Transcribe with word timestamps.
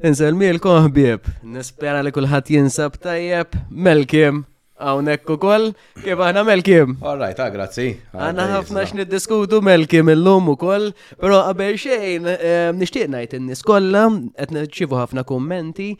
Inselmilkom 0.00 0.78
ħbieb, 0.86 1.26
nispera 1.52 2.00
li 2.00 2.08
kulħadd 2.14 2.46
jinsab 2.54 2.94
tajjeb, 3.04 3.56
Melkim, 3.68 4.38
hawnhekk 4.80 5.32
ukoll, 5.34 5.66
kif 6.00 6.22
aħna 6.24 6.44
Melkim. 6.48 6.94
Alright, 7.04 7.36
ta' 7.36 7.50
ah, 7.50 7.52
grazzi. 7.52 7.84
Għandna 8.16 8.46
ħafna 8.54 8.84
x'niddiskutu 8.86 9.60
Melkim 9.66 10.08
illum 10.14 10.48
ukoll, 10.54 10.88
però 11.20 11.42
qabel 11.50 11.76
xejn 11.84 12.32
eh, 12.32 12.72
nixtieq 12.80 13.10
ngħid 13.12 13.36
in-nies 13.42 13.60
kollha 13.68 14.06
qed 14.40 14.56
nirċievu 14.56 14.96
ħafna 15.02 15.26
kommenti, 15.28 15.90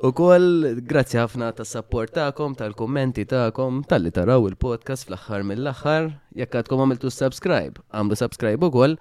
U 0.00 0.08
koll, 0.16 0.64
grazzi 0.88 1.18
ħafna 1.20 1.50
ta' 1.58 1.64
support 1.68 2.14
ta'kom, 2.16 2.54
tal-kommenti 2.56 3.26
ta'kom, 3.28 3.82
tal-li 3.84 4.08
taraw 4.16 4.46
il-podcast 4.48 5.04
fl-axħar 5.10 5.42
mill-axħar, 5.44 6.06
jekk 6.40 6.56
għadkom 6.62 6.80
għamiltu 6.86 7.10
subscribe, 7.12 7.82
għamlu 7.92 8.16
subscribe 8.16 8.64
u 8.64 8.72
koll. 8.72 8.94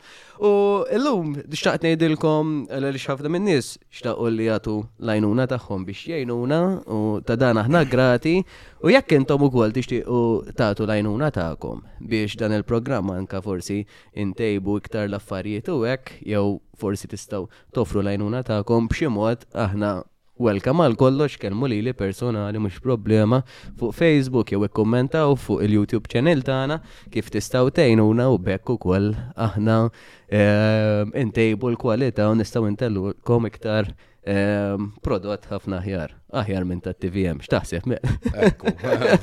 U 0.43 0.51
l-lum, 0.97 1.37
xtaqt 1.53 1.87
nejdilkom 1.87 2.51
l-għalix 2.67 3.07
ħafna 3.13 3.31
minnis, 3.31 3.69
nis 3.79 4.01
xtaqu 4.01 4.27
li 4.35 4.49
għatu 4.51 4.75
lajnuna 5.07 5.47
ta'kom 5.53 5.87
biex 5.87 6.03
jajnuna 6.11 6.59
u 6.91 6.99
ta' 7.23 7.39
dan 7.39 7.61
aħna 7.63 7.85
grati, 7.93 8.35
u 8.83 8.91
jekk 8.91 9.21
intom 9.21 9.47
u 9.47 9.51
koll 9.55 9.71
tixtiqu 9.79 10.19
ta'tu 10.59 10.83
lajnuna 10.91 11.31
ta'kom 11.31 11.79
biex 12.11 12.35
dan 12.43 12.59
il-programma 12.59 13.15
anka 13.23 13.39
forsi 13.47 13.85
intejbu 14.19 14.81
iktar 14.83 15.07
l-affarijiet 15.07 15.71
u 15.71 15.85
jew 16.27 16.57
forsi 16.79 17.07
tistaw 17.11 17.47
tofru 17.71 18.03
lajnuna 18.03 18.43
ta'kom 18.47 18.91
bximot 18.91 19.47
aħna 19.55 20.01
welcome 20.39 20.83
għal 20.87 20.95
kollox 20.95 21.35
kelmu 21.41 21.67
li 21.67 21.81
li 21.83 21.91
personali 21.95 22.61
mux 22.63 22.79
problema 22.83 23.41
fuq 23.79 23.91
Facebook 23.97 24.53
jew 24.53 24.67
kommentaw 24.79 25.35
fuq 25.35 25.65
il-YouTube 25.67 26.07
channel 26.11 26.41
tagħna 26.47 26.79
kif 27.13 27.29
tistaw 27.33 27.67
tejnuna 27.75 28.29
u 28.31 28.39
bekku 28.39 28.77
kol 28.79 29.11
aħna 29.35 29.77
ehm, 29.91 31.11
intejbu 31.25 31.73
l-kwalità 31.75 32.29
u 32.31 32.37
nistaw 32.39 32.69
intellu 32.71 33.11
kom 33.27 33.49
iktar 33.51 33.91
Ehm, 34.27 34.89
prodott 35.01 35.45
ħafna 35.47 35.77
aħjar, 35.79 36.11
aħjar 36.41 36.65
minn 36.67 36.81
ta' 36.83 36.91
TVM, 36.91 37.39
xtaħseb 37.39 37.85
me? 37.87 37.97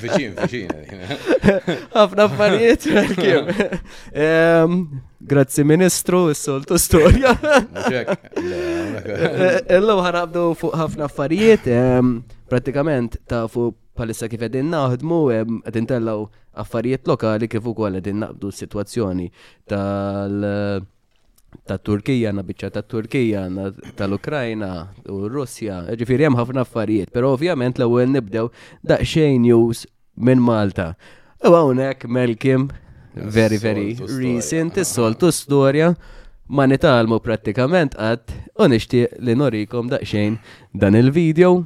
Fiċin, 0.00 0.33
viċin. 0.41 0.72
ħafna 1.98 2.25
affarijiet, 2.25 2.86
kim. 3.12 3.50
Ehm, 4.27 4.78
grazzi 5.20 5.67
Ministru, 5.68 6.30
s-soltu 6.33 6.79
storja. 6.80 7.35
Illu 9.68 9.98
ħarabdu 10.01 10.46
fuq 10.64 10.79
ħafna 10.80 11.11
affarijiet, 11.11 11.68
ehm, 11.77 12.14
pratikament 12.48 13.20
ta' 13.29 13.45
fuq 13.52 13.77
palissa 13.96 14.29
kif 14.33 14.48
għedin 14.48 14.73
naħdmu, 14.73 15.20
għedin 15.68 15.90
tellaw 15.92 16.24
affarijiet 16.56 17.05
lokali 17.08 17.52
kif 17.52 17.68
ukoll 17.68 18.01
għedin 18.01 18.24
naqbdu 18.24 18.48
s-situazzjoni 18.48 19.29
tal- 19.68 20.85
ta' 21.64 21.78
Turkija, 21.80 22.33
na 22.34 22.42
bicċa 22.46 22.70
ta' 22.74 22.83
Turkija, 22.83 23.44
ta' 23.56 23.92
tal-Ukrajna 24.00 24.70
u 25.12 25.27
Russja, 25.33 25.80
ġifiri 25.98 26.27
hemm 26.28 26.39
ħafna 26.40 26.64
affarijiet, 26.67 27.12
pero 27.14 27.33
ovvjament 27.36 27.78
l-ewwel 27.80 28.11
nibdew 28.17 28.50
daqsxejn 28.83 29.40
news 29.46 29.86
minn 30.17 30.42
Malta. 30.42 30.92
U 31.44 31.52
għawnek, 31.55 32.06
Melkim, 32.08 32.68
very 33.17 33.58
very 33.62 33.89
recent, 34.18 34.77
is-soltu 34.83 35.33
storja 35.33 35.92
ma 36.48 36.67
nitalmu 36.70 37.18
prattikament 37.24 37.96
għad 37.98 38.36
u 38.62 38.70
nixtieq 38.70 39.18
li 39.20 39.34
norikom 39.38 39.90
daqsxejn 39.92 40.38
dan 40.78 40.94
il-video. 41.02 41.56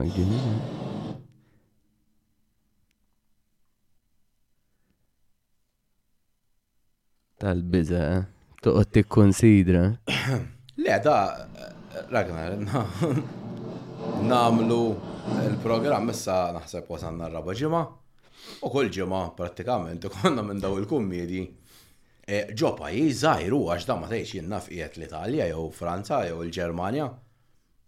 McDonald's. 0.00 0.78
Tal-biza, 7.40 8.00
eh? 8.04 8.22
toqgħod 8.60 9.02
konsidra 9.08 9.84
Le, 10.84 10.96
da, 11.04 11.16
Ragnar, 12.12 12.56
namlu 14.28 14.80
il-programm 15.46 16.12
issa 16.12 16.36
naħseb 16.56 16.90
r 16.98 17.30
raba 17.36 17.54
ġimgħa. 17.62 17.80
U 18.64 18.72
kull 18.72 18.90
ġimgħa 18.92 19.20
prattikament 19.36 20.08
konna 20.12 20.44
minn 20.44 20.60
daw 20.60 20.76
il-kummedji. 20.80 21.42
E, 22.24 22.44
ġo 22.56 22.74
pajjiż 22.78 23.14
żgħiru 23.22 23.62
għax 23.74 23.88
da 23.88 23.98
ma 24.00 24.08
tgħidx 24.08 24.36
jien 24.36 24.50
naf 24.52 24.68
l-Italja 24.72 25.48
jew 25.52 25.66
Franza 25.76 26.22
jew 26.28 26.42
il-Ġermanja. 26.44 27.08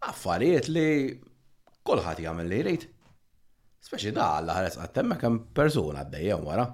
Affarijiet 0.08 0.66
li 0.72 0.88
kolħat 1.86 2.20
jagħmel 2.24 2.46
li 2.52 2.60
jrit. 2.62 2.86
Speċi 3.82 4.12
da 4.14 4.26
Alla 4.38 4.56
ħares 4.58 4.78
għattemma 4.86 5.16
għaddej 5.18 5.48
persuna 5.58 6.02
għaddejjem 6.04 6.44
wara. 6.46 6.68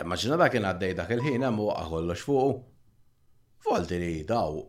Immaġina 0.00 0.36
eh, 0.38 0.42
da 0.42 0.48
kien 0.54 0.68
għaddej 0.70 0.94
dak 1.00 1.10
il-ħin 1.16 1.48
hemm 1.48 1.64
waqgħa 1.68 1.88
kollox 1.94 2.28
fuqu. 2.28 2.54
Volti 3.64 3.98
li 4.02 4.14
daw 4.28 4.60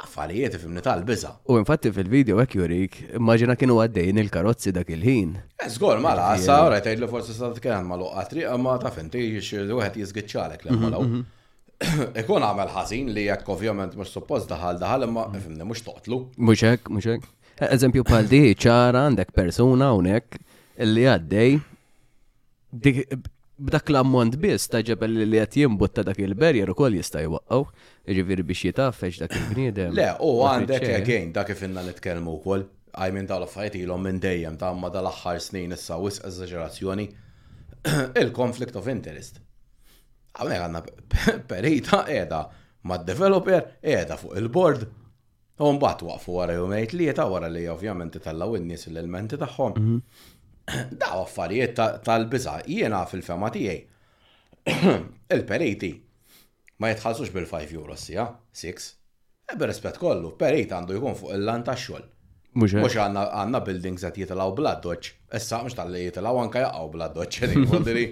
affarijiet 0.00 0.54
fimni 0.58 0.80
tal-biża. 0.82 1.34
U 1.52 1.58
infatti 1.60 1.90
fil-video 1.94 2.38
hekk 2.40 2.56
jurik, 2.62 3.00
maġina 3.20 3.56
kienu 3.60 3.76
għaddejn 3.84 4.20
il-karozzi 4.24 4.72
dak 4.78 4.90
il-ħin. 4.96 5.34
Eżgor 5.66 5.98
eh, 5.98 6.04
mala, 6.06 6.30
sa 6.42 6.62
ora 6.66 6.80
tgħidlu 6.82 7.10
forsi 7.12 7.36
sa 7.36 7.52
tkellem 7.54 7.86
ma 7.92 7.98
luqqa 8.00 8.26
triq 8.32 8.56
ma 8.64 8.78
ta' 8.82 8.94
finti 8.94 9.26
wieħed 9.36 10.00
jiżgiċċalek 10.02 10.66
lemma 10.70 10.94
law. 10.96 11.04
Mhm. 11.06 11.28
Ikun 12.20 12.44
għamel 12.44 12.68
ħażin 12.74 13.06
li 13.14 13.22
jekk 13.30 13.46
ovvjament 13.54 13.94
mhux 13.96 14.10
suppost 14.12 14.50
daħal 14.50 14.76
daħal 14.82 15.06
imma 15.06 15.22
fimni 15.40 15.64
mhux 15.68 15.84
toqtlu. 15.86 16.18
Mhux 16.42 16.66
hekk, 16.74 16.90
mhux 16.96 17.14
hekk. 17.14 17.30
Eżempju 17.60 18.04
pal 18.08 18.24
di 18.24 18.38
ċara 18.56 19.02
għandek 19.04 19.34
persuna 19.36 19.90
unek 19.98 20.38
li 20.88 21.02
għaddej 21.10 21.56
b'dak 23.60 23.90
l-ammont 23.92 24.38
biss 24.40 24.70
ta' 24.72 24.80
ġebel 24.86 25.18
li 25.26 25.40
qed 25.42 25.58
jimbut 25.60 25.92
ta' 25.92 26.04
dak 26.08 26.22
il-berjer 26.24 26.70
ukoll 26.72 26.94
jista' 26.96 27.20
jwaqqgħu, 27.26 27.66
jiġifieri 28.08 28.46
biex 28.48 28.62
jitafex 28.70 29.20
dak 29.20 29.34
il-bniedem. 29.36 29.92
Le, 29.92 30.06
u 30.24 30.38
għandek 30.48 30.86
għagħin, 30.88 31.34
dak 31.36 31.50
kif 31.52 31.60
inna 31.68 31.84
nitkellmu 31.90 32.38
wkoll, 32.38 32.64
I 32.96 33.10
mean 33.14 33.28
dawn 33.28 33.44
affarijiet 33.44 33.76
ilhom 33.82 34.06
minn 34.08 34.22
dejjem 34.24 34.56
ta' 34.60 34.72
ma 34.78 34.88
dal-aħħar 34.94 35.42
snin 35.44 35.76
issa 35.76 35.98
wisq 36.00 36.24
eżaġerazzjoni 36.30 37.06
il-conflict 38.24 38.80
of 38.80 38.88
interest. 38.94 39.42
Għamme 40.40 40.62
għanna 40.62 40.82
perita 41.52 42.06
edha 42.22 42.40
ma' 42.88 43.02
developer 43.04 43.68
edha 43.84 44.16
fuq 44.16 44.40
il-board 44.40 44.88
U 45.60 45.66
mbagħad 45.76 46.02
waqfu 46.06 46.32
wara 46.38 46.54
jumejt 46.56 46.94
li 46.96 47.06
ta' 47.16 47.24
wara 47.28 47.48
li 47.52 47.62
ovvjament 47.68 48.14
tellgħu 48.24 48.54
n 48.58 48.64
nies 48.70 48.84
l-elementi 48.88 49.36
tagħhom. 49.40 49.72
Mhm. 49.80 49.98
Daw 51.02 51.16
affarijiet 51.26 51.78
tal-biża' 52.06 52.54
jiena 52.66 53.00
fil-fema 53.10 53.48
tiegħi. 53.56 53.78
Il-periti 55.36 55.92
ma 56.80 56.86
jitħallsux 56.94 57.28
bil-5 57.34 57.66
euro 57.76 57.94
sija, 58.00 58.24
6. 58.56 58.88
Ebbe 59.52 59.64
rispett 59.68 59.96
kollu, 60.00 60.28
perit 60.40 60.72
għandu 60.72 60.92
jkun 60.96 61.16
fuq 61.18 61.30
il-lan 61.36 61.62
ta' 61.66 61.76
xogħol. 61.84 62.04
Mux 62.64 62.94
għanna 62.98 63.22
għanna 63.42 63.60
buildings 63.66 64.02
għat 64.08 64.18
jitilaw 64.24 64.50
bla 64.58 64.72
doċ. 64.84 65.02
essa 65.36 65.54
mux 65.62 65.72
tal-li 65.78 66.04
jitilaw 66.06 66.34
għanka 66.40 66.58
jaqaw 66.64 66.86
bla 66.94 67.06
doċ. 67.12 67.32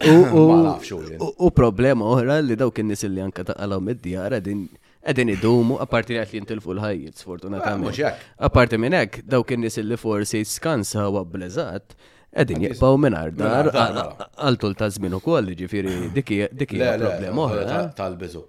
U 1.40 1.50
problema 1.62 2.02
oħra 2.16 2.34
li 2.42 2.56
daw 2.56 2.70
kien 2.74 2.88
nis 2.90 3.02
li 3.04 3.20
anka 3.22 3.42
taqalaw 3.50 3.80
mid-djara 3.84 4.38
din 4.42 4.60
għedin 5.06 5.34
id-dumu, 5.34 5.78
għaparti 5.80 6.12
li 6.16 6.20
għatli 6.22 6.40
jintilfu 6.40 6.72
l-ħajjit, 6.74 7.20
sfortunatament. 7.20 8.00
Għaparti 8.38 8.80
minn 8.80 8.96
hekk, 8.98 9.22
dawk 9.24 9.54
in-nies 9.56 9.78
li 9.82 9.98
forsi 10.00 10.42
skansa 10.46 11.06
u 11.10 11.18
għablezat, 11.22 11.96
għedin 12.30 12.66
jibbaw 12.68 12.98
minn 13.00 13.16
ardar 13.18 13.70
għaltul 13.72 14.76
ta' 14.78 14.90
żmien 14.94 15.16
ukoll, 15.18 15.54
ġifieri 15.58 16.10
dik 16.16 16.34
hija 16.38 16.92
problema 17.00 17.46
oħra. 17.48 17.80
Tal-biżu. 17.98 18.44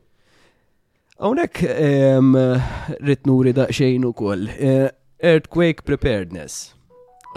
Hawnhekk 1.21 1.63
rrid 3.01 3.25
nuri 3.29 3.51
daqsxejn 3.55 4.05
ukoll. 4.09 4.47
Eh, 4.57 4.89
earthquake 5.23 5.85
preparedness. 5.87 6.71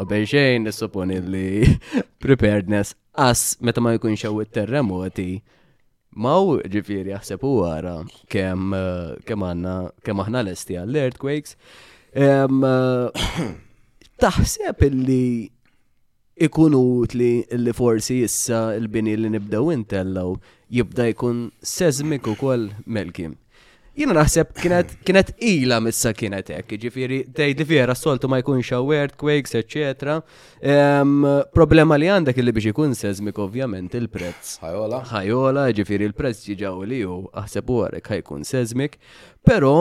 Għabel 0.01 0.25
xejn 0.27 0.65
nissuponi 0.67 1.21
li 1.23 1.49
preparedness 2.25 2.97
as 3.15 3.53
meta 3.63 3.85
ma 3.85 3.93
jkunx 3.95 4.25
hawn 4.27 4.43
it-terremoti 4.43 5.37
Maw 6.15 6.61
ġifiri 6.71 7.11
jaħseb 7.11 7.43
u 7.47 7.53
għara 7.67 7.95
kem 8.31 8.75
eh, 8.77 9.35
għanna 9.35 9.75
kem 10.07 10.23
aħna 10.25 10.43
l-esti 10.45 10.77
għall-earthquakes. 10.79 11.57
Eh, 12.15 13.47
taħseb 14.23 14.85
illi 14.89 15.51
ikunut 16.47 17.15
li 17.19 17.33
li 17.67 17.75
forsi 17.75 18.21
issa 18.27 18.63
il-bini 18.79 19.17
li 19.19 19.31
nibdew 19.37 19.73
intellaw 19.75 20.35
jibda 20.77 21.11
jkun 21.11 21.49
seżmik 21.75 22.31
u 22.31 22.39
koll 22.39 22.71
melkim. 22.87 23.35
Jina 23.95 24.11
naħseb 24.17 24.49
kienet 24.59 24.89
kienet 25.07 25.29
ila 25.47 25.77
missa 25.81 26.11
kienet 26.19 26.49
hekk, 26.51 26.75
ġifieri 26.83 27.19
tgħid 27.37 27.61
fiera 27.69 27.95
soltu 27.95 28.27
ma 28.29 28.41
jkunx 28.43 28.73
earthquakes, 28.75 29.55
etc. 29.61 30.17
Problema 31.55 31.95
li 32.01 32.11
għandek 32.11 32.41
li 32.43 32.55
biex 32.57 32.73
ikun 32.73 32.97
seżmik 32.99 33.39
ovvjament 33.39 33.95
il-prezz. 33.95 34.57
Ħajola. 34.65 34.99
Ħajola, 35.13 35.69
ġifieri 35.79 36.09
il-prezz 36.11 36.43
ġiġaw 36.51 36.83
li 36.91 37.05
hu 37.07 37.21
aħseb 37.45 37.71
warek 37.71 38.11
ħajkun 38.17 38.43
seżmik, 38.51 38.99
però 39.47 39.73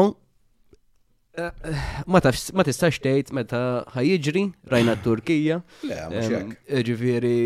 Ma 1.36 2.20
ma 2.60 2.64
tistax 2.66 3.00
tgħid 3.02 3.32
meta 3.34 3.60
ħajjiġri 3.96 4.42
rajna 4.70 4.94
t-Turkija. 5.02 5.56
Ġifieri 6.90 7.40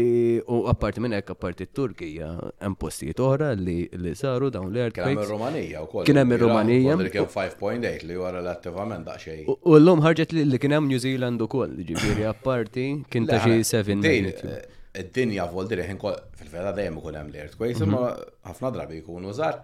u 0.51 0.57
apparti 0.72 1.04
minn 1.06 1.16
hekk 1.16 1.31
apparti 1.38 1.68
t-Turkija 1.69 2.34
hemm 2.66 2.75
postijiet 2.81 3.22
oħra 3.24 3.54
li 3.62 3.78
saru 4.19 4.50
dawn 4.51 4.74
l-ert. 4.75 5.00
Kien 5.00 5.13
hemm 5.16 5.24
ir-Rumanija 5.24 5.86
wkoll. 5.86 6.04
Kien 6.10 6.19
hemm 6.19 6.36
ir-Rumanija. 6.36 6.98
Kien 7.16 7.30
5.8 7.38 8.04
li 8.12 8.19
huwa 8.19 8.34
relattivament 8.36 9.07
daqsxejn. 9.07 9.48
U 9.56 9.80
llum 9.80 10.04
ħarġet 10.04 10.36
li 10.36 10.60
kien 10.66 10.75
hemm 10.75 10.92
New 10.92 11.00
Zealand 11.06 11.48
ukoll, 11.48 11.80
ġifieri 11.94 12.28
apparti 12.34 12.89
kien 13.07 13.30
ta' 13.31 13.39
xi 13.45 13.62
7 13.72 14.01
eh, 14.12 14.60
Id-dinja 15.00 15.48
voldi 15.54 15.78
li 15.80 15.84
fil-vera 15.88 16.72
dejjem 16.75 17.00
ikun 17.00 17.22
hemm 17.22 17.30
l-earthquakes, 17.38 17.80
mhm. 17.80 17.88
imma 17.88 18.51
ħafna 18.51 18.72
drabi 18.81 19.00
jkunu 19.00 19.31
żgħar. 19.38 19.62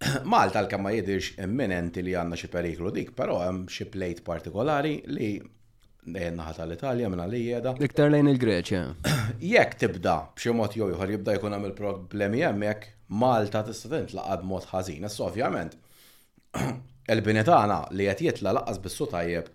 Malta 0.32 0.62
l-kemm 0.62 0.86
ma 0.86 0.92
jidirx 0.94 1.34
imminenti 1.44 2.00
li 2.06 2.14
għandna 2.16 2.38
xi 2.40 2.48
periklu 2.54 2.92
dik, 2.94 3.10
però 3.18 3.40
hemm 3.44 3.66
xi 3.68 3.84
plejt 3.92 4.22
partikolari 4.24 4.94
li 5.12 5.32
eh, 5.40 6.30
naħa 6.32 6.54
tal-Italja 6.60 7.10
minna 7.12 7.26
li 7.28 7.42
jeda. 7.50 7.74
Iktar 7.84 8.08
lejn 8.14 8.30
il-Greċja. 8.32 8.84
Jekk 9.52 9.76
tibda 9.82 10.14
b'xi 10.36 10.54
mod 10.56 10.78
jew 10.78 10.88
ieħor 10.94 11.16
jibda 11.16 11.36
jkun 11.38 11.56
hemm 11.58 11.68
il-problemi 11.72 12.40
hemmhekk, 12.46 12.94
Malta 13.20 13.64
tista' 13.66 14.04
laqad 14.14 14.44
mod 14.46 14.68
ħażin. 14.70 15.04
Esso, 15.10 15.26
ovvjament 15.28 15.76
il 17.12 17.22
binetana 17.26 17.82
tagħna 17.82 17.96
li 17.98 18.04
qed 18.08 18.28
jitla 18.30 18.54
laqas 18.60 18.78
bis 18.84 19.00
tajjeb 19.16 19.52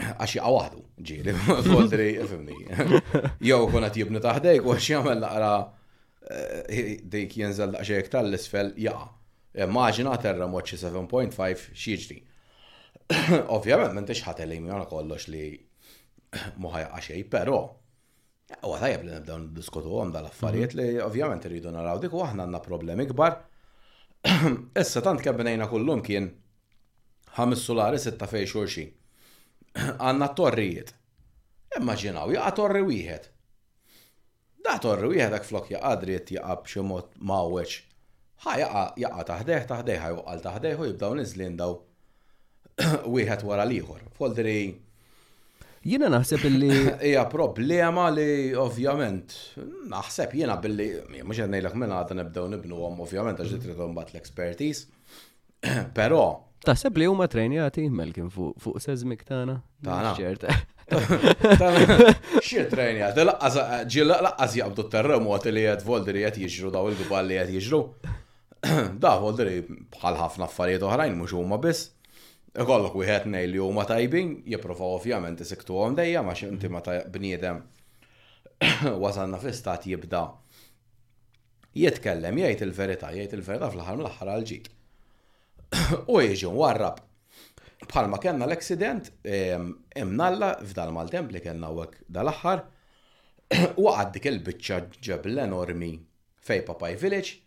għax 0.00 0.36
għawadu, 0.36 0.80
waħdu, 0.80 0.82
ġiri, 1.02 1.32
fodri, 1.68 2.08
fimni. 2.30 2.56
Jow 3.46 3.66
kun 3.70 3.84
għat 3.86 3.96
jibni 4.00 4.22
taħdejk, 4.22 4.66
u 4.66 4.74
għax 4.74 4.88
jgħamil 4.92 5.24
laqra 5.24 5.50
jenżal 6.70 7.20
eh, 7.20 7.32
jenżel 7.42 7.74
laqxejk 7.74 8.18
l 8.22 8.38
isfel 8.38 8.72
jaqa. 8.76 9.08
Maġina 9.66 10.14
terra 10.22 10.46
moċi 10.46 10.78
7.5 10.84 11.66
xieġri. 11.74 12.20
Ovvijament, 13.56 13.94
minn 13.96 14.06
tix 14.06 14.22
ħat 14.28 14.44
elimjana 14.44 14.86
kollox 14.86 15.26
li 15.32 15.44
muħaj 16.62 16.86
għaxie, 16.92 17.24
pero 17.32 17.58
u 18.62 18.72
għatajab 18.76 19.06
li 19.06 19.14
nibdaw 19.16 19.48
diskutu 19.54 19.90
għom 19.94 20.10
dal-affarijiet 20.14 20.72
li 20.78 20.88
ovvijament 21.02 21.44
rridu 21.46 21.70
naraw 21.74 22.00
dik 22.02 22.14
u 22.14 22.22
għahna 22.24 22.46
għanna 22.46 22.62
problemi 22.64 23.06
kbar. 23.10 23.40
Issa 24.30 25.02
tant 25.06 25.22
kemm 25.24 25.38
bnejna 25.42 25.68
kullum 25.70 26.02
kien 26.06 26.28
ħames 27.38 27.62
solari 27.66 27.98
sitta 28.02 28.26
fej 28.30 28.46
xurxin. 28.50 28.90
għanna 30.04 30.28
torrijiet. 30.36 30.94
Immaġinaw, 31.78 32.32
jaqa 32.34 32.54
torri 32.58 32.80
wieħed. 32.82 33.28
Da 34.66 34.74
torri 34.82 35.10
wieħed 35.12 35.36
għak 35.36 35.46
flok 35.46 35.70
jaqa 35.74 35.92
dritt 36.02 36.32
jaqa 36.34 36.56
b'ximot 36.64 37.12
mawweċ. 37.30 37.76
Ħa 38.42 38.54
jaqa 38.64 38.82
jaqa 39.04 39.26
taħdeħ 39.32 39.66
taħdeħ 39.72 40.00
ħajuqqal 40.04 40.42
taħdeħ 40.46 40.78
u 40.82 40.88
jibdaw 40.90 41.16
nizlin 41.20 41.58
daw 41.60 41.76
wieħed 43.14 43.46
wara 43.46 43.68
liħor. 43.70 44.02
Foldri. 44.18 44.58
Jiena 45.86 46.10
naħseb 46.12 46.44
illi. 46.50 46.70
Hija 47.06 47.22
problema 47.30 48.08
li 48.12 48.50
ovvjament 48.52 49.36
naħseb 49.94 50.34
jiena 50.42 50.58
billi 50.60 50.90
mhux 51.22 51.40
qed 51.44 51.54
ngħidlek 51.54 51.78
minn 51.80 51.94
għadha 52.00 52.18
nibdew 52.20 52.48
nibnuhom 52.56 53.00
ovvjament 53.06 53.40
għax 53.46 53.54
mhm. 53.54 53.62
trid 53.62 53.86
mbagħad 53.86 54.14
l-expertise. 54.18 54.88
Però 55.94 56.24
Taħseb 56.64 56.98
li 57.00 57.06
huma 57.08 57.26
trenjati 57.32 57.86
Melkin 57.88 58.26
fuq 58.32 58.80
seżmik 58.84 59.22
tagħna? 59.28 59.54
Tagħna. 59.84 60.48
Xie 62.48 62.64
trenjati, 62.72 63.24
laqqas 63.24 63.56
ġilla 63.94 64.18
laqqas 64.26 64.56
jaqbdu 64.58 64.84
t-terremot 64.90 65.46
li 65.54 65.62
qed 65.70 65.84
voldri 65.86 66.24
qed 66.26 66.40
jiġru 66.44 66.72
daw 66.74 66.90
il 66.90 66.98
gbal 66.98 67.30
li 67.30 67.38
qed 67.42 67.54
jiġru. 67.58 67.80
Da 69.02 69.14
voldri 69.22 69.62
bħal 69.94 70.18
ħafna 70.20 70.44
affarijiet 70.48 70.82
oħrajn 70.84 71.14
mhux 71.16 71.34
huma 71.38 71.56
biss. 71.64 71.86
Ikollok 72.60 72.98
wieħed 73.00 73.28
ngħid 73.30 73.50
li 73.54 73.60
huma 73.64 73.86
tajbin, 73.88 74.34
jipprovaw 74.52 74.96
ovvjament 74.98 75.40
isiktuhom 75.40 75.94
dejja 75.96 76.20
ma 76.26 76.34
inti 76.36 76.68
meta 76.68 76.98
bniedem 77.14 77.62
wasanna 79.04 79.40
fl-istat 79.40 79.86
jibda 79.88 80.20
jitkellem 81.78 82.42
jgħid 82.42 82.66
il-verità, 82.68 83.14
jgħid 83.16 83.38
il-verità 83.38 83.70
fl-aħħar 83.72 83.96
mill-aħħar 84.02 84.34
għal 84.34 84.46
ġid 84.52 84.68
u 86.08 86.18
jiġi 86.22 86.46
warrab. 86.54 86.98
Bħalma 87.90 88.18
kellna 88.22 88.46
l-accident, 88.46 89.08
imnalla 89.98 90.52
f'dal 90.62 90.92
maltemp 90.94 91.32
li 91.34 91.42
kena 91.44 91.70
għek 91.74 92.00
dal-axħar, 92.08 92.62
waqad 93.78 94.10
dik 94.16 94.26
il-bicċa 94.30 95.20
l 95.30 95.38
enormi 95.44 95.92
fej 96.44 96.62
Papaj 96.68 96.96
Village, 97.02 97.38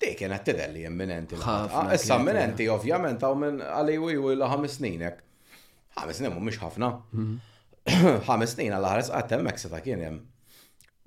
dik 0.00 0.18
qed 0.22 0.34
tidelli 0.46 0.84
imminenti. 0.86 1.38
Ah, 1.44 1.90
issa 1.94 2.18
imminenti, 2.20 2.68
ovvjament, 2.70 3.22
għaw 3.24 3.38
minn 3.44 3.62
għalli 3.66 3.96
u 4.04 4.12
jgħu 4.16 4.34
l-ħames 4.36 4.76
sninek. 4.80 5.24
ħames 5.98 6.20
snin 6.20 6.30
mhumiex 6.34 6.60
ħafna. 6.62 6.90
Hmm. 7.14 7.40
ħames 8.28 8.54
snin 8.54 8.74
għal-ħares 8.76 9.10
għattem 9.18 9.50
seta' 9.58 9.80
kien 9.86 10.04
hemm. 10.06 10.20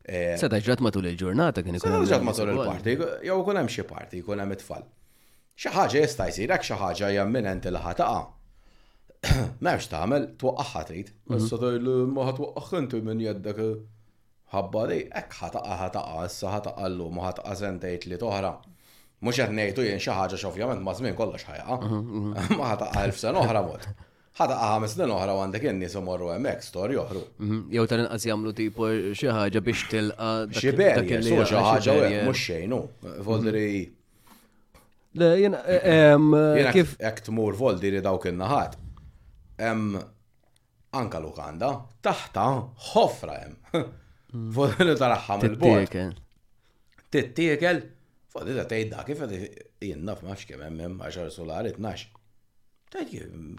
Eh, 0.03 0.33
seta 0.35 0.57
ġrat 0.59 0.81
matul 0.83 1.05
il-ġurnata 1.07 1.63
kien 1.63 1.77
ikun. 1.77 1.87
Seta 1.87 2.03
ġrat 2.09 2.23
matul 2.27 2.49
il-parti, 2.51 2.97
jew 3.23 3.39
kun 3.47 3.55
hemm 3.61 3.71
xi 3.71 3.85
parti, 3.87 4.19
jkun 4.19 4.43
hemm 4.43 4.57
it-tfal. 4.57 4.83
Xi 5.61 5.69
ħaġa 5.73 5.91
jista' 6.01 6.25
jsir 6.33 6.49
hekk 6.55 6.65
xi 6.67 6.75
ħaġa 6.81 7.09
hija 7.13 7.23
imminenti 7.27 7.69
li 7.73 7.81
ħataqa. 7.85 8.21
M'hemmx 9.61 9.87
tagħmel 9.91 10.23
twaqqaħħa 10.43 10.81
trid. 10.87 11.11
Mhm. 11.13 11.35
Issa 11.43 11.59
tgħidlu 11.61 11.97
ma 12.09 12.25
ħatwaqqaħ 12.29 12.79
inti 12.81 13.01
minn 13.09 13.21
jeddek 13.27 13.67
ħabba 14.53 14.85
li 14.89 14.97
hekk 15.03 15.39
ħataqa 15.41 15.77
ħataqa 15.83 16.25
issa 16.25 16.53
ħataqa 16.55 16.89
llum 16.95 17.19
u 17.21 17.27
ħataqa 17.29 17.57
sentejt 17.61 18.09
li 18.09 18.19
toħra. 18.25 18.53
Mhux 19.23 19.43
qed 19.43 19.53
ngħidu 19.57 19.85
jien 19.87 20.01
xi 20.01 20.13
ħaġa 20.17 20.39
x'ovvjament 20.41 20.81
ma 20.83 20.97
żmien 20.97 21.17
kollox 21.21 21.45
ħajqa. 21.45 21.77
Mhm, 21.77 22.01
mhm. 22.01 22.41
Ma 22.57 22.71
ħataqa 22.73 23.05
elf 23.07 23.21
sena 23.21 23.43
oħra 23.45 23.61
mod. 23.69 23.89
ħada 24.33 24.55
ħames 24.57 24.95
din 24.97 25.11
oħra 25.13 25.33
għandek 25.43 25.65
in-nies 25.69 25.93
imorru 25.99 26.31
hemmhekk 26.33 26.65
storj 26.67 26.97
oħru. 27.05 27.19
Jew 27.69 27.83
tal 27.93 28.01
inqas 28.07 28.23
jagħmlu 28.27 28.53
tipu 28.57 28.87
xi 29.19 29.27
ħaġa 29.29 29.59
biex 29.69 29.87
tilqa' 29.91 30.37
xi 30.57 30.71
berja, 30.79 31.43
xi 31.43 31.67
ħaġa 31.67 31.99
mhux 32.09 32.39
xejn 32.49 32.73
hu. 32.73 32.87
Volri 33.27 33.67
Eh, 35.19 36.13
eh, 36.55 36.71
kif? 36.73 36.95
Ek 37.03 37.19
tmur 37.27 37.53
vol 37.59 37.77
diri 37.77 37.99
dawk 38.01 38.25
il-naħat. 38.31 38.77
Anka 40.93 41.19
Lukanda, 41.21 41.69
taħta, 42.05 42.45
ħofra 42.93 43.35
jem. 43.39 43.59
Voldi 44.57 44.95
tarraħħam 44.97 45.43
il-bord. 45.45 45.95
Tittiekel, 47.13 47.79
voldi 48.33 48.55
ta' 48.57 48.65
tejda, 48.69 49.03
kif 49.05 49.21
jennaf 49.81 50.23
maċ 50.25 50.45
kem 50.51 50.63
emmem, 50.67 50.95
għaxar 51.05 51.29
solari, 51.33 51.73
tnax. 51.75 52.07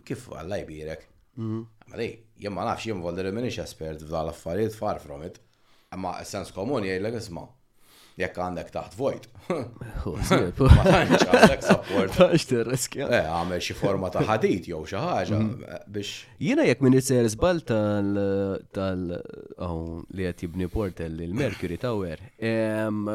Kif 0.06 0.28
għalla 0.34 0.60
jbirek? 0.64 1.06
Mhm. 1.38 1.62
Ma 1.90 2.00
jemma 2.02 2.64
nafx 2.68 2.88
jem 2.90 3.02
voldi 3.04 3.30
minix 3.34 3.58
espert 3.62 4.00
f'dal 4.06 4.30
affarijiet 4.30 4.74
far 4.78 5.02
from 5.02 5.22
it. 5.26 5.36
Imma 5.94 6.16
sens 6.26 6.50
komuni 6.54 6.90
jgħidlek 6.90 7.18
isma' 7.22 7.46
jekk 8.18 8.38
għandek 8.38 8.68
taħt 8.70 8.96
vojt. 8.98 9.28
Eh, 13.04 13.04
għamel 13.04 13.60
xi 13.62 13.74
forma 13.76 14.08
ta' 14.12 14.20
ħadit 14.26 14.66
jew 14.68 14.80
xi 14.86 14.98
ħaġa 14.98 15.36
mhm. 15.36 15.64
eh, 15.64 15.78
biex. 15.92 16.10
Jiena 16.40 16.64
jekk 16.68 16.84
min 16.86 16.96
isser 16.98 17.26
żbal 17.32 17.60
tal 17.64 19.02
li 19.04 20.26
qed 20.26 20.44
jibni 20.46 20.66
portal 20.70 21.16
il-Mercury 21.26 21.78
Tower. 21.80 22.20
Eh, 22.38 23.12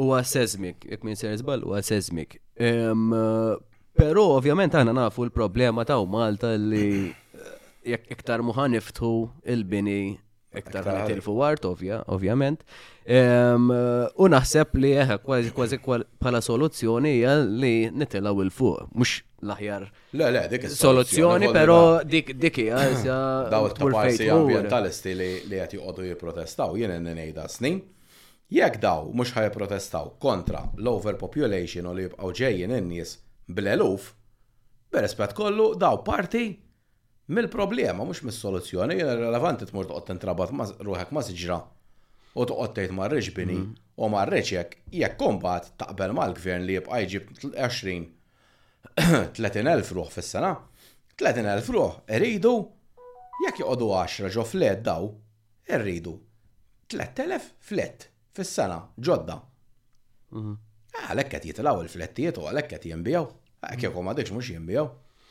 huwa 0.00 0.22
seismik, 0.26 0.86
jekk 0.90 1.06
min 1.06 1.16
isser 1.18 1.34
żbal 1.42 1.64
huwa 1.66 1.80
seismik. 1.84 2.38
Però 4.00 4.26
ovvjament 4.36 4.76
aħna 4.80 4.96
nafu 4.96 5.24
l-problema 5.26 5.84
ta' 5.88 5.98
Malta 6.04 6.52
li 6.56 7.12
jekk 7.86 8.14
iktar 8.16 8.44
muħan 8.44 8.78
iftu 8.80 9.10
il-bini 9.44 10.16
iktar 10.58 10.82
ħan 10.84 11.06
telfu 11.08 11.34
wart, 11.38 11.66
ovvjament. 11.66 12.64
U 13.10 14.28
naħseb 14.34 14.76
li 14.82 14.90
eħe, 14.98 15.18
eh, 15.18 15.22
kważi 15.24 15.52
kważi 15.56 15.78
bħala 16.20 16.40
soluzzjoni 16.42 17.12
hija 17.18 17.34
li 17.44 17.72
nitilaw 17.94 18.42
il-fuq, 18.44 18.88
mux 18.98 19.14
l-aħjar. 19.46 19.86
Le, 20.18 20.30
le, 20.36 20.44
dik 20.52 20.66
soluzzjoni, 20.74 21.50
pero 21.54 21.78
dik 22.04 22.34
dik 22.38 22.62
hija 22.66 22.82
daw 23.52 23.68
il 23.68 23.76
tabarsi 23.78 24.30
ambientalisti 24.34 25.14
li 25.16 25.30
qed 25.56 25.78
joqogħdu 25.78 26.10
jipprotestaw, 26.10 26.76
jien 26.78 26.98
nejda 27.12 27.46
snin. 27.48 27.80
Jekk 28.50 28.80
daw 28.82 29.04
mhux 29.14 29.30
protestaw 29.54 30.10
kontra 30.18 30.64
l-overpopulation 30.78 31.86
u 31.86 31.92
li 31.94 32.08
jibqgħu 32.08 32.32
ġejjin 32.42 32.74
in-nies 32.80 33.14
bl-eluf, 33.46 34.10
berespett 34.90 35.36
kollu 35.38 35.72
daw 35.78 36.00
parti 36.02 36.48
mill-problema, 37.34 38.04
mux 38.04 38.22
mis-soluzzjoni, 38.26 38.96
jena 38.98 39.14
relevanti 39.18 39.66
tmur 39.70 39.86
toqgħod 39.86 40.06
tintrabat 40.08 40.54
ruħek 40.86 41.12
ma 41.14 41.22
siġra 41.26 41.58
u 42.34 42.46
toqgħod 42.50 42.72
tgħid 42.78 42.94
ma 42.96 43.06
rriġbini 43.12 43.56
mm. 43.56 43.74
u 44.02 44.08
ma 44.10 44.24
rreċek 44.28 44.76
jekk 44.98 45.18
kombat 45.20 45.70
taqbel 45.80 46.14
mal-gvern 46.16 46.66
li 46.66 46.78
jibqa' 46.78 47.00
jġib 47.04 47.28
20 47.42 48.08
30,000 49.38 49.92
ruħ 50.00 50.08
fis-sena, 50.16 50.50
30,000 51.22 51.72
ruħ 51.76 52.00
irridu 52.16 52.52
jekk 53.44 53.62
joqogħdu 53.62 53.90
10 53.98 54.34
ġo 54.34 54.46
flet 54.54 54.82
daw, 54.90 55.06
irridu 55.76 56.16
3,000 56.90 57.48
flet 57.70 58.08
fis-sena 58.34 58.80
ġodda. 58.98 59.38
Mhm. 60.34 60.56
Ah, 60.98 61.06
għalhekk 61.12 61.30
qed 61.36 61.44
jitilgħu 61.52 61.84
il-flettijiet 61.86 62.38
u 62.42 62.48
għalhekk 62.50 62.72
qed 62.74 62.88
jinbijaw, 62.94 63.30
għalhekk 63.62 63.86
jekk 63.86 64.02
ma 64.08 64.14
mhux 64.18 64.50
jinbijaw. 64.56 64.90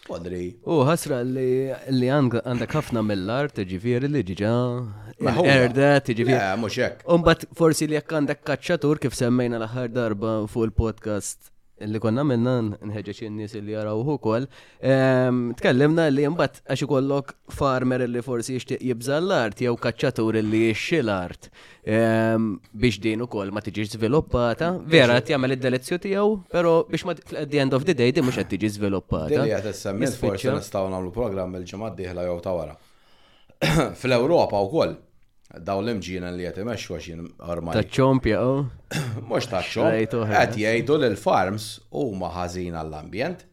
Madri. 0.09 0.55
U 0.65 0.79
ħasra 0.87 1.19
li 1.25 2.09
għandek 2.09 2.73
ħafna 2.75 3.03
mill-art, 3.05 3.61
ġifiri 3.71 4.09
li 4.11 4.23
ġiġa. 4.31 4.53
Erda, 5.43 5.91
ġifiri. 6.09 6.33
Ja, 6.33 6.53
hekk. 6.57 7.05
Umbat 7.17 7.45
forsi 7.59 7.89
li 7.91 7.97
jekk 7.99 8.17
għandek 8.19 8.43
kaċċatur 8.51 9.03
kif 9.05 9.17
semmejna 9.21 9.61
l-aħħar 9.61 9.93
darba 10.01 10.33
fuq 10.49 10.69
il-podcast 10.71 11.51
li 11.87 11.99
konna 12.01 12.23
minna 12.27 12.59
nħeġeċ 12.61 13.27
n-nis 13.29 13.55
li 13.63 13.73
jaraw 13.75 14.01
u 14.11 14.17
kol. 14.21 14.47
Tkellimna 14.81 16.07
li 16.11 16.25
jimbat 16.25 16.59
għax 16.67 16.85
ikollok 16.87 17.35
farmer 17.55 18.03
li 18.09 18.23
forsi 18.25 18.57
jishtiq 18.57 18.83
jibza 18.89 19.19
l-art, 19.21 19.61
jew 19.63 19.75
kacċatur 19.75 20.39
li 20.43 20.65
jixxi 20.67 20.99
l-art. 21.03 21.49
Biex 22.73 22.99
din 23.03 23.23
u 23.23 23.27
kol 23.31 23.51
ma 23.55 23.63
tiġi 23.65 23.87
sviluppata, 23.95 24.73
vera 24.95 25.19
t-jamel 25.21 25.55
id-delezzju 25.55 26.01
tijaw, 26.05 26.37
pero 26.51 26.79
biex 26.91 27.07
ma 27.07 27.15
at 27.17 27.49
the 27.49 27.59
end 27.63 27.73
of 27.77 27.87
the 27.87 27.95
day 27.95 28.11
di 28.11 28.23
mux 28.25 28.39
għed 28.41 28.51
tiġi 28.55 28.73
sviluppata. 28.79 29.31
Dilja 29.45 29.63
t-semmin 29.69 30.13
forsi 30.19 30.51
nistaw 30.53 30.89
namlu 30.91 31.13
program 31.15 31.55
il-ġemad 31.59 31.97
diħla 31.99 32.27
jow 32.29 32.39
tawara. 32.43 32.77
fl 34.01 34.13
europa 34.15 34.55
u 34.63 34.69
koll, 34.71 34.93
daw 35.57 35.79
l-imġina 35.81 36.29
li 36.29 36.43
jete 36.45 36.61
meċu 36.65 36.95
għax 36.97 37.05
jien 37.09 37.23
armani. 37.49 37.79
Ta' 37.81 37.89
ċompja, 37.97 38.41
oh. 38.45 38.59
u? 38.61 38.65
Mux 39.31 39.47
ta' 39.49 39.63
ċompja. 39.65 40.25
Għet 40.43 40.57
jgħidu 40.61 40.97
l-farms 41.07 41.69
u 41.97 42.03
maħazin 42.19 42.77
għall-ambjent. 42.77 43.47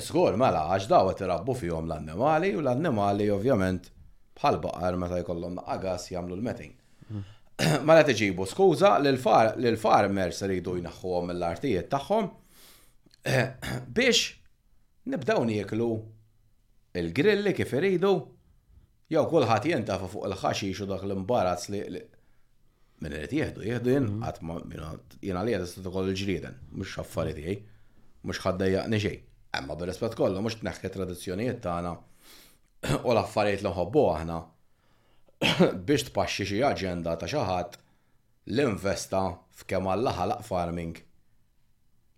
Sgur, 0.00 0.34
e, 0.36 0.40
mela, 0.40 0.66
għax 0.74 0.88
daw 0.92 1.12
għet 1.14 1.24
rabbu 1.32 1.56
fihom 1.56 1.88
l-annimali 1.88 2.50
u 2.58 2.64
l-annimali 2.64 3.30
ovvjament 3.32 3.88
bħal 4.36 4.58
baqar 4.60 4.98
meta 5.00 5.22
jkollhom 5.22 5.62
għagas 5.64 6.10
jagħmlu 6.12 6.36
l-metin. 6.36 6.74
Mm. 7.08 7.24
Mela 7.88 8.02
tiġibu 8.04 8.44
skuża 8.50 8.98
l-farmers 9.00 10.42
rridu 10.44 10.76
għom 10.82 11.30
mill-artijiet 11.32 11.88
tagħhom 11.92 12.28
biex 13.96 14.26
nibdew 15.08 15.46
nieklu 15.54 15.88
il-grilli 17.00 17.54
kif 17.56 17.72
iridu 17.80 18.12
Jow 19.12 19.22
kulħadd 19.30 19.68
jintafa 19.70 20.06
fuq 20.10 20.26
il 20.26 20.34
ħaxi 20.40 20.70
u 20.82 20.86
dak 20.90 21.04
l-imbarazz 21.06 21.70
li 21.70 21.82
minn 23.04 23.14
irid 23.14 23.34
jieħdu, 23.36 23.60
jieħdu 23.68 23.92
jien 23.92 24.06
qatt 24.22 24.42
mhm. 24.42 24.50
ma 24.78 24.88
jiena 25.22 25.44
li 25.46 25.54
qed 25.54 25.84
tkoll 25.84 26.08
l 26.10 26.14
ġrieden 26.22 26.56
mhux 26.80 26.94
affarijiet 27.02 27.38
tiegħi, 27.38 27.56
mhux 28.26 28.40
ħaddejjaqni 28.46 29.00
xejn. 29.06 29.20
Imma 29.60 29.76
bil 29.78 29.90
rispet 29.92 30.18
kollu 30.18 30.42
mhux 30.42 30.58
tneħħi 30.64 30.90
tradizzjonijiet 30.98 31.62
tagħna 31.66 31.94
u 33.04 33.14
l-affarijiet 33.14 33.62
li 33.62 33.70
nħobbu 33.70 34.04
aħna 34.16 34.40
biex 35.86 36.08
tpaxxi 36.10 36.48
xi 36.50 36.62
aġenda 36.72 37.14
ta' 37.20 37.30
xi 37.30 37.46
ħadd 37.50 37.78
l-investa 38.56 39.22
f'kemm 39.60 39.92
għall-ħalaq 39.92 40.44
farming. 40.50 40.96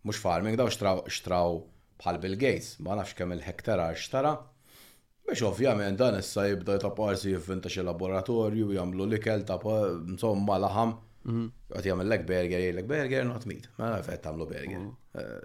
Mhux 0.09 0.25
farming 0.25 0.57
daw 0.57 0.73
xtraw 0.73 1.55
bħal 2.01 2.23
Bill 2.23 2.39
Gates, 2.41 2.79
ma 2.81 2.95
nafx 2.97 3.17
kemm 3.19 3.35
il-hektara 3.37 3.91
xtara, 3.99 4.37
Biex 5.29 5.43
ovvjament 5.45 5.99
dan 6.01 6.15
issa 6.19 6.47
jibda 6.49 6.75
jtaparsi 6.79 7.29
jivvinta 7.35 7.69
xi 7.69 7.83
laboratorju, 7.85 8.71
jagħmlu 8.73 9.05
l-ikel 9.11 9.45
ta' 9.49 9.59
insomma 10.09 10.55
laħam. 10.63 10.91
Mhm. 11.29 11.47
Għat 11.77 11.85
jagħmel 11.91 12.09
lek 12.09 12.25
burger, 12.25 12.59
jgħidlek 12.63 12.87
burger, 12.89 13.25
not 13.29 13.45
meat. 13.51 13.69
Ma 13.77 13.91
naf 13.93 14.07
qed 14.09 14.21
tagħmlu 14.25 14.47
burger. 14.49 14.79
Mhm. 14.79 14.91
Eh, 15.15 15.39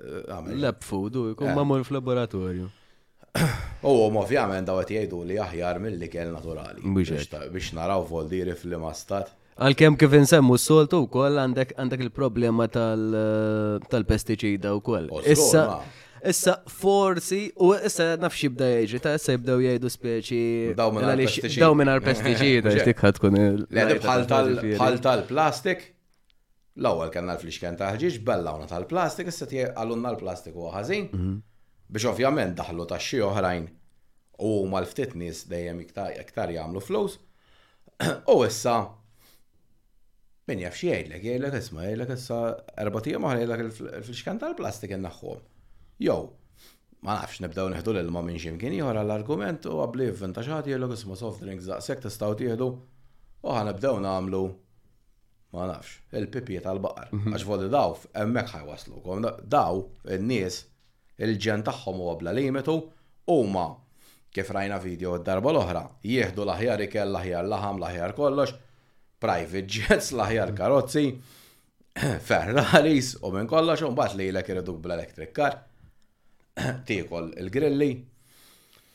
eh, 0.55 0.59
Lab 0.63 0.79
food 0.83 1.15
u 1.19 1.25
jkun 1.33 1.47
eh. 1.51 1.55
mamur 1.57 1.83
f'laboratorju. 1.83 2.67
U 3.89 3.89
ovvjament 4.07 4.67
daw 4.69 4.77
qed 4.83 4.89
jgħidu 5.01 5.23
li 5.27 5.37
aħjar 5.43 5.77
mill-ikel 5.83 6.29
naturali. 6.31 6.81
Biex 6.85 7.67
naraw 7.75 8.01
voldiri 8.07 8.53
fl-ima 8.55 8.93
stat. 8.95 9.27
Għal-kem 9.59 9.95
kif 10.01 10.11
nsemmu 10.17 10.53
s-soltu 10.57 10.97
u 11.03 11.05
koll 11.13 11.37
għandek 11.41 11.75
il-problema 12.05 12.63
tal-pesticida 12.73 14.69
u 14.77 14.79
koll. 14.85 15.07
Issa. 15.27 15.81
Issa 16.23 16.53
forsi, 16.69 17.51
u 17.57 17.73
issa 17.87 18.05
nafx 18.21 18.45
jibda 18.45 18.67
jieġi, 18.69 18.99
ta' 19.03 19.15
issa 19.17 19.33
jibdaw 19.35 19.59
jgħidu 19.59 19.89
speċi. 19.91 20.39
Daw 20.77 20.93
minn 20.95 21.07
għal-pesticidi. 21.09 21.59
Daw 21.59 21.75
minn 21.75 23.67
għal 23.67 23.97
Bħal 24.63 24.99
tal-plastik, 25.03 25.83
l-ewwel 26.79 27.11
kellna 27.13 27.35
l-flixken 27.35 27.75
ta' 27.79 27.89
ħġiġ, 27.97 28.21
bellawna 28.27 28.69
tal-plastik, 28.71 29.31
issa 29.33 29.47
tie 29.51 29.67
għallunna 29.71 30.13
l-plastik 30.15 30.55
huwa 30.55 30.71
ħażin. 30.77 31.09
Mhm. 31.11 31.33
Biex 31.93 32.07
ovvjament 32.13 32.55
daħlu 32.57 32.87
ta' 32.89 33.01
xi 33.03 33.19
oħrajn 33.27 33.67
u 34.47 34.53
mal-ftit 34.71 35.17
nies 35.19 35.43
dejjem 35.51 35.83
iktar 35.83 36.53
jagħmlu 36.55 36.81
flus, 36.87 37.19
U 38.33 38.39
issa 38.47 38.77
min 40.49 40.63
jaf 40.65 40.79
xi 40.79 40.87
jgħidlek, 40.89 41.27
jgħidlek 41.27 41.59
isma' 41.59 41.83
jgħidlek 41.89 42.15
issa 42.15 42.39
erba' 42.83 43.01
tiegħu 43.05 43.27
oħra 43.27 43.41
jgħidlek 43.41 43.65
il-flixken 43.67 44.39
tal-plastik 44.41 44.95
innaħħuhom. 44.97 45.49
Jow, 46.03 46.21
ma 47.05 47.13
nafx 47.15 47.39
nibdew 47.43 47.69
neħdu 47.71 47.91
l-ilma 47.93 48.19
minn 48.27 48.39
ximkien 48.41 48.73
ieħor 48.75 48.97
għall-argument 49.03 49.67
u 49.71 49.77
għabli 49.85 50.09
f 50.11 50.25
xaħat 50.35 50.67
jellu 50.73 50.89
isma 50.95 51.15
soft 51.19 51.43
drinks 51.45 51.69
daqshekk 51.71 52.03
tistgħu 52.09 52.35
tieħdu 52.41 52.67
u 52.67 53.53
nibdaw 53.67 54.01
nagħmlu 54.03 54.41
ma 55.55 55.67
nafx 55.71 56.03
il-pipi 56.21 56.59
tal-baqar. 56.67 57.07
Mhm. 57.09 57.31
Għax 57.35 57.47
voli 57.49 57.71
daw 57.73 57.95
hemmhekk 58.19 58.55
ħajwaslu. 58.57 59.45
Daw 59.55 59.81
in-nies 60.17 60.59
il-ġen 61.23 61.63
tagħhom 61.69 62.03
u 62.03 62.11
bla 62.21 62.35
limitu 62.37 62.77
huma 63.35 63.67
kif 64.33 64.49
rajna 64.55 64.79
video 64.83 65.15
d-darba 65.21 65.51
l-oħra, 65.55 65.85
jieħdu 66.03 66.45
l-aħjar 66.49 66.81
ikel, 66.89 67.15
l 67.19 67.49
laħam, 67.53 67.77
l-aħjar 67.83 68.15
kollox, 68.19 68.55
private 69.23 69.69
jets, 69.69 70.09
l-aħjar 70.17 70.51
mhm. 70.51 70.57
karozzi, 70.63 71.05
Ferraris 72.27 73.15
u 73.21 73.29
minn 73.35 73.45
kollox, 73.47 73.85
un 73.87 73.93
bat 73.97 74.17
li 74.19 74.31
l-ek 74.33 74.59
bl-electric 74.65 75.31
car. 75.39 75.61
tiekol 76.87 77.31
il-grilli. 77.37 77.93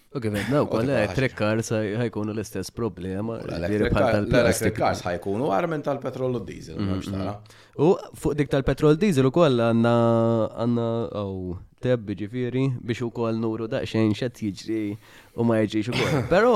U 0.08 0.20
għivet, 0.22 0.46
naw, 0.48 0.64
kol 0.72 0.88
electric 0.88 1.34
kars 1.36 1.68
ħajkunu 2.00 2.32
l-istess 2.32 2.72
problema. 2.72 3.36
l 3.44 3.72
elektrik 4.40 4.76
kars 4.78 5.02
ħajkunu 5.04 5.50
armen 5.52 5.82
tal-petrol 5.84 6.38
u 6.38 6.44
diesel. 6.48 6.78
Mhm, 6.80 7.02
mhm. 7.10 7.56
U 7.84 7.90
fuq 8.16 8.36
dik 8.40 8.48
tal-petrol 8.54 8.96
diesel 8.96 9.28
u 9.28 9.32
koll 9.36 9.60
għanna 9.66 9.92
għanna 10.64 10.86
għaw 11.12 11.34
tebbi 11.84 12.16
ġifiri 12.22 12.64
biex 12.82 13.04
u 13.04 13.10
koll 13.14 13.36
nuru 13.42 13.68
daqxen 13.70 14.16
xat 14.16 14.40
jiġri 14.46 14.80
u 15.36 15.44
ma 15.50 15.60
jġri 15.66 15.92
u 15.92 15.98
koll. 16.00 16.24
Pero 16.32 16.54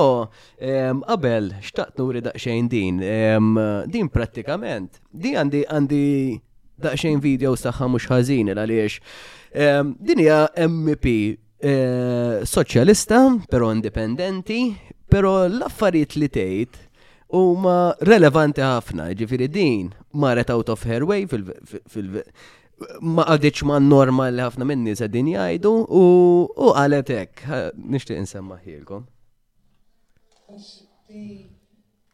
ehm, 0.56 1.04
qabel 1.12 1.52
xtaqt 1.66 2.00
nuri 2.00 2.24
daqxen 2.30 2.72
din, 2.72 3.04
ehm, 3.04 3.52
din 3.92 4.08
pratikament, 4.16 4.96
di 5.12 5.36
għandi 5.36 5.66
għandi 5.68 6.02
daqxen 6.88 7.20
video 7.20 7.52
saħħa 7.58 7.92
mux 7.92 8.08
ħazin 8.08 8.56
għaliex 8.56 8.98
Ehm, 9.54 9.92
din 10.00 10.18
hija 10.24 10.46
MP 10.64 11.04
eh, 11.60 12.40
soċjalista, 12.48 13.20
però 13.48 13.68
indipendenti, 13.72 14.72
però 15.12 15.44
l-affarijiet 15.44 16.16
li 16.16 16.28
tgħid 16.32 16.78
huma 17.36 17.92
relevanti 18.08 18.64
ħafna, 18.64 19.10
ġifieri 19.20 19.48
din 19.52 19.92
maret 20.16 20.50
out 20.52 20.72
of 20.72 20.86
her 20.88 21.04
way 21.08 21.28
fil, 21.28 21.44
ma 23.04 23.26
għadieċ 23.36 23.62
ma 23.68 23.76
norma 23.80 24.30
li 24.32 24.42
ħafna 24.42 24.66
minni 24.68 24.96
sa 24.96 25.06
din 25.12 25.28
jgħidu 25.34 25.74
u 25.84 26.72
għalet 26.72 27.12
hekk, 27.18 27.46
nixtieq 27.76 28.22
insemma 28.24 28.56
ħilkom. 28.64 29.04
The 31.12 31.44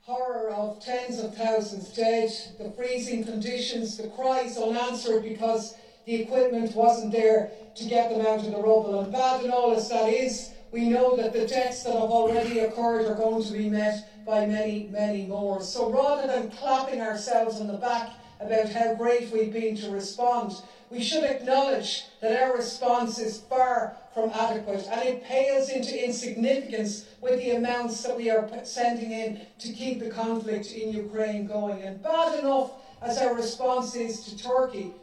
horror 0.07 0.51
of 0.55 0.83
tens 0.83 1.23
of 1.23 1.37
thousands 1.39 1.95
dead, 1.95 2.35
the 2.59 2.71
freezing 2.75 3.23
conditions, 3.25 3.95
the 3.97 4.09
cries 4.19 4.59
unanswered 4.59 5.23
because 5.23 5.77
The 6.09 6.23
equipment 6.23 6.75
wasn't 6.75 7.13
there 7.13 7.51
to 7.75 7.85
get 7.85 8.09
them 8.09 8.23
out 8.23 8.39
of 8.39 8.47
the 8.47 8.57
rubble. 8.57 8.99
And 9.01 9.13
bad 9.13 9.43
and 9.45 9.53
all 9.53 9.73
as 9.75 9.91
that 9.91 10.09
is, 10.09 10.53
we 10.73 10.89
know 10.89 11.15
that 11.19 11.35
the 11.35 11.47
debts 11.47 11.83
that 11.83 11.93
have 11.93 12.11
already 12.11 12.61
occurred 12.61 13.05
are 13.05 13.15
going 13.15 13.45
to 13.45 13.53
be 13.53 13.69
met 13.69 14.25
by 14.25 14.47
many, 14.47 14.89
many 14.91 15.27
more. 15.27 15.61
So 15.61 15.91
rather 15.93 16.27
than 16.27 16.51
clapping 16.53 17.03
ourselves 17.03 17.61
on 17.61 17.67
the 17.67 17.77
back 17.77 18.09
about 18.41 18.71
how 18.71 18.95
great 18.95 19.31
we've 19.31 19.53
been 19.53 19.77
to 19.77 19.91
respond, 19.91 20.55
we 20.89 21.03
should 21.03 21.25
acknowledge 21.25 22.07
that 22.23 22.43
our 22.43 22.57
response 22.57 23.19
is 23.19 23.41
far 23.41 23.95
from 24.15 24.31
adequate 24.31 24.89
and 24.91 25.03
it 25.03 25.25
pales 25.25 25.69
into 25.69 26.03
insignificance 26.07 27.05
with 27.21 27.39
the 27.39 27.51
amounts 27.51 28.03
that 28.05 28.17
we 28.17 28.31
are 28.31 28.49
sending 28.65 29.13
in 29.13 29.43
to 29.59 29.71
keep 29.75 30.01
the 30.01 30.09
conflict 30.09 30.73
in 30.73 30.91
Ukraine 30.91 31.47
going. 31.47 31.83
And 31.83 32.03
bad 32.03 32.39
enough 32.39 32.71
as 33.03 33.19
our 33.19 33.35
response 33.35 33.95
is 33.95 34.25
to 34.25 34.39
Turkey, 34.43 34.95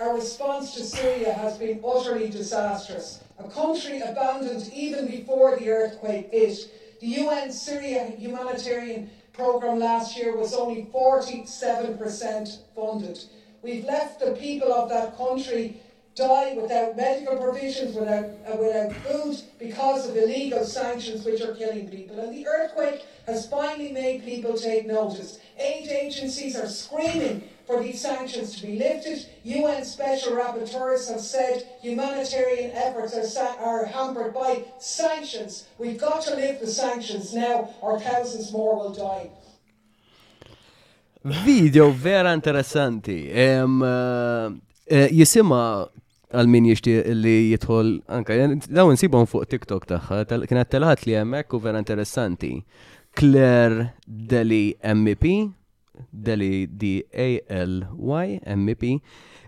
our 0.00 0.14
response 0.14 0.72
to 0.76 0.82
Syria 0.84 1.34
has 1.34 1.58
been 1.58 1.78
utterly 1.86 2.30
disastrous. 2.30 3.20
A 3.38 3.46
country 3.50 4.00
abandoned 4.00 4.70
even 4.72 5.06
before 5.06 5.58
the 5.58 5.68
earthquake 5.68 6.30
hit. 6.32 6.56
The 7.00 7.06
UN 7.22 7.52
Syria 7.52 8.10
humanitarian 8.16 9.10
programme 9.34 9.78
last 9.78 10.16
year 10.16 10.34
was 10.34 10.54
only 10.54 10.88
47% 10.90 12.58
funded. 12.74 13.22
We've 13.60 13.84
left 13.84 14.20
the 14.20 14.30
people 14.32 14.72
of 14.72 14.88
that 14.88 15.18
country 15.18 15.82
die 16.14 16.54
without 16.56 16.96
medical 16.96 17.36
provisions, 17.36 17.94
without, 17.94 18.24
uh, 18.24 18.56
without 18.58 18.92
food, 19.04 19.40
because 19.58 20.08
of 20.08 20.16
illegal 20.16 20.64
sanctions 20.64 21.26
which 21.26 21.42
are 21.42 21.54
killing 21.54 21.88
people. 21.90 22.18
And 22.20 22.34
the 22.34 22.46
earthquake 22.46 23.04
has 23.26 23.46
finally 23.46 23.92
made 23.92 24.24
people 24.24 24.54
take 24.54 24.86
notice. 24.86 25.38
Aid 25.68 25.90
agencies 26.06 26.56
are 26.56 26.66
screaming 26.82 27.36
for 27.66 27.82
these 27.82 28.00
sanctions 28.00 28.48
to 28.58 28.62
be 28.66 28.74
lifted. 28.86 29.18
UN 29.58 29.84
special 29.96 30.32
rapporteurs 30.42 31.02
have 31.12 31.20
said 31.34 31.56
humanitarian 31.88 32.70
efforts 32.86 33.12
are, 33.20 33.28
sa 33.36 33.46
are 33.68 33.84
hampered 33.96 34.32
by 34.44 34.52
sanctions. 35.00 35.52
We've 35.82 36.00
got 36.08 36.18
to 36.26 36.32
lift 36.42 36.58
the 36.64 36.72
sanctions 36.84 37.34
now, 37.44 37.56
or 37.84 37.92
thousands 38.08 38.46
more 38.56 38.72
will 38.80 38.92
die. 39.08 39.26
Video 41.50 41.84
vera 41.90 42.32
interessanti. 42.32 43.18
Um, 43.28 43.82
uh, 43.82 43.86
eh, 43.86 44.46
uh, 44.46 45.02
eh, 45.04 45.08
jisima 45.12 45.60
għal 46.32 46.48
min 46.48 46.70
jishti 46.72 46.94
li 47.24 47.34
jitħol 47.52 47.88
anka, 48.16 48.32
daw 48.70 48.88
nsibon 48.94 49.28
fuq 49.28 49.44
TikTok 49.52 49.84
taħħa, 49.92 50.18
kienet 50.48 50.72
telħat 50.72 51.04
li 51.04 51.18
jemmek 51.18 51.52
u 51.52 51.60
vera 51.60 51.82
interessanti. 51.84 52.54
Claire 53.20 53.92
Deli 54.06 54.78
MEP, 54.82 55.24
Deli 56.10 56.66
D-A-L-Y 56.66 58.40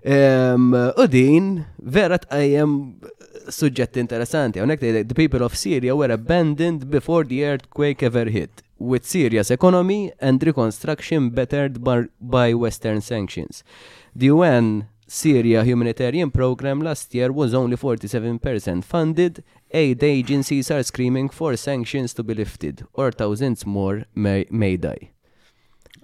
um, 0.05 0.93
u 1.03 1.07
din 1.09 1.47
vera 1.81 2.19
tqajjem 2.21 2.75
suġġett 3.55 3.97
interessanti, 4.03 4.61
għonek 4.61 4.85
the 5.09 5.17
people 5.17 5.41
of 5.47 5.57
Syria 5.57 5.97
were 5.97 6.13
abandoned 6.13 6.91
before 6.93 7.25
the 7.25 7.41
earthquake 7.49 8.03
ever 8.05 8.29
hit, 8.29 8.61
with 8.79 9.07
Syria's 9.09 9.51
economy 9.51 10.13
and 10.21 10.43
reconstruction 10.45 11.31
bettered 11.31 11.83
by, 11.83 12.09
by 12.21 12.53
Western 12.53 13.01
sanctions. 13.01 13.65
The 14.15 14.27
UN 14.29 14.71
Syria 15.13 15.63
Humanitarian 15.63 16.31
Program 16.31 16.81
last 16.83 17.13
year 17.15 17.31
was 17.31 17.53
only 17.53 17.77
47% 17.77 18.83
funded. 18.83 19.45
Aid 19.71 20.03
agencies 20.03 20.71
are 20.71 20.83
screaming 20.83 21.29
for 21.29 21.55
sanctions 21.57 22.15
to 22.15 22.23
be 22.23 22.33
lifted 22.35 22.87
or 22.95 23.11
thousands 23.13 23.67
more 23.67 24.05
may, 24.15 24.47
may 24.51 24.77
die. 24.79 25.11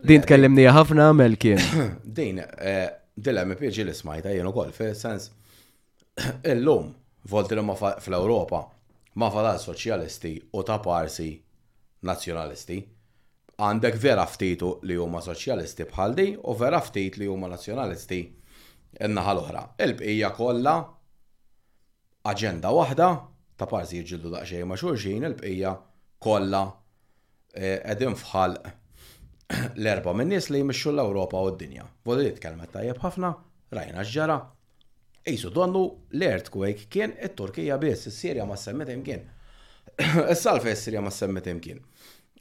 Din 0.04 0.20
tkellimni 0.20 0.66
ħafna 0.68 1.06
Melkin. 1.16 1.56
kien. 1.56 1.94
Din, 2.20 2.42
eh, 2.42 2.90
dilla 3.16 3.46
pieġi 3.56 3.86
l 3.88 3.94
ismajta 3.94 4.28
jenu 4.36 4.52
kol, 4.52 4.68
fil 4.76 4.92
sens 4.94 5.30
illum 6.52 6.90
volti 7.32 7.56
l 7.56 7.64
fl-Europa 8.04 8.60
ma 9.14 9.30
fadal 9.32 9.56
soċjalisti 9.62 10.34
u 10.52 10.62
ta' 10.68 10.82
parsi 10.84 11.30
nazjonalisti. 12.04 12.82
Għandek 13.56 13.97
vera 14.04 14.28
ftitu 14.28 14.75
li 14.84 15.00
huma 15.00 15.25
soċjalisti 15.25 15.88
bħaldi, 15.94 16.34
u 16.44 16.58
vera 16.60 16.84
ftit 16.84 17.16
li 17.16 17.25
huma 17.32 17.49
nazjonalisti 17.54 18.23
Innaħa 19.06 19.32
l-oħra. 19.34 19.61
Il-bqija 19.84 20.28
kollha 20.34 20.73
aġenda 22.32 22.71
waħda 22.75 23.08
ta' 23.58 23.67
parzi 23.71 24.00
jġildu 24.02 24.32
daqsxejn 24.32 24.67
ma' 24.67 24.78
xulxin 24.80 25.26
il-bqija 25.28 25.73
kollha 26.25 26.63
eh, 27.54 27.78
qegħdin 27.84 28.17
fħal 28.19 28.56
l-erba' 29.80 30.15
minn 30.19 30.32
nies 30.34 30.50
li 30.50 30.63
jmixxu 30.65 30.91
l-Ewropa 30.95 31.39
u 31.47 31.52
d-dinja. 31.54 31.84
Voli 32.06 32.32
kelmet 32.43 32.75
tajjeb 32.75 32.99
ħafna, 33.04 33.30
rajna 33.78 34.04
ġġara. 34.08 34.39
Isu 35.30 35.50
donnu 35.54 35.84
l-earthquake 36.15 36.89
kien 36.91 37.15
it-Turkija 37.28 37.76
biss, 37.82 38.08
is-Sirja 38.11 38.47
ma 38.49 38.56
semmet 38.58 38.89
imkien. 38.97 39.23
Is-salfa 40.32 40.71
is-Sirja 40.75 41.02
ma 41.04 41.11
semmet 41.15 41.47
imkien. 41.54 41.82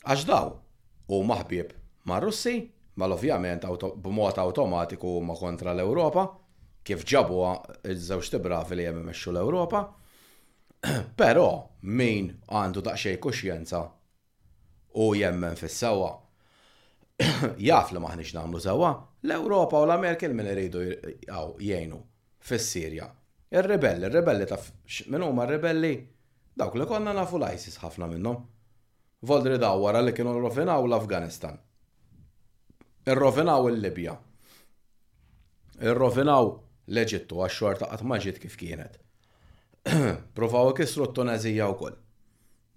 Għax 0.08 0.24
daw 0.30 0.54
u 1.13 1.22
maħbib 1.28 1.74
ma' 2.10 2.17
Russi, 2.26 2.54
mal 3.02 3.13
ovvjament 3.17 3.65
b'mod 4.02 4.39
automatiku 4.41 5.17
ma 5.26 5.36
kontra 5.38 5.74
l-Europa, 5.76 6.26
kif 6.88 7.04
ġabu 7.10 7.39
iż-żewġ 7.91 8.28
tibrafi 8.32 8.78
li 8.78 8.86
hemm 8.88 9.02
imexxu 9.02 9.34
l-Ewropa. 9.34 9.82
Però 11.19 11.50
min 12.00 12.30
għandu 12.47 12.84
daqsxej 12.86 13.17
kuxjenza 13.23 13.82
u 14.95 15.08
jemmen 15.19 15.58
fis-sewwa 15.60 16.13
jaf 17.67 17.91
li 17.91 18.00
maħniġ 18.04 18.32
namlu 18.38 18.62
sewwa, 18.63 18.91
l-Ewropa 19.26 19.82
u 19.82 19.88
l-Amerika 19.89 20.30
min 20.32 20.47
iridu 20.54 20.84
jgħinu 21.26 22.00
fis-Sirja. 22.47 23.08
Ir-rebelli, 23.58 24.08
ir-rebelli 24.08 24.47
taf 24.47 24.71
minn 25.10 25.23
huma 25.26 25.45
r-rebelli 25.47 25.91
dawk 26.58 26.78
li 26.80 26.88
konna 26.88 27.13
nafu 27.15 27.39
l-ISIS 27.39 27.82
ħafna 27.84 28.08
minnhom. 28.13 28.38
Voldri 29.28 29.58
daw 29.60 29.80
wara 29.82 30.02
li 30.04 30.13
kienu 30.13 30.38
rrofinaw 30.38 30.86
l-Afganistan. 30.88 31.58
Irrofinaw 33.08 33.67
il-Libja. 33.71 34.15
Irrofinaw 35.88 36.56
leġittu 36.88 37.41
għaxxor 37.43 37.78
ta' 37.78 37.97
qatt 38.00 38.41
kif 38.41 38.56
kienet. 38.58 38.97
Provaw 40.36 40.73
kisru 40.76 41.06
t-Tunezija 41.10 41.67
wkoll. 41.73 41.95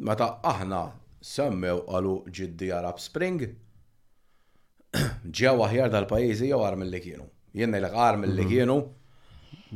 Meta 0.07 0.39
aħna 0.47 0.83
semmew 1.21 1.83
qalu 1.89 2.15
ġiddi 2.31 2.71
Arab 2.75 2.99
Spring, 2.99 3.43
ġew 5.41 5.57
aħjar 5.67 5.93
dal-pajjiżi 5.93 6.51
jew 6.51 6.59
għar 6.59 6.79
mill-li 6.81 7.01
kienu. 7.05 7.29
Jien 7.55 7.71
ngħidlek 7.71 7.95
għar 7.99 8.19
mill-li 8.23 8.45
mhm. 8.47 8.51
kienu 8.51 8.81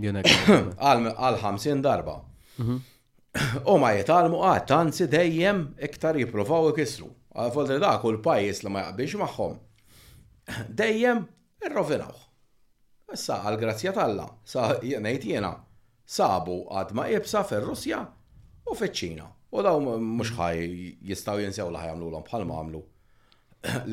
għal 0.80 1.40
50 1.42 1.82
darba. 1.84 2.20
Mhm. 2.58 2.82
U 3.66 3.78
ma 3.82 3.88
jitalmu 3.96 4.38
għad, 4.44 4.60
ah, 4.60 4.66
tanzi 4.70 5.08
dejjem 5.10 5.64
iktar 5.82 6.14
jipruvaw 6.20 6.68
ikisru. 6.72 7.08
Għal 7.34 7.80
da 7.82 7.96
kull 8.02 8.20
pajis 8.22 8.62
li 8.62 8.70
ma 8.70 8.84
jaqbilx 8.86 9.16
magħhom. 9.18 9.56
Dejjem 10.70 11.24
irrovinaw. 11.66 12.23
Issa 13.14 13.40
għal-grazzja 13.46 13.92
talla, 13.94 14.26
sa 14.44 14.74
jenajt 14.82 15.26
jena, 15.30 15.54
sabu 16.04 16.58
għadma 16.76 17.08
jibsa 17.14 17.44
fil-Russja 17.46 18.00
u 18.68 18.76
fil-ċina. 18.78 19.28
U 19.54 19.62
daw 19.62 19.78
mux 20.02 20.32
ħaj 20.34 20.64
jistaw 21.12 21.42
jinsew 21.44 21.70
laħ 21.70 21.92
għamlu 21.92 22.10
l 22.14 22.24
bħalma 22.26 22.58
għamlu 22.62 22.82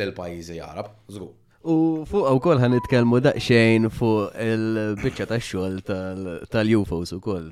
l-pajizi 0.02 0.58
jarab, 0.60 0.90
zgu. 1.12 1.30
U 1.62 1.76
fuq 2.10 2.26
u 2.34 2.40
kol 2.42 2.58
għan 2.58 2.74
itkelmu 2.80 3.20
daqxejn 3.22 3.84
fuq 3.94 4.32
il-bicċa 4.48 5.28
ta' 5.30 5.38
xol 5.38 5.76
tal-UFOs 5.86 7.12
u 7.14 7.20
kol. 7.22 7.52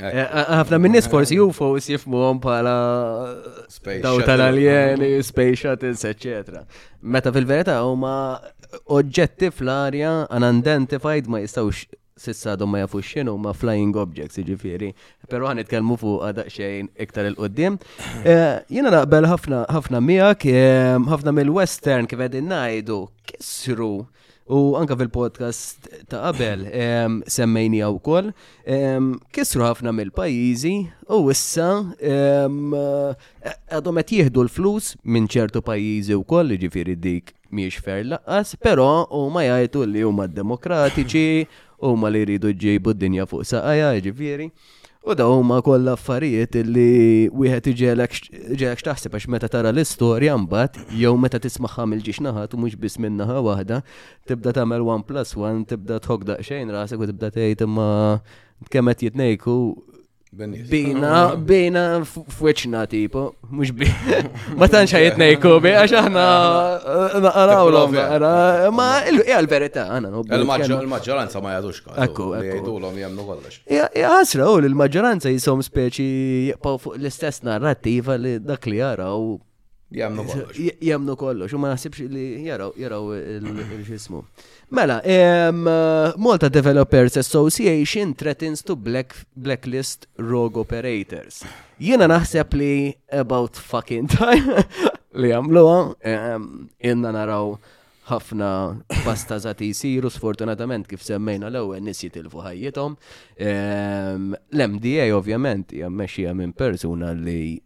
ħafna 0.00 0.78
minn 0.80 0.94
nis 0.96 1.10
forsi 1.12 1.36
UFOs 1.36 1.90
jifmu 1.92 2.22
għom 2.24 2.40
pala 2.40 2.72
daw 4.00 4.22
tal-alieni, 4.24 5.18
space 5.20 5.60
shuttles, 5.66 6.06
eccetera. 6.08 6.64
Meta 7.04 7.28
fil-verita 7.36 7.76
huma 7.84 8.14
oġġetti 8.88 9.48
fl-arja 9.52 10.10
unidentified 10.34 11.28
ma 11.32 11.40
jistawx 11.42 11.84
sissa 12.18 12.56
dom 12.58 12.70
ma 12.74 12.80
jafux 12.82 13.06
xinu 13.12 13.36
ma 13.40 13.52
flying 13.54 13.96
objects 14.02 14.40
iġifiri. 14.42 14.90
Pero 15.32 15.46
għan 15.48 15.62
itkelmu 15.62 15.96
fuq 16.00 16.42
xejn 16.54 16.88
iktar 17.04 17.28
il-qoddim. 17.30 17.78
Eh, 18.24 18.58
Jena 18.74 18.90
naqbel 18.96 19.28
ħafna 19.30 20.00
miak, 20.02 20.46
eh, 20.50 20.98
ħafna 21.12 21.34
mill-western 21.38 22.10
kif 22.10 22.18
qegħdin 22.18 22.50
ngħidu 22.52 23.00
kisru 23.30 23.92
U 24.48 24.58
anka 24.80 24.96
fil-podcast 24.96 25.88
ta' 26.08 26.20
qabel 26.24 26.62
semmejni 27.32 27.82
għaw 27.84 27.96
kol, 28.04 28.30
kisru 29.36 29.64
ħafna 29.66 29.92
mill-pajizi 29.92 30.70
u 31.12 31.18
issa 31.34 31.66
għadhom 32.46 34.00
qed 34.00 34.16
jieħdu 34.16 34.46
l-flus 34.46 34.94
minn 35.04 35.28
ċertu 35.36 35.60
pajizi 35.68 36.16
u 36.16 36.24
koll 36.32 36.56
ġifiri 36.64 36.96
dik 36.96 37.34
miex 37.52 37.82
fer 37.84 38.06
laqas, 38.08 38.54
però 38.64 39.04
u 39.20 39.26
ma 39.34 39.44
jgħajtu 39.44 39.84
li 39.92 40.06
huma 40.08 40.24
demokratiċi 40.32 41.28
u 41.84 41.92
ma 42.00 42.08
li 42.08 42.24
jridu 42.24 42.54
ġibu 42.64 42.96
d-dinja 42.96 43.28
fuq 43.28 43.44
saqajja 43.52 43.92
ġifiri. 44.08 44.48
U 45.08 45.14
da 45.14 45.24
huma 45.24 45.56
kollha 45.64 45.94
affarijiet 45.96 46.54
li 46.68 47.30
wieħed 47.32 47.70
iġelek 47.70 48.16
x'taħseb 48.18 49.14
għax 49.16 49.26
meta 49.32 49.48
tara 49.54 49.70
l-istorja 49.72 50.34
mbagħad 50.42 50.82
jew 51.02 51.14
meta 51.22 51.40
tismagħha 51.40 51.86
mill-ġiex 51.88 52.20
naħat 52.26 52.52
u 52.52 52.60
mhux 52.60 52.76
biss 52.82 53.00
minn 53.00 53.16
naħa 53.16 53.38
waħda, 53.46 53.78
tibda 54.28 54.52
tagħmel 54.58 54.84
one 54.84 55.06
plus 55.08 55.32
one, 55.40 55.64
tibda 55.70 55.96
tħoq 56.04 56.28
daqsxejn 56.34 56.74
rasek 56.76 57.00
u 57.00 57.08
tibda 57.08 57.32
tgħid 57.38 57.64
imma 57.70 57.88
kemm 58.68 58.92
qed 58.92 59.06
jitnejku 59.08 59.56
Bina, 60.36 61.12
oh. 61.32 61.38
bina 61.40 61.82
f'weċna 62.04 62.82
tipo, 62.90 63.22
mux 63.48 63.70
bi. 63.72 63.86
Ma 64.60 64.68
tanċ 64.68 64.92
ħajet 64.96 65.16
nejku 65.22 65.54
bi, 65.64 65.72
għax 65.72 65.94
aħna 66.02 66.24
għaraw 67.32 67.70
l-om, 67.72 67.96
ma 68.76 68.88
il-verita 69.08 69.86
għana. 69.94 70.12
Il-maġġoranza 70.28 71.40
ma 71.40 71.54
jadux 71.56 71.80
ka. 71.86 71.96
Ekku, 72.04 72.28
ekku. 72.42 72.76
l-om 72.76 73.00
jemnu 73.00 73.26
u 74.44 74.60
l-maġġoranza 74.68 75.32
jisom 75.32 75.64
speċi 75.64 76.52
fuq 76.60 76.96
l-istess 76.98 77.40
narrativa 77.48 78.20
li 78.20 78.36
dak 78.44 78.68
li 78.68 78.82
jaraw 78.82 79.38
Jamnu 79.90 80.24
kollox. 80.24 80.56
Jamnu 80.80 81.16
kollox, 81.16 81.52
u 81.52 81.58
ma 81.58 81.70
nasibx 81.72 82.02
li 82.12 82.44
jaraw, 82.44 82.74
jaraw 82.76 83.08
il-ġismu. 83.16 84.22
Mela, 84.70 84.98
eh, 85.02 85.50
Malta 86.16 86.48
Developers 86.48 87.16
Association 87.16 88.14
threatens 88.14 88.62
to 88.62 88.76
black, 88.76 89.14
blacklist 89.34 90.06
rogue 90.18 90.58
operators. 90.60 91.40
Jiena 91.80 92.04
naħseb 92.10 92.54
li 92.58 92.70
about 93.08 93.56
fucking 93.56 94.08
time 94.12 94.58
li 95.20 95.32
għamluwa, 95.32 95.78
inna 96.84 97.12
naraw 97.14 97.54
ħafna 98.08 98.48
pasta 99.06 99.38
zati 99.38 99.70
jisiru, 99.70 100.08
sfortunatament 100.12 100.84
kif 100.88 101.00
semmejna 101.04 101.48
l-ewwel 101.48 101.80
nies 101.84 102.04
il 102.08 102.28
ħajjithom. 102.28 102.98
L-MDA 103.40 105.08
ovvjament 105.16 105.72
hija 105.72 105.88
mexxija 105.90 106.34
minn 106.36 106.52
persuna 106.52 107.12
li 107.16 107.62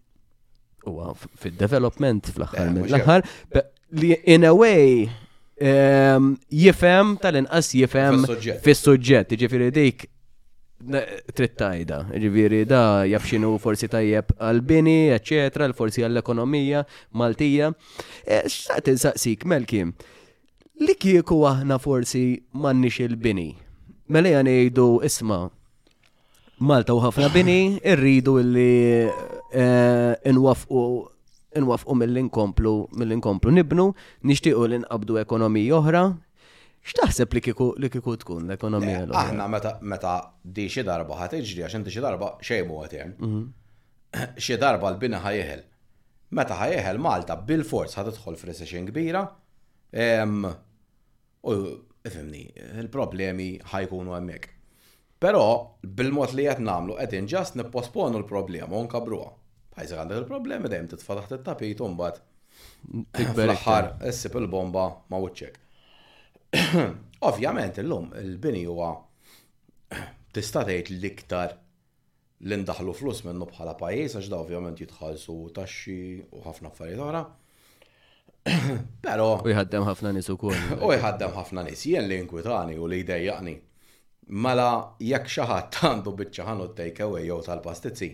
huwa 0.89 1.13
fil-development 1.43 2.31
fl-aħħar 2.33 2.71
eh, 2.71 2.73
l 2.73 2.99
aħħar 2.99 3.67
li 4.03 4.15
in 4.35 4.47
a 4.49 4.53
way 4.57 5.03
ehm, 5.03 6.33
jifem 6.63 7.15
tal-inqas 7.23 7.71
jifem 7.79 8.25
fis-suġġett, 8.65 9.37
ġifieri 9.43 9.71
dik 9.77 10.09
trittajda, 11.39 12.01
ġifieri 12.23 12.65
da 12.67 12.81
jafxinu 13.07 13.53
forsi 13.63 13.87
tajjeb 13.91 14.33
għal-bini, 14.43 15.15
l 15.15 15.77
forsi 15.79 16.03
għall-ekonomija 16.03 16.81
Maltija. 17.15 17.69
Eh, 18.27 18.41
X'taqt 18.51 18.91
insaqsik 18.91 19.47
Melkim, 19.47 19.93
li 20.83 20.97
kieku 20.99 21.39
aħna 21.47 21.79
forsi 21.79 22.25
m'għandniex 22.59 22.99
il-bini. 23.07 23.47
Mela 24.11 24.35
jgħidu 24.41 24.89
isma' 25.07 25.45
Malta 26.67 26.95
u 26.99 27.05
ħafna 27.05 27.31
bini, 27.35 27.79
irridu 27.87 28.37
illi 28.43 28.83
Eh, 29.55 30.17
inwafqu 30.31 30.81
inwafqu 31.59 31.95
mill-inkomplu 32.03 32.73
mill-inkomplu 33.01 33.51
nibnu, 33.53 33.85
nixtiequ 34.29 34.65
li 34.73 34.79
nqabdu 34.81 35.19
ekonomija 35.21 35.77
oħra, 35.79 36.01
x'taħseb 36.89 37.37
li 37.37 37.43
kiku 37.45 37.67
li 37.85 37.91
kiku 37.93 38.15
tkun 38.23 38.47
l-ekonomija 38.49 39.03
l 39.05 39.13
Aħna 39.23 39.49
meta 39.53 39.73
meta 39.95 40.15
di 40.43 40.65
xi 40.73 40.87
darba 40.89 41.19
ħad 41.21 41.35
tiġri 41.37 41.67
għax 41.67 41.77
inti 41.83 41.93
xi 41.93 42.01
darba 42.05 42.31
xejn 42.41 42.65
mu 42.71 42.79
hemm. 42.81 43.43
Xi 44.45 44.57
darba 44.61 44.89
l-bini 44.93 45.21
ħajħel. 45.25 45.61
Meta 46.37 46.57
ħajjeħel 46.59 46.99
Malta 47.01 47.37
bil-forz 47.49 47.95
ħad 47.99 48.09
tidħol 48.13 48.37
f'recession 48.41 48.89
kbira. 48.91 49.23
U 51.49 51.53
ifimni, 52.07 52.43
il-problemi 52.83 53.47
ħajkunu 53.73 54.17
hemmhekk. 54.17 54.49
Però 55.21 55.47
bil-mod 55.83 56.33
li 56.37 56.45
qed 56.49 56.65
nagħmlu 56.67 56.99
qed 57.01 57.17
inġast 57.23 57.57
nipposponu 57.63 58.21
l-problema 58.21 58.77
u 58.77 58.85
nkabruha. 58.89 59.33
Pajzi 59.75 59.97
għandek 59.97 60.19
il-problemi 60.23 60.69
dajem 60.73 60.89
titfataħ 60.93 61.29
t-tapit 61.31 61.81
bat. 61.97 62.19
Tikber 63.17 63.55
ħar, 63.65 63.93
essib 64.11 64.37
il-bomba 64.37 64.83
ma 65.09 65.19
uċċek. 65.19 65.61
Ovvjament, 67.29 67.79
l-lum, 67.85 68.11
il-bini 68.21 68.65
huwa 68.69 68.91
tista' 70.35 70.65
tgħid 70.69 70.91
l-iktar 70.99 71.55
li 72.51 72.59
ndaħlu 72.65 72.93
flus 72.99 73.23
minnu 73.25 73.49
bħala 73.49 73.73
pajjiż 73.79 74.17
għax 74.21 74.29
da 74.33 74.41
ovvjament 74.43 74.81
jitħallsu 74.85 75.37
taxxi 75.57 75.97
u 76.29 76.43
ħafna 76.45 76.73
affarijiet 76.75 77.05
oħra. 77.07 77.23
Pero. 79.07 79.29
U 79.47 79.53
jħaddem 79.55 79.87
ħafna 79.89 80.13
nies 80.19 80.29
ukoll. 80.35 80.61
U 80.83 80.91
jħaddem 80.93 81.33
ħafna 81.39 81.65
nis 81.71 81.87
jien 81.89 82.11
li 82.11 82.19
inkwitani 82.21 82.77
u 82.77 82.91
li 82.93 83.01
jdejjaqni. 83.07 83.57
Mela 84.45 84.69
jekk 85.01 85.33
xi 85.33 85.49
ħadd 85.49 85.81
għandu 85.89 86.15
biċċa 86.21 86.51
ħanu 86.51 86.69
take 86.77 87.07
away 87.07 87.25
jew 87.31 87.41
tal-pastizzi 87.49 88.11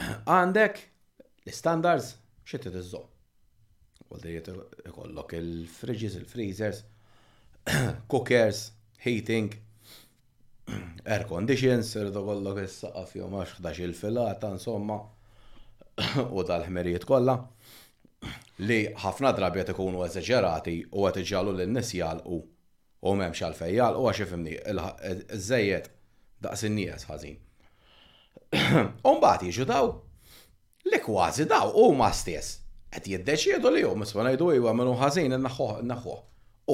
għandek 0.34 0.78
l-standards 1.48 2.14
xie 2.48 2.60
t-tizzom. 2.62 3.06
Għaldiriet 4.10 4.50
ikollok 4.90 5.34
il-fridges, 5.38 6.16
il-freezers, 6.20 6.80
cookers, 8.10 8.64
heating, 9.04 9.52
air 11.16 11.26
conditions, 11.30 11.92
rridu 12.00 12.24
kollok 12.26 12.62
il-saqaf 12.64 13.16
jom 13.20 13.36
11 13.42 13.82
il-filata, 13.88 14.52
insomma, 14.58 14.98
u 16.00 16.40
dal-ħmerijiet 16.48 17.04
kolla 17.04 17.34
li 18.64 18.78
ħafna 19.02 19.32
drabiet 19.36 19.72
ikunu 19.74 20.00
eżeġerati 20.06 20.74
u 20.96 21.04
għet 21.04 21.18
iġalu 21.26 21.52
l-nis 21.52 21.90
jalqu 21.96 22.38
u 23.08 23.12
memx 23.18 23.42
għal-fejjal 23.44 23.96
u 24.00 24.06
għaxifimni, 24.08 24.56
iż-żejiet 24.72 25.90
daqs 26.46 26.64
in 26.70 26.80
ħażin 26.88 27.36
Umbat 29.14 29.42
jiġu 29.46 29.64
daw, 29.68 29.88
li 30.90 30.98
kważi 31.04 31.46
daw, 31.50 31.70
u 31.82 31.86
ma 31.98 32.10
stess, 32.16 32.58
għet 32.94 33.08
jiddeċiedu 33.12 33.72
li 33.74 33.84
u 33.86 33.94
misma 33.98 34.26
najdu 34.28 34.50
iwa 34.58 34.74
minu 34.76 34.94
ħazin 35.00 35.36
naħħu. 35.46 36.16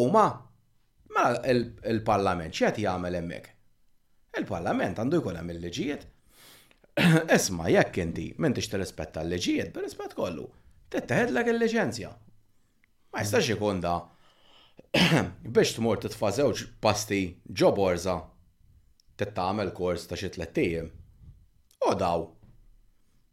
U 0.01 0.03
ma, 0.13 0.25
ma 1.17 1.27
il-parlament 1.49 2.57
xħet 2.57 2.83
jgħamil 2.85 3.21
emmek? 3.21 3.53
Il-parlament 4.41 5.01
għandu 5.01 5.21
jkun 5.23 5.39
hemm 5.41 5.55
il 5.55 5.63
liġijiet 5.63 6.07
Isma, 7.37 7.71
jekk 7.73 8.03
inti 8.05 8.27
m'intix 8.41 8.71
tirrispetta 8.73 9.21
l-leġijiet, 9.25 9.73
b'rispett 9.77 10.15
kollu, 10.17 10.47
titteħedlek 10.93 11.51
il-liċenzja. 11.55 12.13
Ma 13.13 13.23
jistax 13.25 13.51
ikun 13.55 13.83
da 13.85 13.97
biex 15.57 15.75
tmur 15.77 16.01
titfa' 16.03 16.33
żewġ 16.39 16.63
pasti 16.85 17.21
ġoborza 17.61 18.17
tittamel 19.21 19.73
kors 19.77 20.05
ta' 20.09 20.17
xi 20.21 20.33
tlettijiem 20.37 20.89
U 21.85 21.93
daw. 22.01 22.21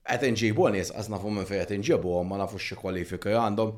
qed 0.04 0.24
nġibu 0.36 0.64
għanis, 0.68 0.90
għazna 1.00 1.18
fu 1.24 1.30
minn 1.32 1.46
fejn 1.50 1.70
nġibu 1.82 2.10
għom, 2.14 2.32
ma 2.34 2.38
nafux 2.42 2.64
xie 2.66 2.76
kwalifika 2.80 3.32
għandhom. 3.42 3.70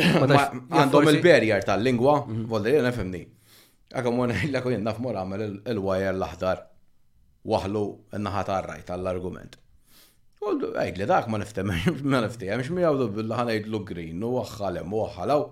Għandhom 0.00 1.10
il-barrier 1.12 1.62
tal-lingwa, 1.68 2.16
mhm. 2.26 2.48
volli 2.50 2.72
jena 2.74 2.90
femni. 2.96 3.22
Għakom 3.94 4.18
għon 4.24 4.32
għillak 4.40 4.66
u 4.66 4.72
jennaf 4.74 4.98
mor 5.04 5.20
għamil 5.20 5.44
il-wajer 5.74 6.18
l-aħdar. 6.18 6.64
Waħlu 7.52 7.84
n-naħat 8.18 8.50
għarraj 8.56 8.82
għall-argument. 8.90 9.54
U 10.42 10.50
għajgli 10.72 11.06
dak 11.12 11.30
ma 11.30 11.38
niftem, 11.44 11.70
ma 12.10 12.24
niftem, 12.26 12.50
mx 12.58 12.74
mi 12.74 12.82
għawdu 12.90 13.06
bil-ħana 13.20 13.54
jidlu 13.60 13.84
green, 13.86 14.26
u 14.26 14.34
għaxħalem, 14.42 14.90
u 14.98 15.04
għaxħalaw. 15.06 15.46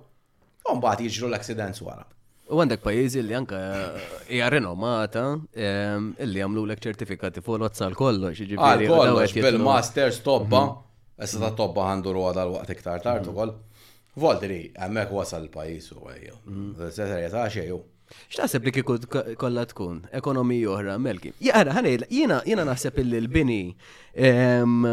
Un 0.75 0.83
bat 0.83 1.07
jġru 1.07 1.31
l-accidents 1.31 1.87
wara. 1.87 2.03
U 2.45 2.59
għandek 2.61 2.83
pajizi 2.85 3.23
li 3.25 3.35
anka 3.37 3.57
eh, 3.57 4.09
hija 4.37 4.51
renomata, 4.53 5.23
ehm, 5.57 6.11
illi 6.21 6.43
għamlu 6.45 6.67
l 6.69 6.75
ċertifikati 6.77 7.41
fuq 7.41 7.57
l-wazzal 7.57 7.97
kollox. 7.97 8.43
Għal 8.45 8.85
kollox, 8.91 9.33
bil-masters 9.41 10.19
tobba, 10.27 10.65
essa 11.17 11.39
mhm. 11.41 11.45
ta' 11.47 11.55
tobba 11.63 11.87
għandu 11.95 12.13
ruwa 12.13 12.35
dal-waqt 12.37 12.75
iktar 12.77 13.01
tard 13.05 13.25
mhm. 13.25 13.33
ukoll. 13.33 13.55
Voldri, 14.21 14.61
għemmek 14.77 15.15
wasal 15.17 15.47
l-pajis 15.49 15.89
u 15.97 16.05
għajju. 16.11 16.37
Mhm. 16.45 16.87
Serja 16.93 17.33
ta' 17.33 17.47
xeju. 17.51 17.81
X'taħseb 18.29 18.67
li 18.69 18.73
kieku 18.77 18.99
kollha 19.41 19.65
tkun 19.71 20.03
ekonomija 20.15 20.75
oħra 20.77 20.99
melki. 21.01 21.33
Jara, 21.43 21.73
ħanejla, 21.79 22.11
jiena 22.13 22.67
naħseb 22.69 22.99
illi 23.01 23.17
l-bini 23.23 23.63
ehm, 24.21 24.85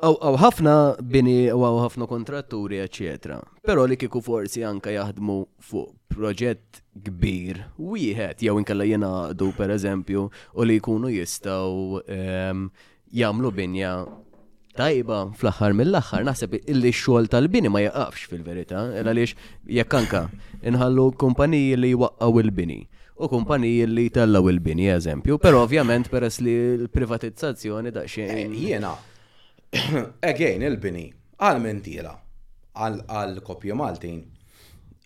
Aw 0.00 0.36
ħafna 0.40 0.74
bini 1.12 1.50
u 1.52 1.58
ħafna 1.82 2.06
kontratturi, 2.08 2.78
eccetera. 2.80 3.36
Però 3.66 3.82
li 3.84 3.98
kiku 4.00 4.22
forsi 4.24 4.62
anka 4.64 4.88
jaħdmu 4.94 5.34
fuq 5.60 5.92
proġett 6.14 6.80
kbir 7.04 7.60
wieħed 7.76 8.40
jew 8.46 8.54
inkella 8.62 8.86
jenaqdu 8.88 9.50
per 9.58 9.70
eżempju 9.76 10.22
u 10.30 10.64
li 10.64 10.78
jkunu 10.80 11.10
jistaw 11.12 12.00
ehm, 12.08 12.62
jagħmlu 13.12 13.50
binja 13.52 13.92
tajba 14.80 15.18
fl-aħħar 15.36 15.76
mill-aħħar 15.82 16.24
naħseb 16.30 16.56
illi 16.62 16.94
x-xogħol 16.94 17.28
tal-bini 17.36 17.68
ma 17.68 17.84
jaqafx 17.84 18.32
fil-verità, 18.32 18.82
għaliex 19.04 19.36
jekk 19.68 19.98
anka 20.00 20.24
inħallu 20.64 21.10
kumpaniji 21.20 21.76
li 21.76 21.92
jwaqqgħu 21.92 22.46
il-bini 22.46 22.80
u 23.20 23.28
kumpaniji 23.28 23.84
li 23.92 24.08
tellaw 24.08 24.48
il-bini 24.48 24.88
eżempju, 24.96 25.36
però 25.44 25.60
ovvjament 25.68 26.08
peress 26.08 26.40
li 26.40 26.56
l-privatizzazzjoni 26.86 27.92
daqsxejn. 27.92 28.44
Eh, 28.56 28.64
jiena, 28.70 28.94
Again, 30.30 30.62
il-bini, 30.66 31.06
għal 31.38 31.60
mentira, 31.62 32.12
għal 32.74 33.40
kopju 33.46 33.76
Maltin, 33.78 34.20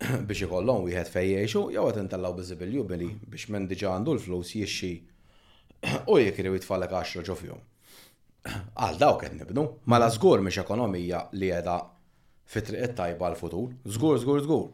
biex 0.24 0.46
ikollhom 0.46 0.86
wieħed 0.86 1.10
fejjeċu, 1.14 1.64
jew 1.74 1.84
qed 1.90 2.00
intallaw 2.04 2.34
biżibilju 2.38 2.84
bili 2.88 3.10
biex 3.30 3.50
men 3.52 3.68
diġa 3.70 3.92
għandu 3.98 4.14
l-flus 4.16 4.54
jixxi 4.58 4.92
u 6.12 6.16
jekk 6.22 6.46
u 6.52 6.56
jitfallek 6.58 6.96
għaxra 7.00 7.24
ġo 7.28 7.60
Għal 8.44 8.98
dawk 9.00 9.22
qed 9.22 9.36
nibnu, 9.38 9.62
la 9.64 9.88
mela 9.90 10.10
żgur 10.12 10.42
mhix 10.44 10.58
ekonomija 10.60 11.22
li 11.32 11.46
qiegħda 11.48 11.76
fitri 12.52 12.76
triq 12.76 12.92
tajba 12.98 13.30
l-futur, 13.30 13.70
żgur, 13.88 14.18
żgur, 14.20 14.42
żgur. 14.44 14.64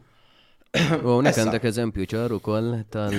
Unek 1.07 1.37
għandak 1.39 1.67
eżempju 1.69 2.07
ċar 2.11 2.35
koll 2.43 2.81
tal. 2.91 3.15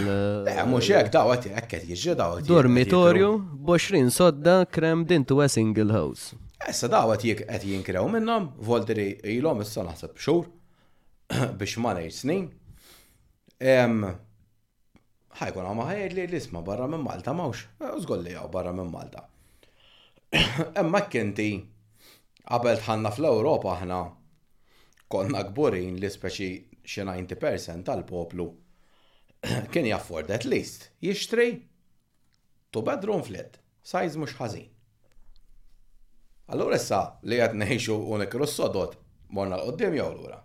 Eh, 0.48 0.60
Mux 0.68 0.88
jek 0.92 1.08
dawat 1.14 1.48
jek 1.48 1.68
qed 1.72 1.88
jiġri 1.88 2.16
dawat. 2.20 2.44
Dormitorju, 2.48 3.30
20 3.64 4.12
sodda 4.12 4.58
krem 4.66 5.04
dintu 5.08 5.40
single 5.48 5.92
house. 5.96 6.36
Issa 6.70 6.86
daw 6.88 7.10
għet 7.16 7.64
jinkrew 7.66 8.04
minnom, 8.12 8.50
Volderi 8.62 9.08
ilom 9.34 9.62
issa 9.64 9.82
naħseb 9.86 10.14
xur 10.18 10.46
biex 11.58 11.78
ma 11.82 11.94
nejt 11.96 12.14
snin. 12.14 12.44
Ħajkun 15.38 15.66
għama 15.66 15.86
ħajed 15.88 16.14
li 16.18 16.26
l-isma 16.28 16.62
barra 16.66 16.86
minn 16.90 17.02
Malta 17.06 17.34
mawx, 17.34 17.64
użgolli 17.98 18.30
e, 18.34 18.38
għaw 18.38 18.50
barra 18.52 18.72
minn 18.76 18.92
Malta. 18.92 19.24
Emma 20.80 21.02
kenti, 21.10 21.48
qabel 22.46 22.78
tħanna 22.82 23.10
fl-Europa 23.16 23.74
ħna 23.80 24.00
konna 25.12 25.42
gburin 25.50 25.96
li 26.00 26.10
speċi 26.10 26.50
xie 26.92 27.06
90% 27.08 27.86
tal-poplu 27.88 28.46
kien 29.74 29.90
jafford 29.90 30.30
at 30.36 30.46
least 30.48 30.88
jixtri 31.04 31.46
tu 32.72 32.82
bedroom 32.86 33.24
flat, 33.26 33.58
size 33.82 34.16
mhux 34.18 34.38
ħażin. 34.38 34.68
Allura 36.52 36.76
issa 36.76 37.02
li 37.28 37.38
qed 37.40 37.54
ngħixu 37.56 37.94
u 38.12 38.18
nikru 38.20 38.44
s-sodot, 38.46 38.96
morna 39.36 39.56
l-qoddim 39.58 39.94
jew 39.96 40.08
lura. 40.16 40.38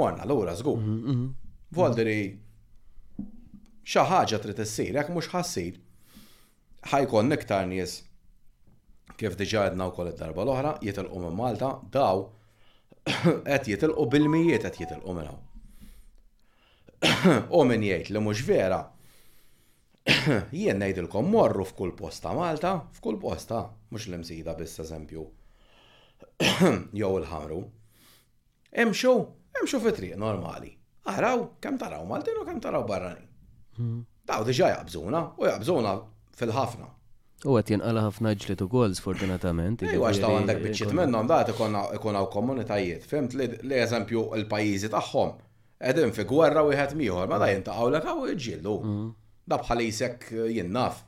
Morna 0.00 0.26
lura 0.28 0.52
żgur. 0.58 0.76
Mhm, 0.76 1.14
mhm. 1.14 1.28
Voldri, 1.78 2.16
xi 3.88 4.04
ħaġa 4.10 4.40
trid 4.44 4.60
issir, 4.66 4.90
jekk 4.98 5.12
mhux 5.14 5.30
ħassir, 5.32 5.78
ħajkon 6.92 7.32
iktar 7.38 7.64
nies 7.70 7.96
kif 9.16 9.36
diġà 9.40 9.64
għedna 9.70 9.88
wkoll 9.90 10.12
id-darba 10.12 10.44
l-oħra 10.44 10.74
jitilqu 10.84 11.20
minn 11.24 11.38
Malta 11.38 11.72
daw 11.96 12.26
qed 13.48 13.68
jitilqu 13.72 14.04
bil-mijiet 14.12 14.66
qed 14.66 14.82
jitilqu 14.82 15.14
minn 15.16 15.42
U 17.58 17.62
min 17.68 17.84
jgħid 17.88 18.12
li 18.12 18.20
mhux 18.26 18.44
vera 18.50 18.80
jien 20.60 20.78
ngħidilkom 20.82 21.28
morru 21.32 21.64
f'kull 21.64 21.92
posta 21.96 22.32
Malta, 22.36 22.72
f'kull 22.98 23.18
posta, 23.20 23.60
mhux 23.90 24.08
l-imsida 24.10 24.52
biss 24.58 24.82
eżempju. 24.84 25.22
Jew 27.00 27.12
il-ħamru. 27.20 27.60
Emxu, 28.84 29.14
emxu 29.60 29.80
fi 29.84 29.92
triq 29.96 30.18
normali. 30.20 30.74
Araw, 31.14 31.46
kemm 31.60 31.80
taraw 31.80 32.04
Maltin 32.08 32.40
u 32.40 32.44
kemm 32.48 32.60
taraw 32.64 32.84
barranin. 32.88 33.30
Hmm. 33.78 34.04
Daw 34.28 34.44
diġà 34.48 34.70
jaqbżuna 34.74 35.24
u 35.40 35.48
jaqbżuna 35.50 35.94
fil-ħafna. 36.38 36.90
U 37.44 37.58
għet 37.60 37.74
jenqala 37.74 38.04
ħafna 38.06 38.30
ġlet 38.40 38.62
u 38.64 38.68
gols 38.72 39.00
fortunatament. 39.04 39.82
Iwa 39.84 40.08
għax 40.10 40.20
ta' 40.22 40.30
għandek 40.32 40.62
bieċiet 40.64 40.94
minnom, 40.96 41.28
da' 41.28 41.42
ikon 41.52 42.16
għaw 42.16 42.30
komunitajiet. 42.32 43.04
Fimt 43.08 43.36
li 43.36 43.80
eżempju 43.80 44.28
il-pajizi 44.38 44.88
tagħhom. 44.94 45.34
Edin 45.84 46.12
fi 46.16 46.24
gwerra 46.28 46.62
u 46.64 46.72
jħet 46.72 46.94
miħor, 46.96 47.28
ma 47.28 47.36
da' 47.42 47.50
jintaqaw 47.52 47.90
l-għaw 47.92 48.28
iġillu. 48.32 48.76
Hmm 48.86 49.10
da 49.46 49.62
jisek 49.80 50.30
jinnaf. 50.32 51.02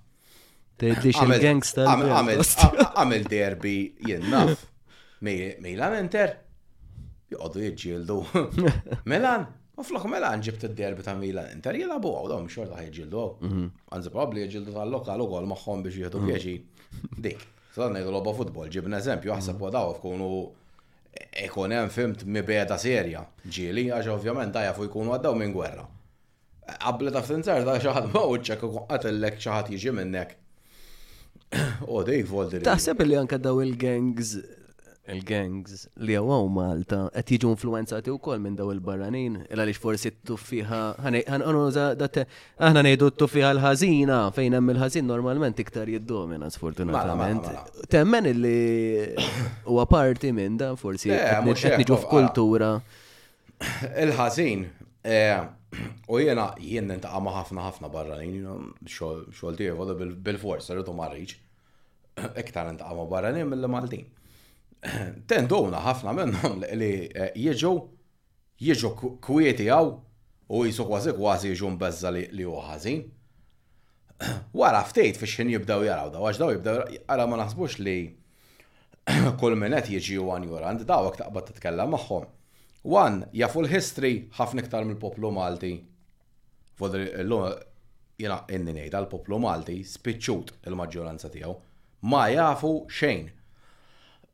Traditional 0.77 1.38
Għamil 1.40 3.29
derbi 3.33 3.77
jennaf. 4.07 4.66
Milan 5.25 5.94
enter? 5.96 6.35
Joqdu 7.33 7.66
jġildu. 7.72 8.18
Milan? 9.11 9.49
U 9.77 9.85
flok 9.85 10.05
Milan 10.09 10.44
ġibt 10.44 10.62
id-derbi 10.68 11.03
ta' 11.05 11.16
Milan 11.18 11.49
enter 11.55 11.75
jilabu 11.77 12.12
għaw 12.16 12.29
dawn 12.35 12.46
xorta 12.53 12.85
jġildu. 12.87 13.25
Mhm. 13.44 13.64
Għanzi 13.92 14.12
probabli 14.14 14.44
jġildu 14.46 14.75
tal-lokal 14.77 15.25
u 15.25 15.31
għol 15.37 15.49
maħħom 15.55 15.83
biex 15.87 16.01
jħedu 16.05 16.20
mhm. 16.20 16.31
pieċi. 16.31 17.18
Dik. 17.27 17.42
Sadan 17.75 17.99
jgħidu 17.99 18.12
loba 18.14 18.33
futbol, 18.38 18.70
ġibna 18.72 19.01
eżempju, 19.01 19.33
mhm. 19.33 19.40
għasab 19.40 19.66
għadaw 19.66 19.96
f'kunu 19.99 20.31
e- 21.18 21.27
ekonem 21.49 21.90
fimt 21.92 22.25
beda 22.29 22.79
serja. 22.81 23.25
Ġili, 23.49 23.88
għax 23.96 24.12
ovvjament 24.14 24.53
daja 24.57 24.77
fu 24.77 24.87
jkunu 24.88 25.16
għaddaw 25.18 25.35
minn 25.40 25.53
gwerra 25.57 25.88
qabla 26.81 27.12
ta' 27.14 27.22
ftintar 27.26 27.64
da' 27.68 27.79
xaħat 27.85 28.11
ma' 28.12 28.24
uċċak 28.35 28.64
u 28.66 28.72
l-lek 29.11 29.38
xaħat 29.46 29.72
jiġi 29.74 29.92
minnek. 30.00 30.37
U 31.87 32.02
dejk 32.07 32.26
voldi. 32.31 32.62
Taħseb 32.66 33.02
li 33.07 33.18
għanka 33.22 33.38
daw 33.42 33.61
il-gangs 33.64 34.37
il-gangs 35.14 35.85
li 36.02 36.16
għawaw 36.18 36.48
Malta 36.50 37.05
qed 37.14 37.29
jiġu 37.37 37.52
influenzati 37.55 38.11
wkoll 38.11 38.40
minn 38.42 38.57
daw 38.59 38.72
il-barranin 38.74 39.37
il 39.44 39.55
għaliex 39.61 39.79
forsi 39.85 40.11
t-tuffiħa 40.11 40.81
aħna 40.98 41.42
ngħidu 42.83 43.11
t-tuffiħa 43.12 43.52
l-ħażina 43.55 44.16
fejn 44.35 44.57
hemm 44.59 44.72
il-ħażin 44.74 45.07
normalment 45.07 45.62
iktar 45.62 45.87
jiddomina 45.94 46.50
sfortunatament. 46.50 47.46
Temmen 47.94 48.26
illi 48.33 48.59
huwa 49.70 49.87
parti 49.87 50.35
minn 50.35 50.59
dan 50.59 50.74
forsi 50.81 51.14
qed 51.14 51.79
niġu 51.85 51.94
ah, 51.94 52.02
f'kultura. 52.02 52.72
Il-ħażin 54.07 54.66
eh, 55.07 55.38
U 56.09 56.19
jena, 56.21 56.51
jena 56.61 56.95
nintaqa 56.95 57.21
ma 57.21 57.33
ħafna 57.41 57.65
ħafna 57.69 57.89
barranin, 57.93 58.45
xol 58.89 59.57
tiegħu 59.59 59.87
bil-forsa, 60.27 60.77
rritu 60.77 60.95
marriċ, 60.97 61.37
iktar 62.45 62.71
nintaqa 62.71 62.95
ma 62.99 63.07
barranin 63.11 63.49
mill 63.51 63.69
maltin. 63.73 64.07
Tenduna 65.29 65.83
ħafna 65.85 66.15
minnhom 66.17 66.62
li 66.71 66.91
eh, 67.11 67.33
jieġu, 67.47 67.73
jieġu 68.62 68.93
kwieti 69.25 69.67
għaw 69.73 69.91
u 70.53 70.62
jisu 70.69 70.87
kważi 70.89 71.17
kważi 71.19 71.53
jieġu 71.53 71.73
mbezza 71.75 72.12
li 72.15 72.47
u 72.47 72.57
ħażin. 72.62 73.03
Wara 74.59 74.85
ftejt 74.87 75.19
fiex 75.21 75.41
xin 75.43 75.51
jibdaw 75.57 75.85
jaraw 75.85 76.12
daw, 76.15 76.25
għax 76.31 76.41
daw 76.41 76.53
jibdaw 76.55 76.85
jaraw 77.03 77.29
ma 77.35 77.43
naħsbux 77.43 77.81
li 77.85 77.99
kull 79.41 79.55
minnet 79.55 79.87
jieġi 79.93 80.17
u 80.19 80.33
għanjura, 80.35 80.71
għand 80.73 80.87
daw 80.89 81.07
għak 81.11 81.21
taqbad 81.25 81.51
titkellem 81.53 81.93
maħħom. 81.95 82.33
Wan, 82.87 83.25
jafu 83.35 83.64
l-history 83.64 84.29
ħafna 84.37 84.62
iktar 84.62 84.85
mill-poplu 84.87 85.33
Malti. 85.35 85.72
Fodri, 86.79 87.09
l-lum, 87.18 87.49
jena 88.22 88.37
inni 88.55 88.77
nejda 88.77 89.01
l-poplu 89.03 89.40
Malti 89.42 89.81
spiċċut 89.85 90.53
il-maġġoranza 90.70 91.31
tiegħu 91.35 91.55
ma 92.12 92.22
jafu 92.31 92.70
xejn. 92.99 93.25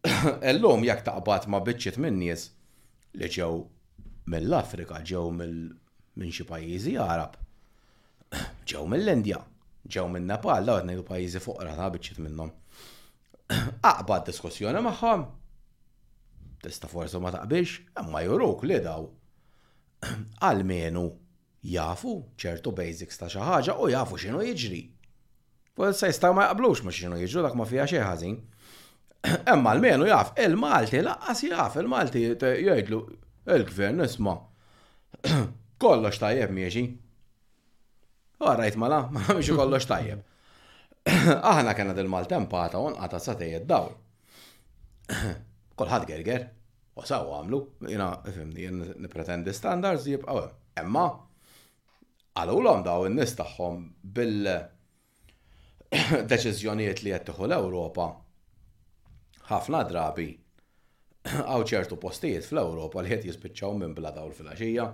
L-lum 0.52 0.84
jak 0.84 1.00
taqbad 1.06 1.46
ma 1.54 1.62
biċċiet 1.64 1.96
minn 2.04 2.20
nies 2.20 2.44
li 3.16 3.30
ġew 3.32 3.48
mill-Afrika, 4.34 5.00
ġew 5.00 5.24
minn 5.38 6.36
xi 6.36 6.44
pajjiżi 6.44 6.96
Arab, 7.00 7.38
ġew 8.68 8.84
mill-Indja, 8.92 9.38
ġew 9.88 10.10
minn 10.12 10.28
Nepal, 10.28 10.68
l 10.92 11.00
pajjiżi 11.08 11.40
fuqra 11.46 11.72
ta' 11.80 11.88
biċċiet 11.96 12.20
minnhom. 12.26 12.52
Aqbad 13.94 14.26
diskussjoni 14.28 14.84
maħħom 14.90 15.30
tista 16.62 16.86
forsa 16.86 17.18
ma 17.20 17.30
taqbilx, 17.34 17.72
imma 18.00 18.20
juruk 18.24 18.62
li 18.68 18.76
daw. 18.84 19.08
Almenu 20.48 21.04
jafu 21.72 22.12
ċertu 22.42 22.72
basics 22.76 23.18
ta' 23.18 23.28
xi 23.30 23.42
ħaġa 23.42 23.74
u 23.82 23.90
jafu 23.90 24.18
x'inhu 24.22 24.42
jiġri. 24.48 24.80
Forse 25.76 26.10
jistgħu 26.10 26.32
ma 26.36 26.46
jaqblux 26.48 26.84
ma 26.86 26.94
x'inhu 26.94 27.18
jiġru 27.22 27.42
dak 27.48 27.58
ma 27.58 27.66
fiha 27.68 27.86
xi 27.90 28.02
Emma 29.22 29.70
almenu 29.70 30.08
jaf, 30.08 30.32
il-Malti 30.42 30.98
laqqas 31.06 31.44
jaf, 31.46 31.76
il-Malti 31.78 32.24
jgħidlu 32.38 32.96
il-gvern 33.54 34.02
isma' 34.02 34.32
kollox 35.82 36.18
tajjeb 36.18 36.50
miexi. 36.56 36.82
Għarrajt 38.42 38.78
mala, 38.82 38.98
ma 39.14 39.22
miex 39.28 39.52
kollox 39.54 39.86
tajjeb. 39.86 40.24
Aħna 41.06 41.74
kena 41.78 41.94
dil-maltempata 41.94 42.82
u 42.82 42.90
nqata 42.96 43.22
sa 43.22 43.36
tejjed 43.38 43.68
dawl 43.70 43.94
kolħad 45.78 46.06
gerger, 46.10 46.48
u 46.92 46.94
wasaw 47.00 47.30
għamlu, 47.38 47.58
jina, 47.88 48.08
fimni, 48.28 48.66
nipretendi 49.04 49.52
standards 49.56 50.06
jibqaw. 50.08 50.38
Emma, 50.80 51.06
għallu 52.38 52.60
l-om 52.64 52.80
daw 52.86 53.00
n-nis 53.08 53.32
taħħom 53.40 53.74
bil-deċizjoniet 54.18 56.98
li 57.06 57.10
jettiħu 57.14 57.44
l-Europa, 57.48 58.06
ħafna 59.52 59.80
drabi, 59.90 60.28
għaw 61.22 61.62
ċertu 61.72 61.94
postijiet 62.02 62.44
fl-Europa 62.50 62.96
li 63.06 63.10
jett 63.14 63.28
jispiċċaw 63.30 63.72
minn 63.82 63.94
bla 63.96 64.10
daw 64.16 64.26
fil-axija, 64.34 64.86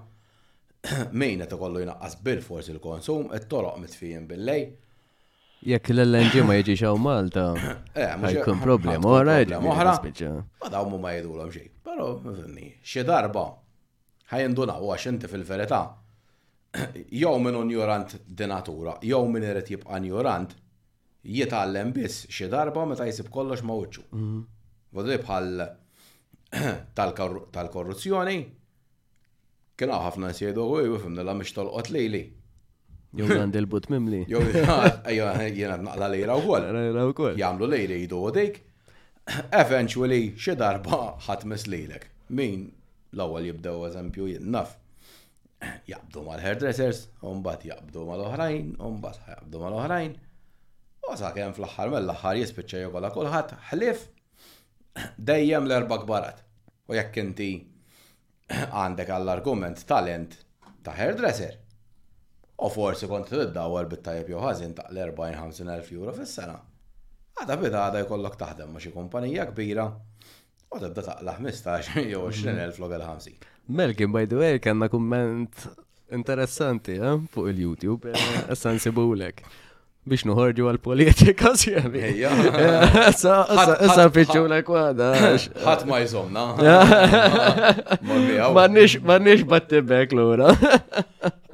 min 1.19 1.41
jett 1.43 1.53
ikollu 1.57 1.79
jinaqqas 1.83 2.14
bil-forsi 2.25 2.71
l-konsum, 2.77 3.25
it-toroq 3.37 3.77
mitfijen 3.83 4.25
bil-lej, 4.31 4.62
Jekk 5.66 5.90
l-LNG 5.90 6.44
ma 6.47 6.55
jieġi 6.55 6.77
xaw 6.79 6.97
Malta, 7.03 7.49
jkun 8.31 8.61
problem, 8.62 9.03
ora 9.11 9.40
jieġi. 9.40 9.57
Moħra, 9.64 9.94
ma 10.62 10.68
daw 10.71 10.87
mu 10.87 11.01
ma 11.03 11.11
l-għamġi. 11.18 11.64
pero, 11.83 12.12
xie 12.87 13.03
darba, 13.03 13.42
ħajenduna, 14.31 14.77
u 14.79 14.92
għax 14.94 15.09
inti 15.11 15.27
fil-verità, 15.33 15.81
jew 17.23 17.33
minn 17.42 17.59
onjorant 17.59 18.14
denatura, 18.29 18.94
jew 19.03 19.23
minn 19.33 19.49
irrit 19.51 19.73
jibqa 19.75 19.99
njorant, 20.05 20.55
jitallem 21.27 21.90
biss 21.97 22.29
xie 22.31 22.47
darba 22.53 22.85
meta 22.87 23.09
jisib 23.09 23.29
kollox 23.35 23.64
ma 23.66 23.75
uċċu. 23.83 24.07
Mhm. 24.14 24.38
Vodu 24.94 25.18
bħal 25.27 25.66
tal-korruzzjoni, 26.94 28.38
kien 29.75 29.97
ħafna 30.07 30.31
nsiedu 30.37 30.71
u 30.77 30.83
jifimna 30.87 31.27
la 31.27 31.35
mx 31.35 31.57
tolqot 31.59 31.90
lejli. 31.97 32.27
Jow 33.16 33.29
għand 33.38 33.62
but 33.73 33.87
mimli. 33.88 34.25
Jow, 34.29 34.42
jena 34.44 35.77
naqla 35.81 36.09
lejra 36.12 36.37
u 36.37 36.42
kol. 36.44 36.66
Lejra 36.77 37.07
u 37.09 37.14
kol. 37.16 37.38
Jamlu 37.40 37.66
lejra 37.71 37.97
jidu 38.03 38.18
għodejk. 38.29 38.59
Eventually, 39.57 40.33
xie 40.40 40.55
darba 40.59 40.99
ħatmes 41.25 41.66
lejlek. 41.68 42.05
Min 42.37 42.66
l-ewwel 43.16 43.47
jibdew 43.49 43.87
eżempju 43.88 44.29
jinnaf: 44.35 44.75
Jabdu 45.88 46.23
mal-hairdressers, 46.27 47.07
umbat 47.29 47.64
jabdu 47.68 48.05
l 48.16 48.25
oħrajn 48.29 48.75
umbat 48.88 49.21
jabdu 49.29 49.62
mal-oħrajn. 49.62 50.16
U 51.09 51.16
sa' 51.16 51.33
kem 51.37 51.53
fl-axħar 51.57 51.88
mill-axħar 51.94 52.40
jispiċċa 52.42 52.83
jokola 52.87 53.09
kulħadd 53.14 53.55
ħlif 53.71 54.05
dejjem 55.16 55.64
l-erba 55.68 55.99
kbarat. 56.05 56.44
U 56.92 56.92
jekk 56.97 57.23
inti 57.25 57.51
għandek 58.51 59.14
għall-argument 59.14 59.85
talent 59.88 60.37
ta' 60.85 60.92
hairdresser, 61.01 61.55
U 62.59 62.68
forsi 62.75 63.07
konti 63.11 63.37
t-dawar 63.38 63.87
bit-tajb 63.87 64.33
joħazin 64.33 64.73
ta' 64.75 64.88
l 64.90 64.97
40 64.97 65.37
50000 65.38 65.92
euro 65.94 66.14
fis-sena. 66.16 66.57
Għada 67.38 67.57
bida 67.61 67.83
għada 67.87 68.01
jkollok 68.03 68.35
taħdem 68.40 68.73
ma' 68.75 68.83
xi 68.83 68.90
kumpanija 68.97 69.44
kbira 69.53 69.85
u 70.75 70.81
tibda 70.83 71.05
taqla 71.07 71.37
15 71.37 71.92
jew 72.11 72.25
20 72.40 72.75
flok 72.75 72.97
l 72.99 73.07
50 73.12 73.47
Melkin, 73.79 74.11
by 74.11 74.25
the 74.27 74.40
way, 74.40 74.59
kanna 74.64 74.88
komment 74.90 75.68
interessanti, 76.16 76.97
eh, 76.99 77.18
fuq 77.31 77.51
il-YouTube, 77.53 78.11
eh, 78.11 78.38
essan 78.57 78.79
sibulek 78.83 79.42
biex 80.09 80.25
nuħorġu 80.27 80.66
għal-politika 80.71 81.51
sjemi. 81.61 82.03
Issa 83.14 84.09
fiċu 84.14 84.47
l 84.49 84.59
ekwada 84.62 85.11
ħat 85.18 85.85
ma 85.88 86.01
jizomna. 86.03 86.44
Mannix 89.07 89.47
battibek 89.49 90.14
l-ura. 90.16 90.55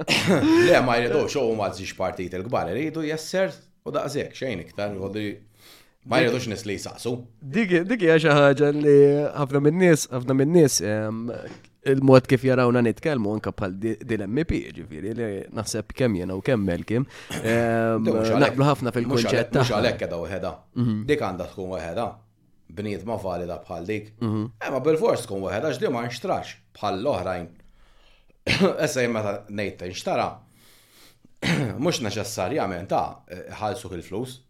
Le, 0.05 0.77
ma 0.85 0.97
jridu 1.01 1.25
xoħu 1.33 1.51
u 1.51 1.91
partijt 1.99 2.37
il-gbar, 2.39 2.71
jridu 2.73 3.03
jesser 3.09 3.53
u 3.85 3.93
daqsek, 3.95 4.33
xejn 4.37 4.63
iktar, 4.65 4.95
għoddi. 4.97 5.27
Ma 6.05 6.19
jridu 6.21 6.51
nis 6.51 6.65
li 6.69 6.75
jisaqsu. 6.77 7.15
Diki, 7.55 7.81
diki 7.89 8.09
ħaġa 8.21 8.73
li 8.77 8.97
għafna 9.33 9.63
minn 9.67 9.81
nis, 9.81 10.05
ħafna 10.13 10.35
minn 10.37 10.53
nis 10.53 10.81
il-mod 11.91 12.25
kif 12.25 12.43
jarawna 12.45 12.81
nitkellmu 12.81 13.33
anka 13.37 13.51
bħal 13.53 13.75
dil-MP, 14.05 14.59
ġifiri, 14.77 15.11
li 15.17 15.27
naħseb 15.57 15.91
kemm 15.97 16.19
jena 16.21 16.37
u 16.37 16.41
kemm 16.45 16.65
melkim. 16.69 17.05
Ehm, 17.41 18.09
naqblu 18.41 18.65
ħafna 18.65 18.93
fil-konċett 18.95 19.59
għalek 19.59 19.75
għalhekk 20.07 20.13
u 20.13 20.21
weħeda. 20.25 20.53
Mhm. 20.81 20.97
Dik 21.11 21.25
għandha 21.27 21.47
tkun 21.51 21.73
weħeda. 21.75 22.07
Bniet 22.75 23.05
ma 23.05 23.17
valida 23.21 23.59
bħal 23.67 23.85
dik. 23.91 24.09
Imma 24.21 24.31
mhm. 24.31 24.73
eh, 24.73 24.81
bil-fors 24.87 25.27
tkun 25.27 25.45
weħeda 25.45 25.73
x'di 25.75 25.93
ma 25.93 26.05
nxtrax 26.07 26.55
bħal 26.79 26.97
l-oħrajn. 27.03 27.47
Issa 28.85 29.05
jien 29.05 29.13
meta 29.13 29.35
ngħid 29.49 29.85
nxtara. 29.91 30.27
Mhux 31.83 32.01
neċessarjament 32.07 32.89
ta' 32.91 33.05
ah, 33.05 33.47
ħalsuk 33.61 33.93
il-flus. 33.99 34.41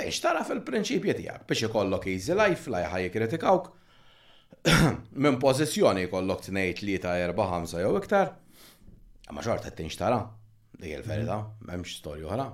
nxtara 0.00 0.40
fil-prinċipji 0.48 1.12
tiegħek 1.18 1.44
biex 1.48 1.66
ikollok 1.66 2.06
easy 2.08 2.32
life, 2.38 2.70
lajħaj 2.72 3.10
kritikawk 3.12 3.66
minn 5.24 5.38
kollok 5.40 6.00
jkollok 6.04 6.46
nejt 6.52 6.82
li 6.84 6.98
ta' 7.00 7.16
erba' 7.24 7.46
ħamsa 7.52 7.80
jew 7.80 7.94
iktar, 8.00 8.32
ma 9.32 9.44
xorta 9.44 9.70
tinx 9.72 9.96
tara, 9.96 10.18
li 10.80 10.92
il 10.92 11.02
verita 11.04 11.38
mm. 11.38 11.66
m'hemmx 11.68 11.94
storju 12.00 12.28
oħra. 12.28 12.46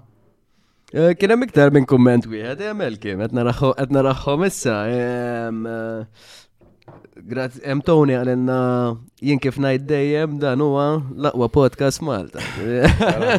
Eh, 0.95 1.13
kien 1.19 1.35
hemm 1.35 1.49
iktar 1.49 1.73
minn 1.75 1.87
kumment 1.91 2.29
wieħed 2.31 2.63
jagħmel 2.63 2.95
eh, 2.97 3.01
kien 3.03 3.23
qed 3.23 3.35
naraħħom 3.35 4.47
issa. 4.47 4.77
Eh, 4.87 6.05
Grazzi, 7.27 7.59
hemm 7.67 7.83
Tony 7.83 8.15
għalenna 8.15 8.57
jien 9.27 9.41
kif 9.43 9.57
ngħid 9.59 9.87
dejjem 9.89 10.37
dan 10.39 10.63
huwa 10.63 10.85
l-aqwa 11.17 11.49
podcast 11.51 12.05
Malta. 12.07 12.45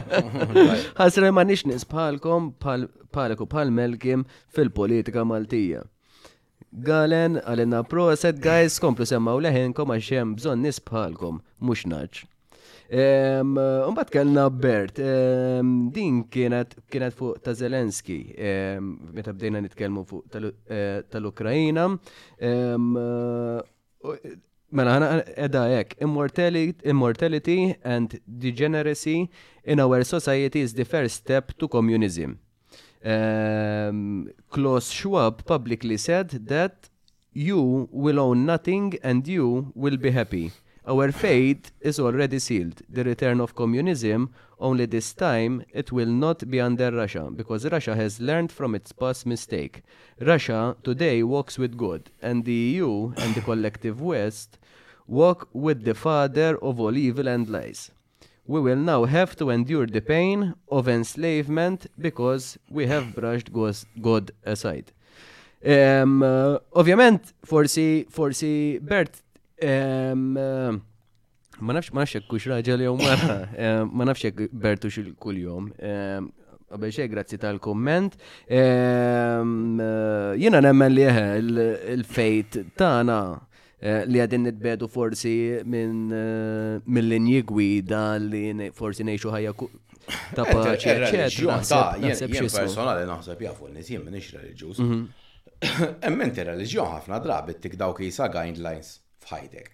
Ħasra 1.00 1.30
ma 1.32 1.46
nix 1.48 1.64
nisbħalkom 1.70 2.50
bħalek 2.60 3.44
u 3.44 3.48
bħal 3.56 3.72
Melkim 3.80 4.26
fil-politika 4.58 5.24
Maltija. 5.30 5.86
Galen, 6.76 7.38
għalinna 7.44 7.84
proset, 7.88 8.40
guys, 8.44 8.80
komplu 8.84 9.06
semmaw 9.08 9.40
leħenkom 9.40 9.94
għax 9.96 10.10
hemm 10.18 10.34
bżonn 10.36 10.62
nis 10.66 10.82
bħalkom, 10.84 11.38
mhux 11.64 11.86
naġ. 11.88 12.24
Umbat 13.88 14.12
kellna 14.14 14.46
Bert, 14.52 15.00
din 15.00 16.22
kienet 16.32 16.74
kienet 16.92 17.16
fuq 17.16 17.40
ta' 17.44 17.54
Zelenski, 17.60 18.20
meta 19.14 19.34
bdejna 19.36 19.60
nitkellmu 19.64 20.06
fuq 20.08 20.38
eh, 20.70 21.02
tal-Ukrajina. 21.12 21.88
Eh, 22.40 22.76
mela, 24.68 24.96
ħana 24.96 25.12
edha 25.48 25.66
ek, 25.82 25.96
immortality 26.04 27.76
and 27.84 28.20
degeneracy 28.26 29.26
in 29.66 29.80
our 29.84 30.04
society 30.04 30.62
is 30.64 30.74
the 30.74 30.86
first 30.86 31.16
step 31.24 31.54
to 31.60 31.68
communism. 31.68 32.40
Um, 33.04 34.32
Klaus 34.50 34.90
Schwab 34.92 35.46
publicly 35.46 35.98
said 35.98 36.30
that 36.48 36.90
you 37.34 37.88
will 37.92 38.20
own 38.20 38.46
nothing 38.46 38.98
and 39.04 39.28
you 39.28 39.72
will 39.76 39.98
be 39.98 40.10
happy. 40.12 40.52
Our 40.88 41.12
fate 41.12 41.72
is 41.82 42.00
already 42.00 42.40
sealed. 42.40 42.82
The 42.90 43.04
return 43.04 43.42
of 43.42 43.56
communism, 43.56 44.34
only 44.58 44.86
this 44.86 45.14
time 45.14 45.64
it 45.74 45.92
will 45.92 46.08
not 46.08 46.50
be 46.50 46.62
under 46.62 46.90
Russia, 46.92 47.30
because 47.30 47.70
Russia 47.70 47.94
has 47.96 48.22
learned 48.22 48.52
from 48.54 48.74
its 48.74 48.94
past 48.94 49.26
mistake. 49.26 49.82
Russia 50.22 50.76
today 50.84 51.24
walks 51.24 51.60
with 51.60 51.76
God, 51.78 52.10
and 52.22 52.46
the 52.46 52.54
EU 52.54 53.12
and 53.18 53.36
the 53.36 53.42
collective 53.42 54.02
West 54.02 54.60
walk 55.08 55.50
with 55.54 55.84
the 55.84 55.94
father 55.94 56.58
of 56.64 56.80
all 56.80 56.96
evil 56.98 57.28
and 57.28 57.50
lies. 57.50 57.92
We 58.48 58.62
will 58.62 58.78
now 58.78 59.04
have 59.04 59.36
to 59.38 59.50
endure 59.50 59.86
the 59.86 60.00
pain 60.02 60.54
of 60.70 60.88
enslavement 60.88 61.88
because 62.00 62.58
we 62.70 62.88
have 62.88 63.14
brushed 63.14 63.50
God 64.02 64.32
aside. 64.46 64.92
Um, 65.66 66.24
uh, 66.24 66.58
ovvjament, 66.72 67.34
forsi, 67.46 68.08
forsi, 68.10 68.80
Bert, 68.82 69.22
um, 69.64 70.38
uh, 70.38 70.72
ma 71.66 71.74
nafx 71.74 71.92
ma 71.92 72.06
nafx 72.06 72.22
kux 72.30 72.46
raġel 72.48 72.86
jom 72.88 73.00
marra, 73.02 73.38
um, 73.60 73.82
uh, 73.82 73.86
ma 73.98 74.06
nafx 74.08 74.24
jekk 74.28 74.48
Bertu 74.54 74.90
xil 74.94 75.12
kuljum. 75.20 75.72
Um, 75.84 76.32
Għabel 76.68 76.98
grazzi 77.08 77.38
tal-komment. 77.40 78.16
Um, 78.52 79.80
uh, 79.80 80.34
jena 80.40 80.60
nemmen 80.66 80.92
li 80.92 81.06
il-fejt 81.08 82.58
tana 82.80 83.22
Eh, 83.78 84.08
li 84.10 84.18
għadin 84.18 84.48
nitbedu 84.48 84.88
forsi 84.90 85.32
minn 85.70 86.10
eh, 86.10 86.86
mill-linji 86.90 87.44
gwida 87.46 88.16
li 88.18 88.72
forsi 88.74 89.04
neħxu 89.06 89.34
ħajja 89.36 89.52
ta' 90.34 90.46
paċi. 90.50 90.96
Jien 91.38 92.48
personali 92.58 93.06
naħseb 93.06 93.44
jafu 93.46 93.68
n-nis 93.70 93.92
jien 93.94 94.06
minix 94.08 94.32
reliġjuż. 94.34 94.80
Mhm. 94.82 95.04
Emmenti 96.10 96.46
reliġjon 96.48 96.90
ħafna 96.96 97.20
drabi 97.22 97.58
tik 97.62 97.76
dawk 97.78 98.02
jisa 98.02 98.32
guidelines 98.34 98.96
f'ħajdek. 99.28 99.70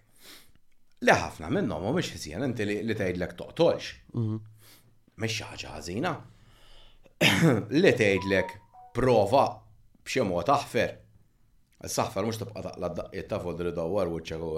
Li 1.08 1.16
ħafna 1.22 1.52
minnhom 1.56 1.86
mhumiex 1.88 2.14
ħisien 2.18 2.44
inti 2.50 2.68
li 2.68 2.92
tgħidlek 2.98 3.38
toqtolx. 3.40 3.96
Mux 4.20 4.26
mhm. 4.26 5.24
ħaġa 5.48 5.78
ħażina. 5.78 6.12
Li 7.80 7.96
tgħidlek 7.96 8.52
prova 9.00 9.46
b'xi 10.04 10.28
mod 10.28 10.52
aħfer 10.60 11.00
Saffar, 11.86 12.24
mux 12.24 12.38
tibqa 12.40 12.62
taqla 12.64 12.90
d-daqqiet 12.94 13.28
ta' 13.28 13.40
fodri 13.44 13.74
dawar 13.76 14.08
u 14.08 14.22
ċeku, 14.24 14.52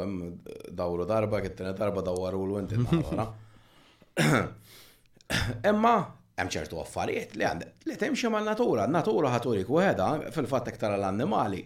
dawru 0.77 1.07
darba, 1.09 1.39
kittene 1.41 1.71
darba 1.73 2.03
dawar 2.05 2.35
u 2.37 2.43
l 2.53 2.67
d 2.69 2.77
ta' 3.09 4.45
Emma, 5.65 5.95
hemm 6.37 6.51
ċertu 6.53 6.77
affarijiet 6.77 7.33
li 7.35 7.47
għandek 7.49 7.87
li 7.89 7.97
temxie 7.97 8.29
ma' 8.29 8.43
natura, 8.45 8.85
natura 8.85 9.31
ħaturik 9.33 9.71
u 9.73 9.81
ħeda 9.81 10.09
fil-fatt 10.35 10.69
iktar 10.75 10.93
l-annimali. 10.99 11.63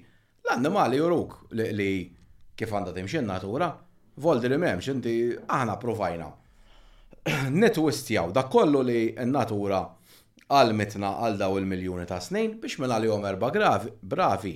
L-annimali 0.48 1.02
juruk 1.02 1.36
li 1.52 1.91
kif 2.56 2.72
għandha 2.72 2.95
temxie 2.95 3.19
natura, 3.22 3.67
voldi 4.24 4.48
li 4.48 4.62
memx, 4.63 4.88
inti 4.95 5.15
aħna 5.43 5.76
provajna. 5.78 6.30
Nitwistjaw 7.60 8.32
da 8.32 8.45
kollu 8.48 8.86
li 8.88 9.02
n-natura 9.26 9.84
għal 10.56 10.72
mitna 10.74 11.17
għal 11.28 11.36
daw 11.43 11.60
il-miljoni 11.60 12.08
ta' 12.08 12.24
snin 12.24 12.56
biex 12.63 12.80
minna 12.80 12.95
li 12.98 13.12
jom 13.12 13.28
erba 13.28 13.52
bravi 14.02 14.56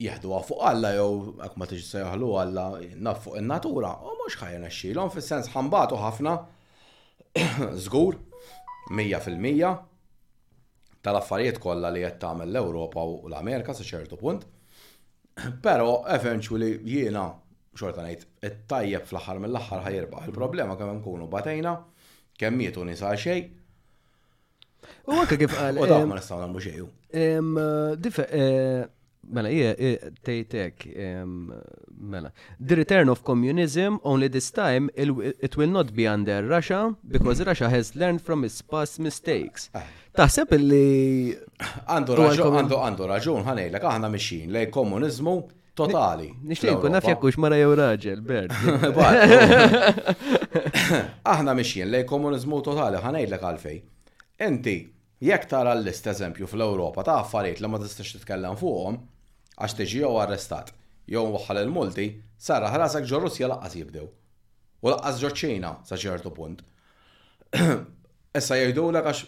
jihdu 0.00 0.30
fuq 0.46 0.62
Alla 0.68 0.92
jew 0.96 1.32
għak 1.42 1.56
ma 1.60 1.66
tiġi 1.68 1.84
sejħlu 1.86 2.28
Alla 2.42 2.64
naf 2.96 3.24
fuq 3.26 3.36
in-natura, 3.40 3.90
u 4.00 4.02
mhux 4.18 4.34
ħajna 4.40 4.68
xilom, 4.72 5.08
fis-sens 5.14 5.48
ħambatu 5.54 5.96
ħafna 6.00 6.36
żgur 7.84 8.14
mija 8.92 9.18
fil-mija 9.24 9.70
tal-affarijiet 11.02 11.58
kollha 11.62 11.90
li 11.90 12.02
qed 12.04 12.18
tagħmel 12.22 12.48
l-Ewropa 12.52 13.00
u 13.02 13.18
l-Amerika 13.28 13.72
sa 13.74 13.82
ċertu 13.86 14.16
punt. 14.20 14.42
Però 15.64 16.04
eventually 16.14 16.72
jiena 16.86 17.24
xorta 17.74 18.02
ngħid 18.04 18.22
it-tajjeb 18.48 19.04
fl-aħħar 19.10 19.38
mill-aħħar 19.46 19.84
ħajirbaħ. 19.88 20.22
Il-problema 20.30 20.72
kemm 20.78 20.92
nkunu 21.00 21.24
batejna, 21.32 21.72
kemm 22.38 22.56
jietu 22.66 22.82
nisa 22.88 23.08
xejn, 23.18 23.46
U 25.06 25.12
għakka 25.14 25.36
kif 25.38 25.54
għal. 25.62 25.76
U 25.78 25.86
ma 26.10 26.16
nistgħu 26.18 26.38
nagħmlu 26.42 26.60
xeju. 26.62 26.84
Mela, 29.30 29.50
ije, 29.50 29.98
tejtek, 30.24 30.86
mela. 32.00 32.30
The 32.68 32.76
return 32.76 33.08
of 33.08 33.22
communism, 33.24 33.96
only 34.02 34.28
this 34.28 34.50
time 34.50 34.90
it 35.44 35.56
will 35.56 35.70
not 35.70 35.92
be 35.94 36.08
under 36.08 36.42
Russia, 36.42 36.94
because 37.08 37.38
mm-hmm. 37.38 37.48
Russia 37.48 37.68
has 37.70 37.94
learned 37.94 38.20
from 38.22 38.44
its 38.44 38.62
past 38.62 38.98
mistakes. 38.98 39.70
Ah. 39.74 39.82
Taħseb 40.12 40.52
li. 40.58 41.30
Għandu 41.86 42.16
raġun, 42.18 42.56
għandu 42.60 42.80
għandu 42.84 43.06
raġun, 43.08 43.44
ħanejlek, 43.46 43.86
aħna 43.92 44.10
mixin, 44.12 44.50
lej 44.52 44.66
komunizmu 44.74 45.36
totali. 45.78 46.26
Nixtieq 46.52 46.82
kuna 46.82 47.00
fjekkux 47.00 47.38
mara 47.40 47.56
jew 47.60 47.72
raġel, 47.78 48.20
Bert. 48.26 48.50
Aħna 51.32 51.54
mixin 51.56 51.88
lej 51.94 52.04
komunizmu 52.10 52.58
totali, 52.66 52.98
ħanejlek 53.06 53.46
għalfej. 53.52 53.78
Inti, 54.44 54.76
jekk 55.30 55.48
tara 55.54 55.72
l-list 55.78 56.10
eżempju 56.12 56.50
fl-Ewropa 56.50 57.06
ta' 57.08 57.16
affarijiet 57.22 57.62
li 57.64 57.70
ma 57.72 57.80
tistax 57.80 58.18
titkellem 58.18 58.58
fuqhom, 58.60 59.00
għax 59.60 59.76
teġi 59.80 60.00
jew 60.02 60.16
arrestat, 60.20 60.70
jew 61.06 61.24
waħħal 61.34 61.62
il-multi, 61.66 62.06
sarra 62.38 62.70
ħrasak 62.72 63.04
ġo 63.08 63.18
Russja 63.24 63.48
laqqas 63.50 63.76
jibdew. 63.76 64.04
U 64.82 64.90
laqqas 64.92 65.20
ġo 65.22 65.30
ċina 65.42 65.74
sa 65.86 65.96
ċertu 66.00 66.32
punt. 66.36 66.62
Issa 68.38 68.56
jgħidu 68.56 68.86
l 68.92 69.02
għax 69.02 69.24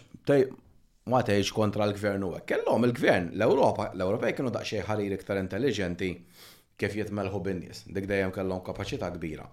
ma 1.13 1.19
tgħix 1.21 1.53
kontra 1.53 1.85
l-gvern 1.85 2.23
u 2.25 2.31
hekk. 2.39 2.47
Kellhom 2.49 2.87
il-gvern 2.89 3.29
l-Ewropa, 3.35 3.91
l-Ewropej 3.93 4.33
kienu 4.39 4.49
daqsxejn 4.55 4.87
ħarir 4.87 5.13
iktar 5.19 5.37
intelligenti 5.43 6.09
kif 6.75 6.95
jitmelħu 6.97 7.43
bin-nies. 7.45 7.83
Dik 7.93 8.09
dejjem 8.09 8.33
kellhom 8.35 8.63
kapaċità 8.65 9.11
kbira. 9.13 9.45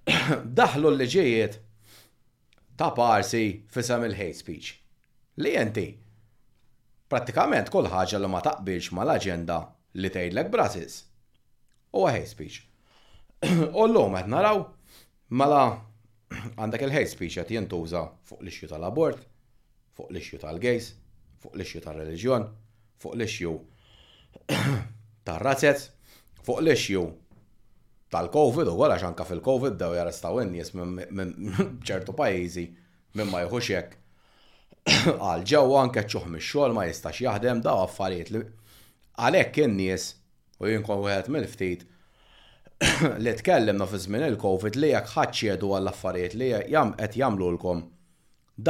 Daħlu 0.60 0.92
l-liġijiet 0.92 1.56
ta' 2.80 2.92
parsi 2.96 3.42
fisem 3.72 4.04
il-hate 4.10 4.36
speech. 4.38 4.74
Li 5.44 5.56
jenti, 5.56 5.88
Prattikament 7.10 7.68
kol 7.74 7.88
ħaġa 7.90 8.18
li 8.22 8.28
ma 8.30 8.38
taqbilx 8.42 8.92
mal-aġenda 8.94 9.54
li 9.98 10.10
tgħidlek 10.14 10.50
brasis. 10.52 11.00
U 11.98 12.04
hate 12.06 12.28
speech. 12.30 12.60
U 13.78 13.82
l-lum 13.86 14.14
qed 14.14 14.30
naraw 14.30 14.60
mala 15.42 15.62
għandek 16.56 16.84
il-hate 16.86 17.10
speech 17.10 17.40
qed 17.40 17.50
jintuża 17.56 18.04
fuq 18.30 18.44
l-ixju 18.44 18.70
tal-abort, 18.70 19.24
fuq 19.98 20.12
l-ixju 20.14 20.38
tal-gejs, 20.44 20.92
fuq 21.42 21.58
l-ixju 21.58 21.82
tal-reliġjon, 21.88 22.46
fuq 23.02 23.18
l-ixju 23.18 23.56
tar-razzet, 25.26 25.88
fuq 26.46 26.62
l-ixju 26.62 27.02
tal-Covid 28.14 28.70
u 28.70 28.76
għala 28.86 29.00
xanka 29.02 29.26
fil-Covid 29.26 29.74
daw 29.82 29.98
jarrestaw 29.98 30.44
n-nies 30.46 30.70
minn 30.78 31.54
ċertu 31.90 32.14
pajizi 32.18 32.68
minn 33.18 33.32
ma 33.34 33.42
jħuxek 33.48 33.98
għal 35.22 35.44
ġewwa 35.48 35.80
anke 35.84 36.04
ċuħ 36.08 36.30
mix-xogħol 36.32 36.74
ma 36.74 36.84
jistax 36.88 37.22
jaħdem 37.26 37.60
daw 37.64 37.82
affarijiet 37.84 38.30
li 38.32 38.40
għalhekk 39.20 39.62
in-nies 39.66 40.06
u 40.62 40.70
jinkun 40.70 41.02
wieħed 41.04 41.30
mill-ftit 41.34 41.82
li 43.26 43.34
tkellimna 43.42 43.88
fi 43.90 44.00
żmien 44.06 44.24
il-COVID 44.30 44.78
li 44.80 44.92
jekk 44.94 45.12
ħaċċiedu 45.18 45.70
għall 45.76 45.92
affarijiet 45.92 46.36
li 46.40 46.48
jam 46.72 46.94
qed 46.96 47.20
jagħmlulkom 47.22 47.84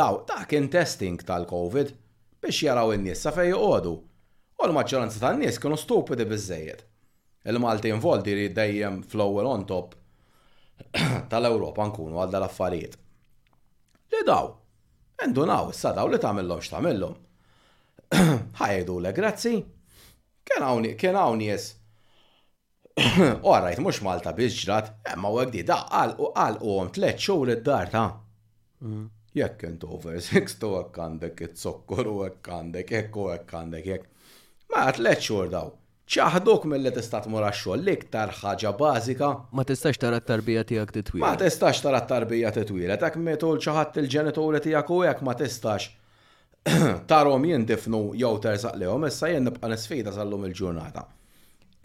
daw 0.01 0.19
ta' 0.29 0.43
kien 0.51 0.67
testing 0.73 1.21
tal-COVID 1.31 1.95
biex 2.43 2.63
jaraw 2.67 2.93
in-nies 2.95 3.21
sa 3.27 3.33
fejn 3.35 3.53
joqogħdu. 3.55 3.91
U 4.61 4.65
l-maġġoranza 4.67 5.21
tan-nies 5.23 5.57
kienu 5.61 5.77
stupidi 5.81 6.25
biżejjed. 6.29 6.81
Il-Malti 7.53 7.91
involdi 7.95 8.35
li 8.37 8.47
dejjem 8.57 9.03
fl-ewwel 9.09 9.49
on 9.51 9.67
top 9.69 9.93
tal-Ewropa 11.33 11.87
nkunu 11.91 12.17
għal 12.23 12.33
dal-affarijiet. 12.37 12.97
Li 14.15 14.25
daw, 14.29 14.55
Endunaw, 15.25 15.69
issa 15.75 15.93
daw 15.97 16.09
li 16.09 16.19
tamillom 16.23 16.63
x'tamillom. 16.65 17.15
Ħajdu 18.61 18.95
le, 19.05 19.11
grazzi. 19.17 19.53
Kien 20.49 20.65
hawn 20.65 20.87
kien 21.03 21.19
hawn 21.21 21.39
nies. 21.43 21.67
Orajt 23.01 23.81
mhux 23.85 24.01
Malta 24.07 24.33
biġrat, 24.37 24.91
emma 25.13 25.29
imma 25.31 25.45
u 25.47 25.51
di 25.53 25.63
daqqal 25.69 26.17
u 26.25 26.31
qal 26.37 26.57
u 26.61 26.77
għom 26.79 26.91
tliet 26.97 27.21
xhur 27.25 27.53
id-dar 27.55 27.93
ta' 27.95 28.07
mm. 28.85 29.05
jekk 29.41 29.65
int 29.71 29.87
over 29.89 30.19
6 30.27 30.59
tu 30.61 30.73
għakandek, 30.81 31.37
għandek 31.37 31.55
it-sokkor 31.55 32.11
u 32.11 32.17
għakandek, 32.27 32.49
għandek, 32.57 32.95
jekk 32.97 33.21
u 33.23 33.29
għakandek, 33.37 33.91
jekk. 33.93 34.35
Ma 34.73 34.87
għat 34.89 35.05
let 35.07 35.23
xur 35.29 35.53
daw 35.53 35.71
ċaħdok 36.11 36.67
mill-li 36.71 36.91
tista't 36.95 37.29
mura 37.31 37.53
xogħol 37.55 37.85
l-iktar 37.85 38.33
ħaġa 38.41 38.73
bażika. 38.81 39.29
Ma 39.55 39.65
tistax 39.69 39.99
tara 40.03 40.19
t-tarbija 40.19 40.65
tiegħek 40.67 41.05
twila 41.07 41.29
Ma 41.29 41.37
tistax 41.39 41.83
tara 41.85 42.01
t-tarbija 42.03 42.51
t-twila. 42.57 42.97
Tak 42.99 43.19
metul 43.23 43.61
ċaħat 43.63 44.01
il-ġenituri 44.03 44.61
tiegħek 44.65 44.91
u 44.97 45.01
hekk 45.07 45.25
ma 45.29 45.35
tistax 45.39 45.91
tarom 47.11 47.47
jindifnu 47.47 48.03
jew 48.19 48.33
tersaq 48.45 48.77
lehom 48.83 49.07
issa 49.07 49.31
jien 49.31 49.47
nibqa' 49.47 49.71
nisfida 49.71 50.15
sal-lum 50.17 50.49
il-ġurnata. 50.51 51.07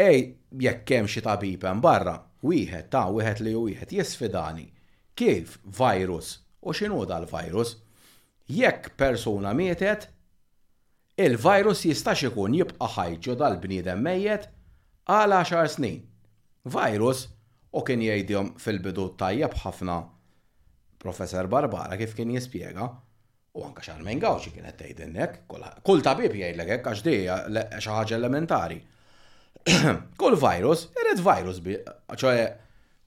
Ej, 0.08 0.24
jekk 0.66 0.98
hemm 0.98 1.12
xi 1.12 1.22
tabib 1.26 1.70
hemm 1.70 1.84
barra, 1.86 2.18
wieħed 2.46 2.90
ta' 2.92 3.06
wieħed 3.14 3.46
li 3.46 3.54
wieħed 3.60 3.94
jisfidani 4.00 4.66
kif 5.16 5.60
virus 5.78 6.40
u 6.66 6.74
xinu 6.74 7.06
dal-virus. 7.08 7.78
Jekk 8.50 8.92
persuna 8.98 9.54
mietet, 9.58 10.10
il-virus 11.24 11.80
jistax 11.88 12.26
ikun 12.28 12.58
jibqa' 12.58 12.90
ħajġu 12.98 13.36
dal-bniedem 13.40 14.02
mejjet 14.04 14.50
għal 15.08 15.36
10 15.40 15.72
snin. 15.76 16.02
Virus 16.66 17.22
u 17.72 17.84
kien 17.88 18.02
jgħidhom 18.04 18.56
fil-bidu 18.60 19.06
tajjeb 19.20 19.56
ħafna 19.64 19.96
Professor 21.00 21.48
Barbara 21.52 21.96
kif 22.00 22.16
kien 22.18 22.34
jispjega 22.36 22.88
u 23.56 23.64
anka 23.64 23.84
xarmen 23.86 24.20
kien 24.20 24.54
kienet 24.58 24.76
tajdinnek, 24.82 25.38
kull 25.88 26.04
tabib 26.04 26.34
jgħidlek 26.36 26.74
hekk 26.76 26.92
għax 26.92 27.06
dija 27.08 27.38
xi 27.80 27.94
ħaġa 27.96 28.18
elementari. 28.20 28.82
kull 30.22 30.36
virus, 30.38 30.90
irid 31.00 31.24
virus 31.24 31.62
ċoħe 32.12 32.46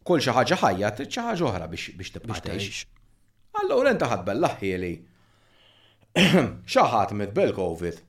kull 0.09 0.25
xi 0.25 0.33
ħaġa 0.39 0.61
ħajja 0.65 0.95
trid 1.03 1.13
xi 1.13 1.27
ħaġa 1.29 1.49
oħra 1.51 1.69
biex 1.77 2.17
tibqa' 2.17 2.59
Allura 3.59 3.91
inta 3.93 4.09
ħadbel 4.09 4.41
laħħieli 4.47 4.95
xaħat 6.17 7.13
mit 7.17 7.33
bil-Covid. 7.35 8.03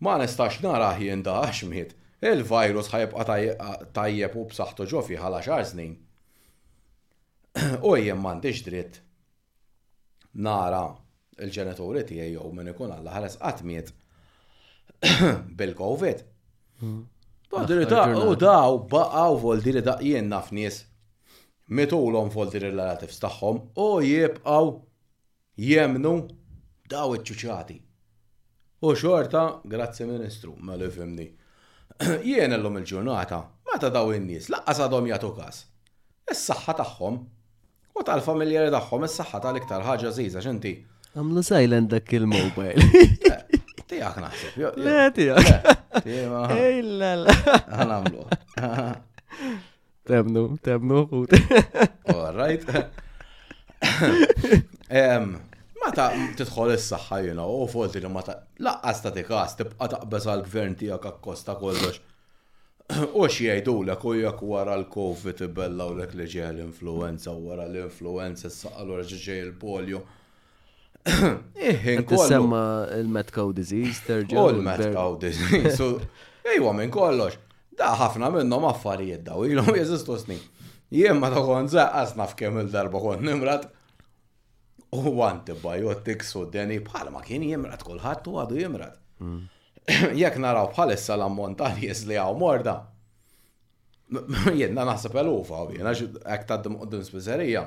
Ma 0.00 0.16
nistax 0.20 0.60
nara 0.62 0.90
jien 0.98 1.22
da 1.24 1.40
miet 1.64 1.94
il-virus 2.20 2.90
ħajbqa 2.92 3.86
tajjeb 3.96 4.36
u 4.38 4.42
b'saħħtu 4.50 4.86
ġofi 4.90 5.16
ħala 5.20 5.40
xar 5.42 5.64
snin. 5.64 5.94
U 7.82 7.94
jien 7.96 8.18
m'għandix 8.20 8.60
dritt 8.66 9.00
nara 10.36 10.82
il-ġenituri 11.40 12.04
tiegħi 12.08 12.32
jew 12.36 12.52
min 12.60 12.68
ikun 12.74 12.90
alla 12.98 13.12
ħares 13.16 13.36
qatt 13.40 13.62
miet 13.64 13.92
bil-Covid. 15.56 16.24
Hmm. 16.80 17.06
U 17.56 18.34
daw 18.36 18.76
baqgħu 18.90 19.38
voldi 19.46 19.72
li 19.78 19.82
daqjien 19.86 20.28
naf 20.28 20.52
nies 20.52 20.82
mitulhom 21.72 22.28
voldi 22.34 22.58
relatives 22.60 23.20
tagħhom 23.24 23.64
u 23.80 23.86
jibqgħu 24.04 24.66
jemnu 25.64 26.14
daw 26.88 27.14
iċċuċati. 27.16 27.76
U 28.86 28.92
xorta, 28.94 29.42
grazzi 29.64 30.06
ministru, 30.08 30.54
ma 30.58 30.76
li 30.76 30.88
fimni. 30.92 31.26
Jien 32.22 32.52
l-lum 32.56 32.76
il-ġurnata, 32.82 33.38
ma 33.66 33.78
ta' 33.80 33.88
daw 33.92 34.12
in-nies, 34.14 34.50
laqqas 34.52 34.82
għadhom 34.86 35.08
jagħtu 35.10 35.30
każ. 35.38 35.62
Is-saħħa 36.34 36.74
tagħhom 36.80 37.18
u 37.96 38.04
tal-familjari 38.06 38.72
tagħhom 38.74 39.06
is-saħħa 39.08 39.40
tal-iktar 39.46 39.86
ħaġa 39.86 40.10
żiża 40.18 40.42
x'inti. 40.44 40.74
Għamlu 41.16 41.46
sajlen 41.46 41.88
dak 41.90 42.12
il-mobile. 42.12 43.04
Eh, 43.30 43.56
tijak 43.88 44.20
naħseb. 44.20 44.76
Le, 44.84 44.98
tijak. 45.16 45.68
Ejla, 46.04 46.52
eh, 46.52 46.82
la. 47.22 47.56
Għanamlu. 47.80 48.30
Temnu, 50.06 50.44
temnu, 50.62 51.00
All 52.14 52.28
right. 52.36 52.62
Mata 55.86 56.08
tidħol 56.36 56.72
is-saħħa 56.74 57.18
jiena 57.24 57.44
u 57.46 57.58
oh, 57.62 57.68
folti 57.70 58.00
li 58.02 58.10
ta' 58.26 58.34
laqqas 58.66 59.02
ta' 59.04 59.12
tikas 59.14 59.52
tibqa' 59.60 59.88
taqbeż 59.92 60.24
għall-gvern 60.32 60.74
tiegħek 60.80 61.04
akkosta 61.12 61.54
kollox. 61.60 62.00
U 63.14 63.26
l 63.26 63.90
u 63.92 64.14
jekk 64.20 64.42
wara 64.48 64.74
l-COVID 64.80 65.42
ibellaw 65.46 65.92
lek 65.98 66.14
li 66.18 66.26
ġej 66.30 66.50
l-influenza 66.54 67.30
u 67.34 67.44
wara 67.50 67.66
l-influenza 67.70 68.48
s-saqal 68.50 68.90
wara 68.96 69.04
ġej 69.06 69.40
il-polio. 69.44 70.00
Tissemma 72.10 72.64
il-Metcow 72.98 73.52
disease, 73.54 74.02
terġa. 74.06 74.36
Oh, 74.42 74.50
u 74.50 74.56
l-Metcow 74.58 75.16
disease. 75.22 75.90
Ejwa 76.56 76.72
minn 76.78 76.90
kollox. 76.94 77.38
Da 77.78 77.92
ħafna 78.00 78.32
minnhom 78.34 78.66
affarijiet 78.72 79.22
daw 79.26 79.44
ilhom 79.46 79.74
jeżistu 79.76 80.18
snin. 80.18 80.42
Jien 80.94 81.18
ma 81.18 81.30
ta' 81.34 81.42
kon 81.46 81.66
zaqqas 81.70 82.16
naf 82.18 82.34
kemm 82.38 82.58
il-darba 82.64 82.98
kon 83.02 83.22
nimrat 83.26 83.68
u 85.04 85.22
antibiotics 85.24 86.34
u 86.36 86.44
deni 86.50 86.78
bħal 86.86 87.10
ma 87.12 87.20
kien 87.24 87.44
jimrat 87.44 87.82
kulħadd 87.86 88.28
u 88.30 88.38
għadu 88.42 88.60
jimrat. 88.60 88.96
Jekk 90.18 90.42
naraw 90.42 90.70
bħalissa 90.72 91.14
l-ammont 91.18 91.58
tal 91.60 91.76
li 91.80 92.16
għaw 92.18 92.36
morda, 92.40 92.76
Jedna 94.60 94.84
naħseb 94.86 95.16
elufa, 95.18 95.64
jenna 95.74 95.90
għak 95.90 96.44
ta' 96.46 96.60
d-mqoddim 96.62 97.00
spizzerija, 97.02 97.64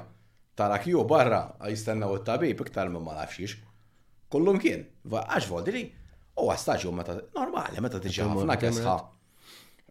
tarak 0.55 0.85
ju 0.87 1.01
barra 1.03 1.41
u 1.59 1.71
it-tabib 1.73 2.61
iktar 2.63 2.87
minn 2.89 3.03
ma 3.03 3.13
nafxiex. 3.17 3.57
Kullum 4.31 4.55
kien, 4.63 4.85
għax 5.09 5.49
vodili, 5.51 5.81
u 6.39 6.47
għastaġu 6.49 6.91
meta 6.95 7.17
normali, 7.35 7.81
meta 7.83 7.99
tiġi 7.99 8.21
ħafna 8.23 8.55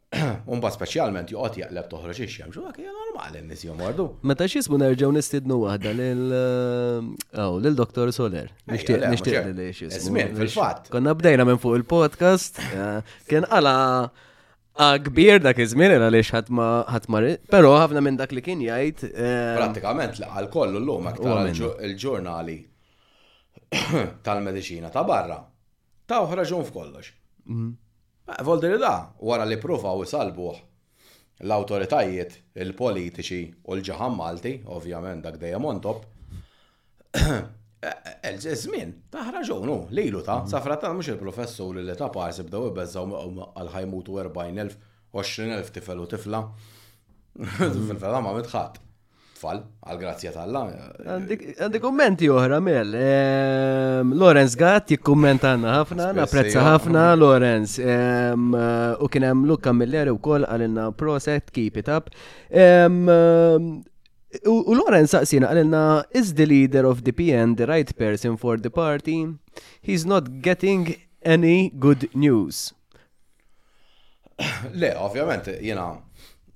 Umba 0.49 0.71
specialment 0.75 1.29
juqot 1.33 1.59
jaqleb 1.61 1.85
toħroġ 1.91 2.19
ix-xemx, 2.27 2.57
u 2.57 2.63
għak 2.69 2.79
normali 2.89 3.39
n-nis 3.43 3.63
jomordu. 3.67 4.05
Meta 4.31 4.45
xisbu 4.49 4.77
nerġaw 4.81 5.11
nistidnu 5.15 5.57
wahda 5.67 5.91
lil-doktor 5.99 8.07
eh, 8.09 8.13
Soler. 8.17 8.49
Nishtiq 8.73 9.01
nishtiq 9.05 9.41
li 9.59 9.67
xisbu. 9.77 10.23
fil-fat. 10.39 10.83
Konna 10.95 11.11
bdejna 11.19 11.45
minn 11.49 11.61
fuq 11.61 11.75
il-podcast, 11.83 12.55
eh, 12.77 12.99
kien 13.29 13.45
għala 13.49 13.77
kbir 15.05 15.37
dak 15.45 15.57
iż-żmien 15.61 15.91
era 15.97 16.09
li 16.13 16.23
ħatmar, 16.23 17.25
però 17.53 17.71
ħafna 17.83 18.01
minn 18.09 18.21
dak 18.23 18.33
li 18.39 18.47
kien 18.49 18.61
jgħid. 18.65 18.99
Eh, 19.11 19.57
Prattikament 19.61 20.15
laqal 20.25 20.47
kollu 20.55 20.79
l-lum 20.81 21.05
aktar 21.13 21.37
il-ġurnali 21.53 22.59
tal-medicina 24.25 24.89
ta' 24.95 25.05
barra. 25.05 25.39
Ta' 26.09 26.19
uħraġun 26.25 26.65
f'kollox. 26.71 27.07
Mhm. 27.45 27.71
Eh, 28.29 28.43
Volderi 28.45 28.77
da, 28.79 29.13
wara 29.21 29.45
li 29.49 29.57
u 29.57 30.03
isalbuħ 30.05 30.57
l-autoritajiet, 31.41 32.35
il-politiċi 32.61 33.39
u 33.71 33.77
l-ġaħam 33.77 34.17
Malti, 34.21 34.53
ovvjament 34.75 35.23
dak 35.25 35.39
dejjem 35.41 35.65
on 35.71 35.79
top, 35.81 36.03
Elżmin, 38.29 38.91
eh, 38.91 38.91
eh, 38.91 39.13
ta' 39.13 39.31
raġunu, 39.31 39.79
lilu 39.97 40.21
ta' 40.27 40.43
safra 40.51 40.77
mux 40.97 41.09
il-professur 41.13 41.79
li 41.79 41.95
ta' 41.97 42.11
parsi 42.13 42.43
b'daw 42.45 42.69
bezzaw 42.81 43.07
għal-ħajmutu 43.55 44.19
40.000, 44.21 44.75
20.000 45.15 45.71
tifel 45.79 46.05
u 46.05 46.09
tifla. 46.13 46.43
Fil-fela 47.79 48.21
ma' 48.21 48.35
mitħat 48.41 48.83
tfal, 49.39 49.61
għal-grazzja 49.87 50.33
tal-la. 50.35 50.63
Għandi 51.07 51.81
kommenti 51.83 52.27
oħra, 52.33 52.59
Mel. 52.65 52.93
Ehm, 52.99 54.13
Lorenz 54.19 54.57
Gatt 54.59 54.93
jikkommenta 54.95 55.53
għanna 55.55 55.75
ħafna, 55.79 56.09
napprezza 56.19 56.65
ħafna, 56.67 57.05
Lorenz. 57.21 57.77
Ehm, 57.81 58.57
u 59.07 59.11
kienem 59.13 59.47
Luka 59.49 59.73
Miller 59.75 60.11
u 60.13 60.19
koll 60.25 60.47
għalinna 60.49 60.89
proset, 60.99 61.47
keep 61.55 61.79
it 61.79 61.91
up. 61.95 62.11
Ehm, 62.51 63.05
u 64.49 64.79
Lorenz 64.79 65.15
saqsina 65.15 65.53
għalinna, 65.53 65.85
is 66.19 66.35
the 66.37 66.47
leader 66.49 66.89
of 66.91 67.05
the 67.07 67.13
PN 67.15 67.55
the 67.61 67.69
right 67.71 67.95
person 67.97 68.37
for 68.41 68.59
the 68.59 68.71
party? 68.73 69.23
He's 69.81 70.05
not 70.07 70.41
getting 70.43 70.97
any 71.25 71.71
good 71.79 72.11
news. 72.15 72.73
Le, 74.81 74.93
ovvjament, 75.03 75.49
jena, 75.63 75.91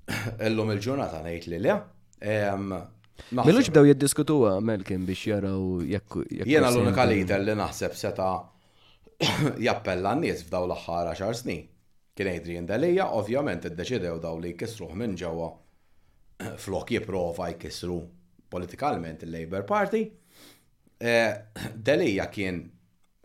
l-lum 0.51 0.70
il-ġurnata 0.76 1.22
ngħid 1.24 1.49
li 1.51 1.59
le, 1.64 1.74
Millux 2.23 3.68
b'daw 3.73 3.87
jiddiskutu 3.89 4.37
Melkin 4.62 5.07
biex 5.07 5.25
jaraw 5.33 5.83
jekk. 5.89 6.20
Jena 6.47 6.70
l-unika 6.70 7.07
lider 7.11 7.43
li 7.43 7.55
naħseb 7.59 7.97
seta 7.99 8.29
jappella 9.66 10.14
n-nies 10.16 10.45
f'daw 10.47 10.66
l-aħħar 10.68 11.12
10 11.18 11.39
snin. 11.43 11.64
Kien 12.12 12.29
Adrian 12.31 12.66
Dalija, 12.68 13.07
ovvjament 13.16 13.64
iddeċidew 13.70 14.18
daw 14.20 14.37
li 14.43 14.51
jkissruh 14.53 14.93
minn 15.01 15.14
ġewwa 15.16 15.49
flok 16.64 16.93
jipprova 16.95 17.51
jkissru 17.55 17.99
politikalment 18.53 19.25
il-Labour 19.27 19.64
Party. 19.66 20.05
Eh, 21.03 21.35
Dalija 21.89 22.29
kien 22.35 22.62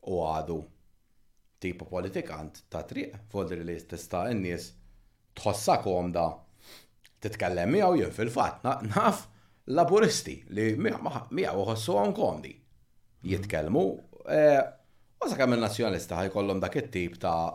u 0.08 0.22
għadu 0.32 0.58
tipu 1.62 1.86
politikant 1.90 2.64
ta' 2.72 2.86
triq, 2.88 3.18
fodri 3.34 3.62
li 3.68 3.78
tista' 3.82 4.26
n-nies 4.32 4.70
tħossak 5.38 5.86
da' 6.16 6.30
titkellem 7.24 7.72
miegħu 7.74 7.98
jien 8.02 8.12
fil-fatt 8.14 8.66
naf 8.94 9.24
laburisti 9.78 10.38
li 10.56 10.68
miegħu 10.88 11.64
ħossu 11.70 11.98
għon 12.02 12.14
kondi 12.18 12.52
Jitkellmu, 13.28 13.84
eh, 14.30 14.62
u 15.24 15.28
sakemm 15.30 15.56
il 15.58 15.64
nazzjonista 15.66 16.20
ħajkollhom 16.22 16.62
dak 16.62 16.76
it-tip 16.84 17.16
ta' 17.20 17.50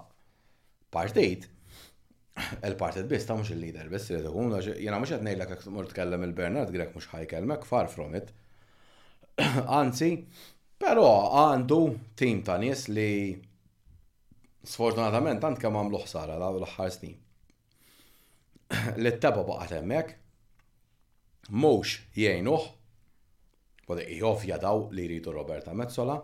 partit, 0.93 1.47
il-partit 2.67 3.07
biss 3.09 3.29
ta' 3.29 3.37
mhux 3.39 3.55
il-lider, 3.55 3.87
biss 3.93 4.11
li 4.13 4.19
tkun 4.25 4.57
jiena 4.59 4.99
mhux 4.99 5.15
qed 5.15 5.23
ngħidlek 5.29 5.65
mur 5.73 5.89
tkellem 5.93 6.27
il-Bernard 6.27 6.75
Grek 6.75 6.93
mhux 6.97 7.09
ħajkellmek 7.15 7.65
far 7.69 7.89
from 7.89 8.19
it. 8.19 8.35
Anzi, 9.81 10.27
però 10.83 11.07
għandu 11.47 11.81
tim 12.19 12.43
ta' 12.45 12.59
nies 12.61 12.89
li 12.93 13.09
sfortunatament 14.67 15.41
tant 15.43 15.63
kemm 15.63 15.79
għamlu 15.81 16.03
ħsara 16.05 16.37
l-aħħar 16.43 16.93
snin. 16.99 17.17
l-taba 19.05 19.45
baqat 19.47 19.75
emmek, 19.79 20.13
mux 21.61 21.93
jienuħ, 22.17 22.67
għodek 23.89 24.13
jgħofja 24.17 24.59
daw 24.63 24.87
li 24.95 25.07
jridu 25.09 25.35
Roberta 25.35 25.75
Mezzola, 25.77 26.17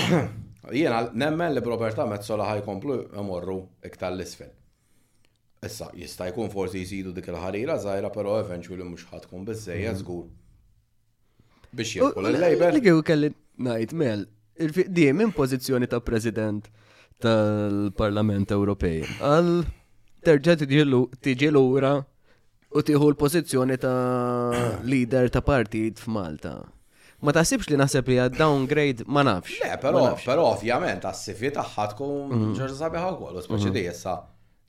jiena 0.78 1.02
nemmen 1.12 1.54
li 1.56 1.62
Roberta 1.66 2.06
Mezzola 2.08 2.48
ħajkomplu 2.52 3.00
jmorru 3.20 3.58
iktar 3.88 4.14
l-isfel. 4.16 4.52
Issa, 5.62 5.92
jista' 5.94 6.26
jkun 6.32 6.48
forsi 6.50 6.80
jisidu 6.82 7.12
dik 7.14 7.28
il-ħarira 7.30 7.76
zaħira, 7.78 8.08
pero 8.10 8.32
eventually 8.42 8.82
mhux 8.82 9.04
ħatkun 9.12 9.44
biżejja 9.46 9.92
mhm. 9.92 10.00
żgur. 10.02 10.30
Biex 11.72 11.94
jirkul 11.98 12.28
il-lejber. 12.32 12.78
Li 12.80 12.96
kelli 13.06 13.30
najt 13.62 13.94
mel, 13.94 14.24
il-fiqdiem 14.58 15.22
minn 15.22 15.30
pożizzjoni 15.36 15.86
ta' 15.90 16.02
President 16.04 16.66
tal-Parlament 17.22 18.50
Ewropej 18.52 19.06
għal 19.22 19.52
terġa 20.26 20.54
tiġi 21.20 21.50
lura 21.50 21.94
u 22.72 22.80
tieħu 22.86 23.06
l-pożizzjoni 23.12 23.76
ta' 23.82 24.78
leader 24.90 25.28
ta' 25.34 25.42
partit 25.44 26.00
f'Malta. 26.00 26.54
Ma 27.22 27.34
sibx 27.46 27.68
li 27.70 27.76
naħseb 27.78 28.08
li 28.10 28.16
downgrade 28.34 29.04
ma 29.06 29.22
nafx. 29.26 29.58
Le, 29.62 29.76
però, 29.82 30.06
però 30.24 30.46
ovvjament, 30.54 31.04
għas-sifi 31.06 31.52
tagħha 31.58 31.84
tkun 31.92 32.32
mhm. 32.32 32.54
ġerġa 32.58 32.78
sabiħa 32.80 33.10
wkoll, 33.16 33.42
speċi 33.44 33.68
mhm. 33.68 33.76
di 33.76 33.84
jessa 33.86 34.14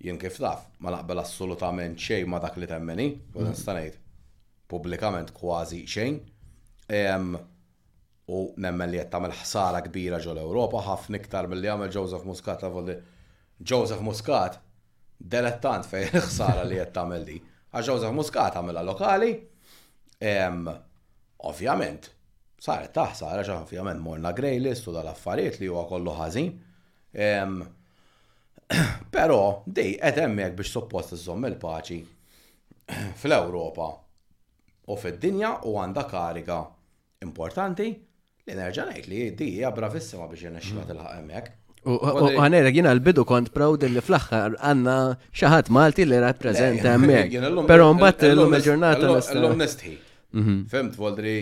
jien 0.03 0.19
kif 0.21 0.35
taf, 0.43 0.65
ma 0.83 0.91
naqbel 0.97 1.21
assolutament 1.23 1.97
xejn 2.03 2.27
ma 2.29 2.41
dak 2.43 2.59
li 2.59 2.67
temmeni, 2.69 3.07
u 3.33 3.39
mhm. 3.39 3.53
nistanejt 3.55 3.97
publikament 4.69 5.31
kważi 5.37 5.81
xejn. 5.89 6.19
U 8.33 8.43
nemmen 8.61 8.91
li 8.93 8.99
jattamil 8.99 9.33
ħsara 9.35 9.79
kbira 9.87 10.19
ġol 10.23 10.43
Europa, 10.43 10.83
ħafna 10.91 11.19
iktar 11.19 11.47
mill-li 11.51 11.71
għamel 11.71 11.89
Joseph 11.91 12.23
Muscat 12.27 12.63
la 12.67 12.99
Joseph 13.67 14.03
Muscat 14.03 14.59
delettant 15.23 15.85
fej 15.87 16.09
l-ħsara 16.11 16.65
li 16.67 16.79
qed 16.81 16.91
tagħmel 16.97 17.23
di. 17.27 17.37
Għax 17.73 18.11
muskat 18.13 18.57
għamela 18.59 18.83
lokali, 18.85 19.29
ovvjament, 21.51 22.09
saret 22.63 22.91
taħsar 22.95 23.39
għax 23.41 23.53
ovvjament 23.55 24.03
morna 24.03 24.33
grej 24.35 24.59
list 24.61 24.87
u 24.87 24.93
dal-affarijiet 24.95 25.61
li 25.63 25.71
huwa 25.71 25.85
kollu 25.89 26.13
ħażin. 26.19 26.51
Però 29.15 29.35
dej 29.67 29.97
qed 29.99 30.21
hemmhekk 30.23 30.55
biex 30.59 30.71
suppost 30.73 31.13
z-zom 31.17 31.43
il-paċi 31.49 31.97
fl-Ewropa 33.19 33.87
u 34.89 34.95
fid-dinja 34.99 35.51
u 35.69 35.75
għandha 35.81 36.03
kariga 36.09 36.57
importanti 37.27 37.89
li 37.93 38.55
nerġa' 38.57 38.87
ngħid 38.93 39.11
li 39.11 39.19
di 39.37 39.49
hija 39.57 39.71
bravissima 39.75 40.29
biex 40.31 40.47
jirnexxilha 40.47 40.87
tilħaq 40.89 41.13
hemmhekk. 41.19 41.53
U 41.83 41.99
għanera 42.39 42.69
għina 42.71 42.91
l-bidu 42.95 43.25
kont 43.27 43.49
proud 43.55 43.81
li 43.83 43.99
fl-axħar 43.99 44.55
għanna 44.63 44.95
xaħat 45.35 45.69
Malti 45.75 46.05
li 46.07 46.19
rappresenta 46.23 46.91
għemmek. 46.95 47.35
Pero 47.67 47.89
mbatt 47.97 48.23
l-lum 48.29 48.55
il-ġurnata. 48.55 49.09
L-lum 49.35 49.57
nistħi. 49.59 49.95
Mhm. 50.33 50.55
Femt, 50.71 50.95
Voldri, 50.97 51.35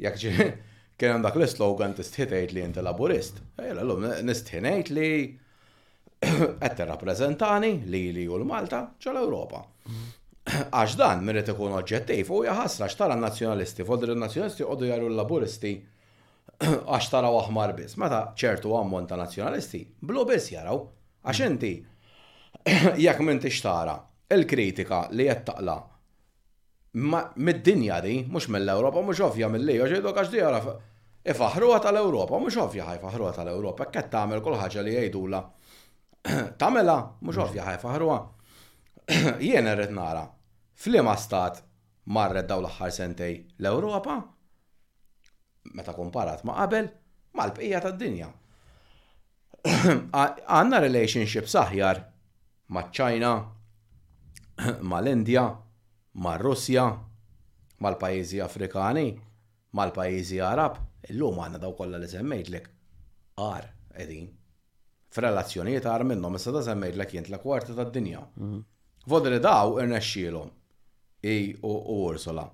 jak 0.00 0.18
kien 0.98 1.14
għandak 1.16 1.38
l-slogan 1.42 1.96
tistħitajt 1.98 2.52
li 2.54 2.62
jinti 2.62 2.84
laburist. 2.86 3.40
Ejla, 3.58 3.80
eh, 3.80 3.80
l-lum 3.82 4.06
nistħinajt 4.28 4.92
li 4.94 5.10
għette 6.24 6.86
rappresentani 6.92 7.74
li 7.90 8.04
li 8.14 8.28
u 8.30 8.38
l-Malta 8.38 8.92
ċal 9.02 9.18
Europa. 9.20 9.64
Għax 10.76 10.94
dan 11.00 11.24
mirret 11.26 11.50
ikun 11.50 11.74
oġġettiv 11.80 12.30
u 12.36 12.42
jaħasra 12.46 12.86
xtara 12.92 13.16
nazjonalisti, 13.18 13.82
Voldri 13.88 14.14
nazjonalisti 14.20 14.62
għoddu 14.68 14.92
jaru 14.92 15.10
l-laburisti 15.10 15.74
għax 16.90 17.10
taraw 17.12 17.36
aħmar 17.42 17.72
biss. 17.76 17.98
Meta 18.00 18.20
ċertu 18.40 18.72
ammont 18.78 19.08
ta' 19.10 19.18
nazzjonalisti, 19.20 19.80
blu 20.06 20.24
biss 20.28 20.52
jaraw, 20.54 20.80
għax 21.26 21.40
mm. 21.42 21.50
inti 21.50 21.72
jekk 23.04 23.24
m'intix 23.26 23.60
tara 23.64 23.96
il-kritika 24.34 25.08
li 25.12 25.26
qed 25.28 25.42
taqla 25.50 25.76
mid-dinja 26.94 27.96
di, 28.04 28.20
mhux 28.30 28.46
mill-Ewropa, 28.54 29.00
mhux 29.02 29.20
ovvja 29.26 29.48
mill-lejja, 29.52 29.88
ġejdu 29.96 30.12
għax 30.12 30.28
di 30.32 30.38
jaraf 30.40 30.68
ifaħruha 31.34 31.80
tal-Ewropa, 31.84 32.38
mhux 32.42 32.58
ovvja 32.64 32.84
ħaj 32.88 33.00
faħruha 33.02 33.32
tal 33.36 33.50
europa 33.52 33.88
kett 33.90 34.10
tagħmel 34.12 34.42
kull 34.44 34.60
ħaġa 34.60 34.84
li 34.86 34.94
jgħidula. 34.98 35.40
Ta'mela? 36.60 36.96
mhux 37.20 37.36
mm. 37.40 37.44
ovvja 37.48 37.66
ħaj 37.70 37.80
faħruha. 37.82 38.20
Jien 39.44 39.66
irrid 39.68 39.92
nara 39.92 40.22
f'liema 40.80 41.16
stat 41.20 41.60
marret 42.14 42.46
daw 42.48 42.62
l-aħħar 42.62 42.92
sentej 42.94 43.34
l-Ewropa 43.58 44.20
meta 45.74 45.92
komparat 45.92 46.44
ma' 46.44 46.54
qabel 46.60 46.88
mal-bqija 47.38 47.80
tad-dinja. 47.86 48.28
Għanna 50.14 50.78
relationship 50.86 51.48
saħjar 51.50 52.00
maċ-ċajna, 52.76 53.30
mal-Indja, 54.94 55.44
mal-Russja, 56.26 56.84
mal-pajizi 57.82 58.40
Afrikani, 58.48 59.06
mal-pajizi 59.76 60.38
Arab, 60.46 60.78
illum 61.10 61.42
għanna 61.42 61.60
daw 61.64 61.74
kollha 61.80 61.98
li 61.98 62.08
semmejtlek. 62.12 62.68
Ar, 63.48 63.66
edin. 64.04 64.28
F'relazzjonijiet 65.14 65.86
ar 65.90 66.04
minnhom 66.06 66.38
issa 66.38 66.54
da 66.54 66.62
semmejtlek 66.68 67.16
jint 67.18 67.32
la 67.34 67.42
kwarta 67.42 67.74
tad-dinja. 67.74 68.22
Mhm. 68.38 68.62
Vodri 69.10 69.36
daw 69.44 69.80
irnexxielhom. 69.82 70.52
Ej 71.28 71.50
u 71.68 71.72
Ursula 72.06 72.46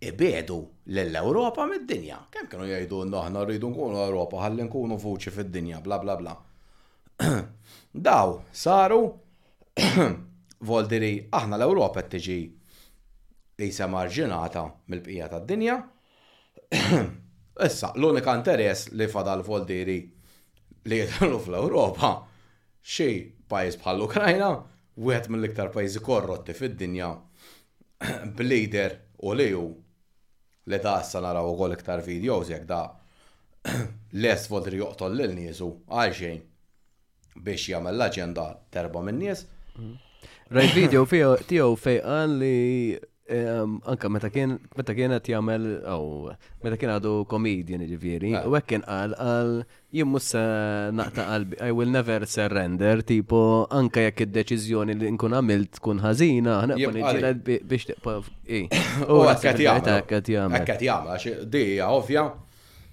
ibedu 0.00 0.68
e-, 0.86 1.04
l-Europa 1.04 1.66
mid-dinja. 1.70 2.18
Kemm 2.32 2.48
kienu 2.50 2.66
jgħidu 2.68 3.02
n-naħna 3.06 3.42
rridu 3.46 3.70
nkunu 3.70 4.00
Europa 4.02 4.40
ħalli 4.42 4.66
nkunu 4.66 4.98
fuċi 4.98 5.32
fid-dinja, 5.36 5.80
bla 5.84 5.98
bla 6.02 6.16
bla. 6.20 6.34
Daw, 8.08 8.36
saru, 8.50 9.02
diri, 10.92 11.12
aħna 11.30 11.58
l-Europa 11.60 12.02
t 12.10 12.18
li 13.60 13.68
jisa 13.68 13.86
marġinata 13.86 14.62
mill-bqija 14.90 15.28
tad 15.30 15.44
dinja 15.46 15.76
Issa, 17.66 17.92
l-unika 17.94 18.32
interess 18.36 18.88
li 18.96 19.06
fadal 19.12 19.42
voldiri 19.46 19.96
li 20.88 20.98
jitħallu 20.98 21.38
fl-Europa 21.44 22.10
xi 22.80 23.08
pajis 23.46 23.76
bħal-Ukrajna, 23.82 24.48
u 24.98 25.12
mill-iktar 25.12 25.70
pajjiżi 25.74 26.02
korrotti 26.02 26.56
fid-dinja 26.56 27.10
b'lider 28.38 28.96
u 29.22 29.32
li 29.32 29.50
ju 29.50 29.74
li 30.66 30.78
da 30.82 30.94
issa 31.04 31.20
naraw 31.22 31.50
u 31.50 31.54
għol 31.58 31.76
iktar 31.78 32.02
videos 32.06 32.50
jek 32.50 32.64
da 32.66 32.80
les 34.24 34.48
vodri 34.50 34.78
joqtol 34.82 35.14
l 35.22 35.28
niesu, 35.36 35.68
għalxejn 35.88 36.40
biex 37.42 37.68
jagħmel 37.72 37.96
l-aġenda 37.98 38.46
terba 38.74 39.02
minn 39.06 39.22
nies. 39.22 39.46
Rajt 40.52 40.74
video 40.76 41.04
tiegħu 41.06 41.76
fej 41.86 41.98
qal 42.04 42.36
li 42.42 42.52
Anka 43.32 44.10
meta 44.10 44.28
kien 44.32 44.58
meta 44.76 44.94
kien 44.96 45.10
qed 45.12 45.26
jagħmel 45.32 45.66
aw 45.88 46.32
meta 46.64 46.76
kien 46.80 46.90
għadu 46.94 47.12
comedian 47.30 47.80
ġifieri, 47.88 48.32
ah. 48.36 48.44
u 48.48 48.54
hekk 48.56 48.66
kien 48.72 48.82
qal 48.84 49.14
qal 49.18 49.52
jien 49.96 50.06
mhux 50.10 50.32
naqta' 50.98 51.24
qalbi 51.30 51.56
I 51.64 51.70
will 51.72 51.88
never 51.94 52.26
surrender 52.26 53.00
tipo 53.02 53.40
anka 53.70 54.04
jekk 54.08 54.26
id-deċiżjoni 54.26 54.98
li 55.02 55.10
nkun 55.16 55.32
għamilt 55.38 55.78
tkun 55.78 56.02
ħażina, 56.04 56.58
ħanaqbel 56.66 56.94
niġġieled 56.98 57.42
biex 57.64 57.84
U 59.08 59.20
qed 59.40 59.60
jagħmel. 59.64 59.92
Hekk 59.96 60.08
qed 60.18 60.32
jagħmel. 60.34 60.58
Hekk 60.58 60.70
qed 60.70 60.82
jagħmel, 60.90 61.68
ovvja. 61.88 62.26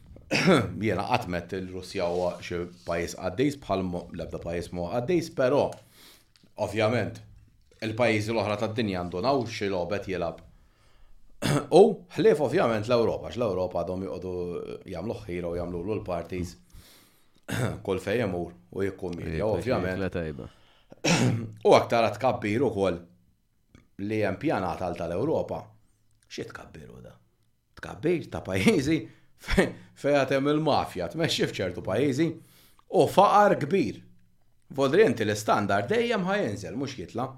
Jiena 0.86 1.04
qatmet 1.10 1.56
il-Russja 1.58 2.06
huwa 2.08 2.36
xi 2.46 2.60
pajjiż 2.88 3.18
għaddejs 3.28 3.56
bħal 3.66 3.82
l-ebda 3.88 4.40
pajjiż 4.44 4.70
mu 4.78 4.86
għaddejs, 4.94 5.32
però 5.36 5.64
ovvjament 6.62 7.18
il-pajjiżi 7.86 8.32
l-oħra 8.34 8.58
tad-dinja 8.60 9.04
naw 9.24 9.44
x'il 9.48 9.72
logħbet 9.74 10.08
jilab. 10.12 10.40
U 11.80 11.84
ħlief 12.18 12.42
ovvjament 12.44 12.90
l-Ewropa, 12.90 13.30
x-l-Ewropa 13.32 13.82
għadhom 13.84 14.02
joqogħdu 14.08 14.90
jagħmlu 14.94 15.16
ħira 15.26 15.52
u 15.54 15.60
jagħmlu 15.62 15.84
l 15.96 16.02
parties 16.08 16.56
kol 17.82 18.00
fej 18.04 18.20
jemur 18.24 18.52
u 18.76 18.84
jikkumilja 18.86 19.46
ovvjament. 19.48 20.18
U 21.70 21.76
aktar 21.78 22.10
għat 22.10 22.20
kabbiru 22.22 22.68
ukoll 22.68 22.98
li 24.04 24.20
hemm 24.26 24.40
pjanat 24.42 24.84
għal 24.84 24.98
tal-Ewropa. 25.00 25.62
Xi 26.30 26.44
tkabbiru 26.52 27.00
da? 27.06 27.16
Tkabbir 27.80 28.28
ta' 28.34 28.44
pajjiżi 28.44 29.00
fejn 30.04 30.20
hemm 30.36 30.52
il-mafja, 30.58 31.08
tmexxi 31.16 31.48
f'ċertu 31.54 31.82
pajjiżi 31.88 32.28
u 33.00 33.08
faqar 33.08 33.56
kbir. 33.64 34.04
Vodrienti 34.76 35.24
l-standard 35.24 35.88
dejjem 35.90 36.28
ħajenżel, 36.28 36.76
mux 36.78 37.00
jitla. 37.00 37.32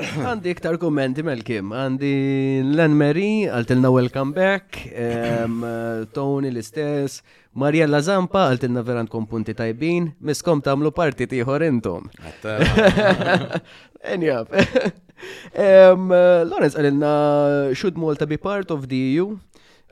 Għandi 0.26 0.52
iktar 0.54 0.76
kommenti 0.80 1.22
mel-kim, 1.24 1.72
għandi 1.76 2.10
Len 2.76 2.94
Mary, 2.96 3.44
għaltilna 3.44 3.90
welcome 3.92 4.32
back, 4.34 4.78
Tony 6.16 6.50
l-istess, 6.52 7.20
Mariella 7.58 8.00
Zampa, 8.04 8.46
għaltilna 8.52 8.82
veran 8.86 9.10
punti 9.10 9.54
tajbin, 9.54 10.12
miskom 10.24 10.62
tamlu 10.64 10.92
parti 10.96 11.28
tiħor 11.28 11.64
intom. 11.68 12.08
Enjab. 14.02 14.54
Lorenz 16.48 16.78
għalilna 16.80 17.12
should 17.76 17.98
Malta 18.00 18.26
be 18.26 18.38
part 18.40 18.72
of 18.72 18.88
the 18.88 19.00
EU, 19.12 19.34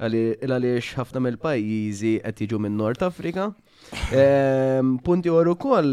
għaliex 0.01 0.95
ħafna 0.97 1.27
mill-pajjiżi 1.27 2.15
qed 2.25 2.47
jiġu 2.47 2.63
minn 2.65 2.81
Nord 2.81 3.05
Afrika. 3.05 3.51
Punti 5.05 5.37
għoru 5.37 5.57
kol, 5.61 5.93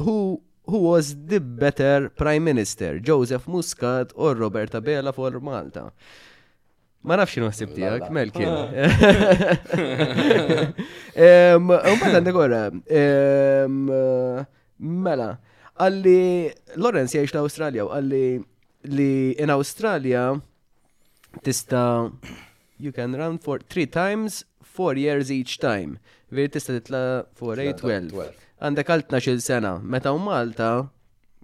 hu. 0.00 0.18
Eh, 0.24 0.42
who 0.66 0.78
was 0.78 1.14
the 1.26 1.40
better 1.40 2.08
Prime 2.10 2.44
Minister, 2.44 2.98
Joseph 2.98 3.46
Muscat 3.48 4.12
or 4.14 4.34
Roberta 4.36 4.80
Bella 4.80 5.12
for 5.12 5.30
Malta. 5.40 5.90
Ma 7.06 7.14
nafx 7.14 7.36
xinu 7.38 7.46
għasib 7.46 7.70
tijak, 7.76 8.08
Melkin. 8.10 8.48
Ah. 8.50 8.72
Mbagħad 11.62 12.14
għandek 12.18 12.36
għora, 12.42 12.62
Mela, 14.80 15.38
għalli 15.76 16.50
Lorenz 16.82 17.14
jgħix 17.14 17.30
l-Awstralja 17.36 17.82
u 17.86 17.88
għalli 17.94 18.24
li 18.96 19.10
in 19.42 19.50
Australia 19.54 20.24
tista 21.46 21.82
you 22.82 22.90
can 22.94 23.14
run 23.18 23.36
for 23.38 23.58
three 23.62 23.86
times, 23.86 24.42
four 24.62 24.96
years 24.98 25.30
each 25.30 25.58
time. 25.62 25.98
Vir 26.34 26.48
tista 26.50 26.72
titla 26.74 27.04
for 27.38 27.54
8, 27.54 27.78
12 28.10 28.45
għandek 28.62 28.90
għal 28.92 29.02
12 29.12 29.44
sena, 29.44 29.74
meta 29.82 30.12
u 30.16 30.20
Malta 30.22 30.70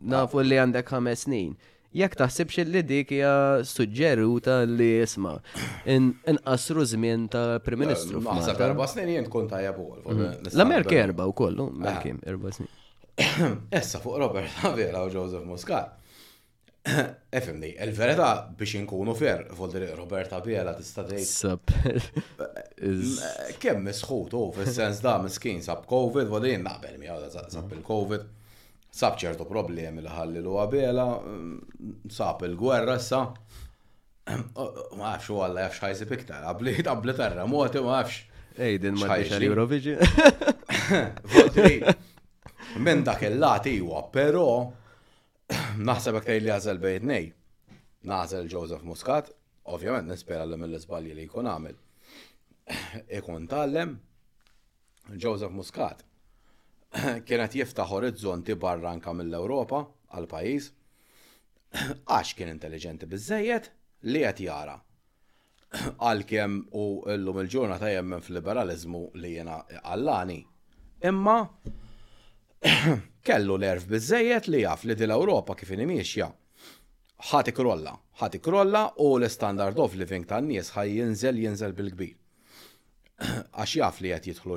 nafu 0.02 0.42
li 0.42 0.58
għandek 0.60 0.88
5 0.92 1.22
snin. 1.26 1.52
Jekk 1.92 2.16
taħsibx 2.22 2.64
li 2.72 2.80
dik 2.88 3.10
hija 3.12 3.32
suġġeruta 3.68 4.62
li 4.64 4.86
jisma' 5.02 5.34
inqasru 5.92 6.86
żmien 6.88 7.26
ta' 7.34 7.58
Prim 7.64 7.82
eh, 7.82 7.86
Ministru. 7.86 8.22
Naħseb 8.24 8.62
erba' 8.64 8.86
snin 8.88 9.10
jien 9.12 9.26
tkun 9.28 9.50
tajjeb 9.50 9.82
ukoll. 9.82 10.00
Mm-hmm. 10.06 10.52
L-Amerika 10.56 10.96
erba' 11.02 11.26
wkoll, 11.28 11.60
eh. 11.60 11.74
Merkim 11.84 12.22
erba' 12.32 12.54
snin. 12.56 12.72
Essa 13.68 14.00
fuq 14.02 14.16
Robert 14.24 14.48
Havela 14.62 15.04
u 15.04 15.12
Joseph 15.12 15.44
Muscat. 15.44 15.98
Efemni, 17.30 17.76
il-verita 17.84 18.52
biex 18.58 18.74
inkunu 18.74 19.14
fer, 19.14 19.44
voldri 19.54 19.86
Roberta 19.94 20.40
Biela 20.42 20.72
tista' 20.74 21.04
tgħid. 21.06 21.28
Sab. 21.28 22.02
Kemm 23.62 23.86
misħut 23.86 24.34
u 24.34 24.40
fis-sens 24.56 24.98
da 25.04 25.16
miskin 25.22 25.62
sab 25.62 25.84
COVID, 25.86 26.26
voldi 26.32 26.56
naqbel 26.58 26.96
miegħu 26.98 27.30
sab 27.54 27.74
il-COVID. 27.78 28.26
Sab 28.92 29.14
ċertu 29.16 29.46
problemi 29.48 30.02
li 30.04 30.10
ħalli 30.10 30.42
l 30.42 30.64
Biela, 30.72 31.06
mm, 31.22 32.10
sab 32.12 32.42
il-gwerra 32.48 32.98
sa. 33.00 33.22
Ma 34.98 35.14
nafx 35.14 35.30
u 35.30 35.38
għalla 35.44 35.68
jafx 35.68 35.84
ħajsib 35.86 36.16
iktar, 36.18 36.42
għabli 36.50 36.74
għabli 36.82 37.14
terremoti 37.22 37.80
ma 37.82 37.98
nafx. 37.98 38.28
Ej, 38.58 38.76
din 38.82 38.98
ma 39.00 39.16
Eurovision. 39.18 39.96
Voldri, 41.32 41.78
minn 42.84 43.02
dak 43.06 43.22
il-lat 43.30 43.66
iwa, 43.70 44.02
pero 44.12 44.50
Naħseb 45.88 46.16
aktar 46.20 46.38
li 46.42 46.50
għazel 46.52 46.78
bejt 46.80 47.04
Naħseb 48.10 48.48
Joseph 48.50 48.82
Muscat, 48.84 49.28
ovvjament 49.70 50.08
nispera 50.10 50.42
l 50.44 50.56
mill-izbalji 50.58 51.14
li 51.14 51.24
jkun 51.26 51.46
għamil. 51.48 51.76
Ikun 53.18 53.44
tallem 53.48 53.92
Joseph 55.22 55.52
Muscat 55.54 56.02
kienet 57.28 57.54
jiftaħ 57.60 57.94
orizzonti 57.98 58.54
barranka 58.58 59.14
mill-Ewropa 59.14 59.82
għal 60.16 60.26
pajis 60.32 60.70
għax 61.72 62.32
kien 62.36 62.50
intelligenti 62.52 63.08
bizzejiet 63.08 63.70
li 64.12 64.24
qed 64.26 64.46
jara. 64.48 64.76
Għalkemm 65.98 66.58
u 66.78 66.86
llum 67.18 67.38
il-ġurnata 67.44 67.92
jemmen 67.94 68.20
fil-liberalizmu 68.22 69.06
li 69.22 69.36
jena 69.38 69.62
għallani. 69.82 70.40
Imma 71.08 71.38
kellu 73.28 73.56
l-erf 73.58 73.86
bizzejiet 73.90 74.46
li 74.50 74.60
jaf 74.62 74.84
li 74.86 74.94
dil-Europa 74.94 75.54
kif 75.58 75.72
miexja. 75.76 76.28
ħati 77.32 77.52
krolla, 77.54 77.92
ħati 78.20 78.38
krolla 78.42 78.80
u 79.02 79.16
l-standard 79.18 79.78
of 79.78 79.94
living 79.94 80.24
tan 80.26 80.48
nies 80.50 80.72
ħaj 80.74 80.88
jinżel 80.96 81.38
jinżel 81.38 81.72
bil-kbir. 81.78 82.16
Għax 83.54 83.76
jaf 83.78 84.00
li 84.02 84.10
qed 84.12 84.26
jitħlu 84.32 84.56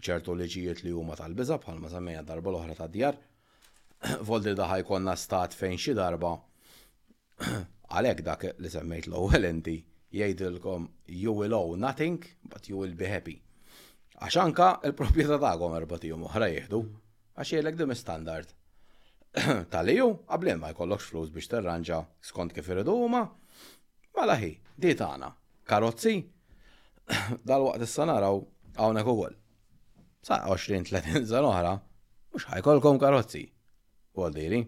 ċertu 0.00 0.34
liġijiet 0.38 0.80
li 0.86 0.92
huma 0.92 1.16
tal 1.16 1.34
bħal 1.36 1.60
bħalma 1.60 1.90
semmejja 1.92 2.22
darba 2.24 2.48
l-oħra 2.50 2.76
tad 2.78 2.92
djar, 2.96 3.16
voldi 4.30 4.54
daħaj 4.56 4.84
jkollna 4.86 5.16
stat 5.20 5.54
fejn 5.56 5.76
xi 5.78 5.94
darba 5.98 6.32
għalhekk 7.92 8.24
dak 8.28 8.44
li 8.58 8.70
semmejt 8.72 9.08
l-ewwel 9.12 9.48
inti 9.52 9.76
jgħidilkom 10.16 10.88
you 11.12 11.32
will 11.36 11.56
owe 11.60 11.76
nothing 11.80 12.20
but 12.44 12.68
you 12.72 12.76
will 12.80 12.96
be 12.96 13.08
happy. 13.12 13.36
Għax 14.20 14.40
anka 14.48 14.70
il-proprjetà 14.88 15.38
tagħkom 15.44 15.76
erbatihom 15.82 16.28
oħra 16.32 16.48
jieħdu. 16.56 16.84
Għax 17.32 17.52
jelek 17.56 17.76
dim 17.80 17.92
standard. 17.96 18.50
Tal-ju, 19.72 20.08
għablin 20.28 20.58
ma 20.60 20.72
jkollokx 20.74 21.06
flus 21.08 21.30
biex 21.32 21.48
terranġa 21.54 22.02
skont 22.28 22.52
kif 22.52 22.66
irridu 22.68 22.92
huma, 23.00 23.22
mala 24.18 24.34
hi, 24.36 24.50
di 24.76 24.92
tagħna, 24.98 25.30
karozzi, 25.64 26.18
dal-waqt 27.48 27.86
issa 27.86 28.04
naraw 28.10 28.42
hawnhekk 28.76 29.12
ukoll. 29.14 29.38
Sa 30.22 30.42
20-30 30.44 31.24
sena 31.32 31.48
oħra, 31.48 31.72
mhux 32.34 32.46
ħajkolkom 32.52 33.00
karozzi. 33.02 33.46
Wol 34.20 34.36
diri, 34.36 34.60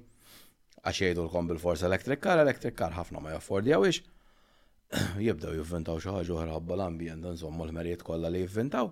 għax 0.81 1.03
jgħidulkom 1.05 1.53
bil-force 1.53 1.85
electric 1.85 2.25
car, 2.25 2.41
electric 2.41 2.79
car 2.81 2.97
ħafna 2.97 3.21
ma 3.21 3.37
jaffordjawix, 3.37 4.01
jibdew 5.27 5.53
jivvintaw 5.61 6.01
xi 6.01 6.17
ħaġa 6.17 6.39
oħra 6.41 6.63
bl-ambjent 6.65 7.29
insomma 7.35 7.69
l-merijiet 7.69 8.09
kollha 8.09 8.33
li 8.33 8.47
jivvintaw. 8.47 8.89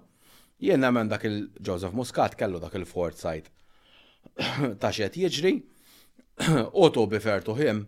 Jien 0.63 0.85
hemm 0.87 1.09
dak 1.11 1.25
il-Joseph 1.27 1.97
Muscat 1.97 2.37
kellu 2.39 2.61
dak 2.63 2.77
il-foresight 2.79 3.49
ta' 4.81 4.93
xed 4.95 5.17
jiġri, 5.21 5.51
Otto 6.85 7.05
bifertu 7.13 7.55
him, 7.61 7.83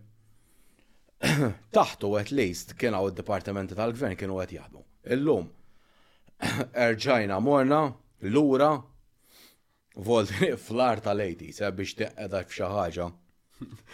taħtu 1.77 2.11
għet 2.21 2.33
least 2.37 2.75
kien 2.79 2.93
għaw 2.97 3.09
id 3.13 3.21
departament 3.23 3.73
tal-gvern 3.79 4.19
kienu 4.21 4.41
għet 4.43 4.57
jaħdmu. 4.59 4.83
Illum, 5.17 5.47
erġajna 6.85 7.39
morna, 7.45 7.79
l-ura, 8.29 8.73
volt 9.97 10.31
flar 10.67 11.01
tal-lejti, 11.01 11.53
biex 11.79 11.97
teqqeda 12.03 12.45
fxaħġa, 12.49 13.09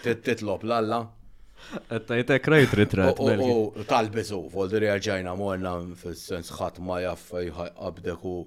titlob 0.26 0.66
l-alla. 0.66 1.00
Għettajtek 1.92 2.46
rajt 2.50 2.74
ritrat. 2.80 3.18
U 3.44 3.84
tal-bizu, 3.86 4.40
volt 4.54 4.72
erġajna 4.80 5.36
morna, 5.36 5.74
fil-sens 6.00 6.50
ħatma 6.58 7.02
jaff 7.04 7.34
jħabdeku 7.46 8.38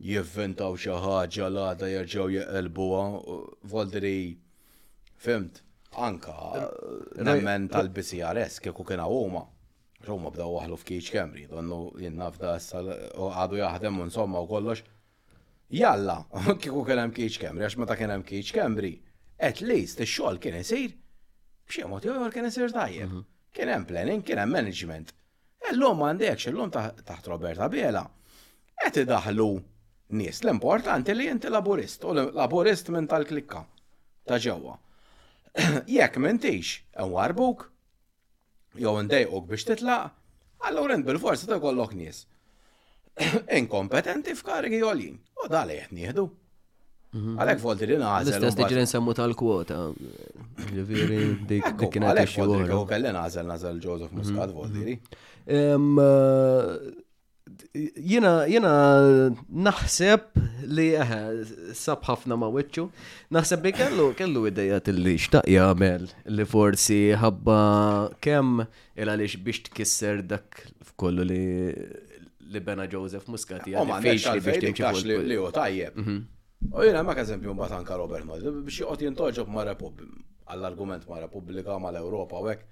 jivventaw 0.00 0.76
xi 0.80 0.88
ħaġa 0.90 1.48
l-għada 1.50 1.88
jerġgħu 1.92 2.28
jeqelbuha, 2.36 3.02
voldri 3.68 4.12
fimt, 5.20 5.58
anka 5.92 6.32
nemmen 7.28 7.66
eh, 7.68 7.72
tal-BCRS 7.74 8.60
kieku 8.64 8.86
kiena 8.88 9.06
huma. 9.10 9.42
Roma 10.08 10.30
bdaw 10.32 10.54
waħlu 10.54 10.78
f'kieċ 10.80 11.10
kemri, 11.12 11.42
donnu 11.50 11.90
jinnaf 12.00 12.38
u 12.40 13.28
għadu 13.28 13.90
un 14.00 14.10
somma 14.10 14.40
u 14.40 14.46
kollox. 14.48 14.80
Jalla, 15.76 16.22
kieku 16.62 16.84
kien 16.88 17.02
hemm 17.02 17.12
kiċ 17.14 17.36
kemri, 17.42 17.66
għax 17.66 17.76
meta 17.82 17.96
kien 18.00 18.10
hemm 18.14 18.24
kiċ 18.26 18.54
kemri, 18.56 18.94
at 19.36 19.60
least 19.60 20.00
ix-xogħol 20.00 20.40
kien 20.40 20.56
isir 20.62 20.96
b'xi 21.70 21.84
mod 21.86 22.04
jew 22.08 22.30
kien 22.32 22.48
isir 22.48 22.72
tajjeb. 22.72 23.10
Mhm. 23.12 23.26
Kien 23.54 23.68
hemm 23.74 23.84
planning, 23.90 24.24
kien 24.24 24.38
hemm 24.40 24.56
management. 24.56 25.12
Illum 25.70 26.00
m'għandekx, 26.00 26.48
illum 26.54 26.70
taħt 26.72 27.28
Roberta 27.28 27.68
Biela. 27.70 28.04
Qed 28.80 29.02
idaħlu 29.04 29.50
nies. 30.16 30.38
L-importanti 30.44 31.14
li 31.14 31.26
inti 31.30 31.48
laburist, 31.50 32.04
u 32.04 32.12
laburist 32.34 32.88
minn 32.94 33.06
tal-klikka 33.10 33.60
ta' 34.28 34.38
ġewwa. 34.42 34.74
Jekk 35.94 36.16
mentix, 36.22 36.68
warbuk, 37.14 37.58
jew 38.78 38.94
ndejqok 39.06 39.44
biex 39.50 39.62
titlaq, 39.70 40.04
allura 40.68 40.92
int 40.98 41.06
bil-forsi 41.08 41.44
ta' 41.50 41.60
kollok 41.62 41.92
nies. 41.98 42.18
Inkompetenti 43.58 44.30
f'karigi 44.38 44.78
Jolin. 44.84 45.16
u 45.40 45.42
dali 45.50 45.74
qed 45.80 45.92
nieħdu. 45.96 46.24
Mhm. 47.10 47.30
Għalek 47.42 47.58
volti 47.58 47.86
li 47.90 47.96
naħzel. 47.98 48.36
L-istess 48.38 48.54
tiġri 48.60 48.82
nsemmu 48.86 49.10
tal-kwota. 49.18 49.74
Ġifiri, 50.70 51.20
dik 51.48 51.64
kienet 51.90 52.20
xogħol. 52.22 52.66
Għalek 52.68 52.78
volti 52.78 52.98
li 53.00 53.10
nażel 53.50 53.80
Joseph 53.82 54.14
Muscat 54.14 54.52
mhm. 54.52 54.54
volti 54.54 54.94
jina, 58.02 58.32
jina 58.48 58.70
naħseb 59.66 60.40
li 60.74 60.86
eh, 60.96 61.14
sab 61.76 62.02
ħafna 62.06 62.36
ma 62.38 62.48
wicċu, 62.54 62.84
naħseb 63.36 63.64
li 63.66 63.72
kellu, 63.76 64.06
kellu 64.18 64.44
idejat 64.50 64.90
li 64.94 65.14
xtaq 65.20 65.48
jgħamil 65.54 66.08
li 66.36 66.46
forsi 66.52 66.98
ħabba 67.22 67.58
kem 68.24 68.64
il 68.96 69.12
għalix 69.14 69.38
biex 69.46 69.64
tkisser 69.68 70.22
dak 70.34 70.62
f'kollu 70.92 71.26
li 71.26 71.40
li 72.50 72.60
Bena 72.66 72.86
Joseph 72.90 73.28
Muscati 73.30 73.76
għalli 73.78 73.98
fiex 74.06 74.36
li 74.36 74.44
biex 74.46 74.66
timxi 74.66 75.18
li 75.30 75.36
u 75.38 75.48
tajjeb. 75.54 75.96
Mhm. 76.02 76.18
U 76.76 76.84
jina 76.86 77.02
ma 77.06 77.14
kazempju 77.16 77.54
mbat 77.56 77.72
anka 77.78 77.96
Robert 78.00 78.26
Mod, 78.28 78.42
biex 78.66 78.80
jgħot 78.82 79.04
jintoġob 79.06 79.48
ma 79.54 79.64
Republika, 79.64 80.26
għall-argument 80.50 81.06
ma 81.08 81.22
Republika 81.22 81.78
ma 81.78 81.92
l-Europa 81.94 82.36
u 82.42 82.50
għek, 82.50 82.66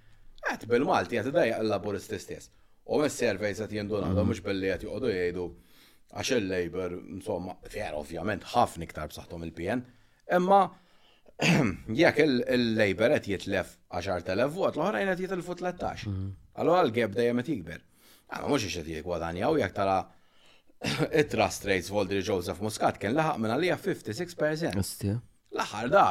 għet 0.51 0.67
bil-Malti 0.69 1.21
għet 1.23 1.31
id-dajja 1.33 1.61
l-laburisti 1.63 2.19
stess. 2.21 2.51
U 2.89 3.01
s-surveys 3.05 3.59
mm. 3.61 3.67
għet 3.67 3.75
jindunadu, 3.83 4.25
mux 4.25 4.41
billi 4.45 4.71
għati 4.73 4.89
juqdu 4.89 5.11
jgħidu 5.13 5.43
għax 6.17 6.29
il-Labor, 6.41 6.95
insomma, 7.13 7.55
fjer 7.69 7.97
ovvjament 7.99 8.47
ħafna 8.55 8.89
ktar 8.89 9.11
b'saħtom 9.13 9.45
il-PN, 9.51 9.83
imma 10.39 10.63
jekk 12.03 12.23
il-Labor 12.25 13.19
qed 13.19 13.29
jitlef 13.35 13.75
10,000 14.01 14.49
vot, 14.57 14.79
l-oħrajn 14.81 15.13
qed 15.13 15.25
jitilfu 15.27 15.59
13. 15.61 16.09
Mm. 16.09 16.31
Allora 16.63 16.81
l-gap 16.87 17.13
dejjem 17.17 17.43
qed 17.45 17.51
jikber. 17.53 17.83
Għamma 18.33 18.53
mhux 18.55 18.69
ix 18.71 18.81
qed 18.81 18.89
jikwadanjaw 18.97 19.61
jekk 19.61 19.77
tara 19.77 19.99
it-trust 21.21 21.69
rates 21.69 21.93
Voldri 21.93 22.25
Joseph 22.25 22.65
Muscat 22.65 22.97
kien 23.03 23.13
laħaq 23.17 23.37
minn 23.45 23.53
għalija 23.55 23.77
56%. 23.85 25.21
L-aħħar 25.57 25.93
da 25.93 26.03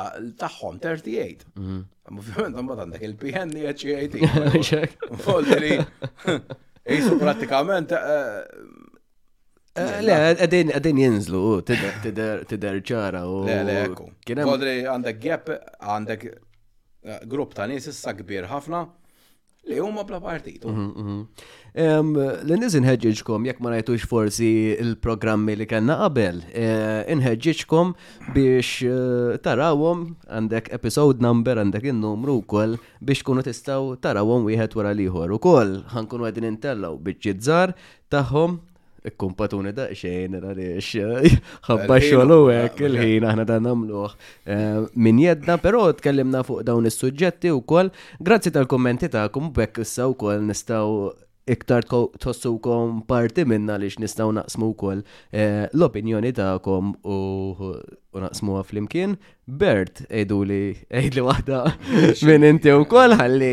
tagħhom 0.45 0.77
38. 0.81 1.49
Mm. 1.57 1.81
Ovvjament 2.13 2.61
mbagħad 2.61 2.85
għandek 2.85 3.09
il-PN 3.09 3.57
li 3.57 3.65
qed 3.65 4.61
xi 4.61 5.75
Isu 6.87 7.19
pratikament. 7.19 7.91
Eh, 7.91 7.99
eh, 7.99 9.83
eh, 9.83 10.01
le, 10.05 10.17
għedin 10.73 11.01
jinżlu, 11.03 11.43
tider 11.67 12.81
ċara 12.87 13.23
Le, 13.27 13.57
le, 13.67 13.79
ekku. 13.89 14.07
Kodri 14.41 14.77
għandek 14.87 15.19
gap, 15.23 15.51
għandek 15.81 16.27
grupp 17.29 17.55
ta' 17.55 17.67
nis 17.71 17.87
issa 17.91 18.15
kbir 18.19 18.47
ħafna 18.51 18.85
li 19.67 19.79
huma 19.83 20.03
bla 20.07 20.19
partitu. 20.23 20.69
Mhm, 20.71 20.91
mhm. 21.01 21.23
L-niz 22.47 22.73
inħedġiġkom, 22.79 23.43
jekk 23.45 23.61
ma 23.61 23.71
rajtux 23.75 24.07
forsi 24.09 24.47
il-programmi 24.81 25.53
li 25.59 25.67
kanna 25.69 25.99
qabel, 25.99 26.39
eh, 26.57 27.03
inħedġiġkom 27.13 27.91
biex 28.35 28.87
eh, 28.87 29.35
tarawom 29.45 30.07
għandek 30.25 30.71
episode 30.77 31.21
number 31.21 31.59
għandek 31.61 31.91
il-numru 31.91 32.39
u 32.39 32.45
koll 32.53 32.77
biex 33.03 33.21
kunu 33.27 33.45
tistaw 33.45 33.93
tarawom 34.01 34.47
wieħed 34.49 34.73
wara 34.79 34.95
liħor 34.97 35.35
u 35.37 35.41
koll 35.43 35.77
ħankunu 35.93 36.25
għedin 36.31 36.49
intellaw 36.55 36.97
biex 36.97 37.21
ġidżar 37.29 37.75
taħħom 38.15 38.57
Kumpatuni 39.15 39.71
da 39.75 39.87
xejn, 39.95 40.35
għalix, 40.41 41.27
ħabba 41.69 41.99
xolu 42.03 42.39
għek, 42.51 42.81
il-ħin 42.89 43.27
aħna 43.29 43.45
da 43.49 43.59
namluħ 43.67 44.09
eh, 44.09 44.89
Min 45.07 45.21
jedna, 45.23 45.57
pero 45.63 45.85
tkellimna 45.95 46.43
fuq 46.47 46.65
dawn 46.67 46.89
is-suġġetti 46.89 47.53
u 47.55 47.61
koll. 47.61 47.93
Grazzi 48.19 48.51
tal-kommenti 48.57 49.11
ta' 49.13 49.27
kum 49.31 49.53
bekk 49.55 49.83
issa 49.85 50.09
u 50.11 50.15
koll 50.17 50.43
nistaw 50.49 51.07
iktar 51.47 51.81
tossukom 52.21 53.01
parti 53.07 53.45
minna 53.47 53.77
li 53.79 53.89
nistaw 54.01 54.29
naqsmu 54.35 54.71
kol 54.79 54.99
eh, 55.31 55.65
l-opinjoni 55.77 56.33
ta'kom 56.35 56.91
u 57.07 57.21
naqsmu 58.21 58.57
fl-imkien. 58.65 59.15
Bert, 59.47 60.01
ejdu 60.09 60.41
li, 60.49 60.59
ejdu 61.01 61.23
wahda 61.27 61.63
minn 62.27 62.45
inti 62.49 62.73
u 62.75 62.83
kol, 62.89 63.15
għalli 63.15 63.51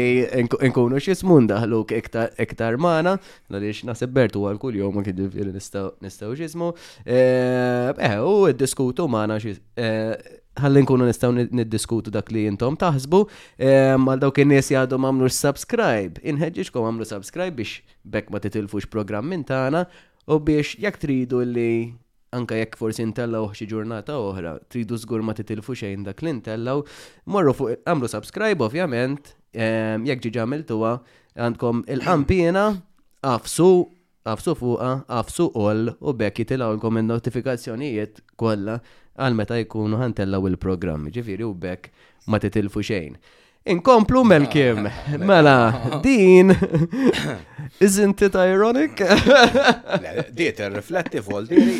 nkunu 0.71 1.01
xismun 1.05 1.47
daħlu 1.53 1.85
iktar 2.01 2.79
mana, 2.83 3.17
għalix 3.51 3.85
nasib 3.91 4.15
Bert 4.17 4.35
eh, 4.35 4.39
eh, 4.39 4.43
u 4.43 4.49
għal 4.49 4.61
kull 4.63 4.81
jom 4.81 5.03
nistaw 5.05 6.35
xismu. 6.41 6.73
eħ 7.07 8.25
u 8.25 8.37
id-diskutu 8.51 9.07
mana 9.11 9.39
xismu 9.43 10.43
ħalli 10.61 10.83
nkunu 10.85 11.07
nistaw 11.09 11.35
niddiskutu 11.35 12.13
dak 12.15 12.31
li 12.33 12.45
jintom 12.47 12.77
taħsbu 12.79 13.21
għal 13.59 14.21
dawk 14.23 14.39
in-nies 14.45 14.71
jgħadhom 14.71 15.07
għamlu 15.09 15.31
subscribe. 15.35 16.21
Inħeġġiġkom 16.23 16.87
għamlu 16.89 17.09
subscribe 17.11 17.57
biex 17.59 17.83
bekk 18.05 18.31
ma 18.35 18.41
titilfux 18.45 18.89
programm 18.93 19.31
minn 19.35 19.45
tagħna 19.49 19.85
u 20.31 20.39
biex 20.47 20.79
jekk 20.85 21.03
tridu 21.05 21.43
li 21.45 21.69
anka 22.35 22.59
jekk 22.61 22.79
forsi 22.81 23.03
intellaw 23.07 23.51
xi 23.55 23.67
ġurnata 23.71 24.17
oħra, 24.19 24.57
tridu 24.71 24.99
żgur 24.99 25.23
ma 25.23 25.35
titilfu 25.39 25.75
xejn 25.79 26.07
dak 26.09 26.23
li 26.25 26.33
intellaw, 26.35 26.81
morru 27.31 27.53
fuq 27.55 27.77
għamlu 27.87 28.09
subscribe 28.11 28.65
ovvjament, 28.67 29.35
jekk 29.55 30.25
ġiġ 30.29 30.41
għamiltuha 30.43 30.97
għandkom 31.39 31.85
il-qampina 31.95 32.65
għafsu 33.27 33.69
għafsu 34.25 34.55
fuqa, 34.57 34.91
għafsu 35.15 35.47
all 35.61 35.91
u 36.01 36.13
bekk 36.17 36.41
jitilgħu 36.43 36.91
il-notifikazzjonijiet 37.03 38.23
kollha 38.41 38.79
għal 39.19 39.35
meta 39.39 39.59
jkunu 39.62 39.99
ħantellaw 40.01 40.49
il-programm, 40.51 41.09
ġifiri 41.15 41.47
u 41.47 41.55
bekk 41.55 41.91
ma 42.33 42.41
titilfu 42.43 42.83
xejn. 42.85 43.17
Inkomplu 43.65 44.21
melkim, 44.29 44.85
ah, 44.91 45.12
mela, 45.29 45.53
din, 46.05 46.51
isn't 47.87 48.21
it 48.27 48.35
ironic? 48.37 49.01
Diet 50.37 50.59
reflective 50.75 51.31
all 51.33 51.47
diri, 51.49 51.79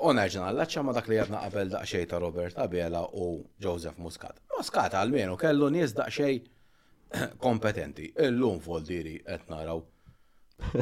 onerġinal, 0.00 0.56
laċċa 0.62 0.84
ma 0.88 0.94
dak 0.96 1.10
li 1.12 1.18
jadna 1.18 1.42
qabel 1.44 1.74
daqxej 1.74 2.06
ta' 2.08 2.22
Robert 2.24 2.56
Abela 2.64 3.02
u 3.20 3.34
Joseph 3.60 4.00
Muscat. 4.00 4.38
Muscat 4.56 4.96
għalmenu 4.96 5.36
kellu 5.36 5.68
nies 5.76 5.92
daqxej 5.98 6.40
kompetenti, 7.44 8.08
illum 8.30 8.62
fol 8.64 8.80
diri 8.88 9.18
qed 9.26 9.44
naraw 9.52 9.84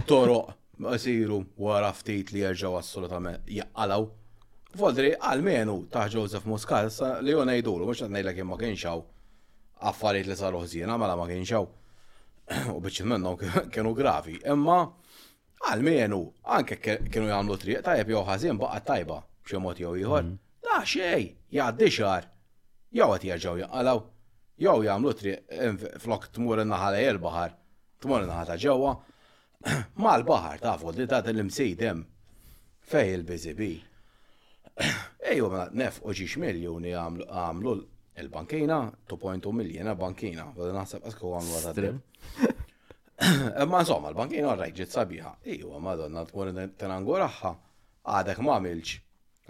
toroq, 0.06 0.54
siru 1.02 1.42
wara 1.58 1.90
ftit 1.96 2.30
li 2.30 2.44
jerġgħu 2.46 2.78
assolutament 2.78 3.50
jaqqalaw 3.58 4.06
Foldri, 4.78 5.08
għalmenu 5.18 5.72
ta' 5.90 6.04
Joseph 6.06 6.46
Muscat, 6.46 6.94
li 7.26 7.32
jona 7.34 7.56
jidulu, 7.58 7.88
mux 7.90 8.04
għadnej 8.04 8.22
l 8.22 8.44
ma 8.46 8.56
kienxaw 8.56 9.00
affarijiet 9.90 10.28
li 10.30 10.36
saru 10.38 10.60
ħzina, 10.62 10.96
mela 10.98 11.16
ma 11.18 11.26
kienxaw. 11.26 11.66
U 12.74 12.78
bieċin 12.82 13.08
minnom 13.10 13.34
kienu 13.72 13.90
gravi. 13.94 14.36
Imma 14.46 14.76
għalmenu, 15.66 16.20
anke 16.54 16.78
kienu 16.82 17.26
jgħamlu 17.26 17.58
triq, 17.62 17.82
tajab 17.88 18.12
jow 18.14 18.22
ħazin 18.30 18.60
baqqa 18.62 18.80
tajba, 18.92 19.18
bximot 19.42 19.82
jow 19.82 19.96
jħor. 19.98 20.30
Da 20.62 20.78
mhm. 20.78 20.86
xej, 20.92 21.26
jgħaddi 21.50 21.90
xar. 21.98 22.30
Jow 22.94 23.10
għat 23.16 23.26
jgħagġaw 23.26 23.58
jgħalaw. 23.64 24.02
Jow 24.68 24.78
jgħamlu 24.86 25.16
triq, 25.18 25.60
flok 26.06 26.30
tmur 26.36 26.62
naħala 26.66 27.02
jgħal-bahar, 27.08 27.58
tmur 28.06 28.22
naħata 28.30 28.60
ġewa. 28.68 28.94
Ma 29.98 30.14
l-bahar 30.16 30.62
ta' 30.62 30.78
foldri 30.82 31.10
ta' 31.10 31.24
l-imsidem. 31.26 32.06
Fej 32.90 33.16
il-bizibi. 33.18 33.72
Ejju, 35.30 35.48
ma 35.52 35.66
nef 35.76 36.00
oġiġ 36.06 36.36
miljoni 36.42 36.92
għamlu 36.96 37.72
il-bankina, 38.22 38.78
2.2 39.10 39.52
miljona 39.56 39.94
bankina, 39.98 40.46
għadna 40.54 40.76
naħseb 40.82 41.06
għasku 41.10 41.32
għamlu 41.36 41.58
għadna. 41.58 41.92
Ma 43.70 43.82
insomma, 43.84 44.10
l-bankina 44.12 44.52
għarrajt 44.54 44.82
sabiħa. 44.94 45.32
Ejju, 45.54 45.74
ma 45.84 45.96
donna 46.00 46.22
t-għorin 46.24 46.62
t-nanguraħħa, 46.80 47.50
għadek 48.14 48.40
ma 48.46 48.58
milċ. 48.64 49.00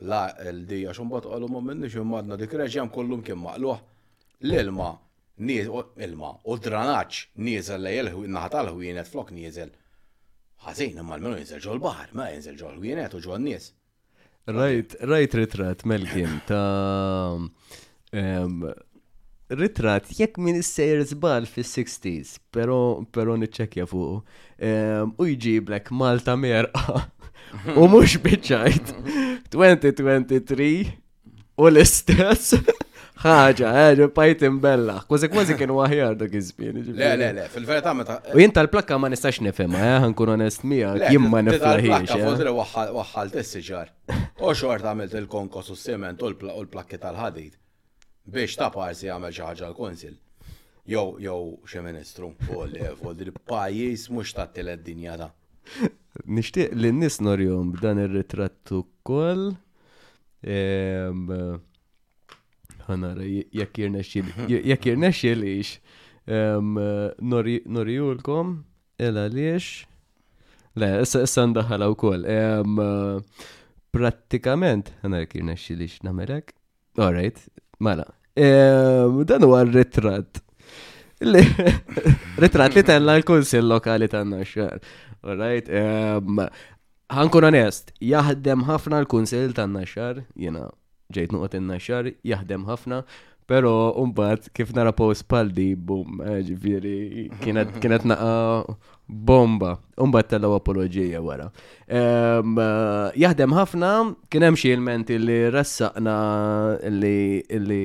La, 0.09 0.23
l-dija 0.51 0.95
xumbat 0.97 1.27
għallu 1.29 1.49
ma 1.53 1.61
minni 1.71 1.91
xummadna 1.93 2.39
dik 2.41 2.55
reġjam 2.57 2.91
kollum 2.95 3.23
kim 3.23 3.43
maqluħ. 3.45 3.83
L-ilma, 4.49 4.91
ilma, 5.39 6.31
u 6.51 6.57
dranaċ, 6.65 7.25
nizel 7.45 7.85
li 7.87 7.95
jelħu, 7.99 8.25
naħtal 8.39 8.73
ħwienet 8.75 9.11
flok 9.13 9.35
nizel. 9.37 9.71
Għazin, 10.71 10.99
imma 11.05 11.19
l 11.21 11.25
minu 11.29 11.37
jenzel 11.39 11.61
ġol 11.69 11.83
bahar, 11.85 12.09
ma 12.17 12.31
jinżel 12.35 12.57
ġol 12.61 12.81
ħwienet 12.81 13.15
u 13.15 13.21
ġol 13.29 13.45
nis. 13.47 13.69
Rajt, 14.49 14.95
rajt 15.05 15.35
ritrat, 15.37 15.83
Melkin, 15.85 16.39
ta' 16.49 17.37
ritrat 19.51 20.07
jekk 20.17 20.39
minn 20.41 20.63
sejr 20.65 21.03
zbal 21.11 21.45
fi 21.51 21.63
60 21.67 22.21
s 22.25 22.39
pero 22.55 23.03
pero 23.13 23.35
niċċekkja 23.37 23.85
fuq. 23.91 24.41
U 25.21 25.25
blek 25.69 25.91
Malta 25.93 26.37
merqa 26.37 27.05
u 27.77 27.87
mux 27.91 28.17
bieċajt, 28.23 28.95
2023 29.53 30.85
u 31.61 31.67
l-istess 31.69 32.55
ħaġa, 33.21 33.71
ħaġa, 33.77 34.07
eh, 34.07 34.13
pajt 34.17 34.45
imbella. 34.49 34.97
Kważi 35.09 35.29
kważi 35.33 35.57
kien 35.59 35.73
waħjar 35.77 36.17
dak 36.21 36.37
iż-żmien. 36.41 36.79
Le, 36.95 37.11
le, 37.21 37.29
le, 37.37 37.45
fil-verità 37.53 37.93
meta. 37.97 38.17
U 38.33 38.41
jien 38.41 38.53
tal-plakka 38.57 38.99
ma 39.03 39.11
nistax 39.13 39.41
nifhem, 39.45 39.75
eh, 39.77 40.09
nkun 40.09 40.35
onest 40.39 40.65
miegħek, 40.65 41.07
jien 41.13 41.27
ma 41.33 41.43
niflaħiex. 41.45 42.15
Eh. 42.17 42.25
Fodra 42.25 42.55
waħħalt 42.57 43.39
is-siġar. 43.43 43.93
U 44.41 44.55
xort 44.57 44.89
għamilt 44.89 45.17
il-konkos 45.21 45.71
u 45.75 45.79
s-siment 45.79 46.23
u 46.25 46.33
l-plakki 46.33 47.01
tal-ħadid 47.05 47.57
biex 48.31 48.55
ta' 48.61 48.71
parsi 48.73 49.09
għamel 49.11 49.33
xi 49.35 49.45
ħaġa 49.47 49.69
l-konsil. 49.73 50.17
Jow, 50.91 51.19
jow, 51.23 51.41
xe 51.69 51.85
ministru, 51.85 52.33
fuq 52.47 53.25
il-pajis 53.27 54.09
mux 54.17 54.33
ta' 54.37 54.49
t-dinja 54.51 55.19
ta' 55.27 55.31
Nishtiq 56.27 56.73
li 56.75 56.89
nisnorjum 56.91 57.69
b'dan 57.77 58.01
il-ritrattu 58.03 58.81
kol. 59.07 59.53
Ehm, 60.43 61.29
ħanara 62.95 63.27
jekk 63.27 63.85
jirnexxiel 63.85 64.29
jekk 64.73 64.91
jirnexxielix 64.91 65.79
norjulkom 67.21 68.59
ela 69.01 69.25
għaliex. 69.27 69.69
Le, 70.79 70.89
issa 71.03 71.23
issa 71.27 71.45
ndaħala 71.51 71.89
wkoll. 71.95 72.27
Prattikament 73.97 74.93
ħana 75.03 75.23
jekk 75.25 75.39
jirnexxielix 75.41 76.03
nagħmelek. 76.07 76.53
Alright, 77.01 77.45
mela. 77.81 78.05
Dan 78.37 79.47
huwa 79.49 79.65
retrat. 79.71 80.43
Retrat 82.41 82.77
li 82.79 82.85
tella 82.89 83.17
l-kunsil 83.19 83.67
lokali 83.73 84.09
tanna 84.13 84.45
xar. 84.45 84.79
Alright, 85.25 85.69
ħankun 87.11 87.49
onest, 87.51 87.95
jaħdem 88.05 88.63
ħafna 88.71 89.03
l-kunsil 89.03 89.53
tanna 89.59 89.83
xar, 89.89 90.23
know 90.45 90.71
ġejt 91.15 91.35
nuqot 91.35 91.57
inna 91.59 91.79
xar, 91.83 92.09
jaħdem 92.27 92.65
ħafna, 92.69 93.03
pero 93.51 93.71
umbat 93.99 94.47
kif 94.55 94.71
nara 94.77 94.93
post 94.95 95.27
paldi, 95.31 95.73
bum, 95.75 96.21
eh, 96.23 96.41
ġifiri, 96.47 97.29
kienet, 97.43 97.73
kienet 97.83 98.07
naqa 98.07 98.75
bomba, 99.27 99.75
umbat 99.99 100.31
tal 100.31 100.47
apologija 100.55 101.23
wara. 101.25 101.49
Eh, 101.87 102.61
jaħdem 103.25 103.57
ħafna, 103.59 103.93
kienem 104.31 104.59
xie 104.61 104.77
il-ment 104.77 105.11
li 105.25 105.41
rassaqna 105.55 106.19
li, 107.01 107.43
li 107.67 107.85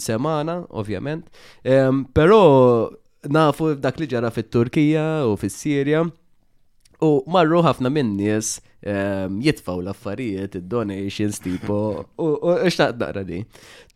semana, 0.00 0.60
ovvjament, 0.78 1.24
pero 2.14 2.36
nafu 3.34 3.72
dak 3.82 3.96
li 3.98 4.06
ġara 4.12 4.28
fit-Turkija 4.30 5.24
u 5.26 5.32
fis-Sirja, 5.40 6.04
u 7.02 7.08
marru 7.26 7.62
ħafna 7.66 7.90
minn 7.90 8.12
nies 8.20 8.58
Ehm, 8.82 9.40
jitfaw 9.44 9.78
l-affarijiet, 9.84 10.54
id-donations 10.56 11.36
tipo, 11.44 11.76
u 12.16 12.28
xtaqt 12.72 12.96
naqra 13.02 13.22
di. 13.28 13.40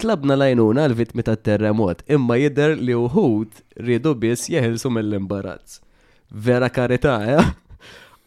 Tlabna 0.00 0.36
lajnuna 0.36 0.82
l-vitmi 0.90 1.22
ta' 1.24 1.38
terremot, 1.46 2.02
imma 2.14 2.36
jider 2.42 2.76
li 2.84 2.92
uħut 2.92 3.52
rridu 3.80 4.12
biss 4.20 4.50
jeħilsu 4.52 4.92
mill-imbarazz. 4.92 5.80
Vera 6.28 6.68
karita, 6.68 7.16
eh? 7.38 7.46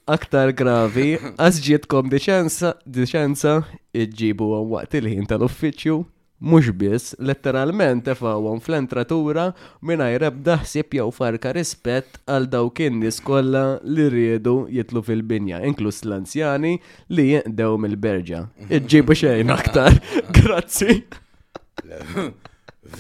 Aktar 0.10 0.54
gravi, 0.58 1.12
għazġietkom 1.38 2.10
diċenza, 2.10 2.74
diċenza, 2.90 3.56
iġġibu 3.94 4.50
għu 4.58 4.68
waqt 4.74 4.98
il-ħin 5.02 5.30
tal-uffiċju 5.30 6.02
Mux 6.40 6.70
biss, 6.72 7.16
letteralment 7.18 8.04
tefawon 8.06 8.60
fl-entratura 8.62 9.54
minna 9.82 10.06
ebda 10.14 10.60
ħsieb 10.62 10.92
jew 11.00 11.08
farka 11.10 11.50
rispett 11.56 12.20
għal 12.30 12.46
dawk 12.54 12.82
in-nies 12.86 13.18
kollha 13.26 13.80
li 13.82 14.04
rridu 14.06 14.54
jitlu 14.70 15.02
fil-binja, 15.08 15.64
inkluż 15.66 16.04
l-anzjani 16.06 16.76
li 17.18 17.26
jinqdew 17.32 17.80
mill-berġa. 17.86 18.42
Iġġibu 18.70 19.18
xejn 19.18 19.50
aktar. 19.56 19.98
Grazzi. 20.38 21.00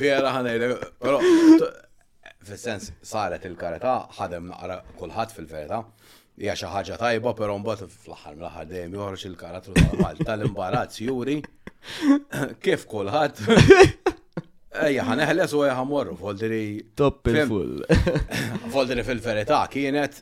Vera 0.01 0.31
ħanejlek, 0.39 0.97
però 0.97 1.19
fis-sens 2.47 2.89
saret 3.05 3.45
il-karità 3.45 3.99
ħadem 4.17 4.49
naqra 4.49 4.79
kulħadd 4.97 5.35
fil-verità. 5.37 5.83
Hija 6.41 6.57
xi 6.57 6.71
ħaġa 6.73 6.97
tajba, 7.03 7.35
però 7.37 7.53
mbagħad 7.61 7.93
fl-aħħar 8.01 8.33
mill-aħħar 8.33 8.67
dejjem 8.73 8.97
joħroġ 8.97 9.27
il-karattru 9.29 10.25
tal-imbarazz 10.25 11.03
juri 11.05 11.37
Kif 12.63 12.85
kolħat? 12.89 13.41
Ejja, 14.87 15.07
ħan 15.09 15.23
eħles 15.25 15.55
u 15.57 15.63
ħan 15.65 15.89
morru 15.89 16.13
folderi. 16.19 16.63
Top 16.99 17.27
il-full. 17.31 17.81
Folderi 18.73 19.03
fil-verità 19.07 19.61
kienet. 19.73 20.19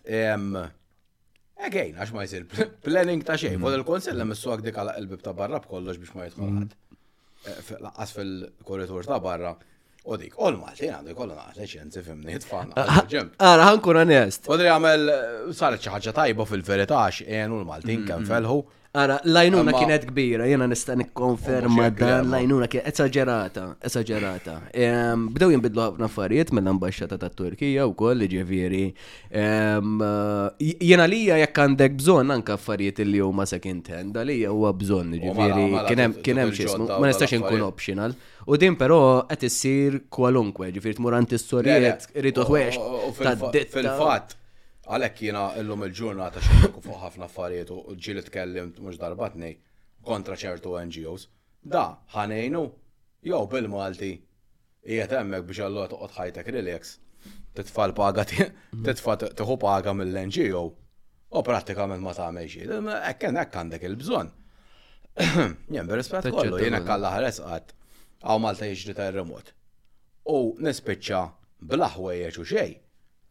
Again, 1.66 1.96
għax 2.00 2.12
ma 2.16 2.26
jisir 2.26 2.46
planning 2.86 3.24
ta' 3.26 3.38
xej, 3.40 3.56
fod 3.58 3.72
mm. 3.72 3.78
il-konsell 3.82 4.26
messu 4.28 4.50
suak 4.50 4.64
dik 4.64 4.76
għala 4.80 4.98
qalbib 4.98 5.22
ta' 5.24 5.32
barra 5.36 5.60
b'kollox 5.64 6.00
biex 6.02 6.16
ma 6.20 6.28
jitħolħat. 6.30 6.74
Mm. 6.74 6.98
Eh, 7.52 7.72
Laqqas 7.84 8.12
fil-korritur 8.20 9.08
ta' 9.10 9.22
barra. 9.24 9.54
U 10.06 10.20
dik, 10.22 10.36
u 10.38 10.46
l-Malti 10.52 10.86
għandu 10.94 11.16
jkollu 11.16 11.34
naħt 11.34 11.58
leċenzi 11.64 12.04
fimni, 12.06 12.36
tfana. 12.44 12.76
Għara, 12.78 13.24
ah, 13.42 13.54
ah, 13.56 13.62
ħankun 13.72 14.02
għanest. 14.04 14.44
Fodri 14.52 14.70
għamel, 14.70 15.08
eh, 15.10 15.40
saret 15.58 15.82
xaħġa 15.82 16.14
tajba 16.20 16.46
fil-verità 16.52 17.00
xejn 17.18 17.56
u 17.56 17.64
l-Maltin 17.64 18.04
mm, 18.04 18.10
kan 18.12 18.28
felħu. 18.30 18.60
Ara, 18.96 19.18
lajnuna 19.28 19.74
kienet 19.76 20.06
kbira, 20.08 20.46
jena 20.48 20.68
nista' 20.72 20.94
nikkonferma 20.96 21.90
dan, 21.98 22.30
lajnuna 22.32 22.68
kienet 22.72 22.94
esagerata, 22.94 23.64
esagerata. 23.84 24.54
Bdew 25.36 25.52
jinbidlu 25.52 25.84
ħafna 25.84 26.08
affarijiet 26.08 26.54
mill-ambasċata 26.56 27.18
ta' 27.20 27.28
Turkija 27.42 27.88
u 27.90 27.92
koll 28.00 28.24
ġeviri. 28.32 28.86
Eh, 29.36 30.78
jena 30.90 31.10
lija 31.12 31.42
jekk 31.42 31.60
għandek 31.66 31.98
bżonn 32.00 32.32
anke 32.38 32.56
affarijiet 32.56 33.04
li 33.04 33.20
huma 33.24 33.46
second 33.52 33.92
hand, 33.92 34.22
lija 34.32 34.54
huwa 34.56 34.72
bżonn 34.80 35.18
ġeviri, 35.18 35.66
mela, 35.66 35.92
mela, 36.00 36.16
kien 36.30 36.40
hemm 36.46 36.56
xismu, 36.56 36.88
ma 36.88 37.04
nistax 37.12 37.36
inkun 37.42 37.68
optional. 37.68 38.16
U 38.48 38.56
din 38.62 38.78
però 38.80 39.26
qed 39.28 39.44
issir 39.50 40.00
kwalunkwe, 40.14 40.72
ġifieri 40.72 41.00
tmur 41.02 41.20
antistorijiet, 41.20 42.08
rritu 42.16 42.48
ħwejx. 42.48 42.80
Fil-fatt, 43.76 44.38
Għalek 44.86 45.22
l-lum 45.64 45.84
il-ġurnata 45.88 46.42
xekku 46.46 46.82
fuq 46.84 46.98
ħafna 47.02 47.26
affarijiet 47.26 47.72
u 47.74 47.96
ġil 48.06 48.20
tkellimt 48.28 48.76
mux 48.86 49.00
darbatni 49.02 49.56
kontra 50.06 50.36
ċertu 50.38 50.76
NGOs. 50.78 51.24
Da, 51.66 51.82
ħanejnu, 52.14 52.62
jew 53.26 53.40
bil-Malti, 53.50 54.10
jiet 54.86 55.16
emmek 55.18 55.48
biex 55.50 55.64
għallu 55.66 55.82
għatqot 55.88 56.14
ħajtek 56.20 56.54
relax, 56.54 56.92
titfall 57.58 57.96
paga, 57.98 58.28
titfall 58.30 59.24
tħu 59.26 59.58
paga 59.66 59.96
mill-NGO, 59.98 60.62
u 61.34 61.42
pratikament 61.50 62.06
ma 62.06 62.14
ta' 62.14 62.30
meġi. 62.36 62.68
Ekken 63.10 63.42
ekk 63.42 63.58
għandek 63.64 63.88
il-bżon. 63.90 64.30
Jen, 65.74 65.86
berispet 65.90 66.30
kollu, 66.30 66.62
jena 66.62 66.84
kalla 66.86 67.16
ħares 67.18 67.42
għat, 67.42 67.74
għaw 68.22 68.44
Malta 68.46 68.68
jġri 68.70 68.94
ta' 69.00 69.10
remot 69.16 69.50
U 70.36 70.42
nispicċa 70.60 71.24
bl-ħwejjeċ 71.72 72.44
xej 72.44 72.74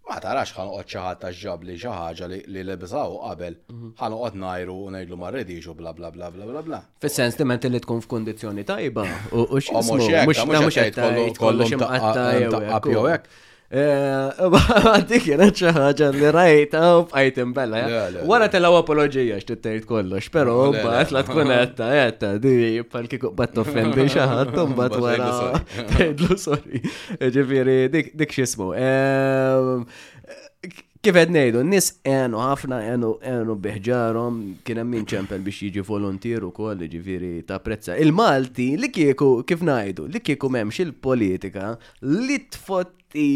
ma 0.08 0.18
tarax 0.20 0.50
ħanqot 0.52 0.90
xi 0.90 1.00
ħadd 1.00 1.20
taġġab 1.24 1.62
li 1.68 1.76
xi 1.80 1.88
ħaġa 1.90 2.26
li 2.50 2.64
lebżaw 2.68 3.14
qabel 3.28 3.56
mhm. 3.72 3.92
ħanqot 4.00 4.36
najru 4.42 4.76
u 4.82 4.90
najdlu 4.96 5.18
ma 5.20 5.30
rridixu 5.32 5.74
bla 5.78 5.92
bla 5.96 6.10
bla 6.12 6.28
bla 6.34 6.48
bla 6.50 6.62
bla. 6.66 6.82
Fis-sens 7.04 7.40
menti 7.48 7.70
li 7.72 7.80
tkun 7.84 8.02
f'kundizzjoni 8.04 8.66
tajba 8.68 9.06
u 9.32 9.48
x'ismu 9.56 9.98
mhux 10.02 10.44
mhux 10.52 10.86
U 11.00 11.32
kollu 11.40 11.66
kollu 11.66 11.80
taqqa' 11.86 12.94
U 13.00 13.06
hekk. 13.08 13.32
Eh, 13.74 14.34
Għaddik 14.88 15.24
jenet 15.32 15.56
xaħġa 15.58 16.10
li 16.14 16.28
rajt 16.32 16.74
u 16.78 17.08
bqajt 17.10 17.38
bella. 17.56 17.80
Wara 18.30 18.46
telaw 18.52 18.74
apologija 18.78 19.34
x'tittejt 19.42 19.84
kollox, 19.88 20.28
pero 20.30 20.68
mbagħad 20.70 21.10
la 21.16 21.22
tkun 21.26 21.50
qedta 21.50 21.86
qedta 21.90 22.28
di 22.44 22.52
pal-kiku 22.92 23.28
bat 23.34 23.50
toffendi 23.56 24.04
xaħat 24.14 24.54
u 24.62 24.64
wara 24.78 25.30
tgħidlu 25.90 26.34
sorry. 26.38 26.78
Eh, 27.18 27.30
ġifieri 27.34 27.76
dik 27.90 28.12
x'ismu. 28.30 28.68
Eh, 28.78 29.58
kif 31.04 31.10
qed 31.18 31.28
ngħidu, 31.34 31.58
n-nies 31.66 31.86
ħafna 32.06 32.76
e'nu 32.92 33.10
għenu 33.26 33.54
biħġarhom 33.66 34.34
kien 34.64 34.78
hemm 34.84 34.90
min 35.00 35.06
ċempel 35.14 35.40
biex 35.44 35.58
jiġi 35.66 35.82
volontier 35.90 36.40
ukoll 36.46 36.78
ġifieri 36.86 37.32
ta' 37.48 37.58
prezza. 37.66 37.92
Il-Malti 37.98 38.68
li 38.84 38.88
kieku 38.94 39.28
kif 39.42 39.60
ngħidu, 39.66 40.02
li 40.14 40.20
kieku 40.22 40.46
m'hemmx 40.54 40.76
il-politika 40.86 41.64
li 42.14 42.36
tfotti 42.54 43.28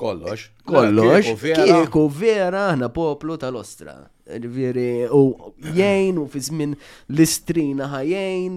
Kollox. 0.00 0.40
Kollox. 0.64 1.26
Kieku 1.40 2.06
vera, 2.08 2.64
aħna 2.72 2.88
poplu 2.94 3.36
tal-ostra. 3.42 3.98
Ġviri, 4.30 5.06
u 5.12 5.20
jgħin, 5.74 6.20
u 6.22 6.26
fi 6.30 6.42
żmien 6.48 6.72
l-istrina 7.12 7.88
ħajjn, 7.92 8.56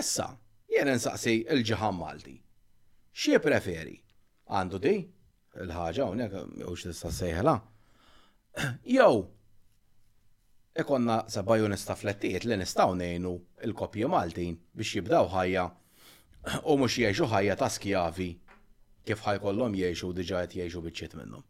Issa, 0.00 0.28
jena 0.70 0.94
nsaqsi 0.98 1.38
il-ġiħan 1.54 1.96
Malti. 1.98 2.36
Xie 3.14 3.40
preferi? 3.42 3.96
Għandu 4.50 4.78
di? 4.82 4.94
Il-ħagġa 5.64 6.06
unek, 6.12 6.36
u 6.68 6.76
xtista 6.78 7.10
sejħela? 7.14 7.56
Jow, 8.96 9.24
ikonna 10.78 11.20
nista' 11.68 11.94
flettijiet 11.96 12.44
li 12.44 12.56
nistaw 12.56 12.94
nejnu 12.94 13.32
il-kopju 13.66 14.08
Maltin 14.12 14.56
biex 14.78 14.92
jibdaw 14.96 15.26
ħajja 15.32 15.64
u 16.70 16.76
mux 16.78 16.94
jiexu 16.98 17.26
ħajja 17.32 17.56
ta' 17.58 17.68
skjavi 17.76 18.28
kif 19.10 19.24
ħajkollhom 19.26 19.74
jiexu 19.80 20.12
diġa 20.14 20.44
qed 20.46 20.56
jiexu 20.60 20.82
biċċiet 20.84 21.16
minnhom. 21.18 21.42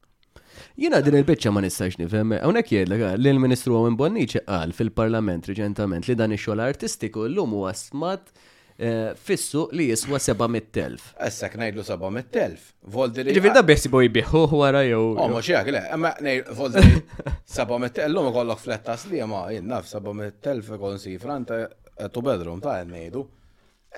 Jina 0.76 1.00
din 1.04 1.14
il-bicċa 1.20 1.52
ma 1.52 1.60
nistax 1.62 1.98
nifhem, 2.00 2.32
hawnhekk 2.42 2.72
jgħidlek 2.78 3.10
li 3.20 3.32
l-Ministru 3.34 3.76
Owen 3.76 3.96
Bonnici 4.00 4.40
qal 4.48 4.72
fil-Parlament 4.72 5.48
reġentament 5.50 6.08
li 6.08 6.16
dan 6.16 6.32
ix-xogħol 6.36 6.64
artistiku 6.68 7.28
llum 7.28 7.58
huwa 7.58 7.74
għasmat 7.74 8.32
Eh, 8.80 9.12
fissu 9.20 9.66
li 9.76 9.90
jiswa 9.90 10.16
700.000. 10.18 11.10
Essek 11.20 11.56
najdlu 11.60 11.82
700.000. 11.84 12.54
Voldiri. 12.88 13.34
Ġifir 13.36 13.52
da 13.52 13.60
bessi 13.68 13.90
boj 13.92 14.08
biħu 14.14 14.42
għara 14.56 14.80
jow. 14.86 15.02
O, 15.10 15.18
oh, 15.18 15.28
mux 15.34 15.50
jgħak, 15.52 15.68
le, 15.74 15.82
emma 15.96 16.14
najd 16.24 16.48
Voldiri 16.56 16.94
700.000, 17.18 18.00
l-lum 18.08 18.30
kollok 18.32 18.62
flettas 18.62 19.04
li 19.10 19.20
ma 19.28 19.42
jinnaf 19.52 19.84
700.000 19.90 20.80
kon 20.80 20.96
si 21.02 21.18
franta 21.20 21.58
eh, 21.66 22.08
tu 22.14 22.24
bedrum 22.24 22.62
ta' 22.64 22.78
najdu. 22.88 23.26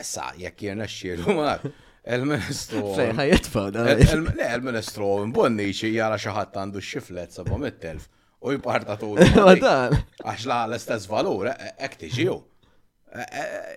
Essa, 0.03 0.33
jekk 0.41 0.66
jirna 0.66 0.91
xxielu 0.91 1.39
ma 1.39 1.55
Il-ministru. 2.03 2.83
Fejħa 2.99 3.14
ħajitfaw 3.20 3.70
da. 3.76 3.85
Le, 3.87 4.12
il-ministru, 4.35 5.12
mbunni 5.30 5.68
xie 5.70 5.95
jara 5.95 6.18
xaħat 6.18 6.59
għandu 6.59 6.83
xiflet 6.83 7.39
700.000 7.39 8.11
u 8.43 8.57
jiparta 8.57 8.99
tu. 8.99 9.14
Għadan. 9.14 10.01
Għax 10.26 10.51
la 10.51 10.64
l-istess 10.72 11.07
valur, 11.12 11.55
eh, 11.55 11.76
ektiġiju. 11.87 12.41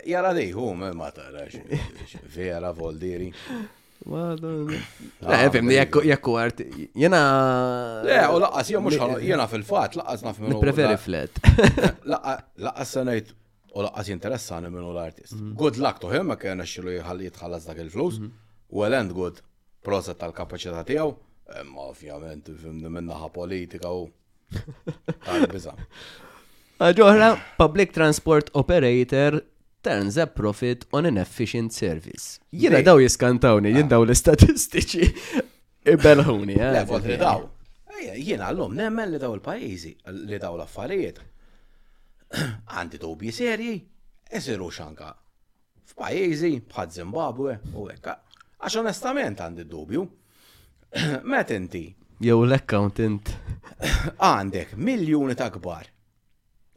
Jara 0.07 0.31
diħu, 0.35 0.67
ma 0.79 1.07
tarax, 1.11 1.57
vera 2.31 2.69
voldiri. 2.75 3.31
Le, 4.07 4.77
fimni, 5.51 5.75
jekku 5.79 6.35
għart, 6.39 6.61
jena. 6.95 7.19
Le, 8.05 8.19
u 8.31 8.39
laqas 8.43 8.71
jena 8.71 8.83
mux 8.85 9.25
jena 9.25 9.47
fil-fat, 9.51 9.97
laqqas 9.99 10.23
naf 10.27 10.39
minn. 10.43 10.59
Preferi 10.61 10.95
flet. 10.99 11.41
Laqas 12.15 12.95
sanajt, 12.95 13.33
u 13.75 13.83
laqqas 13.83 14.13
jinteressani 14.13 14.71
minn 14.71 14.87
l-artist. 14.93 15.33
Mhm. 15.35 15.53
Good 15.59 15.81
luck 15.83 15.99
to 16.05 16.13
him, 16.13 16.31
ma 16.31 16.39
kena 16.39 16.63
xilu 16.67 16.95
jħalli 16.95 17.27
jitħallas 17.27 17.67
dak 17.67 17.83
il-flus. 17.83 18.21
Mhm. 18.23 18.31
Well 18.71 18.95
and 18.99 19.11
good, 19.15 19.41
proset 19.85 20.19
tal 20.21 20.31
kapacita 20.35 20.85
tijaw, 20.87 21.11
ma 21.73 21.89
ovvjament, 21.91 22.53
fimni 22.61 22.87
minnaħa 22.89 23.31
politika 23.35 23.91
u. 23.91 24.07
Biza. 25.55 25.73
Ġoħra, 26.75 27.27
public 27.55 27.93
transport 27.95 28.49
operator 28.51 29.37
turns 29.87 30.17
a 30.19 30.25
profit 30.27 30.81
on 30.91 31.05
an 31.07 31.17
efficient 31.21 31.71
service. 31.71 32.41
Jina 32.51 32.81
daw 32.83 32.99
jiskantawni, 32.99 33.71
jien 33.71 33.87
daw 33.87 34.03
l-istatistiċi 34.03 35.07
ibelħuni. 35.93 36.57
Eh, 36.59 36.73
Level 36.75 37.05
li 37.07 37.15
daw. 37.21 37.45
Jina 38.19 38.49
l-lum 38.51 38.75
nemmen 38.75 39.07
li 39.13 39.21
daw 39.23 39.37
il-pajizi, 39.37 39.93
li 40.27 40.41
daw 40.41 40.57
l-affarijiet. 40.59 41.23
Għandi 42.75 42.99
dubji 42.99 43.31
serji, 43.37 43.77
esiru 44.35 44.67
xanka. 44.75 45.13
F'pajizi, 45.93 46.57
bħad 46.73 46.91
Zimbabwe, 46.97 47.55
u 47.71 47.87
ekka. 47.93 48.17
Għax 48.59 48.81
onestament 48.83 49.39
għandi 49.39 49.69
dubju. 49.71 50.03
Met 51.31 51.55
inti. 51.55 51.85
Jew 52.19 52.41
l-accountant. 52.43 53.31
Għandek 54.27 54.75
miljoni 54.75 55.39
ta' 55.39 55.53
kbar 55.55 55.93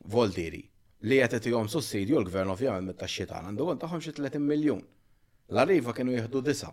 Voltiri 0.09 0.61
li 1.09 1.17
jgħetet 1.21 1.47
jom 1.51 1.67
sussidju 1.73 2.17
l-gvern 2.23 2.53
ovvijament 2.55 2.89
mit 2.89 2.97
tax-xitan 3.01 3.45
għandu 3.49 3.67
għan 3.73 3.81
taħħom 3.83 4.01
xi 4.05 4.13
30 4.19 4.41
miljon. 4.51 4.79
L-arriva 5.53 5.93
kienu 5.97 6.15
jieħdu 6.15 6.41
disa. 6.47 6.71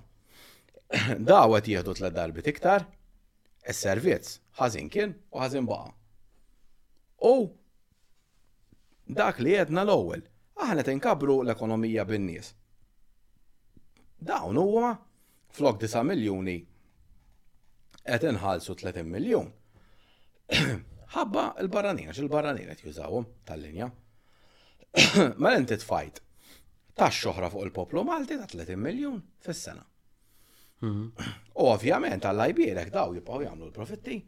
Dawet 1.31 1.67
jieħdu 1.67 1.95
tlet 1.97 2.15
darbi 2.15 2.45
iktar, 2.53 2.85
s 3.65 3.81
servizz 3.83 4.37
ħażin 4.61 4.87
kien 4.93 5.17
u 5.33 5.43
ħażin 5.43 5.67
baqa. 5.67 5.91
U 7.31 7.35
dak 9.19 9.43
li 9.43 9.51
jedna 9.57 9.83
l-ewwel, 9.83 10.23
aħna 10.63 10.87
tinkabru 10.87 11.41
l-ekonomija 11.43 12.07
bin-nies. 12.13 12.53
Dawn 14.31 14.57
huwa 14.63 14.93
flok 15.57 15.83
9 15.91 16.07
miljuni 16.13 16.59
qed 18.01 18.27
inħallsu 18.31 18.79
30 18.79 19.11
miljun. 19.11 19.51
ħabba 21.13 21.43
il 21.61 21.69
barranina 21.71 22.11
għax 22.11 22.21
il-barranin 22.23 22.69
qed 22.71 22.85
jużawhom 22.89 23.27
tal-linja. 23.47 23.89
Mela 25.37 25.57
inti 25.59 25.77
tfajt 25.81 26.21
tax 26.95 27.21
xoħra 27.25 27.49
fuq 27.51 27.65
il-poplu 27.67 28.03
Malti 28.07 28.37
ta' 28.39 28.47
30 28.51 28.79
miljun 28.81 29.19
fis-sena. 29.45 29.83
Mhm. 30.83 31.31
U 31.61 31.69
ovvjament 31.71 32.25
għall-ajbierek 32.29 32.91
daw 32.93 33.13
jibqaw 33.17 33.43
jagħmlu 33.45 33.69
l-profitti 33.69 34.19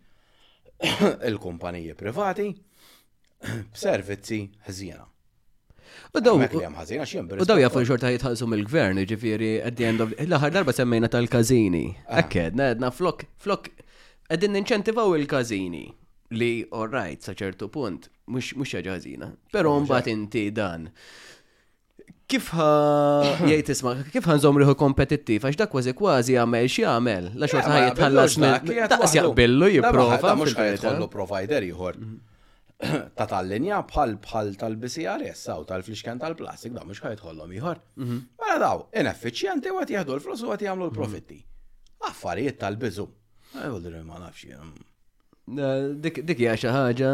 il-kumpaniji 1.32 1.97
privati 1.99 2.49
b'servizzi 3.73 4.43
ħżiena. 4.69 5.05
U 6.13 6.19
daw 6.21 6.36
U 6.38 7.45
daw 7.47 7.57
jafu 7.61 7.82
xorta 7.88 8.09
jitħalsu 8.11 8.45
mill-gvern, 8.47 8.99
ġifiri, 9.09 9.53
at 9.65 9.75
the 9.80 9.86
end 9.88 10.01
of 10.03 10.11
l-aħħar 10.28 10.53
darba 10.57 10.73
semmejna 10.75 11.07
tal-kazini. 11.09 11.86
Ah. 12.05 12.19
Ekked, 12.21 12.57
nedna 12.59 12.91
flok, 12.91 13.23
flok, 13.41 13.69
għedin 14.30 14.53
ninċentivaw 14.59 15.15
il-kazini 15.17 15.86
li 16.32 16.67
all 16.71 16.89
right, 16.91 17.21
sa 17.23 17.34
ċertu 17.38 17.69
punt, 17.71 18.09
mux 18.32 18.73
ħażina, 18.73 19.32
Pero 19.51 19.73
mbagħad 19.82 20.11
inti 20.11 20.51
dan. 20.51 20.88
Kif 22.28 22.49
ha, 22.59 23.23
jgħid 23.47 23.69
isma' 23.71 23.93
kif 24.11 24.25
ha 24.28 24.36
nżomm 24.36 24.59
riħu 24.59 24.75
kompetittiv 24.75 25.45
għax 25.47 25.59
dak 25.61 25.71
kważi 25.71 25.93
kważi 25.95 26.34
jagħmel 26.36 26.65
xi 26.67 26.84
jagħmel, 26.84 27.30
la 27.39 27.47
xorta 27.47 27.69
mela, 27.69 27.78
ħaj 27.78 27.86
jitħallas 27.88 28.34
daqs 28.93 29.13
jaqbillu 29.15 29.61
mela, 29.61 29.75
jipprova. 29.78 30.34
Mhux 30.41 30.57
ħajtħollu 30.59 31.07
provider 31.13 31.67
ieħor. 31.69 32.01
Ta' 33.17 33.25
tal-linja 33.32 33.78
bħal 33.89 34.17
bħal 34.21 34.51
tal-BCRS 34.53 35.23
jessaw 35.32 35.63
tal 35.69 35.82
flixken 35.88 36.19
tal-plastik 36.21 36.75
da 36.75 36.84
mhux 36.86 36.99
ħajtħollhom 37.07 37.55
ieħor. 37.61 37.80
Mhm. 38.03 38.19
Mela 38.43 38.59
daw, 38.65 38.84
ineffiċjenti 38.99 39.71
għad 39.71 39.95
jieħdu 39.95 40.19
l-flus 40.19 40.43
u 40.45 40.51
għat 40.53 40.67
jagħmlu 40.67 40.91
l-profitti. 40.91 41.39
Affarijiet 42.11 42.59
tal-biżu. 42.61 43.07
Għajdu 43.61 44.03
ma 44.03 44.19
nafx 44.19 44.51
Dik 45.97 46.27
hija 46.37 46.57
xi 46.59 46.67
ħaġa, 46.75 47.09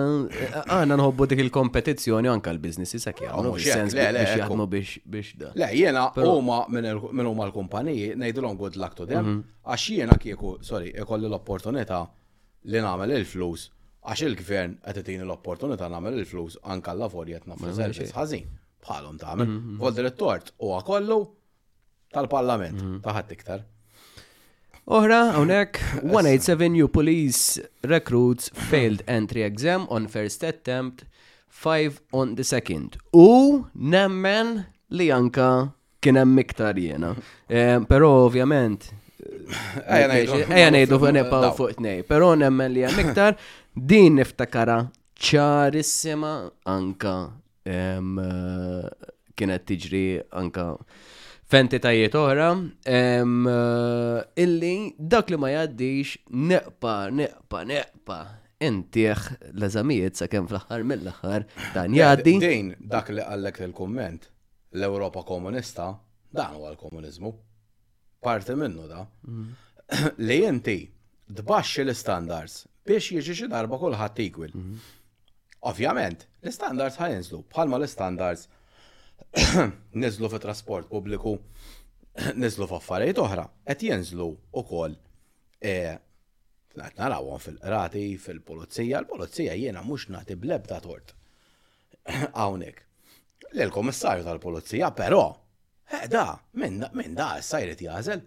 aħna 0.66 0.96
nħobbu 0.98 1.26
dik 1.30 1.40
il-kompetizzjoni 1.44 2.32
anke 2.32 2.50
l-bizness 2.56 2.98
sak 3.06 3.20
jagħmlu 3.22 3.52
sens 3.62 3.94
biex 3.94 4.38
jaħdmu 4.40 4.66
biex 4.72 5.28
da. 5.38 5.52
Le 5.54 5.68
jiena 5.78 6.08
huma 6.18 6.64
minn 6.74 7.28
huma 7.30 7.46
l-kumpaniji 7.46 8.08
ngħidulhom 8.18 8.58
good 8.58 8.80
luck 8.82 8.98
to 8.98 9.06
them 9.06 9.22
mhm. 9.28 9.44
għax 9.70 9.84
jiena 9.98 10.18
kieku, 10.24 10.56
sorry, 10.66 10.90
ikolli 11.04 11.30
l-opportunità 11.30 12.00
li 12.74 12.82
nagħmel 12.82 13.14
il-flus 13.20 13.68
għax 14.02 14.26
il-gvern 14.32 14.74
qed 14.90 15.02
itini 15.04 15.28
l-opportunità 15.30 15.92
nagħmel 15.94 16.18
il-flus 16.24 16.58
anke 16.74 16.90
alla 16.96 17.12
forja 17.14 17.38
qed 17.38 17.52
nagħmel 17.54 17.76
service 17.84 18.18
ħażin 18.18 18.50
bħalhom 18.88 19.22
tagħmel. 19.28 19.52
Mhm, 19.54 19.78
mhm. 19.78 19.96
dir 20.00 20.10
it-tort 20.10 20.56
huwa 20.58 20.82
kollu 20.90 21.20
tal-Parlament 22.18 22.82
taħat 23.06 23.38
iktar. 23.38 23.68
Oħra, 24.84 25.38
għonek, 25.40 25.78
187 26.04 26.68
New 26.74 26.90
Police 26.92 27.56
Recruits 27.88 28.50
Failed 28.68 29.04
Entry 29.08 29.46
Exam 29.48 29.86
on 29.88 30.10
First 30.12 30.44
Attempt, 30.44 31.06
5 31.50 32.02
on 32.12 32.34
the 32.36 32.44
second. 32.44 32.98
U 33.16 33.64
nemmen 33.74 34.66
li 34.92 35.08
anka 35.14 35.72
kien 36.04 36.20
hemm 36.20 36.42
iktar 36.44 36.76
jiena. 36.76 37.14
Eh, 37.48 37.80
però 37.88 38.10
ovvjament 38.28 38.90
Ejja 39.24 40.52
eh, 40.52 40.68
ngħidu 40.74 40.98
eh, 41.08 41.12
nepaw 41.22 41.46
fuq 41.56 41.78
tnej, 41.80 42.02
però 42.04 42.34
nemmen 42.36 42.74
li 42.76 42.84
hemm 42.84 43.06
iktar 43.08 43.38
din 43.90 44.20
niftakara 44.20 44.82
ċarissima 45.16 46.34
anka 46.68 47.16
kienet 49.34 49.64
tiġri 49.70 50.06
anka 50.36 50.66
f'entitajiet 51.54 52.16
oħra, 52.18 52.48
eh, 52.90 54.44
illi 54.44 54.78
dak 54.98 55.30
li 55.30 55.38
ma 55.38 55.52
jaddix 55.54 56.16
neqpa, 56.50 56.94
neqpa, 57.20 57.60
neqpa, 57.70 58.18
intieħ 58.64 59.26
l-eżamijiet 59.52 60.18
sa' 60.18 60.28
kem 60.32 60.48
fl-axar 60.50 60.86
mill-axar 60.88 61.46
dan 61.76 61.94
jaddi. 61.98 62.38
Din, 62.42 62.72
dak 62.94 63.12
li 63.14 63.22
għallek 63.22 63.60
il-komment, 63.68 64.26
l-Europa 64.80 65.22
komunista, 65.28 65.92
dan 66.34 66.58
huwa 66.58 66.72
l-komunizmu. 66.74 67.30
Parti 68.24 68.56
minnu 68.58 68.88
da. 68.90 69.04
Mm. 69.28 69.48
Li 70.28 70.38
inti 70.48 70.78
dbaxxi 71.28 71.84
l-standards 71.84 72.62
biex 72.88 73.10
jiġi 73.20 73.36
xi 73.36 73.50
darba 73.52 73.76
kulħadd 73.82 74.22
igwil. 74.24 74.54
Mm-hmm. 74.56 75.66
Ovvjament, 75.68 76.24
l-standards 76.48 76.96
ħajnżlu 77.04 77.44
bħalma 77.52 77.82
l-standards 77.82 78.48
nizlu 80.02 80.30
fi 80.30 80.38
trasport 80.40 80.90
pubbliku, 80.90 81.36
nizlu 82.42 82.68
f'affarijiet 82.70 83.22
oħra, 83.24 83.46
qed 83.66 83.86
jinżlu 83.88 84.28
ukoll 84.62 84.94
e, 85.64 85.74
narawhom 86.98 87.42
fil-qrati, 87.42 88.04
fil-pulizija, 88.22 89.02
l-pulizija 89.02 89.56
jiena 89.58 89.82
mhux 89.86 90.06
nagħti 90.14 90.38
blebda 90.40 90.80
tort. 90.86 91.16
Hawnhekk. 92.38 92.86
L-komissarju 93.54 94.24
tal-pulizija, 94.26 94.92
però, 94.98 95.24
da, 96.10 96.26
minn 96.58 97.16
da 97.18 97.32
sajret 97.46 97.82
jrid 97.82 97.88
jażel. 97.90 98.24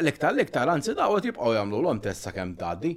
L-iktar 0.00 0.34
l-iktar 0.34 0.68
anzi 0.70 0.94
dawet 0.98 1.26
jibqgħu 1.28 1.52
jagħmlu 1.56 1.82
l-om 1.84 2.00
tessa 2.06 2.32
kemm 2.34 2.54
tgħaddi. 2.58 2.96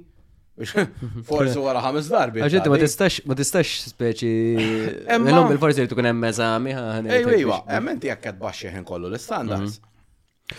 Forsi 1.22 1.58
wara 1.62 1.80
ħames 1.84 2.08
darbi. 2.12 2.42
Għaxġet, 2.44 2.68
ma 2.72 2.78
tistax, 2.80 3.18
ma 3.30 3.36
tistax 3.38 3.88
speċi. 3.92 4.30
Emmom 5.16 5.50
il-forsi 5.56 5.84
li 5.84 5.90
tkun 5.90 6.08
hemm 6.10 6.28
eżami. 6.28 6.74
Ejwa, 7.18 7.34
ejwa, 7.38 7.58
emmenti 7.78 8.10
jekk 8.10 8.26
qed 8.30 8.40
baxxi 8.42 8.72
ħin 8.76 8.86
kollu 8.88 9.10
l-standards. 9.12 9.80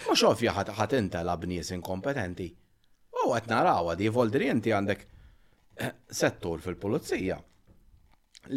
Ma 0.08 0.18
xofja 0.20 0.56
ħat 0.60 0.98
inta 1.00 1.24
labnies 1.28 1.72
inkompetenti. 1.76 2.50
U 3.24 3.32
qed 3.36 3.50
naraw 3.52 3.94
għadi 3.94 4.12
voldri 4.14 4.52
inti 4.52 4.74
għandek 4.76 5.08
settur 6.14 6.62
fil-pulizija 6.62 7.40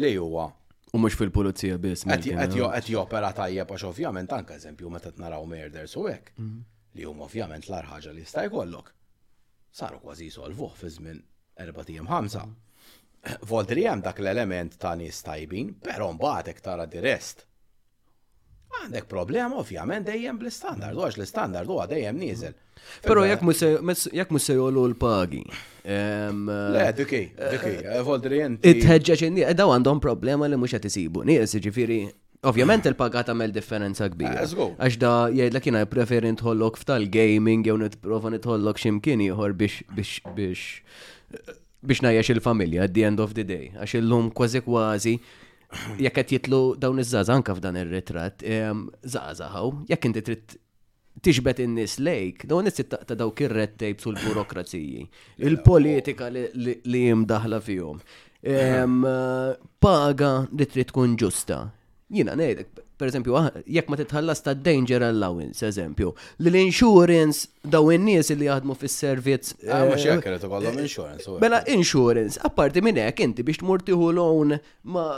li 0.03 0.13
huwa 0.17 0.49
U 0.95 0.99
mux 1.03 1.17
fil-pulizija 1.19 1.75
biss. 1.83 2.05
Qed 2.07 2.87
jopera 2.93 3.33
tajjeb 3.35 3.71
għax 3.75 3.83
ovvjament 3.89 4.31
anke 4.33 4.55
eżempju 4.59 4.87
meta 4.91 5.11
naraw 5.19 5.43
murders 5.45 5.95
u 5.99 6.05
hekk. 6.07 6.29
Li 6.97 7.03
huma 7.05 7.25
ovvjament 7.27 7.67
l-arħaġa 7.67 8.13
li 8.15 8.23
jista' 8.23 8.45
jkollok. 8.47 8.93
Saru 9.77 9.99
kważi 10.01 10.29
jisolvuh 10.31 10.71
fi 10.79 10.87
żmien 10.89 11.19
erba 11.61 11.83
tijem 11.85 12.07
ħamsa. 12.09 12.43
Voltri 13.49 13.83
hemm 13.89 14.03
dak 14.05 14.21
l-element 14.21 14.77
ta' 14.79 14.93
nies 14.97 15.17
tajbin, 15.25 15.73
però 15.83 16.11
mbagħad 16.15 16.53
hekk 16.53 16.63
tara 16.63 16.85
di 16.87 17.01
rest. 17.03 17.43
Għandek 18.77 19.07
problema 19.09 19.57
ovvjament 19.61 20.05
dejjem 20.07 20.37
bl-istandard, 20.41 20.97
għax 20.99 21.17
l-istandard 21.17 21.69
huwa 21.71 21.85
dejjem 21.89 22.17
nizel. 22.19 22.53
Però 23.01 23.23
jekk 23.25 23.43
mhux 23.47 24.45
se 24.45 24.55
jollu 24.55 24.83
l-pagi. 24.91 25.41
Le, 25.87 26.85
diki, 26.97 27.21
diki, 27.39 27.71
eh, 27.79 27.97
eh, 27.97 28.01
voltri 28.03 28.41
jem. 28.43 28.59
Itħeġġeġ 28.61 29.25
inni, 29.29 29.43
eh, 29.47 29.55
daw 29.55 29.71
għandhom 29.73 30.01
problema 30.03 30.47
li 30.47 30.59
mhux 30.59 30.77
qed 30.77 30.89
isibu. 30.91 31.25
ġifiri. 31.25 31.67
ġifieri 31.67 32.01
Ovvjament 32.47 32.85
il-paga 32.85 33.33
mel 33.33 33.51
differenza 33.51 34.07
kbira. 34.07 34.43
Għax 34.77 34.97
da 35.01 35.27
jgħidlek 35.33 35.65
jiena 35.65 35.85
preferi 35.89 36.29
nitħollok 36.31 36.77
f'tal-gaming 36.77 37.65
jew 37.65 37.77
nitprofa 37.81 38.29
nitħollok 38.29 38.77
x'imkien 38.77 39.23
ieħor 39.25 39.55
biex 39.57 39.81
biex 39.95 40.21
biex 40.35 40.83
biex 41.87 42.01
najjax 42.03 42.29
il-familja 42.33 42.83
at 42.83 42.91
the 42.93 43.03
end 43.09 43.19
of 43.23 43.31
the 43.37 43.45
day. 43.49 43.69
Għax 43.77 43.97
illum 43.99 44.29
kważi 44.37 44.61
kważi 44.65 45.13
jekk 46.03 46.15
qed 46.19 46.31
jitlu 46.35 46.61
dawn 46.81 47.01
iż-żaza 47.03 47.33
anke 47.35 47.55
f'dan 47.57 47.77
ir-ritratt, 47.81 48.43
żgħażaħaw, 49.13 49.75
jekk 49.91 50.07
inti 50.09 50.23
trid 50.27 50.55
tiġbet 51.27 51.59
in-nies 51.65 51.97
lejk, 52.05 52.45
dawn 52.49 52.67
nies 52.67 52.77
ta' 52.81 53.19
dawk 53.19 53.41
ir-red 53.47 53.73
tape 53.81 54.03
sul 54.03 54.15
burokraziji 54.23 55.07
il-politika 55.49 56.29
li 56.31 57.03
jimdaħla 57.03 57.61
fihom. 57.69 58.01
Paga 59.87 60.31
li 60.51 60.65
trid 60.73 60.91
tkun 60.91 61.15
ġusta. 61.19 61.61
Jiena 62.15 62.35
ngħidlek, 62.39 62.75
per 62.97 63.11
eżempju, 63.11 63.35
ah, 63.39 63.49
jekk 63.75 63.89
ma 63.93 63.97
titħallas 63.99 64.41
ta' 64.45 64.55
danger 64.67 65.03
allowance, 65.05 65.61
eżempju, 65.67 66.13
li 66.43 66.49
l-insurance 66.53 67.45
daw 67.75 67.91
in-nies 67.93 68.31
li 68.33 68.47
jaħdmu 68.49 68.75
fis-servizz. 68.81 69.53
Ah, 69.69 69.85
ma 69.85 69.97
xi 69.99 70.07
eh, 70.07 70.15
jekk 70.15 70.29
insurance. 70.85 71.27
Eh, 71.29 71.37
mela 71.43 71.61
insurance, 71.77 72.41
apparti 72.49 72.81
minn 72.85 72.99
hekk 73.03 73.25
inti 73.27 73.45
biex 73.47 73.61
tmur 73.61 73.85
tieħu 73.87 74.11
loan 74.17 74.57
ma' 74.93 75.11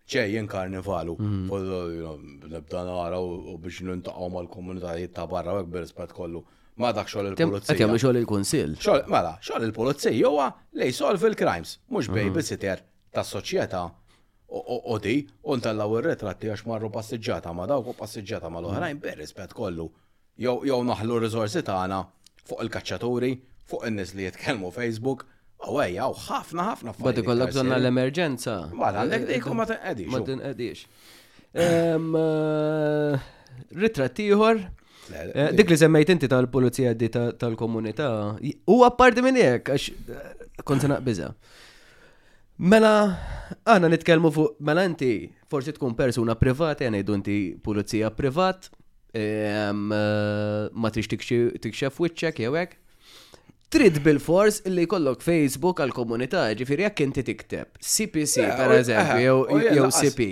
ċej, 0.05 0.35
jen 0.37 0.45
karnivalu. 0.47 1.15
Mm. 1.17 2.49
Nibda 2.53 2.83
nara 2.87 3.19
u 3.25 3.57
biex 3.59 3.83
nintaqgħu 3.89 4.31
mal-komunitajiet 4.37 5.15
ta' 5.17 5.25
barra 5.27 5.57
u 5.59 5.63
għek 5.63 5.71
bil-rispett 5.73 6.13
kollu 6.15 6.43
ma 6.81 6.93
dak 6.95 7.09
xogħol 7.09 7.27
il-pulizija. 7.33 7.77
Kemm 7.79 7.93
eh, 7.95 7.99
xogħol 8.03 8.17
il-kunsill. 8.23 8.73
Xogħol 8.81 9.03
mela, 9.13 9.33
xogħol 9.39 9.63
il 9.69 9.73
polizija 9.77 10.29
huwa 10.31 10.47
li 10.81 10.89
jsolvi 10.93 11.27
il 11.31 11.37
crimes 11.39 11.71
mhux 11.95 12.07
mhm. 12.11 12.17
babysitter 12.21 12.79
tas-soċjetà 13.15 13.83
u 14.55 14.57
di, 15.03 15.15
u 15.49 15.51
law 15.59 15.93
ir-retratti 15.99 16.47
għax 16.53 16.63
marru 16.71 16.89
passiġġata 16.95 17.51
ma 17.57 17.65
dawk 17.71 17.87
u 17.93 17.95
passiġġata 17.99 18.47
ma 18.53 18.59
l-oħrajn 18.63 18.97
mhm. 18.97 19.03
bir 19.07 19.17
rispett 19.23 19.53
kollu. 19.57 19.87
Jew 20.43 20.79
naħlu 20.89 21.15
r-riżorsi 21.21 21.61
tagħna 21.67 21.99
fuq 22.49 22.59
il-kaċċaturi, 22.67 23.33
fuq 23.71 23.83
in-nies 23.91 24.11
li 24.19 24.25
jitkellmu 24.29 24.69
Facebook, 24.75 25.21
Għawajja, 25.65 26.05
u 26.13 26.17
ħafna 26.19 26.63
ħafna 26.67 26.91
fuq. 26.93 27.05
Bada 27.07 27.21
kollak 27.25 27.47
bżonna 27.55 27.77
l-emerġenza. 27.79 28.55
Bada, 28.75 28.83
mela, 28.83 28.87
eh, 28.91 28.91
għandek 29.07 29.23
eh, 29.23 29.27
dik 29.31 29.45
u 29.47 29.49
ma 29.55 29.65
tinqedix. 29.71 30.09
Ma 30.11 30.19
tinqedix. 30.29 30.79
Ritratti 33.85 34.23
ieħor 34.35 34.57
Eh, 35.13 35.49
dik 35.55 35.69
li 35.69 35.77
semmejt 35.77 36.09
inti 36.15 36.27
tal-pulizija 36.31 36.95
di 36.97 37.09
tal-komunità, 37.13 38.09
u 38.71 38.77
apparti 38.87 39.23
minn 39.25 39.37
jek, 39.37 39.69
għax 39.75 39.89
eh, 39.89 40.31
konti 40.65 40.89
biza. 41.05 41.29
Mela, 42.65 42.95
għana 43.67 43.91
nitkelmu 43.93 44.31
fuq, 44.33 44.57
mela 44.65 44.85
inti 44.87 45.11
forsi 45.51 45.75
tkun 45.77 45.97
persuna 45.99 46.37
privata, 46.39 46.87
għana 46.87 47.03
jiddu 47.03 47.19
inti 47.19 47.37
pulizija 47.65 48.09
privat, 48.17 48.71
ehm, 49.13 49.93
eh, 49.93 50.61
ma 50.73 50.93
t 50.95 51.05
tikxef 51.05 52.01
wicċek, 52.01 52.41
jewek. 52.47 52.79
Trid 53.75 53.99
bil-fors 54.05 54.63
li 54.71 54.87
kollok 54.87 55.25
Facebook 55.27 55.81
għal-komunità, 55.83 56.47
ġifiri 56.57 56.87
jekk 56.89 57.05
inti 57.09 57.25
tikteb, 57.27 57.77
CPC 57.81 58.47
per 58.57 58.77
eżempju, 58.81 59.35
jew 59.69 59.91
CP. 59.93 60.31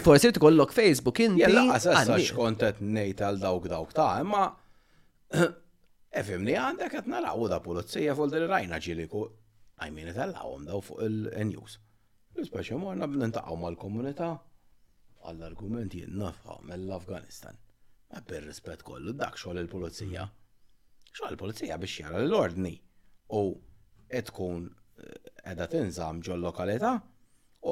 Forsi 0.00 0.30
tkollok 0.34 0.72
Facebook 0.76 1.18
inti. 1.22 1.42
Jella, 1.44 1.62
għasassa 1.76 2.16
kontet 2.34 2.80
nejt 2.82 3.20
għal 3.22 3.38
dawk 3.42 3.68
dawk 3.70 3.92
ta' 3.94 4.08
imma 4.22 4.46
efimni 6.20 6.56
għandek 6.58 6.96
għet 7.00 7.10
naraw 7.12 7.44
da 7.52 7.60
pulizija 7.62 8.16
fuq 8.18 8.32
li 8.34 8.40
rajna 8.50 8.80
ġiliku. 8.82 9.22
Għajmini 9.78 10.14
tal-għawm 10.16 10.62
daw 10.70 10.80
fuq 10.82 11.04
il-news. 11.06 11.74
L-ispeċi 12.34 12.78
morna 12.80 13.04
b'nintaqaw 13.12 13.58
mal-komunita 13.60 14.30
għall-argument 15.26 15.92
jinnafa 15.98 16.56
mill-Afganistan. 16.70 17.54
Ma 18.10 18.22
per 18.26 18.46
rispet 18.48 18.80
kollu 18.86 19.12
dak 19.20 19.36
xogħol 19.38 19.60
il-pulizija. 19.66 20.24
Xogħol 21.12 21.34
il-pulizija 21.36 21.76
biex 21.84 21.98
jara 22.02 22.24
l-ordni. 22.24 22.72
U 23.36 23.44
tkun 24.30 24.66
edha 25.46 25.62
eh, 25.62 25.70
tinżam 25.76 26.18
ġol 26.24 26.40
lokalità' 26.48 26.96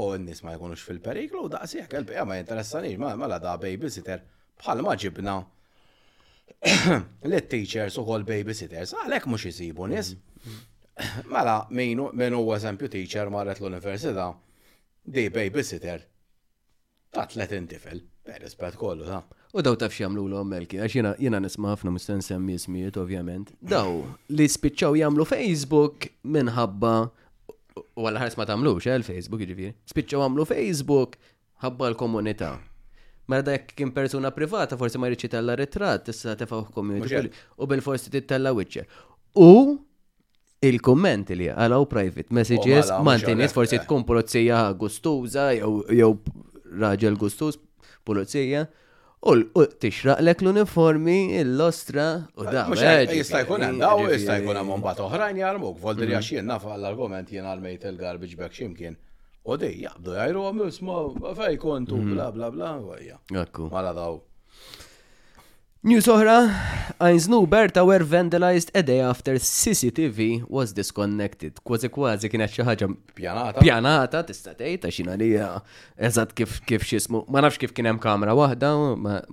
u 0.01 0.13
n-nis 0.17 0.41
ma 0.43 0.55
jkunux 0.57 0.83
fil-periklu, 0.89 1.45
daqsijak, 1.53 1.93
il-bija 2.01 2.25
ma 2.27 2.39
jinteressani, 2.39 2.97
ma 2.99 3.27
la 3.29 3.39
da 3.39 3.57
babysitter, 3.59 4.23
bħal 4.61 4.83
ma 4.85 4.95
ġibna 4.99 5.37
l-teachers 7.29 7.99
u 8.01 8.05
kol 8.09 8.25
babysitters, 8.27 8.95
għalek 9.05 9.29
mux 9.31 9.47
jisibu 9.51 9.87
nis. 9.93 10.15
Mela, 11.29 11.65
minu, 11.75 12.11
minu 12.15 12.43
eżempju 12.55 12.89
teacher 12.93 13.31
marret 13.33 13.61
l-università, 13.63 14.29
di 15.17 15.27
babysitter, 15.33 16.05
ta' 17.15 17.27
tletin 17.31 17.67
tifel, 17.71 18.03
per 18.25 18.39
rispet 18.43 18.79
kollu, 18.81 19.07
ta' 19.09 19.23
U 19.55 19.63
daw 19.63 19.77
taf 19.79 19.93
xamlu 19.95 20.25
l 20.27 20.41
melki, 20.51 20.81
għax 20.83 20.95
jena, 21.23 21.39
nisma 21.39 21.69
ħafna 21.77 21.93
mistan 21.95 22.25
semmi 22.27 22.57
jismijiet, 22.57 22.97
ovvjament. 22.99 23.53
Daw, 23.63 24.01
li 24.35 24.49
spiċċaw 24.51 24.97
jamlu 24.99 25.23
Facebook 25.31 26.09
minħabba 26.27 26.95
u 27.77 28.05
għalla 28.07 28.21
ħares 28.23 28.37
ma 28.39 28.45
tamlux, 28.49 28.87
eh, 28.87 28.95
l-Facebook 29.01 29.47
ġivir. 29.49 29.73
Spiċċaw 29.91 30.25
għamlu 30.27 30.47
Facebook, 30.49 31.17
ħabba 31.65 31.89
l-komunità. 31.93 32.53
Mela 33.33 33.43
dak 33.45 33.73
kien 33.73 33.91
persuna 33.97 34.31
privata, 34.37 34.77
forsi 34.77 35.01
ma 35.01 35.09
jridx 35.09 35.33
talla 35.33 35.57
ritratt, 35.59 36.07
tista' 36.09 36.37
tefaw 36.43 36.69
community 36.75 37.31
u 37.57 37.67
bil-forsi 37.71 38.13
titella 38.13 38.53
witcher. 38.53 38.87
U 39.41 39.79
il-komment 40.65 41.31
li 41.35 41.49
għalaw 41.53 41.87
private 41.91 42.29
messages 42.33 42.93
oh, 42.93 43.03
mantinis 43.05 43.51
eh, 43.51 43.57
forsi 43.57 43.77
eh. 43.79 43.83
tkun 43.85 44.05
polizija 44.09 44.61
gustuza 44.81 45.51
jew 45.53 46.15
raġel 46.81 47.19
gustuz 47.21 47.59
polizija 48.09 48.65
u 49.33 49.65
tixraqlek 49.81 50.43
l-uniformi, 50.43 51.41
l-ostra, 51.45 52.23
u 52.37 52.45
eh, 52.45 52.53
da. 52.53 52.67
Eh, 52.83 53.17
jistajkun 53.17 53.63
hemm 53.63 53.81
daw, 53.81 54.03
jistajkun 54.13 54.59
għamon 54.61 54.83
bat 54.85 55.01
oħrajn 55.01 55.41
jarmuk, 55.41 55.79
voldir 55.81 56.05
mm-hmm. 56.05 56.21
jaxien 56.21 56.47
naf 56.51 56.67
għall-argument 56.69 57.33
jien 57.33 57.49
għal-mejt 57.49 57.87
il-garbage 57.93 58.39
bag 58.41 58.53
ximkien. 58.57 58.99
U 59.45 59.57
di, 59.61 59.73
jaqbdu 59.87 60.13
jgħidu 60.17 60.45
għam 60.51 60.63
jisma' 60.67 61.35
fej 61.41 61.57
kontu, 61.61 61.97
mm-hmm. 61.97 62.13
bla 62.13 62.31
bla 62.37 62.53
bla, 62.53 63.45
u 63.57 63.73
Mala 63.73 63.95
daw. 63.97 64.21
News 65.85 66.07
oħra, 66.09 66.35
Heinz 66.97 67.27
Nuber 67.29 67.69
tower 67.77 68.01
vandalized 68.09 68.71
a 68.73 68.81
day 68.83 69.03
after 69.05 69.35
CCTV 69.39 70.45
was 70.49 70.71
disconnected. 70.73 71.59
Kważi 71.65 71.91
kważi 71.93 72.29
kienet 72.33 72.53
xi 72.55 72.65
ħaġa 72.65 72.87
pjanata. 73.15 73.61
Pjanata 73.61 74.23
tista' 74.25 74.55
tgħid 74.57 74.87
għax 74.89 75.01
għalija 75.05 75.49
eżatt 76.09 76.31
kif 76.41 76.55
kif 76.65 76.87
xismu. 76.89 77.21
Ma 77.29 77.43
nafx 77.45 77.61
kif 77.67 77.75
kien 77.77 77.85
hemm 77.91 78.01
kamra 78.01 78.33
waħda, 78.39 78.71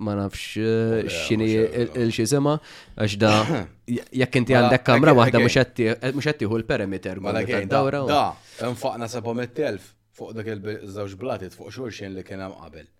ma 0.04 0.16
nafx 0.18 0.42
eh, 0.60 1.08
x'inhi 1.14 1.48
il-xi 1.56 2.18
xisema 2.18 2.58
għax 3.00 3.14
da 3.24 3.30
jekk 4.20 4.40
inti 4.42 4.52
mela, 4.52 4.66
għandek 4.68 4.84
kamra 4.90 5.14
waħda 5.22 5.40
mhux 5.40 6.26
qed 6.28 6.42
tieħu 6.42 6.58
l-perimeter 6.60 7.22
mela, 7.30 7.46
dawra. 7.70 8.02
Da, 8.12 8.20
infaqna 8.68 9.08
telf 9.56 9.88
fuq 10.20 10.36
dak 10.36 10.52
il-żewġ 10.58 11.16
blatit 11.24 11.56
fuq 11.56 11.72
xulxin 11.78 12.12
li 12.20 12.26
kien 12.28 12.44
hemm 12.44 12.60
qabel. 12.60 12.90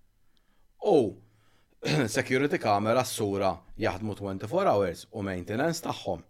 Oh, 0.89 1.12
security 2.17 2.59
camera 2.63 3.03
s-sura 3.03 3.51
jaħdmu 3.83 4.15
24 4.19 4.71
hours 4.73 5.01
u 5.19 5.23
maintenance 5.27 5.83
tagħhom. 5.83 6.21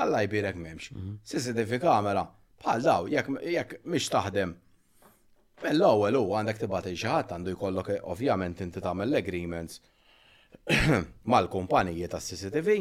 Alla 0.00 0.22
jbirek 0.24 0.56
memx. 0.56 0.92
Mhm. 0.94 1.18
CCTV 1.28 1.80
kamera 1.82 2.22
bħal 2.62 2.84
daw 2.86 3.10
jekk 3.12 3.78
mhix 3.84 4.08
taħdem. 4.14 4.54
Mill-ewwel 5.62 6.18
u 6.20 6.24
għandek 6.38 6.60
tibat 6.62 6.88
xi 6.92 7.10
ħadd 7.10 7.34
għandu 7.36 7.54
jkollok 7.56 7.92
eh, 7.96 8.00
ovvjament 8.14 8.62
inti 8.64 8.80
tagħmel 8.84 9.18
agreements 9.20 9.80
mal-kumpaniji 11.34 12.08
tas 12.14 12.30
CCTV. 12.32 12.78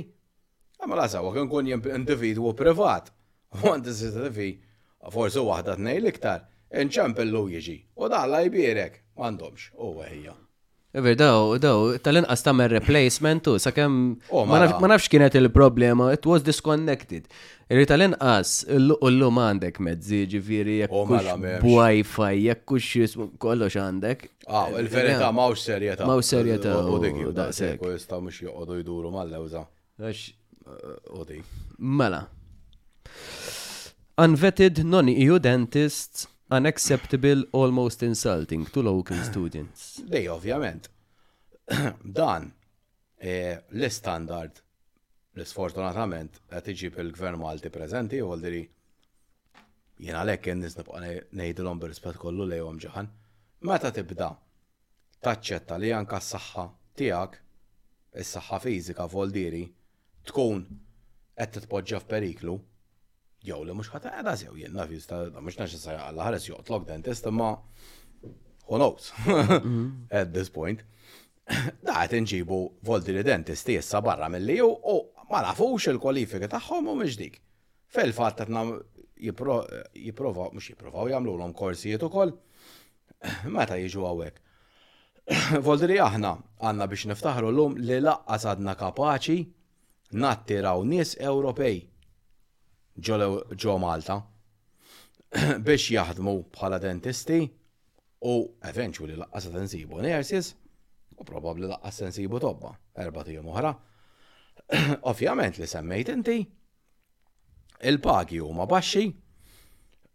Għamma 0.77 1.01
la 1.01 1.09
sawa 1.11 1.33
kien 1.35 1.51
kun 1.51 1.73
individwu 1.73 2.53
privat. 2.55 3.11
U 3.57 3.67
għandi 3.73 3.97
CCTV 3.99 4.47
forsi 5.11 5.43
waħda 5.43 5.75
tnejn 5.81 6.03
l-iktar, 6.05 6.47
inċempillu 6.71 7.47
jiġi. 7.57 7.79
U 7.99 8.07
dalla 8.13 8.43
jbirek 8.47 9.01
m'għandhomx 9.17 9.71
u 9.75 9.95
għajja. 9.97 10.43
Ever, 10.97 11.13
daw, 11.13 11.53
daw, 11.61 11.91
tal-inqas 12.01 12.41
tamer 12.41 12.69
replacement 12.73 13.45
u 13.51 13.51
sakemm 13.61 13.97
oh, 14.33 14.47
ma 14.49 14.63
nafx 14.89 15.05
kienet 15.13 15.35
il-problema, 15.37 16.07
it 16.17 16.23
was 16.25 16.41
disconnected. 16.47 17.27
Irri 17.69 17.85
tal-inqas, 17.91 18.53
l-lum 18.65 19.37
għandek 19.43 19.77
mezzi 19.87 20.23
ġifiri, 20.31 20.77
jekkux 20.81 21.27
oh, 21.33 21.67
wifi, 21.69 22.29
jekkux 22.47 23.19
kollox 23.45 23.77
għandek. 23.77 24.25
Ah, 24.49 24.63
eh, 24.71 24.79
il-verita 24.81 25.27
eh, 25.29 25.35
mawx 25.37 25.65
serjeta. 25.69 26.07
Mawx 26.09 26.31
serjeta. 26.33 26.73
U 26.89 26.97
dik, 27.03 27.19
sekk. 27.59 27.83
U 27.83 27.91
jista 27.93 28.17
mux 28.23 28.41
joqodu 28.47 28.79
jduru 28.81 29.11
mal-lewza. 29.13 29.67
U 30.01 30.07
eh, 30.07 31.21
dik. 31.29 31.45
Mela. 31.77 32.23
Unvetted 34.25 34.81
non-EU 34.89 35.37
dentists 35.45 36.25
unacceptable, 36.51 37.43
almost 37.51 38.03
insulting 38.03 38.65
to 38.65 38.81
local 38.81 39.17
students. 39.17 39.97
Dej, 40.13 40.27
ovvjament. 40.29 40.89
Dan, 42.17 42.47
e, 43.21 43.33
l-standard, 43.73 44.61
l-sfortunatament, 45.35 46.39
għat 46.49 46.69
iġib 46.71 46.99
il-gvern 47.03 47.39
Malti 47.41 47.69
prezenti, 47.73 48.21
u 48.23 48.31
għaldiri 48.31 48.61
jena 50.07 50.23
lek 50.23 50.47
jennis 50.47 50.77
nibqa 50.79 51.01
nejdilom 51.35 51.81
bil-rispet 51.81 52.19
kollu 52.21 52.47
għom 52.47 52.83
ġahan, 52.85 53.13
Meta 53.59 53.89
tibda 53.89 54.27
taċċetta 55.25 55.79
li 55.81 55.89
anka 55.91 56.19
s-saxħa 56.21 56.65
tijak, 56.99 57.39
s-saxħa 58.23 58.59
fizika 58.61 59.07
voldiri, 59.09 59.63
tkun 60.29 60.59
qed 61.35 61.55
titpoġġa 61.55 62.01
f'periklu, 62.03 62.53
jew 63.45 63.63
li 63.67 63.73
mhux 63.75 63.89
ħata 63.93 64.11
għada 64.19 64.31
sew 64.41 64.55
jien 64.59 64.73
naf 64.73 64.91
jista' 64.93 65.17
mux 65.45 65.57
nax 65.59 65.75
sa 65.81 65.95
għalla 66.07 66.25
ħares 66.29 66.47
joqtlok 66.49 66.87
dentist 66.87 67.27
ma 67.29 67.51
who 68.67 68.77
knows 68.81 69.11
mhm. 69.25 70.07
at 70.11 70.33
this 70.33 70.49
point. 70.49 70.83
Da 71.87 72.01
qed 72.03 72.17
nġibu 72.23 72.55
volti 72.85 73.13
li 73.15 73.21
dentisti 73.23 73.77
issa 73.79 74.01
barra 74.03 74.27
mill-li 74.29 74.57
u 74.65 74.71
ma 75.31 75.39
nafux 75.45 75.85
il-kwalifika 75.93 76.49
tagħhom 76.51 76.89
u 76.91 76.95
mux 76.99 77.15
dik. 77.19 77.37
Fil-fatt 77.87 78.41
u 78.47 78.79
jipprova 79.23 80.49
mhux 80.53 80.71
om 80.71 81.09
jagħmluhom 81.13 81.53
korsijiet 81.55 82.03
ukoll 82.03 82.33
meta 83.55 83.77
jiġu 83.79 84.03
hawnhekk. 84.05 84.43
Volti 85.67 85.87
li 85.91 85.97
aħna 85.99 86.33
għandna 86.63 86.87
biex 86.87 87.07
niftaħru 87.13 87.51
l-lum 87.53 87.77
li 87.87 88.01
laqqas 88.03 88.47
għadna 88.51 88.75
kapaċi 88.81 89.39
nattiraw 90.23 90.83
nies 90.87 91.15
Ewropej 91.19 91.79
ġo 92.99 93.77
Malta 93.77 94.17
biex 95.65 95.91
jaħdmu 95.91 96.33
bħala 96.55 96.77
dentisti 96.81 97.41
u 98.25 98.35
eventually 98.65 99.15
laqqas 99.19 99.45
se 99.51 99.61
nsibu 99.61 99.99
nurses 100.01 100.53
u 101.17 101.23
probabli 101.27 101.67
laqqas 101.69 101.97
se 101.99 102.07
nsibu 102.09 102.39
tobba 102.39 102.71
erba' 102.97 103.23
tiegħu 103.27 103.45
oħra. 103.51 103.73
Ovvjament 105.11 105.59
li 105.59 105.67
semmejt 105.69 106.09
inti 106.13 106.37
il-pagi 107.85 108.39
huma 108.41 108.65
baxxi, 108.65 109.03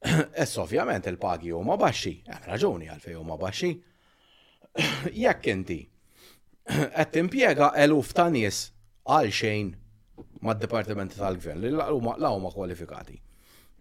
ess 0.42 0.56
ovvjament 0.58 1.06
il-pagi 1.06 1.52
huma 1.54 1.76
baxxi, 1.78 2.16
hemm 2.26 2.48
raġuni 2.50 2.88
għalfejn 2.90 3.18
huma 3.20 3.36
baxxi. 3.38 3.70
Jekk 5.12 5.46
inti 5.52 5.78
qed 6.66 7.14
timpjega 7.14 7.72
eluf 7.84 8.10
ta' 8.16 8.26
nies 8.32 8.64
għal 9.06 9.30
xejn 9.38 9.70
mad-Dipartimenti 10.42 11.16
tal-Gvern 11.18 11.60
li 11.62 11.70
la 11.72 12.30
huma 12.34 12.50
kwalifikati. 12.50 13.18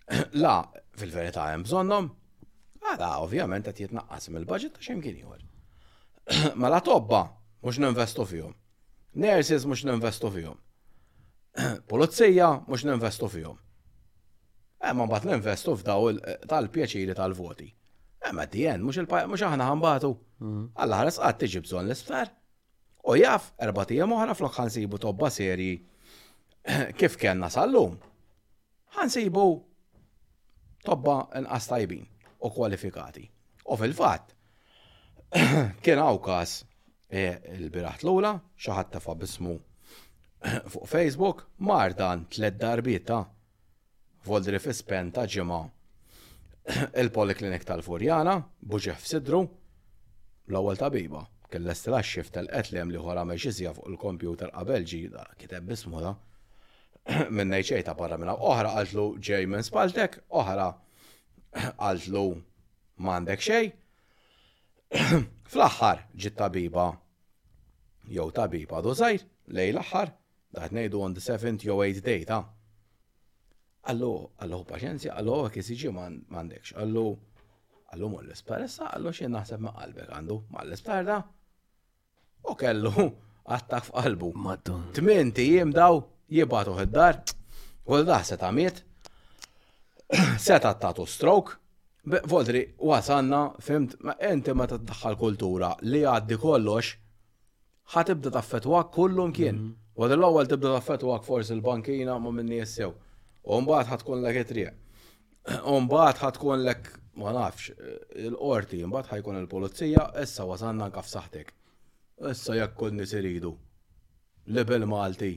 La, 0.43 0.57
fil-verità 0.99 1.45
hemm 1.51 1.63
bżonnhom, 1.65 2.09
għada 2.81 3.07
ah, 3.11 3.19
ovvjament 3.23 3.67
qed 3.69 3.83
jitnaqqas 3.85 4.29
mill-budget 4.33 4.75
ta' 4.75 4.83
x'imkien 4.83 5.19
ieħor. 5.21 5.41
Mela 6.61 6.79
tobba 6.85 7.23
mhux 7.63 7.79
ninvestu 7.83 8.25
fihom. 8.27 8.53
Nurses 9.21 9.65
mhux 9.69 9.85
ninvestu 9.89 10.31
fihom. 10.33 10.57
Pulizija 11.91 12.49
mhux 12.65 12.85
ninvestu 12.89 13.29
fihom. 13.31 13.57
Emma 14.81 15.05
eh, 15.05 15.07
mbagħad 15.11 15.29
ninvestu 15.31 15.75
f'daw 15.77 16.09
tal-pjaċiri 16.49 17.15
tal-voti. 17.19 17.69
Emma 18.29 18.45
eh, 18.45 18.51
d-dien, 18.51 18.83
mux 18.83 18.97
aħna 18.97 19.69
ħambatu. 19.69 20.13
Mhm. 20.41 20.65
Alla 20.83 21.01
ħares 21.03 21.21
għad 21.21 21.41
tiġi 21.45 21.63
bżonn 21.65 21.87
l 21.91 21.95
isfer 21.97 22.29
U 23.09 23.15
jaf, 23.17 23.47
erbatija 23.57 24.05
moħra 24.09 24.35
flok 24.37 24.59
ħansibu 24.59 24.99
tobba 25.01 25.29
seri 25.33 25.71
kif 26.99 27.15
kellna 27.19 27.47
sal-lum, 27.49 27.95
ħansibu 28.97 29.43
tobba 30.85 31.15
nqas 31.45 31.67
tajbin 31.71 32.03
u 32.45 32.51
kwalifikati. 32.53 33.25
U 33.71 33.77
fil-fatt, 33.79 34.33
kien 35.85 36.01
għawkas 36.03 36.53
każ 36.53 36.55
eh, 37.17 37.37
il-biraħ 37.57 38.03
l-ula, 38.05 38.35
xaħat 38.61 38.91
tafa 38.97 39.15
bismu 39.19 39.55
fuq 40.71 40.87
Facebook, 40.89 41.45
mardan 41.59 42.25
tlet 42.33 42.57
darbita 42.61 43.21
Voldri 44.25 44.59
fi 44.61 44.69
ta' 45.09 45.23
ġimgħa 45.25 45.59
il-Poliklinik 47.01 47.63
tal-Furjana, 47.65 48.35
buġef 48.69 49.07
sidru, 49.09 49.39
l-ewwel 50.45 50.77
tabiba, 50.77 51.23
kellest 51.49 51.87
l-axxif 51.89 52.29
tal-qetlem 52.35 52.91
li 52.93 53.01
ħora 53.01 53.23
meġizja 53.25 53.73
fuq 53.73 53.89
il-kompjuter 53.95 54.51
qabel 54.53 54.85
ġida, 54.85 55.23
kiteb 55.41 55.65
bismu 55.73 56.01
da' 56.05 56.13
minn 57.35 57.49
nejċej 57.53 57.85
ta' 57.87 57.95
barra 57.99 58.17
minna. 58.21 58.35
Oħra 58.49 58.71
għaltlu 58.77 59.05
ġej 59.27 59.47
minn 59.51 59.65
spaltek, 59.65 60.19
oħra 60.41 60.67
għaltlu 61.83 62.25
mandek 63.05 63.45
xej. 63.45 63.71
Fl-axħar 65.53 66.03
ġit 66.15 66.37
tabiba 66.37 66.89
jew 68.11 68.25
tabiba 68.35 68.81
dożajr 68.83 69.23
lej 69.55 69.71
l-axħar 69.73 70.11
daħt 70.57 70.73
nejdu 70.75 70.99
on 71.05 71.13
the 71.15 71.23
7th 71.23 71.63
jew 71.67 71.77
8th 71.83 72.03
day 72.07 72.25
ta' 72.29 72.41
Allu, 73.89 74.09
allu 74.37 74.59
paċenzja, 74.67 75.15
allu 75.17 75.33
għak 75.41 75.55
mandekx, 76.29 76.75
allu, 76.83 77.15
allu 77.95 78.09
mu 78.11 78.19
l-esparessa, 78.21 78.91
allu 78.93 79.09
xien 79.09 79.31
naħseb 79.33 79.63
ma' 79.65 79.71
qalbek 79.73 80.11
għandu, 80.13 80.35
ma' 80.53 80.67
l 80.67 81.17
u 82.41 82.53
kellu 82.57 82.93
għattak 82.93 83.85
f'qalbu. 83.89 84.31
Maddu. 84.37 84.75
Tminti 84.93 85.45
jim 85.53 85.73
daw 85.73 85.97
jibatuh 86.31 86.79
id-dar, 86.81 87.17
u 87.87 87.97
l-daħ 87.99 88.23
se 88.23 88.37
miet, 88.55 88.81
se 90.45 90.57
tattatu 90.65 91.05
stroke, 91.07 91.57
Vodri, 92.25 92.63
wasanna, 92.81 93.43
fimt, 93.61 93.91
ma 94.01 94.15
enti 94.25 94.55
ma 94.57 94.65
t-daħħal 94.65 95.17
kultura 95.21 95.69
li 95.85 95.99
għaddi 96.01 96.37
kollox, 96.41 96.95
ħatibda 97.93 98.31
taffetwak 98.39 98.89
kullum 98.95 99.29
kien. 99.37 99.59
Mhm. 99.59 99.77
U 100.01 100.07
l-ewwel 100.07 100.47
tibda 100.49 100.71
taffetwak 100.79 101.27
forsi 101.27 101.53
l-bankina 101.57 102.15
ma 102.17 102.31
minni 102.33 102.57
jessew. 102.57 102.89
U 103.45 103.59
mbagħad 103.61 103.91
ħatkun 103.93 104.23
l 104.25 104.33
it-triq. 104.41 104.73
U 105.69 105.77
mbagħad 105.85 106.23
ħatkun 106.23 106.65
ek 106.73 106.89
ma 107.21 107.35
nafx 107.37 107.69
il-qorti, 108.25 108.81
mbagħad 108.89 109.11
ħajkun 109.19 109.39
il-pulizija, 109.43 110.07
issa 110.25 110.49
wasanna 110.49 110.89
nkaf 110.89 111.13
saħtek. 111.13 111.53
Issa 112.33 112.57
jekk 112.63 112.75
kun 112.81 112.97
nisiridu. 112.97 113.53
Libel 114.55 114.89
Malti 114.89 115.35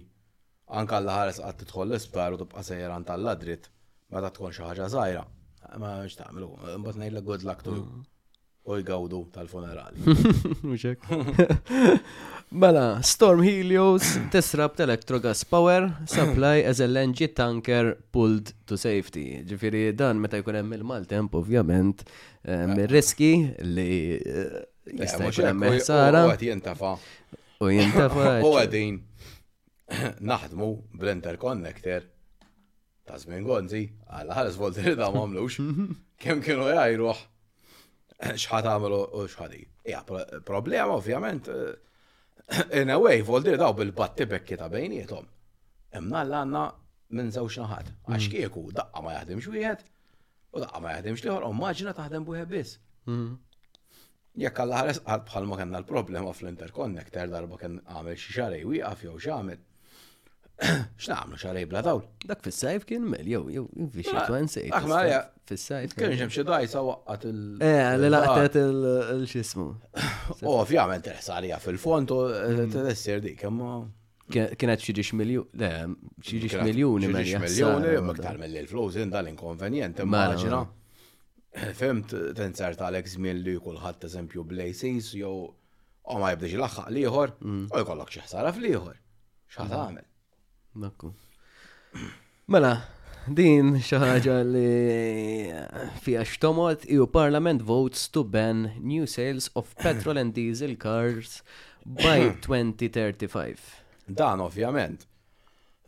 anka 0.80 1.00
l-ħares 1.00 1.38
għad 1.44 1.60
titħol 1.64 1.86
l 1.92 2.00
isper 2.00 2.34
u 2.36 2.40
tibqa 2.40 2.64
sejran 2.66 3.06
tal-ladrit, 3.06 3.70
ma 4.10 4.22
ta' 4.24 4.32
tkun 4.36 4.54
xi 4.54 4.66
ħaġa 4.66 4.90
żgħira. 4.94 5.22
Ma 5.80 5.94
mhux 6.02 6.18
tagħmlu, 6.20 6.48
imbagħad 6.78 7.00
ngħidlek 7.04 7.28
good 7.30 7.46
luck 7.48 7.64
to 7.64 7.76
you. 7.78 7.84
U 8.64 8.74
mm. 8.74 8.82
jgawdu 8.82 9.20
tal-funerali. 9.34 10.00
Mela, 12.64 12.84
Storm 13.04 13.42
Helios 13.44 14.12
tisrab 14.32 14.76
Gas 14.76 15.44
power 15.44 15.90
supply 16.06 16.62
as 16.62 16.80
a 16.80 16.86
LNG 16.86 17.32
tanker 17.34 17.96
pulled 18.12 18.52
to 18.66 18.76
safety. 18.78 19.42
Ġifiri 19.44 19.92
dan 19.96 20.20
meta 20.20 20.38
jkun 20.38 20.60
hemm 20.60 20.72
il-maltemp 20.78 21.34
ovvjament 21.34 22.04
eh, 22.44 22.54
eh. 22.54 22.64
mir-riski 22.74 23.32
li 23.62 24.18
eh, 24.18 24.62
jista' 25.02 25.28
jkun 25.32 25.50
hemm 25.50 25.78
ħsara. 25.78 26.24
U 26.36 26.42
jintafa. 26.46 26.94
U 27.64 27.72
jintafa. 27.72 28.38
U 28.46 28.54
għadin. 28.60 29.02
naħdmu 30.30 30.66
bl-interconnector 30.98 32.10
ta' 33.04 33.18
żmien 33.20 33.44
gonzi, 33.44 33.82
għalla 34.08 34.36
ħares 34.38 34.54
voltiri 34.58 34.94
da' 34.96 35.10
mamlux, 35.12 35.58
kem 36.24 36.40
kienu 36.44 36.70
jajruħ 36.70 37.20
xħat 38.32 38.70
għamlu 38.70 39.00
u 39.20 39.26
xħadi. 39.28 39.60
Ja, 39.92 40.00
problema 40.48 40.96
ovvjament, 40.96 41.50
eh, 41.52 41.74
in 42.80 42.94
a 42.94 42.98
way, 43.02 43.20
voltiri 43.22 43.60
daw 43.60 43.74
bil-batti 43.76 44.26
bekki 44.30 44.56
ta' 44.62 44.70
bejnietom. 44.72 45.26
Imna 46.00 46.22
l-għanna 46.24 46.64
minn 47.14 47.28
zawx 47.34 47.60
naħat, 47.60 47.90
mm. 47.92 48.12
għax 48.14 48.30
kieku 48.32 48.64
daqqa 48.80 49.04
ma 49.04 49.18
jaħdimx 49.18 49.50
wieħed, 49.52 49.84
u 50.54 50.62
daqqa 50.64 50.80
ma 50.80 50.94
jaħdimx 50.96 51.20
xliħor, 51.24 51.44
u 51.50 51.58
maġina 51.60 51.92
taħdem 51.98 52.24
buħe 52.30 52.46
biss. 52.54 52.80
Mm. 53.10 53.34
Jekk 54.46 54.64
għalla 54.64 54.80
ħalas 54.80 54.98
bħal 55.28 55.44
ma 55.50 55.60
kena 55.60 55.78
l-problema 55.82 56.32
fl-interconnector 56.32 57.28
darba 57.36 57.58
kien 57.60 57.76
għamil 57.84 58.16
xie 58.18 58.38
xarej 58.40 58.64
wieqaf 58.72 59.04
jew 59.04 59.14
xamil. 59.28 59.60
X'naqmlu 61.00 61.36
xarej 61.44 61.66
bla 61.70 61.80
dawl? 61.86 62.02
Dak 62.28 62.42
fis-sajf 62.44 62.84
kien 62.88 63.02
mel, 63.12 63.26
jew 63.26 63.42
jew 63.54 63.64
fi 63.94 64.04
xi 64.06 64.14
twensi. 64.28 64.62
Aħna 64.70 65.00
Fis-sajf. 65.50 65.94
Kien 65.98 66.14
hemm 66.20 66.30
xi 66.34 66.44
dajsa 66.48 66.80
waqqat 66.88 67.24
il. 67.30 67.40
Eh, 67.60 67.96
li 68.00 68.08
laqtet 68.12 68.54
ah. 68.60 69.10
il-xismu. 69.16 69.66
Ovvjament 70.54 71.04
teħsalija 71.08 71.58
fil-font 71.64 72.14
u 72.16 72.20
eh, 72.30 72.62
mm. 72.62 72.78
tessir 72.88 73.20
dik, 73.24 73.42
imma. 73.50 73.80
Kienet 74.32 74.80
xi 74.80 74.94
ġiex 74.96 75.10
miljun, 75.20 75.50
le, 75.60 75.70
xi 76.24 76.38
ġiex 76.40 76.62
miljuni 76.64 77.10
ma 77.12 77.20
ġiex 77.26 77.42
miljuni, 77.44 77.90
aktar 78.14 78.38
mill-flows 78.40 78.96
in 79.02 79.12
dal-inkonvenjent, 79.12 80.00
immaġina. 80.06 80.62
Fimt 81.80 82.14
tensar 82.38 82.78
tal-ek 82.80 83.10
żmien 83.12 83.42
li 83.44 83.58
kulħadd 83.62 84.08
eżempju 84.08 84.46
blejsis 84.54 85.12
jew 85.18 85.34
ma 86.22 86.32
jibdex 86.32 86.56
laħħaq 86.62 86.90
liħor, 86.96 87.36
mm. 87.44 87.66
u 87.74 87.84
jkollok 87.86 88.16
xi 88.16 88.24
ħsara 88.24 88.54
fl-ieħor. 88.56 88.96
X'ħad 89.52 89.80
mm. 89.90 90.02
Dakku. 90.74 91.12
Mela, 92.50 92.72
din 93.30 93.76
xaħġa 93.78 94.40
li 94.48 94.68
fija 96.02 96.24
xtomot 96.26 96.82
EU 96.90 97.06
Parliament 97.06 97.62
votes 97.62 98.08
to 98.10 98.24
ban 98.26 98.72
new 98.82 99.06
sales 99.06 99.46
of 99.54 99.70
petrol 99.82 100.18
and 100.18 100.34
diesel 100.34 100.74
cars 100.76 101.38
by 101.86 102.34
2035. 102.42 103.62
Dan 104.20 104.42
ovvjament. 104.44 105.04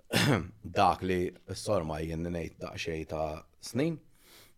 Dak 0.79 1.03
li 1.03 1.21
s-sorma 1.55 1.99
jien 1.99 2.23
nejt 2.31 2.55
daqxej 2.63 3.03
ta' 3.11 3.41
snin. 3.59 3.97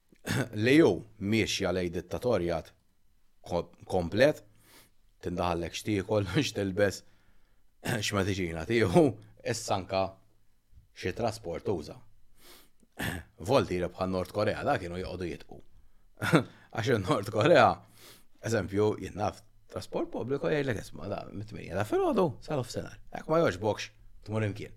Li 0.66 0.74
ju 0.82 0.90
miexja 1.24 1.70
lej 1.72 1.88
dittatorjat 1.94 2.68
komplet 3.88 4.44
tindaħallek 5.24 5.72
xtiq 5.80 6.04
kollox 6.10 6.52
tilbes 6.52 7.00
xma 7.88 8.26
tiegħu 8.28 9.06
essanka 9.48 10.18
xi 10.94 11.12
trasport 11.16 11.68
uża. 11.72 11.96
Volti 13.50 13.78
rebħa 13.80 14.06
Nord 14.12 14.34
Korea 14.36 14.64
da 14.66 14.74
kienu 14.82 14.98
joqogħdu 15.00 15.28
jitqu. 15.30 15.58
Għax 16.74 16.98
Nord 17.04 17.30
Korea, 17.32 17.68
eżempju, 18.48 18.88
jinnaf 19.04 19.40
trasport 19.72 20.10
pubbliku 20.12 20.50
jgħidlek 20.50 20.80
isma' 20.82 21.08
da 21.12 21.20
mit-tminja 21.30 21.76
da 21.78 21.84
filgħodu 21.88 22.24
sal-offsenar. 22.44 22.96
Hekk 23.14 23.30
ma 23.32 23.40
jogħġbokx 23.44 23.90
tmur 24.28 24.44
imkien. 24.44 24.74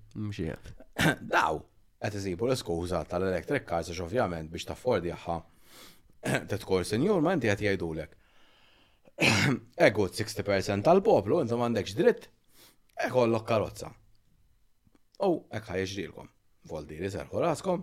Daw, 1.31 1.61
qed 2.03 2.19
isibu 2.21 2.47
l-iskuża 2.49 3.01
tal-electric 3.11 3.65
cars 3.67 3.89
għax 3.91 4.03
ovvjament 4.07 4.51
biex 4.53 4.69
taffordi 4.71 5.11
jaħħa 5.15 5.39
titkor 6.53 6.85
senjur 6.87 7.23
ma 7.25 7.35
inti 7.35 7.49
qed 7.51 7.65
jgħidulek. 7.67 8.17
Ego 9.81 10.07
60% 10.09 10.85
tal-poplu 10.87 11.41
intom 11.45 11.59
m'għandekx 11.63 11.97
dritt, 11.97 12.29
ikollok 13.09 13.43
e 13.43 13.49
karozza. 13.53 13.91
U 15.21 15.43
ek 15.53 15.67
ħajġrilkom. 15.69 16.25
Voldi 16.69 16.95
riserħu 17.01 17.39
raskom. 17.41 17.81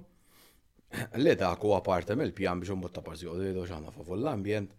Li 1.21 1.35
dak 1.41 1.61
huwa 1.67 1.81
parta 1.85 2.15
mill-pjan 2.17 2.61
biex 2.63 2.71
imbutta 2.75 3.01
u 3.07 3.11
li 3.39 3.53
doġana 3.55 3.91
fa' 3.95 4.15
l-ambjent. 4.17 4.71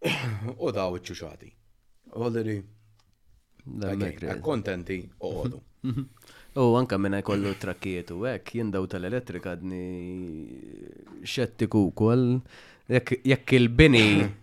U 0.64 0.72
daw 0.72 0.96
iċċuċati. 0.96 1.50
Voldi 2.16 2.60
kontenti 4.40 5.00
uqodu. 5.20 5.60
U 6.56 6.64
anka 6.80 6.96
minna 6.98 7.20
jkollu 7.20 7.52
trakkiet 7.60 8.10
u 8.16 8.18
hekk 8.24 8.54
jindaw 8.62 8.84
tal-elettrika 8.90 9.54
dni 9.60 9.86
xettiku 11.22 11.80
wkoll 11.90 12.26
jekk 12.90 13.52
il-bini 13.58 14.10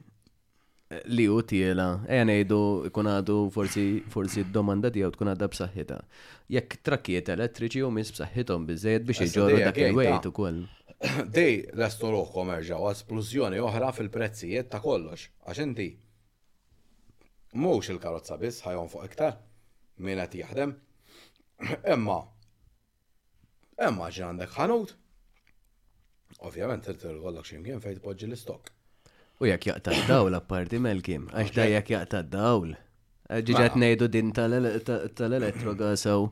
li 1.12 1.26
u 1.30 1.42
tiela, 1.44 1.88
għan 2.08 2.30
ejdu 2.32 2.58
ikun 2.88 3.10
għadu 3.12 3.38
forsi 3.52 3.86
forsi 4.12 4.46
domanda 4.56 4.88
tijaw 4.94 5.12
tkun 5.12 5.32
għadda 5.34 5.50
b'saħħita. 5.52 5.98
Jekk 6.56 6.78
trakkiet 6.88 7.32
elettriċi 7.36 7.82
u 7.84 7.90
mis 7.92 8.12
b'saħħithom 8.16 8.68
biżejjed 8.70 9.08
biex 9.10 9.26
iġorru 9.28 9.58
dak 9.66 9.80
il-wejt 9.84 10.30
ukoll. 10.32 10.62
Dej 11.36 11.58
lestu 11.78 12.12
ruħkom 12.14 12.54
erġaw 12.60 12.88
esplużjoni 12.94 13.60
oħra 13.68 13.92
fil-prezzijiet 13.98 14.72
ta' 14.72 14.80
kollox, 14.84 15.28
għax 15.44 15.62
inti 15.66 15.90
mhux 17.58 17.92
il-karozza 17.92 18.38
biss 18.42 18.64
ħajon 18.66 18.90
fuq 18.94 19.10
iktar 19.12 19.36
minn 20.08 20.24
qed 20.24 20.40
jaħdem. 20.46 20.76
Imma 21.98 22.22
imma 23.88 24.08
għandek 24.10 24.56
ħanut. 24.56 24.96
Ovvjament 26.48 26.84
tirtir 26.88 27.20
kollok 27.22 27.52
x'imkien 27.52 27.84
fejn 27.84 28.00
tpoġġi 28.00 28.32
l-istok 28.32 28.74
U 29.38 29.46
jekk 29.46 29.68
jaqta 29.70 29.92
d-dawl 29.94 30.34
apparti 30.34 30.78
melkim, 30.82 31.28
għax 31.30 31.52
da 31.54 31.66
jekk 31.70 31.92
jaqta 31.94 32.24
d-dawl. 32.26 32.72
Eh, 33.30 33.42
Ġiġat 33.46 33.76
nejdu 33.78 34.08
din 34.10 34.32
tal-elettrogasaw, 34.34 36.24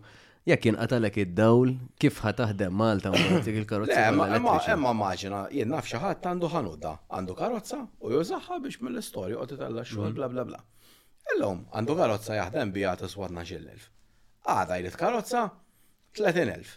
jekk 0.49 0.65
jinqatalek 0.69 1.17
id-dawl, 1.21 1.73
kif 2.01 2.17
ħataħdem 2.25 2.73
Malta 2.81 3.11
dik 3.13 3.59
il-karozza? 3.61 4.07
Emma 4.09 4.89
maġina, 4.97 5.43
jien 5.53 5.69
naf 5.69 5.85
xaħat 5.91 6.25
għandu 6.31 6.49
ħanuda, 6.55 6.93
għandu 7.13 7.35
karozza 7.37 7.83
u 8.01 8.13
jużaħħa 8.15 8.57
biex 8.65 8.81
mill-istorju 8.87 9.37
għotit 9.43 9.61
għalla 9.67 9.83
xogħol 9.85 10.07
mhm. 10.07 10.15
bla 10.17 10.29
bla 10.33 10.45
bla. 10.49 10.63
Illum, 11.35 11.61
għandu 11.77 11.97
karozza 11.99 12.39
jaħdem 12.39 12.71
bija 12.73 12.95
ta' 13.01 13.09
swadna 13.09 13.43
xillilf. 13.45 13.91
Għada 14.49 14.79
jlit 14.81 14.97
karozza 14.97 15.43
30.000. 16.17 16.73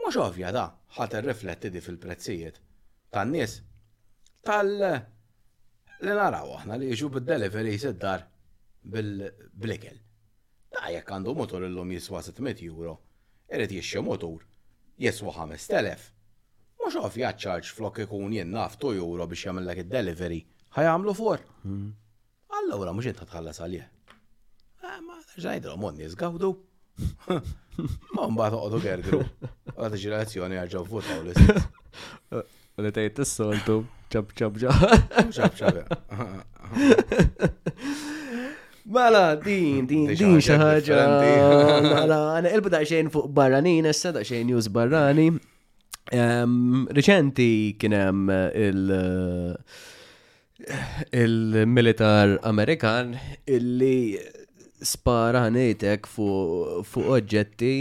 Mux 0.00 0.16
ovvja 0.20 0.52
da, 0.56 0.64
ħat 0.96 1.18
rifletti 1.28 1.68
di 1.74 1.80
fil-prezzijiet. 1.84 2.62
Tan-nies, 3.12 3.58
tal- 4.44 5.12
li 6.04 6.12
naraw 6.18 6.50
aħna 6.58 6.76
li 6.80 6.88
jiġu 6.90 7.08
bid-delivery 7.14 7.72
jisiddar 7.74 8.24
bil-blikel. 8.92 9.96
Da 10.72 10.90
jekk 10.92 11.12
għandu 11.14 11.34
motor 11.38 11.64
illum 11.66 11.94
jiswa 11.94 12.20
600 12.26 12.64
euro, 12.68 12.98
irrid 13.48 13.72
jixxi 13.78 14.02
motor 14.04 14.44
jiswa 15.00 15.32
5000. 15.40 16.04
Mhux 16.80 16.98
għaf 17.00 17.20
ċarġ 17.44 17.72
flok 17.76 18.02
ikun 18.04 18.34
jien 18.36 18.52
naftu 18.54 18.92
euro 18.98 19.26
biex 19.26 19.48
jagħmellek 19.48 19.84
id-delivery, 19.86 20.42
ħajamlu 20.76 21.16
for. 21.16 21.40
Hmm. 21.64 21.88
Allura 22.60 22.92
mhux 22.92 23.08
inta 23.14 23.24
tħallas 23.26 23.62
għalje. 23.64 23.86
Eh, 24.84 25.00
ma 25.06 25.16
l 25.54 25.76
monni 25.80 26.04
jizgawdu. 26.04 26.52
Ma 28.16 28.24
mbagħad 28.32 28.54
oqgħodu 28.56 28.78
gergru. 28.80 29.18
Għad 29.76 29.98
ġirazzjoni 30.00 30.56
għarġaw 30.60 30.84
fuq 30.88 31.10
l 31.16 31.56
U 32.76 32.84
li 32.84 32.90
tajt 32.92 33.16
s-soltu, 33.24 33.74
ċab 34.12 34.32
ċab 34.36 34.56
ċab. 34.60 35.78
Mala, 38.96 39.22
din, 39.40 39.86
din, 39.88 40.04
din 40.12 40.36
xaħġa. 40.44 40.98
Mala, 41.96 42.18
għana 42.36 42.52
il 42.52 42.78
xejn 42.92 43.08
fuq 43.14 43.30
barranin, 43.32 43.88
da 43.88 44.20
xejn 44.28 44.44
news 44.50 44.68
barrani. 44.76 45.30
Reċenti 47.00 47.48
kienem 47.80 48.20
eh, 48.30 48.68
il- 48.68 48.94
eh, 48.94 50.86
il-militar 51.24 52.38
Amerikan 52.52 53.16
illi 53.56 54.20
spara 54.84 55.46
ħanejtek 55.48 56.04
fuq 56.12 57.06
oġġetti 57.08 57.74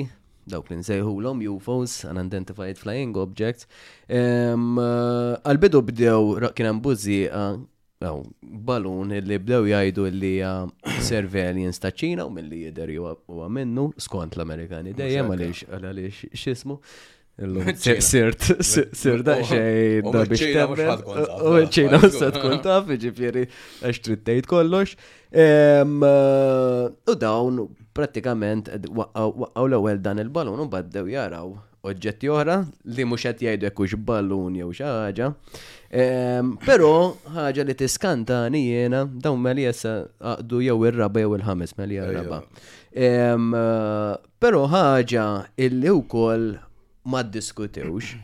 dawk 0.50 0.70
li 0.72 0.78
nsejħulhom 0.80 1.42
UFOs, 1.52 2.06
unidentified 2.10 2.80
flying 2.82 3.18
objects. 3.18 3.68
Eh, 4.08 4.54
għal-bidu 4.54 5.82
bdew 5.92 6.52
kien 6.58 6.70
hemm 6.70 6.84
buzzi 6.86 7.24
eh, 7.30 7.58
għaw, 8.06 8.22
balun 8.68 9.16
li 9.30 9.40
bdew 9.42 9.72
jajdu 9.74 10.08
li 10.14 10.36
surveillance 11.06 11.82
ta' 11.86 11.94
ċina 11.96 12.28
u 12.28 12.34
mill-li 12.36 12.66
jider 12.68 12.94
u 13.00 13.48
minnu 13.52 13.90
skont 14.06 14.38
l-Amerikani 14.38 14.94
dejjem 14.98 15.34
għalix 15.36 15.66
għalix 15.80 16.24
xismu. 16.44 16.80
Sirt, 17.36 18.46
sirt 18.64 19.26
da 19.28 19.34
xej 19.44 19.98
da 20.08 20.22
biex 20.24 20.44
temmel. 20.56 21.02
U 21.44 21.58
ċina 21.68 22.00
u 22.00 22.08
s-sat 22.08 22.38
kun 22.40 22.62
taf, 22.64 22.88
ġifjeri 23.02 23.44
għax 23.84 24.00
trittejt 24.06 24.48
kollox. 24.54 24.94
Eh, 25.36 25.82
u 25.84 27.18
dawn 27.26 27.66
pratikament 27.98 28.68
eh, 28.74 28.80
waqqaw 29.00 29.66
l-ewwel 29.72 30.02
dan 30.08 30.20
il-ballun 30.24 30.62
u 30.66 30.68
baddew 30.70 31.08
jaraw 31.14 31.54
oġġetti 31.86 32.30
oħra 32.34 32.58
li 32.98 33.06
mhux 33.08 33.26
qed 33.30 33.44
jgħidu 33.46 33.70
hekk 33.70 34.00
ballun 34.08 34.56
jew 34.58 34.72
xi 34.76 34.86
ħaġa. 34.88 35.28
Ehm, 35.96 36.56
però 36.66 36.88
ħaġa 37.36 37.66
li 37.68 37.76
tiskantani 37.80 38.62
jiena 38.72 39.04
dawn 39.06 39.38
meli 39.42 39.68
issa 39.70 39.92
għaqdu 40.20 40.64
jew 40.66 40.80
ir-raba 40.90 41.22
jew 41.24 41.36
il-ħames 41.38 41.76
meli 41.80 42.00
raba. 42.18 42.40
Ehm, 42.92 43.54
eh, 43.54 44.14
però 44.42 44.64
ħaġa 44.74 45.26
illi 45.68 45.94
wkoll 46.02 46.48
ma 47.14 47.22
ddiskutewx. 47.24 48.16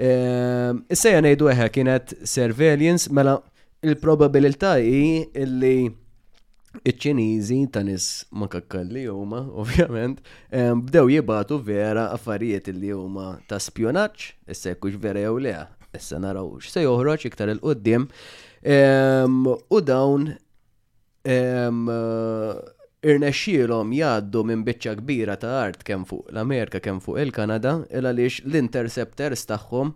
Ehm, 0.00 0.84
issa 0.86 1.16
jgħidu 1.18 1.50
eħe 1.56 1.66
kienet 1.76 2.14
surveillance 2.22 3.10
mela 3.12 3.40
il-probabilità 3.84 4.76
hi 4.86 5.24
illi 5.34 5.80
iċ-ċiniżi 6.86 7.56
ta' 7.74 7.82
nis 7.84 8.04
ma 8.30 8.46
kakkalli 8.50 9.04
huma, 9.10 9.40
ovvjament, 9.62 10.20
bdew 10.86 11.10
jibatu 11.16 11.58
vera 11.62 12.08
affarijiet 12.14 12.70
li 12.76 12.92
huma 12.94 13.34
ta' 13.50 13.58
spjonaġġ, 13.60 14.28
issa 14.50 14.72
jekkux 14.74 14.98
vera 15.02 15.24
jew 15.26 15.40
le, 15.42 15.56
issa 15.98 16.20
narawx 16.22 16.70
se 16.72 16.84
joħroġ 16.86 17.26
iktar 17.30 17.50
il-qoddim. 17.56 18.06
U 18.70 19.80
dawn 19.82 20.28
irnexxielhom 23.00 23.92
jgħaddu 23.96 24.42
minn 24.46 24.62
biċċa 24.66 24.94
kbira 25.02 25.36
ta' 25.40 25.56
art 25.64 25.82
kemm 25.88 26.04
fuq 26.08 26.30
l-Amerika 26.34 26.80
kemm 26.84 27.00
fuq 27.00 27.16
il-Kanada 27.24 27.78
il 27.90 28.04
għaliex 28.06 28.42
l-interceptors 28.46 29.46
tagħhom 29.50 29.94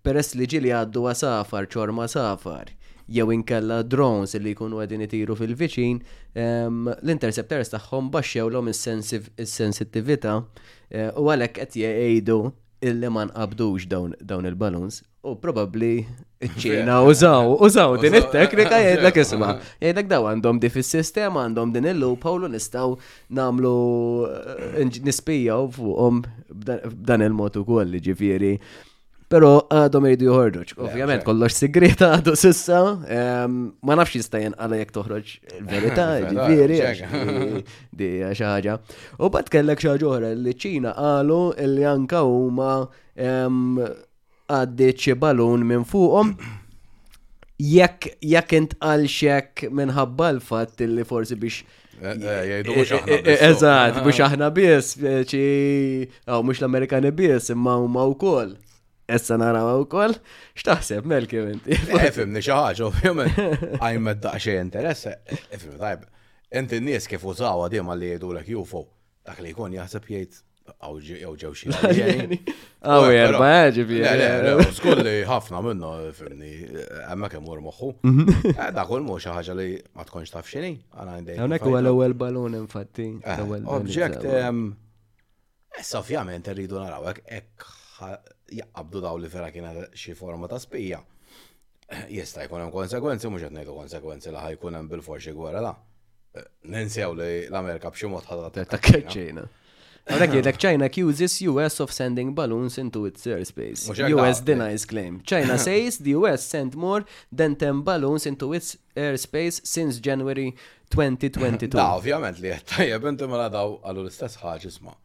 peress 0.00 0.36
li 0.40 0.46
ġili 0.50 0.70
għaddu 0.80 1.02
għasafar 1.12 1.66
ċorma 1.74 2.06
safar 2.10 2.70
jew 3.10 3.32
inkella 3.34 3.80
drones 3.92 4.36
li 4.38 4.52
jkunu 4.54 4.78
għedin 4.84 5.02
itiru 5.06 5.34
fil-viċin, 5.38 5.98
l-interceptors 6.38 7.74
tagħhom 7.74 8.10
baxxew 8.14 8.48
l-om 8.52 8.70
is-sensittività 8.72 10.36
eh, 10.38 11.10
u 11.18 11.26
għalhekk 11.32 11.58
qed 11.64 11.78
jgħidu 11.82 12.38
illi 12.90 13.10
ma 13.12 13.26
nqabdux 13.28 13.88
dawn 13.90 14.46
il-balloons 14.48 15.02
u 15.28 15.34
probabli 15.42 15.90
ċina 16.56 16.94
użaw, 17.04 17.56
użaw 17.66 17.96
din 18.00 18.14
it-teknika 18.22 18.78
jgħidlek 18.84 19.18
isma. 19.20 19.50
Jgħidlek 19.82 20.06
daw 20.08 20.28
għandhom 20.30 20.60
di 20.62 20.70
fis-sistema, 20.72 21.42
għandhom 21.48 21.74
din 21.74 21.90
il-loop, 21.90 22.24
u 22.30 22.46
nistaw 22.52 22.94
namlu 23.40 23.72
eh, 24.70 25.02
nispijaw 25.08 25.66
fuqom 25.76 26.22
b'dan 26.62 27.26
il-mod 27.26 27.58
ukoll 27.64 27.98
ġifieri 28.06 28.54
pero 29.30 29.50
għadhom 29.70 30.06
iridu 30.08 30.26
joħorġu. 30.26 30.62
Ovvjament, 30.88 31.22
kollox 31.26 31.60
segreta 31.62 32.08
għadu 32.16 32.32
sissa, 32.38 32.80
ma 33.46 33.96
nafx 34.00 34.18
jistajen 34.18 34.56
għala 34.58 34.78
jek 34.80 34.90
toħroġ 34.96 35.30
il-verità, 35.60 36.06
ġifiri, 36.32 36.80
di 37.94 38.08
xaħġa. 38.40 38.74
U 39.22 39.30
bat 39.30 39.50
kellek 39.54 39.84
xaħġa 39.84 40.08
oħra 40.12 40.30
li 40.34 40.54
ċina 40.58 40.94
għalu 40.98 41.38
li 41.76 41.86
anka 41.86 42.24
huma 42.26 42.72
għaddit 44.50 45.04
xi 45.06 45.14
minn 45.22 45.84
fuqhom 45.86 46.32
jekk 47.60 48.08
jekk 48.24 48.54
int 48.58 48.72
intqal 48.74 49.06
xek 49.06 49.68
minħabba 49.70 50.30
l-fatt 50.34 50.80
li 50.88 51.04
forsi 51.04 51.36
biex 51.36 51.58
eh, 52.00 52.16
eh, 52.16 52.64
eh, 52.64 53.50
Eżat, 53.52 54.00
biex 54.02 54.24
aħna 54.26 54.48
biss, 54.56 54.96
ċi, 54.98 55.44
mux 56.42 56.58
l-Amerikani 56.64 57.12
biss, 57.14 57.52
imma 57.54 57.76
huma 57.84 58.06
wkoll 58.10 58.56
essa 59.14 59.36
naraw 59.40 59.74
ukoll, 59.82 60.14
x'taħseb 60.58 61.08
melki 61.10 61.40
inti? 61.54 61.78
Efimni 62.00 62.40
eh, 62.40 62.44
xi 62.44 62.54
ħaġa, 62.54 62.84
ovvjament. 62.88 63.80
Għajm 63.80 64.10
daqsxejn 64.26 64.60
interess, 64.66 65.08
efimni 65.08 65.74
eh, 65.78 65.82
tajb. 65.82 66.04
Inti 66.60 66.80
n-nies 66.82 67.10
kif 67.10 67.22
użaw 67.32 67.64
għadiem 67.66 67.90
li 67.98 68.12
jgħidulek 68.16 68.52
UFO, 68.60 68.84
dak 69.26 69.42
li 69.44 69.52
jkun 69.54 69.76
jaħseb 69.78 70.08
jgħid 70.10 70.40
għaw 70.70 71.00
ġew 71.02 71.50
xi. 71.56 71.72
Għaw 72.80 73.08
jerba 73.14 73.48
ġibi. 73.74 74.00
Skulli 74.78 75.16
ħafna 75.28 75.62
minnu, 75.66 75.92
eh, 76.06 76.12
fimni, 76.18 76.52
għemma 77.10 77.32
kemm 77.34 77.48
mur 77.50 77.64
moħħu. 77.66 77.90
Mhm. 78.06 78.60
Dak 78.78 78.90
u 78.94 79.00
mhux 79.04 79.26
xi 79.26 79.34
ħaġa 79.34 79.58
li 79.58 79.68
ma 79.96 80.06
tkunx 80.08 80.36
taf 80.36 80.46
x'inhi. 80.52 80.76
Hawnhekk 80.94 81.66
huwa 81.70 81.82
l-ewwel 81.82 82.14
balun 82.14 82.56
infatti. 82.62 83.10
Object, 83.64 84.22
issa 85.80 86.00
ovvjament 86.02 86.48
irridu 86.50 86.80
narawek 86.82 87.20
hekk 87.30 87.68
jaqbdu 88.58 89.02
daw 89.04 89.18
li 89.20 89.28
vera 89.30 89.50
kienet 89.54 89.96
xi 89.98 90.14
forma 90.18 90.48
ta' 90.50 90.58
spija. 90.62 91.00
Jista' 92.16 92.44
jkun 92.46 92.64
hemm 92.64 92.74
konsekwenzi, 92.74 93.28
mhux 93.30 93.46
qed 93.46 93.54
ngħidu 93.56 93.76
konsekwenzi 93.78 94.34
la 94.34 94.48
jkun 94.54 94.76
hemm 94.78 94.90
bil-forxi 94.92 95.34
gwerra 95.36 95.62
la. 95.64 95.72
Eh, 96.36 96.44
ninsew 96.74 97.14
li 97.18 97.30
l-Amerika 97.48 97.90
b'xi 97.94 98.10
mod 98.10 98.26
ħadha 98.28 98.66
ta' 98.74 98.82
ċina. 99.16 99.46
Għadak 100.10 100.32
jidek 100.40 100.56
China 100.58 100.86
accuses 100.88 101.34
US 101.52 101.76
of 101.84 101.92
sending 101.94 102.30
balloons 102.34 102.78
into 102.80 103.04
its 103.06 103.26
airspace. 103.30 103.84
US 104.16 104.40
denies 104.42 104.86
claim. 104.88 105.20
China 105.22 105.58
says 105.66 105.98
the 105.98 106.14
US 106.16 106.42
sent 106.42 106.74
more 106.74 107.04
than 107.30 107.54
10 107.54 107.82
balloons 107.86 108.24
into 108.26 108.50
its 108.56 108.76
airspace 108.96 109.60
since 109.62 110.00
January 110.00 110.48
2022. 110.90 111.68
Da, 111.76 111.92
ovvjament 112.00 112.40
li 112.42 112.50
jettajab, 112.50 113.06
intu 113.12 113.28
ma 113.28 113.36
mela 113.36 113.50
daw 113.52 113.76
għallu 113.84 114.06
l-istess 114.08 114.40
sma. 114.80 114.96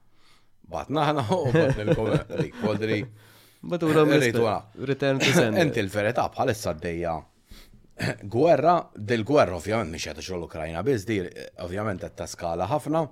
Batna 0.65 1.03
ħana 1.11 1.27
u 1.37 1.41
batna 1.53 1.85
l-komentri. 1.89 3.03
Matura 3.67 4.03
eh, 4.15 4.41
ah. 4.45 4.65
Return 4.77 5.17
to 5.19 5.25
sender. 5.33 5.61
Inti 5.65 5.81
l-verità 5.81 6.27
bħalissa 6.29 6.73
d 6.77 6.93
Gwerra, 8.31 8.73
dil-gwerra 8.91 9.55
ovvjament 9.55 9.89
miex 9.95 10.09
qed 10.11 10.19
ġol 10.25 10.41
Ukrajna 10.49 10.81
biz 10.83 11.05
dir 11.07 11.29
ovvjament 11.63 12.01
qed 12.03 12.13
taskala 12.19 12.65
ħafna 12.67 13.05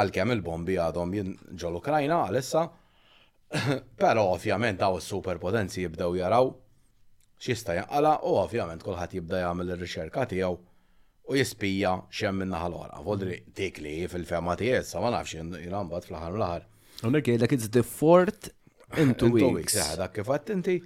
għalkemm 0.00 0.32
il-bombi 0.38 0.78
għadhom 0.80 1.12
ġol 1.60 1.76
Ukrajna 1.82 2.22
għalissa. 2.26 2.62
Però 4.00 4.24
ovvjament 4.32 4.80
daw 4.80 4.96
is-superpotenzi 4.98 5.84
jibdew 5.84 6.16
jaraw 6.18 6.50
x'jista' 7.38 7.76
jaqala, 7.76 8.16
u 8.24 8.38
ovvjament 8.40 8.82
kulħadd 8.82 9.18
jibda 9.20 9.42
jagħmel 9.44 9.74
ir-rixerka 9.76 10.24
tiegħu 10.32 10.56
u 11.28 11.36
jispija 11.36 11.92
xem 12.08 12.38
minna 12.40 12.56
naħal 12.56 12.72
Vodri 12.72 13.04
Voldri 13.06 13.36
dik 13.60 13.82
li 13.84 13.96
fil-fema 14.08 14.56
sa 14.82 15.00
ma 15.04 15.10
nafx 15.12 15.34
jinqbad 15.36 16.06
fl-aħħar 16.08 16.38
u 16.38 16.42
aħħar 16.48 16.66
Unek 17.10 17.28
jgħidlek 17.34 17.52
it's 17.58 17.68
the 17.76 17.82
fourth 17.84 18.50
In 18.94 19.14
two 19.14 19.30
weeks. 19.32 19.74
Ja, 19.74 19.96
dak 19.98 20.14
kif 20.14 20.28
inti. 20.54 20.76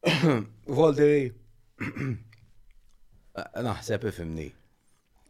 voldi 0.78 1.30
naħseb 3.68 4.06
ifimni. 4.10 4.48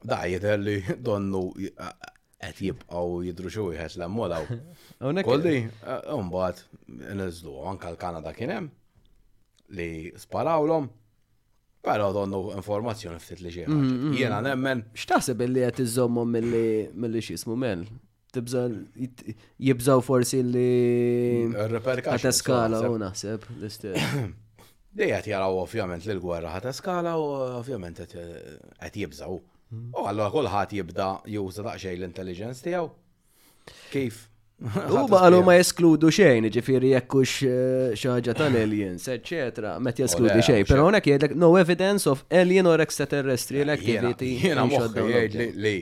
Da 0.06 0.22
jidher 0.30 0.56
li 0.58 0.78
donnu 1.04 1.42
qed 1.52 2.62
jibqgħu 2.64 3.18
jidru 3.26 3.50
xi 3.52 3.66
wieħed 3.66 3.98
l-ammolaw. 3.98 4.46
Kolli, 5.28 5.56
mbagħad 5.84 6.62
niżlu 7.20 7.58
anke 7.74 7.90
l-Kanada 7.92 8.32
kien 8.36 8.54
hemm 8.54 8.72
li 9.76 9.90
om 10.40 10.88
Pero 11.80 12.10
donnu 12.12 12.38
informazzjoni 12.58 13.16
ftit 13.24 13.38
li 13.40 13.48
xi 13.54 13.62
mm, 13.64 13.84
mm. 13.90 14.16
Jiena 14.18 14.40
nemmen. 14.44 14.82
X'taħseb 14.92 15.44
illi 15.46 15.62
qed 15.70 15.78
iżommu 15.86 16.24
milli 16.28 16.64
li 16.92 17.20
x'ismu 17.24 17.56
mill? 17.56 17.86
tibżal 18.34 18.76
jibżaw 19.60 20.02
forsi 20.06 20.40
li 20.46 20.70
għata 21.50 22.32
skala 22.34 22.82
u 22.90 22.96
naħseb 23.00 23.48
l-istess. 23.56 24.16
Dejjat 25.00 25.28
jaraw 25.32 25.60
ovvjament 25.64 26.06
li 26.08 26.16
l-gwerra 26.16 26.50
ħata 26.56 26.72
skala 26.76 27.12
u 27.20 27.28
ovvjament 27.60 28.02
qed 28.14 28.98
jibżaw. 29.04 29.36
U 29.94 30.06
allora 30.10 30.32
kulħadd 30.34 30.72
jibda 30.80 31.10
juża 31.30 31.62
daqsxejn 31.66 32.00
l-intelligence 32.00 32.64
tiegħu. 32.66 32.88
Kif? 33.92 34.24
U 34.60 35.06
baqalu 35.08 35.38
ma 35.46 35.54
jeskludu 35.54 36.10
xejn, 36.12 36.50
ġifiri 36.52 36.90
jekkux 36.96 37.36
eh, 37.46 37.92
xaġa 37.96 38.34
tal-aliens, 38.36 39.06
etc. 39.14 39.76
Met 39.80 40.02
jeskludi 40.02 40.42
xejn, 40.44 40.66
pero 40.68 40.84
għonek 40.88 41.06
jgħidlek 41.12 41.36
no 41.40 41.52
evidence 41.62 42.10
of 42.10 42.26
alien 42.28 42.68
or 42.68 42.82
extraterrestrial 42.84 43.70
activity. 43.78 44.34
Jena 44.42 44.66
moħħi 44.68 45.48
li 45.62 45.74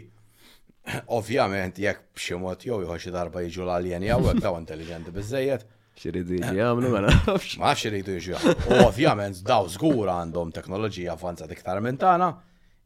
Ovvjament, 1.18 1.78
jekk 1.80 2.00
b'xi 2.16 2.36
mod 2.40 2.62
jew 2.64 2.80
jħu 2.84 2.96
xi 3.00 3.12
darba 3.12 3.42
jiġu 3.44 3.64
l-aljeni 3.66 4.10
hawnhekk 4.12 4.42
daw 4.44 4.58
intelligenti 4.60 5.12
biżejjed. 5.14 5.64
Xiridu 5.98 6.36
eh. 6.36 6.36
jiġu 6.52 6.60
jagħmlu 6.62 6.92
ma 6.94 7.02
nafx. 7.08 7.56
Ma 7.60 7.72
xiridu 7.78 8.18
jiġu 8.18 8.34
jagħmlu. 8.36 8.82
Ovvjament 8.88 9.40
daw 9.48 9.68
żgur 9.72 10.12
għandhom 10.14 10.52
teknoloġija 10.56 11.16
avvanzat 11.16 11.54
iktar 11.56 11.80
minn 11.84 11.98
tagħna, 12.00 12.28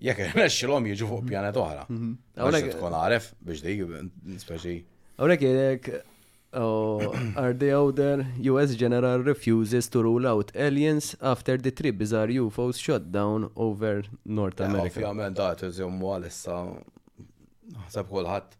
jekk 0.09 0.25
irnexxilhom 0.31 0.89
jiġu 0.93 1.11
fuq 1.13 1.29
pjanet 1.33 1.59
oħra. 1.65 1.85
Mhm. 1.93 2.13
Hawnhekk 2.41 2.77
tkun 2.79 2.97
għaref 3.03 3.33
biex 3.49 3.67
dik 3.67 4.41
speċi. 4.47 4.79
Hawnhekk 5.21 5.47
jgħidlek 5.49 5.93
oh, 6.61 7.13
are 7.43 7.53
they 7.53 7.73
out 7.77 7.97
there? 8.01 8.27
US 8.55 8.75
General 8.81 9.23
refuses 9.23 9.89
to 9.93 10.03
rule 10.03 10.27
out 10.29 10.55
aliens 10.57 11.15
after 11.21 11.57
the 11.59 11.71
three 11.71 11.93
bizarre 11.93 12.33
UFOs 12.41 12.79
shot 12.81 13.13
down 13.13 13.51
over 13.57 14.03
North 14.25 14.61
eh, 14.61 14.67
America. 14.71 14.99
Ovvjament 15.05 15.39
da 15.39 15.53
tiżjom 15.61 16.03
għalissa 16.11 16.63
Naħseb 17.71 18.09
kulħadd. 18.11 18.57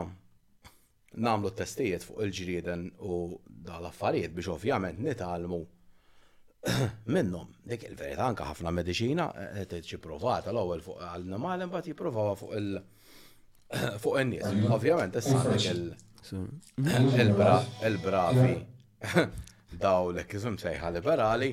namlu 1.28 1.52
testijiet 1.58 2.06
fuq 2.06 2.24
il-ġrieden 2.28 2.88
u 3.12 3.20
dal-affarijiet 3.68 4.36
biex 4.38 4.52
ovvjament 4.56 5.04
nitalmu 5.04 5.62
minnhom. 7.14 7.52
Dik 7.68 7.88
il-verità 7.92 8.28
anka 8.32 8.48
ħafna 8.54 8.72
mediċina 8.82 9.30
qed 9.66 9.80
eh, 9.84 10.00
provata 10.02 10.54
l-ewwel 10.56 10.84
fuq 10.86 11.04
għal-nimal 11.12 11.68
imbagħad 11.68 11.92
jipprovawha 11.94 12.36
fuq 12.40 12.60
il- 12.60 12.84
fuq 14.00 14.20
in-nies. 14.24 14.68
Ovvjament 14.72 15.20
issa 15.20 15.44
il- 15.76 15.90
Il-bravi, 17.88 18.50
daw 19.84 20.10
l-ekkizum 20.10 20.56
sejħa 20.60 20.92
liberali, 20.98 21.52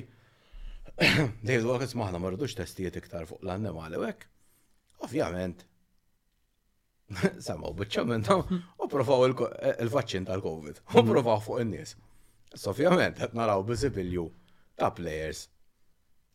Dejdu 1.45 1.73
għak 1.75 1.91
maħna 1.99 2.19
marridux 2.23 2.53
testijiet 2.55 2.95
iktar 3.01 3.25
fuq 3.27 3.41
l-annimali 3.43 3.97
u 3.99 4.05
hekk. 4.07 4.29
Ovvjament, 5.03 5.65
samaw 7.47 7.73
bieċa 7.75 8.05
minnom 8.07 8.45
u 8.79 8.87
provaw 8.87 9.25
il-vaċċin 9.27 10.29
tal-Covid 10.29 10.79
u 10.85 11.03
mm. 11.03 11.09
provaw 11.09 11.41
fuq 11.43 11.59
in-nies. 11.65 11.97
Ovvjament, 12.71 13.19
qed 13.19 13.35
naraw 13.35 13.65
biżibilju 13.67 14.23
ta' 14.79 14.93
players. 14.95 15.49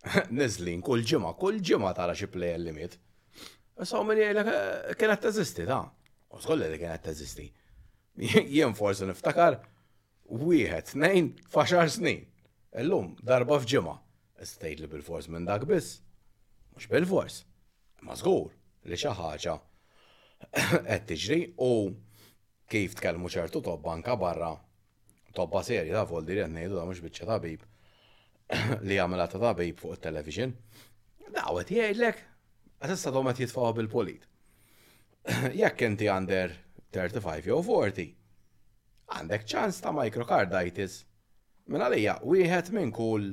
Nizlin 0.36 0.84
kull 0.84 1.08
ġimgħa, 1.08 1.32
kull 1.40 1.64
ġimgħa 1.64 1.94
tara 1.96 2.12
xi 2.16 2.28
plejer 2.28 2.60
limit. 2.66 2.98
Saw 3.80 4.04
min 4.04 4.20
jgħidlek 4.20 4.52
eh, 4.92 4.98
kienet 5.00 5.24
teżisti 5.24 5.64
ta' 5.72 5.80
u 5.88 6.44
skolli 6.44 6.68
li 6.74 6.80
kienet 6.84 7.08
teżisti 7.08 7.48
jien 8.28 8.74
forsi 8.76 9.06
niftakar 9.08 9.56
wieħed 10.30 10.94
nejn 11.00 11.30
faxar 11.50 11.88
snin. 11.90 12.26
Illum 12.80 13.14
darba 13.26 13.56
f'ġimgħa. 13.58 13.96
Stejt 14.46 14.80
li 14.84 14.88
bil-fors 14.88 15.28
minn 15.28 15.48
dak 15.48 15.64
biss. 15.68 15.98
Mhux 16.74 16.88
bil-fors. 16.92 17.40
Ma 18.06 18.14
żgur 18.16 18.52
li 18.88 18.96
xi 18.96 19.12
ħaġa 19.18 19.56
qed 20.54 21.00
tiġri 21.10 21.40
u 21.64 21.70
kif 22.70 22.94
tkellmu 22.98 23.28
ċertu 23.32 23.60
tobba 23.66 23.92
anka 23.96 24.14
barra 24.16 24.52
tobba 25.36 25.60
serji 25.64 25.92
ta' 25.96 26.06
vol 26.08 26.24
li 26.24 26.36
qed 26.38 26.48
ngħidu 26.52 26.76
da 26.78 26.86
mhux 26.86 27.02
biċċa 27.04 27.28
tabib 27.28 27.66
li 28.86 28.96
għamela 29.00 29.28
ta' 29.30 29.40
tabib 29.42 29.80
fuq 29.82 29.96
it-television. 29.98 30.54
Dawet 31.30 31.70
jgħidlek, 31.72 32.16
għatessa 32.82 33.12
domet 33.14 33.40
jitfaw 33.42 33.72
bil-polit. 33.76 34.24
Jekk 35.60 35.88
inti 35.90 36.08
għander 36.10 36.56
35 36.92 37.46
jew 37.48 37.60
40. 37.62 38.04
Għandek 39.16 39.44
ċans 39.52 39.76
ta' 39.82 39.92
microcarditis. 39.94 40.96
Min 41.70 41.84
għalija, 41.86 42.16
wieħed 42.26 42.72
minn 42.74 42.90
kull 42.94 43.28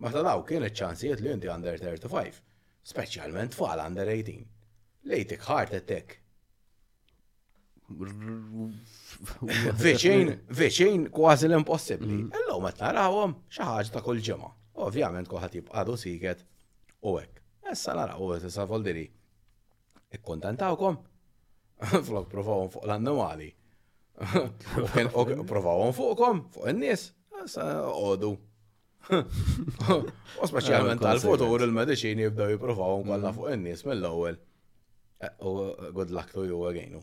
Ma 0.00 0.10
ta' 0.12 0.24
daw 0.24 0.42
kien 0.48 0.64
iċ-ċansijiet 0.66 1.20
li 1.24 1.30
inti 1.34 1.52
under 1.52 1.76
35, 1.80 2.40
speċjalment 2.92 3.52
tfal 3.56 3.80
under 3.86 4.08
18. 4.12 4.44
Lejtik 5.08 5.44
heart 5.48 5.76
attack 5.76 6.18
Veċin, 9.84 10.30
veċin 10.54 11.06
kważi 11.10 11.48
l-impossibli. 11.50 12.16
Illum 12.16 12.30
mm-hmm. 12.30 12.60
ma 12.62 12.72
tarawhom 12.76 13.32
xi 13.50 13.66
ħaġa 13.66 13.94
ta' 13.96 14.02
kull 14.04 14.22
ġimgħa. 14.24 14.50
Ovvjament 14.86 15.30
kulħadd 15.32 15.56
jibqadu 15.58 15.96
siket 15.98 16.44
u 17.02 17.16
hekk. 17.18 17.40
Issa 17.72 17.96
naraw 17.98 18.30
issa 18.36 18.66
folderi. 18.70 19.08
Ikkontentawkom? 20.16 21.00
Flok 22.08 22.30
provawhom 22.32 22.70
fuq 22.74 22.86
l-annimali. 22.88 23.50
Provawhom 25.50 25.94
fuqkom, 25.96 26.42
fuq 26.54 26.68
in-nies. 26.74 27.06
Issa 27.42 27.64
għodu. 27.90 28.34
U 30.44 30.48
speċjalment 30.50 31.00
tal-futur 31.02 31.64
il-mediċini 31.66 32.26
jibdew 32.28 32.50
jiprovawhom 32.54 33.08
kollha 33.08 33.22
mm-hmm. 33.22 33.46
fuq 33.46 33.56
in-nies 33.56 33.86
mill-ewwel. 33.88 34.36
Eh, 35.20 35.88
good 35.96 36.12
luck 36.14 36.32
to 36.36 36.44
you 36.48 36.64
again. 36.68 36.94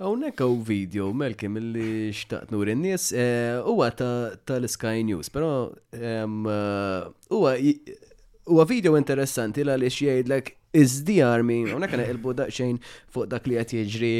Għonek 0.00 0.40
għaw 0.40 0.54
video 0.64 1.10
melke 1.12 1.50
mill-li 1.52 2.12
xtaqt 2.16 2.50
nur 2.52 2.68
n-nies, 2.72 3.10
eh, 3.12 3.58
huwa 3.60 3.90
tal-Sky 4.00 5.02
News, 5.04 5.28
pero 5.28 5.50
eh, 5.92 7.12
huwa 7.28 8.64
video 8.66 8.96
interessanti 8.96 9.62
la 9.66 9.76
li 9.76 9.90
xiejdlek 9.92 10.54
izdi 10.72 11.18
armi, 11.22 11.60
għonek 11.68 11.92
għana 11.92 12.08
ilbu 12.08 12.32
daqxejn 12.38 12.78
fuq 13.12 13.28
dak 13.28 13.44
li 13.50 13.58
għat 13.60 13.74
jġri 13.76 14.16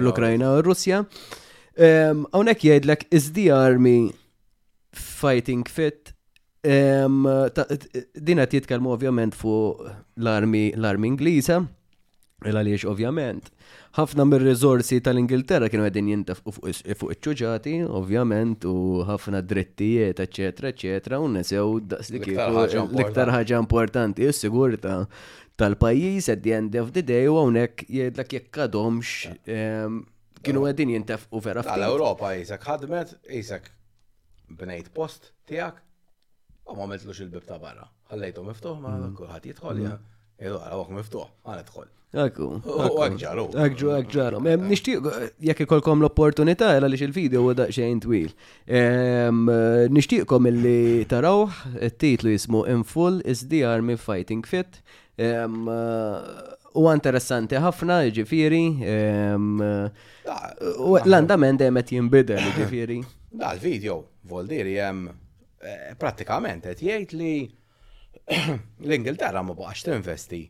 fl-Ukrajna 0.00 0.56
u 0.58 0.64
Russja. 0.66 1.04
Għonek 1.78 2.64
jgħidlek 2.66 3.06
izdi 3.14 3.46
armi 3.54 3.96
fighting 4.90 5.70
fit 5.70 6.10
dinat 6.66 8.58
jitkalmu 8.58 8.90
ovvjament 8.96 9.38
fuq 9.38 9.86
l-armi 10.18 10.72
l-armi 10.74 11.10
Ingliża 11.14 11.62
Il-għaliex 12.48 12.84
ovvjament, 12.90 13.50
ħafna 13.98 14.24
mir 14.28 14.42
rizorsi 14.46 14.98
tal-Ingilterra 15.04 15.68
kienu 15.72 15.84
għedin 15.86 16.08
jintaf 16.12 16.40
fuq 16.42 16.72
iċċuġati, 16.72 17.74
ovvjament, 17.98 18.66
u 18.66 18.74
ħafna 19.08 19.42
drittijiet, 19.50 20.22
eccetera, 20.24 20.72
eccetera, 20.74 21.20
u 21.22 21.28
nesew 21.34 21.78
daqs 21.92 22.12
li 22.14 22.22
kieku 22.22 22.64
l-iktar 22.84 23.32
ħaġa 23.36 23.60
importanti, 23.64 24.28
s-sigurta 24.32 24.96
tal-pajis 25.62 26.30
at 26.34 26.42
the 26.46 26.54
end 26.58 26.78
of 26.80 26.92
the 26.96 27.04
day, 27.12 27.28
u 27.30 27.36
għonek 27.42 27.86
jedlak 28.00 28.36
jekkadomx 28.38 29.14
kienu 30.42 30.66
għedin 30.66 30.96
jintaf 30.96 31.28
u 31.30 31.38
vera 31.44 31.62
għal 31.62 31.86
europa 31.86 32.32
jisak 32.40 32.64
ħadmet, 32.66 33.16
jisak 33.30 33.70
bnejt 34.58 34.90
post 34.96 35.30
tijak, 35.48 35.78
u 36.66 36.74
ma 36.78 36.96
il-bib 36.98 37.44
ta' 37.46 37.58
barra. 37.60 37.84
Għallejtu 38.12 38.42
miftuħ 38.50 38.80
ma' 38.80 38.96
kullħat 39.16 39.46
jitħolja. 39.48 39.92
Mm 39.92 40.10
Ilu 40.42 40.58
għara 40.60 40.78
għak 40.80 40.94
miftuħ, 40.96 41.26
għana 41.50 41.66
tħol. 41.70 41.90
Ekku. 42.22 42.46
Għagġaru. 42.68 43.44
Għagġu, 43.56 43.90
għagġaru. 43.96 44.40
Eh. 44.50 44.56
Nishtiq, 44.68 45.06
jek 45.48 45.62
ikolkom 45.64 46.02
l-opportunità, 46.02 46.72
għala 46.76 46.90
li 46.92 46.98
xil 47.00 47.14
video 47.14 47.44
u 47.46 47.54
daqxejn 47.56 48.02
twil. 48.04 48.34
Nishtiqkom 49.96 50.50
illi 50.50 51.06
taraw, 51.08 51.46
il-titlu 51.78 52.34
jismu 52.34 52.66
In 52.68 52.82
Full 52.88 53.22
is 53.24 53.46
the 53.48 53.62
Army 53.68 53.96
Fighting 53.96 54.44
Fit. 54.48 54.82
Eh, 55.20 55.46
u 56.74 56.84
interessanti 56.92 57.56
ħafna, 57.60 58.02
ġifiri. 58.18 58.62
Ah, 58.82 60.36
ah. 60.36 60.52
L-andament 61.06 61.64
demet 61.64 61.96
jimbidel, 61.96 62.44
ġifiri. 62.58 63.02
Da, 63.32 63.54
l-video, 63.56 63.94
vol 64.28 64.44
diri, 64.44 64.74
eh, 64.76 65.94
pratikament, 65.96 66.66
jgħid 66.74 67.14
li 67.16 67.30
l-Ingilterra 68.88 69.42
ma 69.42 69.52
baqax 69.54 69.82
tinvesti 69.86 70.42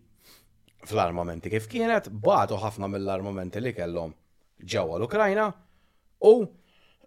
fl-armamenti 0.89 1.49
kif 1.53 1.69
kienet, 1.73 2.09
batu 2.11 2.59
ħafna 2.61 2.89
mill-armamenti 2.91 3.63
li 3.63 3.73
kellhom 3.73 4.13
ġewwa 4.73 4.99
l-Ukrajna 4.99 5.47
u 6.29 6.35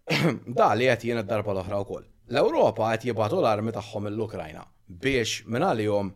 da 0.59 0.69
li 0.77 0.87
qed 0.89 1.05
jien 1.09 1.19
id-darba 1.21 1.53
l-oħra 1.53 1.81
wkoll. 1.85 2.07
L-Ewropa 2.33 2.89
qed 2.95 3.09
jibatu 3.11 3.39
l-armi 3.43 3.73
tagħhom 3.75 4.07
mill-Ukrajna 4.07 4.63
biex 5.01 5.45
minn 5.49 5.65
għalihom 5.67 6.09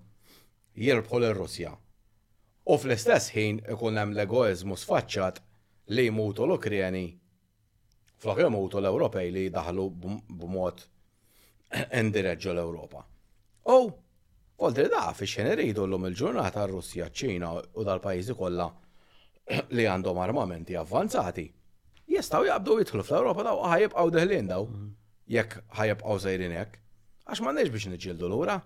jirbħu 0.82 1.20
l-Russja. 1.22 1.76
U 2.70 2.76
fl-istess 2.78 3.32
ħin 3.36 3.60
ikun 3.76 3.98
hemm 4.02 4.16
l-egoizmu 4.18 4.78
sfaċċat 4.78 5.42
li 5.96 6.08
jmutu 6.10 6.46
l-Ukrjani 6.48 7.06
flok 8.22 8.44
jmutu 8.48 8.82
l-Ewropej 8.82 9.32
li 9.36 9.46
daħlu 9.54 9.90
b'mod 10.02 10.86
indireġġu 12.02 12.54
l-Ewropa. 12.58 13.04
U 13.76 13.80
Oltre 14.62 14.88
da, 14.92 15.06
fi 15.16 15.28
xen 15.30 15.48
iridu 15.54 15.86
l-lum 15.86 16.08
il-ġurnata 16.10 16.66
r-Russja, 16.66 17.06
ċina 17.16 17.52
u 17.80 17.86
dal-pajizi 17.88 18.36
kollha 18.36 18.66
li 19.78 19.86
għandhom 19.88 20.20
armamenti 20.20 20.76
avvanzati, 20.80 21.46
jistaw 22.12 22.44
jabdu 22.50 22.80
jitħlu 22.82 23.06
fl-Europa 23.08 23.46
daw 23.48 23.62
għaw 23.70 24.12
deħlin 24.18 24.52
daw, 24.52 24.68
mm. 24.68 24.90
jekk 25.32 25.64
ħajibqaw 25.80 26.20
sejrin 26.26 26.58
hekk, 26.60 26.76
għax 27.30 27.44
ma 27.46 27.56
biex 27.56 27.88
niġġieldu 27.94 28.34
lura. 28.36 28.60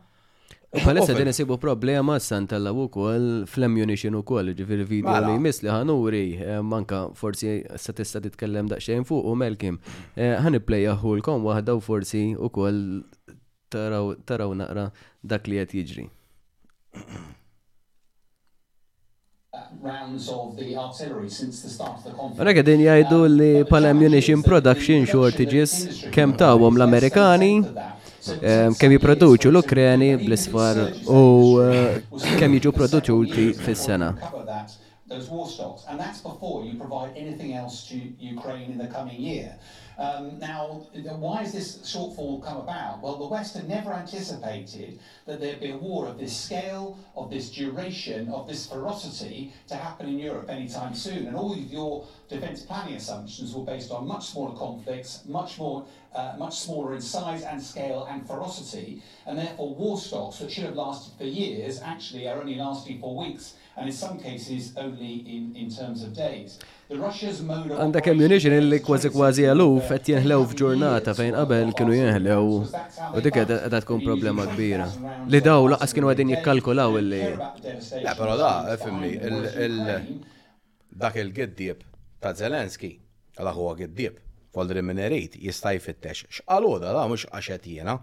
U 0.74 0.82
palessa 0.82 1.14
din 1.14 1.30
isibu 1.30 1.60
problema 1.61 2.15
s 2.18 2.34
tal 2.49 2.65
u 2.74 2.88
kol 2.90 3.26
fl-ammunition 3.45 4.15
u 4.18 4.24
kol, 4.26 4.49
ġifiri 4.57 4.88
video 4.90 5.14
mela. 5.14 5.30
li 5.30 5.38
misli 5.45 5.70
ħanuri, 5.70 6.22
eh, 6.41 6.57
manka 6.65 7.06
forsi 7.20 7.60
s-satista 7.78 8.18
titkellem 8.26 8.72
daqxejn 8.72 9.06
fuq 9.06 9.30
u 9.30 9.36
melkim. 9.38 9.78
Eh, 10.18 10.34
Ħani 10.41 10.64
plejja 10.65 10.95
ħulkom 11.06 11.45
wahda 11.45 11.76
u 11.78 11.84
forsi 11.91 12.32
u 12.34 12.49
kol 12.53 12.82
taraw 14.24 14.52
naqra 14.60 14.91
dak 15.32 15.48
li 15.50 15.56
qed 15.60 15.72
jiġri. 15.80 16.06
Raga 22.48 22.64
din 22.70 22.82
jajdu 22.88 23.20
li 23.40 23.54
pal 23.72 23.88
ammunition 23.91 24.44
production 24.50 25.06
shortages 25.12 25.74
kem 26.14 26.36
tawom 26.41 26.78
l-Amerikani, 26.80 27.52
kem 28.80 28.95
jiproduċu 28.98 29.52
l-Ukreni 29.56 30.12
bl-isfar 30.26 30.84
u 31.18 31.24
eh, 31.66 32.00
kem 32.40 32.56
jiġu 32.58 32.72
produċu 32.80 33.20
produċuti 33.28 33.48
fil 33.66 33.76
sena 33.84 34.10
those 35.14 35.30
war 35.30 35.48
stocks. 35.48 35.84
And 35.88 35.99
that's 35.99 36.22
before 36.22 36.65
you 36.65 36.77
provide 36.77 37.11
anything 37.15 37.53
else 37.53 37.88
to 37.90 37.95
Ukraine 38.19 38.72
in 38.72 38.77
the 38.77 38.88
coming 38.88 39.19
year. 39.19 39.56
Um, 39.98 40.40
now, 40.40 40.88
why 41.19 41.44
has 41.44 41.53
this 41.53 41.77
shortfall 41.80 42.44
come 42.44 42.57
about? 42.57 42.99
Well, 43.02 43.18
the 43.18 43.27
West 43.27 43.56
had 43.56 43.69
never 43.69 43.94
anticipated 43.94 44.98
that 45.27 45.40
there'd 45.40 45.60
be 45.60 45.69
a 45.69 45.77
war 45.77 46.07
of 46.07 46.18
this 46.18 46.35
scale, 46.35 46.98
of 47.15 47.30
this 47.30 47.52
duration, 47.52 48.27
of 48.30 48.48
this 48.48 48.65
ferocity 48.65 49.53
to 49.68 49.76
happen 49.76 50.07
in 50.07 50.18
Europe 50.18 50.49
anytime 50.49 50.95
soon. 50.95 51.27
And 51.27 51.35
all 51.35 51.53
of 51.53 51.60
your 51.60 52.06
defence 52.27 52.64
planning 52.64 52.95
assumptions 52.95 53.53
were 53.53 53.64
based 53.65 53.91
on 53.91 54.07
much 54.07 54.26
smaller 54.31 54.57
conflicts, 54.57 55.22
much 55.27 55.60
more, 55.60 55.85
uh, 56.15 56.34
much 56.40 56.57
smaller 56.57 56.95
in 56.95 57.02
size 57.02 57.44
and 57.44 57.61
scale 57.61 58.07
and 58.10 58.26
ferocity, 58.26 59.03
and 59.27 59.38
therefore 59.38 59.76
war 59.76 59.99
stocks 59.99 60.40
that 60.40 60.52
should 60.52 60.64
have 60.64 60.76
lasted 60.76 61.14
for 61.19 61.26
years 61.26 61.80
actually 61.84 62.27
are 62.27 62.40
only 62.41 62.56
lasting 62.56 62.99
for 62.99 63.15
weeks 63.15 63.53
and 63.78 63.88
in 63.88 63.94
some 63.95 64.20
cases 64.20 64.74
only 64.78 65.14
in, 65.38 65.56
in 65.62 65.70
terms 65.70 66.04
of 66.04 66.14
days. 66.14 66.58
Għandek 66.94 68.10
ammunition 68.12 68.54
illi 68.54 68.78
kważi 68.84 69.10
kważi 69.16 69.45
għaluf 69.50 69.88
qed 69.90 70.10
jinħlew 70.12 70.44
f'ġurnata 70.52 71.14
fejn 71.18 71.32
qabel 71.40 71.72
kienu 71.78 71.95
jenħlew 71.95 72.41
u 72.54 73.24
dik 73.26 73.40
qed 73.40 73.54
tkun 73.78 74.04
problema 74.06 74.45
kbira. 74.52 74.86
Li 75.32 75.40
daw 75.45 75.66
laqas 75.74 75.95
kienu 75.95 76.12
għedin 76.12 76.36
jikkalkulaw 76.36 77.00
illi. 77.00 77.22
Le 78.04 78.14
pero 78.20 78.36
da, 78.38 78.52
fimmi, 78.84 79.14
dak 81.06 81.18
il-giddieb 81.24 81.82
ta' 82.22 82.36
Zelenski, 82.38 82.91
għal 83.40 83.50
huwa 83.58 83.74
giddieb, 83.80 84.20
għaldri 84.54 84.86
minerit 84.86 85.40
jista' 85.41 85.74
jfittex. 85.80 86.28
X'qalu 86.41 86.76
da, 86.84 86.94
da 87.00 87.08
mhux 87.10 87.26
għaxet 87.32 87.66
jena. 87.74 87.98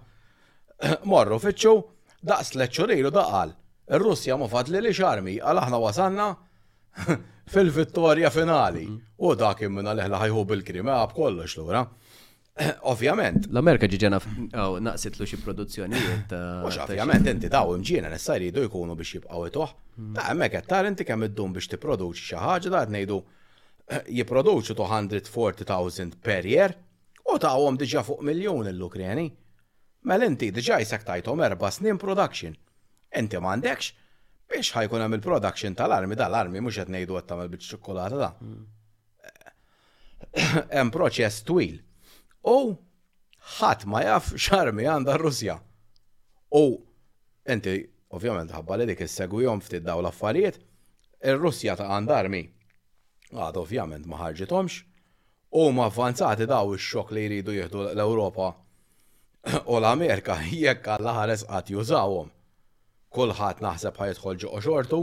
Morru 1.10 1.38
fitxu, 1.40 1.76
daqs 2.26 2.56
leċċurilu 2.58 3.12
daqal. 3.14 3.54
Ir-Russja 3.90 4.36
ma 4.38 4.46
fat 4.52 4.68
li 4.70 4.92
xarmi, 4.94 5.38
għal 5.42 5.58
aħna 5.64 5.78
wasanna 5.82 6.26
fil-vittorja 7.52 8.30
finali. 8.30 8.84
U 9.18 9.32
dak 9.36 9.64
minna 9.66 9.92
leħla 9.98 10.20
ħajħu 10.22 10.44
bil-krima 10.52 10.94
e, 10.94 10.98
għab 11.02 11.14
kollox 11.16 11.56
l-ura. 11.58 11.80
Ovvjament. 12.92 13.48
L-Amerika 13.50 13.88
ġiġena 13.90 14.20
naqsitlu 14.86 15.26
xi 15.26 15.40
produzzjonijiet. 15.42 16.30
Eh, 16.30 16.62
Mux 16.66 16.78
ovvjament, 16.84 17.26
inti 17.32 17.50
daw 17.50 17.74
imġiena 17.78 18.10
nessari 18.12 18.46
jridu 18.50 18.68
jkunu 18.68 18.94
biex 18.98 19.16
jibqaw 19.18 19.48
itoħ. 19.50 19.74
Mm. 19.98 20.14
Ta' 20.18 20.28
emmek 20.34 20.56
għattar 20.60 20.90
inti 20.92 21.06
kemm 21.08 21.26
id-dum 21.26 21.56
biex 21.58 21.70
t 21.74 21.80
xi 21.80 22.38
ħaġa 22.44 22.74
da 22.76 22.84
ngħidu 22.86 23.18
jipproduċu 24.20 24.78
240,000 24.84 26.20
per 26.28 26.46
jer 26.46 26.76
u 27.26 27.38
tawhom 27.42 27.74
diġa' 27.82 28.06
fuq 28.06 28.22
miljun 28.30 28.70
l-Ukreni. 28.70 29.26
Mel 30.12 30.22
inti 30.30 30.52
diġà 30.54 30.78
jsak 30.86 31.02
tajthom 31.10 31.42
erba' 31.50 31.74
snin 31.74 31.98
production. 31.98 32.54
Enti 33.10 33.38
m'għandekx 33.42 33.90
biex 34.50 34.68
ħajkun 34.74 35.02
hemm 35.04 35.16
il-production 35.18 35.74
tal-armi, 35.78 36.16
dal-armi 36.18 36.60
mhux 36.62 36.78
qed 36.80 36.90
ngħidu 36.94 37.16
qed 37.18 37.26
tagħmel 37.30 37.50
biċ-ċokolata 37.54 38.16
da. 38.18 38.30
Hemm 40.78 40.92
proċess 40.94 41.42
twil. 41.46 41.78
U 42.46 42.74
ħadd 43.58 43.86
ma 43.90 44.02
jaf 44.06 44.32
x'armi 44.36 44.86
għandha 44.90 45.14
r-Russja. 45.18 45.58
U 46.58 46.64
enti 47.50 47.76
ovvjament 48.14 48.50
ħabba 48.54 48.80
li 48.80 48.88
dik 48.92 49.04
issegwihom 49.06 49.62
ftit 49.62 49.86
daw 49.86 50.02
l-affarijiet, 50.04 50.58
ir-Russja 51.22 51.74
ta' 51.78 51.90
għandha 51.96 52.18
armi. 52.24 52.44
Għad 53.30 53.60
ovvjament 53.62 54.06
ma 54.10 54.22
ħarġithomx. 54.24 54.80
U 55.62 55.68
ma 55.74 55.86
avvanzati 55.90 56.46
daw 56.50 56.74
ix-xokk 56.78 57.14
li 57.16 57.26
jridu 57.26 57.54
jieħdu 57.58 57.86
l-Ewropa 57.92 58.52
u 59.66 59.78
l-Amerika 59.80 60.40
jekk 60.64 60.94
għall 60.98 61.16
ħares 61.22 61.46
qatt 61.50 61.74
jużawhom 61.74 62.34
kolħat 63.14 63.62
naħseb 63.64 63.98
ħajtħol 64.00 64.38
ġoqo 64.44 64.60
xortu 64.62 64.98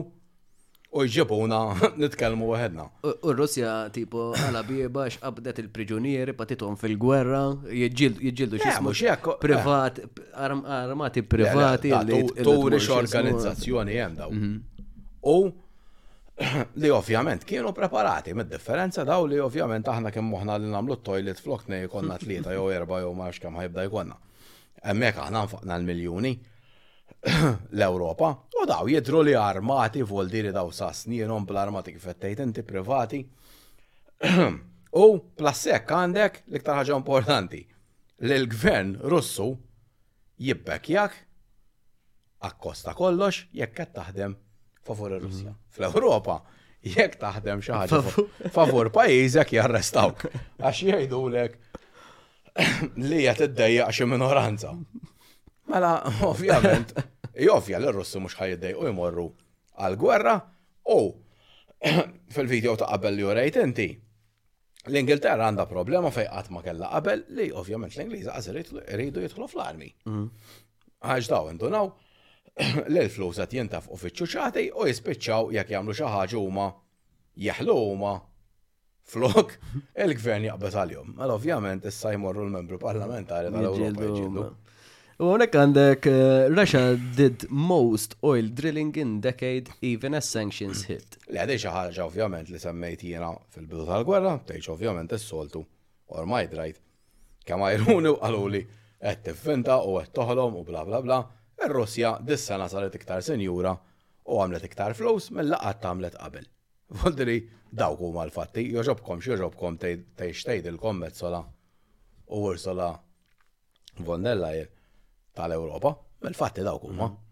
u 0.97 1.03
jġibuna 1.03 1.57
nitkelmu 1.99 2.47
għedna. 2.55 2.85
U 3.03 3.33
Russja 3.35 3.73
tipo 3.93 4.29
għala 4.37 4.61
bieba 4.67 5.03
x'qabdet 5.11 5.59
il-priġunieri 5.65 6.33
patitom 6.37 6.77
fil-gwerra, 6.79 7.41
jġildu 7.69 8.55
eh, 8.55 8.63
xismu 8.63 8.93
eh. 8.95 9.21
privat, 9.43 9.99
armati 10.39 11.23
privati. 11.27 11.91
Turi 12.41 12.79
x'organizzazzjoni 12.79 13.99
hemm 13.99 14.19
daw. 14.23 14.31
Mhm. 14.31 14.59
U 15.27 15.37
li 16.81 16.89
ovvjament 16.93 17.41
kienu 17.49 17.71
preparati, 17.75 18.33
mid 18.37 18.47
differenza 18.51 19.03
daw 19.03 19.25
li 19.27 19.39
ovvjament 19.41 19.87
aħna 19.91 20.11
kemm 20.15 20.29
moħna 20.31 20.59
li 20.61 20.69
namlu 20.71 20.95
t-toilet 21.01 21.39
flokni 21.43 21.83
jkonna 21.87 22.15
tlieta 22.21 22.53
jew 22.55 22.67
erba 22.77 22.99
jew 23.03 23.13
marx 23.17 23.41
kam 23.43 23.57
ħajbda 23.59 23.87
jkonna. 23.91 24.17
Emmek 24.93 25.19
aħna 25.27 25.47
nfaqna 25.49 25.79
l-miljoni 25.83 26.35
l-Ewropa. 27.71 28.31
U 28.61 28.65
daw 28.67 28.89
jidru 28.89 29.21
li 29.25 29.33
armati 29.35 30.03
voldiri 30.03 30.51
daw 30.53 30.69
sasnienom 30.73 31.45
bl-armati 31.45 31.93
kifettejt 31.95 32.39
inti 32.43 32.63
privati. 32.63 33.21
U 35.01 35.05
plassek 35.37 35.91
għandek 35.91 36.43
l-iktar 36.49 36.79
ħaġa 36.81 36.95
importanti. 36.99 37.61
L-gvern 38.25 38.95
russu 39.11 39.49
jibbekjak 40.41 41.17
akkosta 42.47 42.93
kollox 42.97 43.43
jekk 43.53 43.75
qed 43.81 43.93
taħdem 43.97 44.35
favur 44.87 45.17
ir-Russja. 45.17 45.51
Mm. 45.51 45.59
Fl-Ewropa 45.77 46.39
jekk 46.87 47.19
taħdem 47.21 47.61
xi 47.65 47.75
ħaġa 47.75 48.25
favur 48.55 48.91
pajjiżek 48.93 49.53
jarrestawk. 49.57 50.25
Għax 50.33 50.83
jgħidulek 50.87 51.61
li 53.09 53.25
qed 53.29 53.45
iddejjaq 53.51 53.93
xi 53.99 54.09
minoranza. 54.13 54.73
Mela, 55.67 56.03
ovvjament, 56.31 56.93
jovja 57.43 57.79
l-Russu 57.81 58.21
mux 58.23 58.35
ħajdej 58.39 58.75
u 58.79 58.87
jmorru 58.91 59.27
għal-gwerra 59.77 60.37
u 60.95 60.99
fil-video 62.35 62.77
ta' 62.79 62.87
qabel 62.93 63.17
li 63.19 63.25
jorejt 63.25 63.59
inti. 63.63 63.89
L-Ingilterra 64.87 65.49
għanda 65.51 65.65
problema 65.67 66.09
fej 66.15 66.29
qatt 66.31 66.53
ma 66.55 66.61
kella 66.63 66.91
qabel 66.93 67.25
li 67.37 67.49
ovvjament 67.51 67.97
l-Ingliża 67.97 68.37
għazirit 68.39 68.71
jridu 68.93 69.23
jidħlu 69.25 69.47
fl-armi. 69.51 69.89
Mm. 70.07 70.29
Għax 71.03 71.29
daw 71.33 71.51
indunaw 71.51 71.91
l-flus 72.95 73.41
għat 73.43 73.57
jintaf 73.59 73.89
uffiċċju 73.91 74.31
ċati 74.37 74.65
u 74.71 74.87
jispiċċaw 74.87 75.51
jekk 75.57 75.75
jagħmlu 75.75 75.97
xi 75.99 76.07
ħaġa 76.15 76.39
huma 76.41 76.69
jaħlu 77.49 77.75
huma 77.81 78.13
flok 79.07 79.51
il-gvern 80.07 80.47
jaqbet 80.47 80.79
għal-jom. 80.85 81.11
Għal 81.11 81.19
mela, 81.19 81.35
ovvjament 81.35 81.91
issa 81.91 82.15
jmorru 82.15 82.47
l-membru 82.47 82.79
parlamentari 82.81 83.51
tal-Ewropa 83.53 84.47
U 85.17 85.31
għonek 85.33 85.55
għandek, 85.57 86.07
eh, 86.13 86.47
Russia 86.53 86.81
did 87.17 87.47
most 87.49 88.11
oil 88.29 88.51
drilling 88.53 88.93
in 89.01 89.15
decade 89.19 89.71
even 89.81 90.13
as 90.13 90.27
sanctions 90.35 90.83
hit. 90.85 91.17
Le 91.33 91.41
għadej 91.41 91.63
xaħġa 91.63 92.03
ovvjament 92.05 92.51
li 92.53 92.59
semmejt 92.61 93.01
jena 93.07 93.31
fil-bidu 93.55 93.87
tal-gwerra, 93.87 94.35
teħġ 94.45 94.67
ovvjament 94.75 95.15
s-soltu, 95.17 95.63
ormaj 96.13 96.51
drajt. 96.51 96.77
Kama 97.49 97.71
jirunu 97.73 98.11
u 98.13 98.19
għaluli, 98.21 98.61
għed 99.01 99.23
t-finta 99.31 99.79
u 99.89 99.97
għed 100.03 100.13
toħlom 100.19 100.59
u 100.61 100.63
bla 100.69 100.85
bla 100.85 101.01
bla, 101.07 101.19
il-Russja 101.65 102.13
dis-sena 102.21 102.69
saret 102.69 102.99
iktar 103.01 103.25
senjura 103.25 103.73
u 103.73 104.37
għamlet 104.37 104.69
iktar 104.69 104.93
flows 105.01 105.31
mill-laqat 105.33 105.81
għamlet 105.81 106.19
qabel. 106.21 106.45
Voldri, 107.01 107.39
dawk 107.73 108.05
huma 108.05 108.27
l-fatti, 108.29 108.67
joġobkom 108.69 109.25
xieġobkom 109.25 109.81
tejx 109.81 110.45
tejdilkom 110.53 111.01
mezzola 111.07 111.41
u 112.29 112.45
ursola 112.53 112.93
Vondella 114.05 114.53
jek 114.61 114.73
tal-Europa, 115.37 115.93
mel 116.25 116.33
fatti 116.39 116.61
dawk 116.65 116.83
huma. 116.89 117.05
Mhm. 117.05 117.23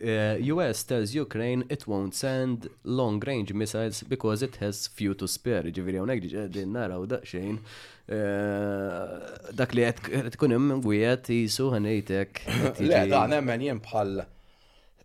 eh, 0.00 0.38
US 0.52 0.84
tells 0.86 1.14
Ukraine 1.14 1.64
it 1.70 1.86
won't 1.86 2.14
send 2.14 2.68
long 2.84 3.22
range 3.24 3.52
missiles 3.54 4.02
because 4.06 4.42
it 4.44 4.56
has 4.62 4.86
few 4.88 5.14
to 5.14 5.26
spare. 5.26 5.70
Ġiviri, 5.70 6.00
unek 6.02 6.22
ġiġedin 6.24 6.72
naraw 6.74 7.06
daqxejn. 7.10 7.58
Eh, 8.06 9.50
dak 9.58 9.72
li 9.74 9.82
għed 9.86 10.32
tkun 10.36 10.52
hemm 10.54 10.80
gwiet 10.84 11.30
jisu 11.32 11.70
għanejtek. 11.72 12.42
Le, 12.88 13.02
da, 13.10 13.24
nemmen 13.30 13.62
jem 13.66 13.80
bħal 13.82 14.22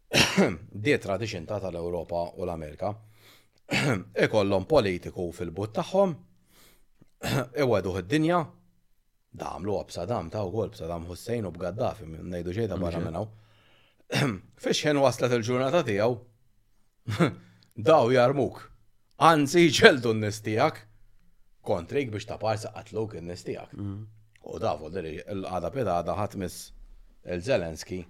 di 0.86 0.98
tradition 1.02 1.46
ta' 1.50 1.62
tal-Europa 1.66 2.26
u 2.38 2.44
l-Amerika. 2.46 2.94
Ikollhom 4.26 4.66
politiku 4.70 5.30
fil-but 5.38 5.78
tagħhom, 5.80 6.16
iweduh 7.64 8.02
id-dinja, 8.02 8.42
Damlu 9.38 9.74
b'Sadam 9.88 10.32
ta' 10.32 10.46
u 10.46 10.52
kol 10.52 10.70
b'Sadam 10.74 11.06
Hussein 11.06 11.46
u 11.46 11.52
b'Gaddafi, 11.54 12.06
nejdu 12.08 12.54
ġejda 12.56 12.78
barra 12.82 13.00
minnaw. 13.04 13.28
Fiexħen 14.66 14.98
waslet 15.04 15.36
il-ġurnata 15.38 15.84
tijaw. 15.90 16.16
Daw 17.90 18.10
jarmuk. 18.16 18.64
Anzi 19.30 19.68
ġeldu 19.70 20.16
n-nistijak. 20.16 20.82
Kontrik 21.70 22.10
biex 22.14 22.26
ta' 22.32 22.40
parsa 22.42 22.72
qatluk 22.80 23.20
n-nistijak. 23.22 23.76
Mhm. 23.76 24.00
U 24.50 24.58
dafu 24.64 24.90
l-għada 24.98 25.70
pedada 25.76 26.16
ħatmis 26.18 26.58
il-Zelenski 27.36 28.02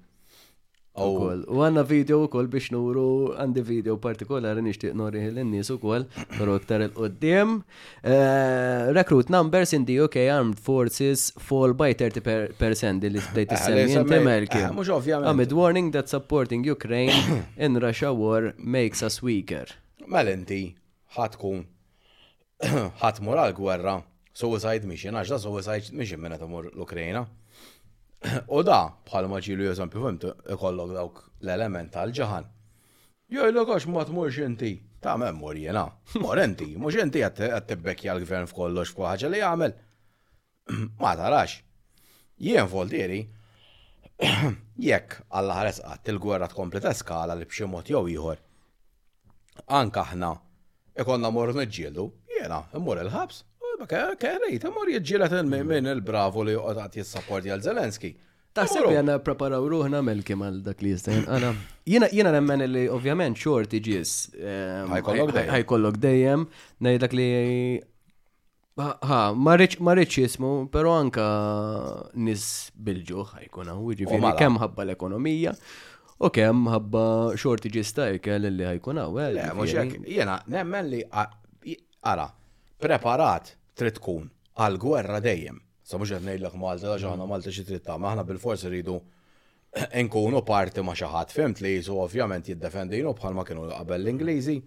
ukoll. 1.05 1.43
U 1.51 1.63
għanna 1.63 1.84
video 1.88 2.19
ukoll 2.26 2.47
biex 2.51 2.69
nuru 2.73 3.03
għandi 3.39 3.63
video 3.65 3.95
partikolari 4.01 4.63
nixtieq 4.65 4.95
nori 4.97 5.21
l-nies 5.30 5.69
ukoll 5.73 6.07
però 6.35 6.57
iktar 6.59 6.81
il-qoddim. 6.85 7.59
Eh, 8.01 8.89
recruit 8.95 9.30
numbers 9.34 9.73
in 9.77 9.85
the 9.89 9.99
UK 10.05 10.30
Armed 10.34 10.59
Forces 10.63 11.30
fall 11.39 11.73
by 11.77 11.93
30% 11.99 13.09
li 13.09 13.23
bdejt 13.31 13.55
issemmi 13.57 13.95
inti 13.95 14.21
Merki. 14.26 14.63
Amid 15.26 15.53
warning 15.55 15.91
that 15.95 16.09
supporting 16.11 16.67
Ukraine 16.69 17.41
in 17.67 17.80
Russia 17.80 18.13
war 18.13 18.53
makes 18.57 19.03
us 19.05 19.21
weaker. 19.23 19.65
Malenti, 20.09 20.63
ħatkun 21.17 21.63
ħat 23.03 23.23
għal 23.23 23.57
gwerra 23.57 23.97
suicide 24.35 24.88
mission, 24.88 25.15
għax 25.17 25.35
da 25.35 25.43
suicide 25.43 25.95
mission 25.97 26.19
minna 26.21 26.38
tamur 26.39 26.71
l 26.73 26.80
ukraina 26.85 27.27
U 28.51 28.61
da, 28.67 28.79
bħal 29.07 29.29
maġilu 29.31 29.63
jazan 29.63 29.91
fimtu, 29.93 30.33
ikollok 30.51 30.91
dawk 30.95 31.21
l-element 31.39 31.91
tal-ġahan. 31.93 32.49
Jo, 33.31 33.45
l-għax 33.47 33.87
ma 33.93 34.03
t-murx 34.09 34.41
inti. 34.45 34.73
Ta' 34.99 35.13
me 35.15 35.29
mur 35.31 35.55
jena. 35.55 35.85
Mur 36.19 36.39
inti, 36.43 36.73
mux 36.75 36.97
inti 36.99 37.21
għat-tibbekja 37.23 38.17
l-gvern 38.17 38.49
f'kollox 38.49 38.91
f'kwaħġa 38.91 39.29
li 39.31 39.39
jgħamil. 39.39 39.75
Ma 40.99 41.13
tarax. 41.15 41.61
Jien 42.43 42.67
voltieri, 42.67 43.21
jekk 44.89 45.21
għalla 45.31 45.55
ħares 45.61 45.79
għat 45.87 46.11
il-gwerra 46.11 46.51
tkompli 46.51 46.83
skala 46.99 47.39
li 47.39 47.47
bximot 47.47 47.93
jow 47.95 48.03
jħor. 48.11 48.43
Anka 49.79 50.03
ħna, 50.11 50.33
ikonna 50.99 51.31
mur 51.31 51.55
nġildu, 51.55 52.09
jena, 52.35 52.65
mur 52.75 52.99
il-ħabs. 53.05 53.45
Kerejta, 53.88 54.69
mor 54.76 54.89
jġilat 54.91 55.31
minn 55.47 55.88
il-bravo 55.88 56.43
li 56.43 56.51
juqgħat 56.56 56.97
jissapporti 56.99 57.49
għal 57.53 57.64
Zelenski. 57.64 58.11
Taħseb 58.57 58.89
jena 58.89 58.95
għanna 58.99 59.15
preparaw 59.23 59.64
ruħna 59.72 60.01
melki 60.03 60.35
mal 60.35 60.57
dak 60.65 60.81
li 60.84 60.89
jistajn. 60.91 61.23
Għana, 61.31 61.51
jina 62.11 62.31
nemmen 62.34 62.65
li 62.68 62.88
ovvjament 62.91 63.38
ġis. 63.38 64.31
Għaj 64.35 65.06
ehm, 65.06 65.68
kollok 65.68 65.95
dejjem. 66.01 66.47
Għaj 66.81 66.99
dak 67.06 67.15
li 67.19 67.30
Ha, 68.80 69.34
marriċ 69.35 70.14
jismu, 70.23 70.69
pero 70.72 70.93
anka 70.95 71.23
nis 72.15 72.72
bilġu 72.80 73.26
ħajkun 73.27 73.72
għu, 73.73 73.88
ġifiri, 74.06 74.30
kem 74.39 74.56
ħabba 74.61 74.85
l-ekonomija, 74.85 75.51
u 76.23 76.30
kem 76.31 76.64
ħabba 76.72 77.01
xorti 77.35 77.73
ġistajk 77.76 78.30
li 78.39 78.64
ħajkun 78.69 79.01
għu. 79.03 79.18
Le, 79.35 79.49
jek, 79.51 79.84
jiġifieri- 79.84 80.15
jena, 80.22 80.38
nemmen 80.47 80.88
li, 80.95 81.03
ara, 81.99 82.30
preparat 82.80 83.51
trid 83.80 83.97
tkun 83.99 84.27
għal-gwerra 84.60 85.22
dejjem. 85.23 85.60
Sa 85.89 85.97
mhux 85.97 86.11
qed 86.14 86.26
ngħidlek 86.26 86.57
Malta 86.61 86.91
għax 86.93 87.07
aħna 87.11 87.27
Malta 87.30 87.53
xi 87.53 87.65
trid 87.69 87.85
tagħmel, 87.88 88.11
aħna 88.11 88.26
bil-forsi 88.30 88.69
rridu 88.69 88.97
nkunu 90.03 90.43
parti 90.47 90.84
ma 90.85 90.95
xi 90.97 91.07
ħadd 91.14 91.35
fimt 91.38 91.64
li 91.64 91.77
jisu 91.77 91.95
ovvjament 92.03 92.51
jiddefendinu 92.51 93.14
bħalma 93.18 93.45
kienu 93.47 93.68
qabel 93.72 94.01
l-Ingliżi. 94.06 94.60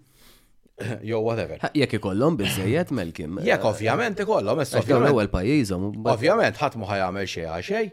Jo, 1.05 1.19
whatever. 1.21 1.59
Jek 1.77 1.99
ikollhom 1.99 2.39
biżejjed 2.39 2.93
melkim. 2.97 3.37
Jek 3.49 3.61
eh, 3.61 3.67
ovvjament 3.69 4.23
ikollhom, 4.25 4.61
issa 4.63 4.81
l-ewwel 4.81 5.29
pajjiżhom. 5.33 5.91
Ovvjament 6.09 6.57
ħadd 6.59 6.79
ma 6.81 6.89
ħajamel 6.89 7.27
xi 7.29 7.45
xejn. 7.69 7.91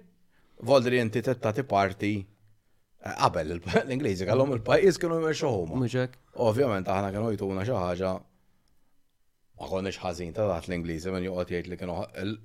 Voldri 0.70 0.98
inti 1.00 1.20
tettati 1.24 1.64
parti 1.68 2.14
eh, 2.22 3.14
qabel 3.20 3.58
l-Ingliżi 3.86 4.26
kellhom 4.30 4.56
il-pajjiż 4.56 5.02
kienu 5.04 5.20
jmexxu 5.20 5.52
huma. 5.52 5.90
Ovvjament 6.48 6.88
aħna 6.88 7.12
kienu 7.14 7.34
jtuna 7.36 7.68
xi 7.68 7.76
ħaġa 7.76 8.16
ma 9.60 9.68
konniex 9.68 9.98
ħażin 10.00 10.30
ta' 10.32 10.46
daħt 10.48 10.70
l-Ingliżi 10.70 11.12
minn 11.12 11.26
joqgħod 11.28 11.50
jgħid 11.52 11.66
li 11.68 11.76
kienu 11.76 11.96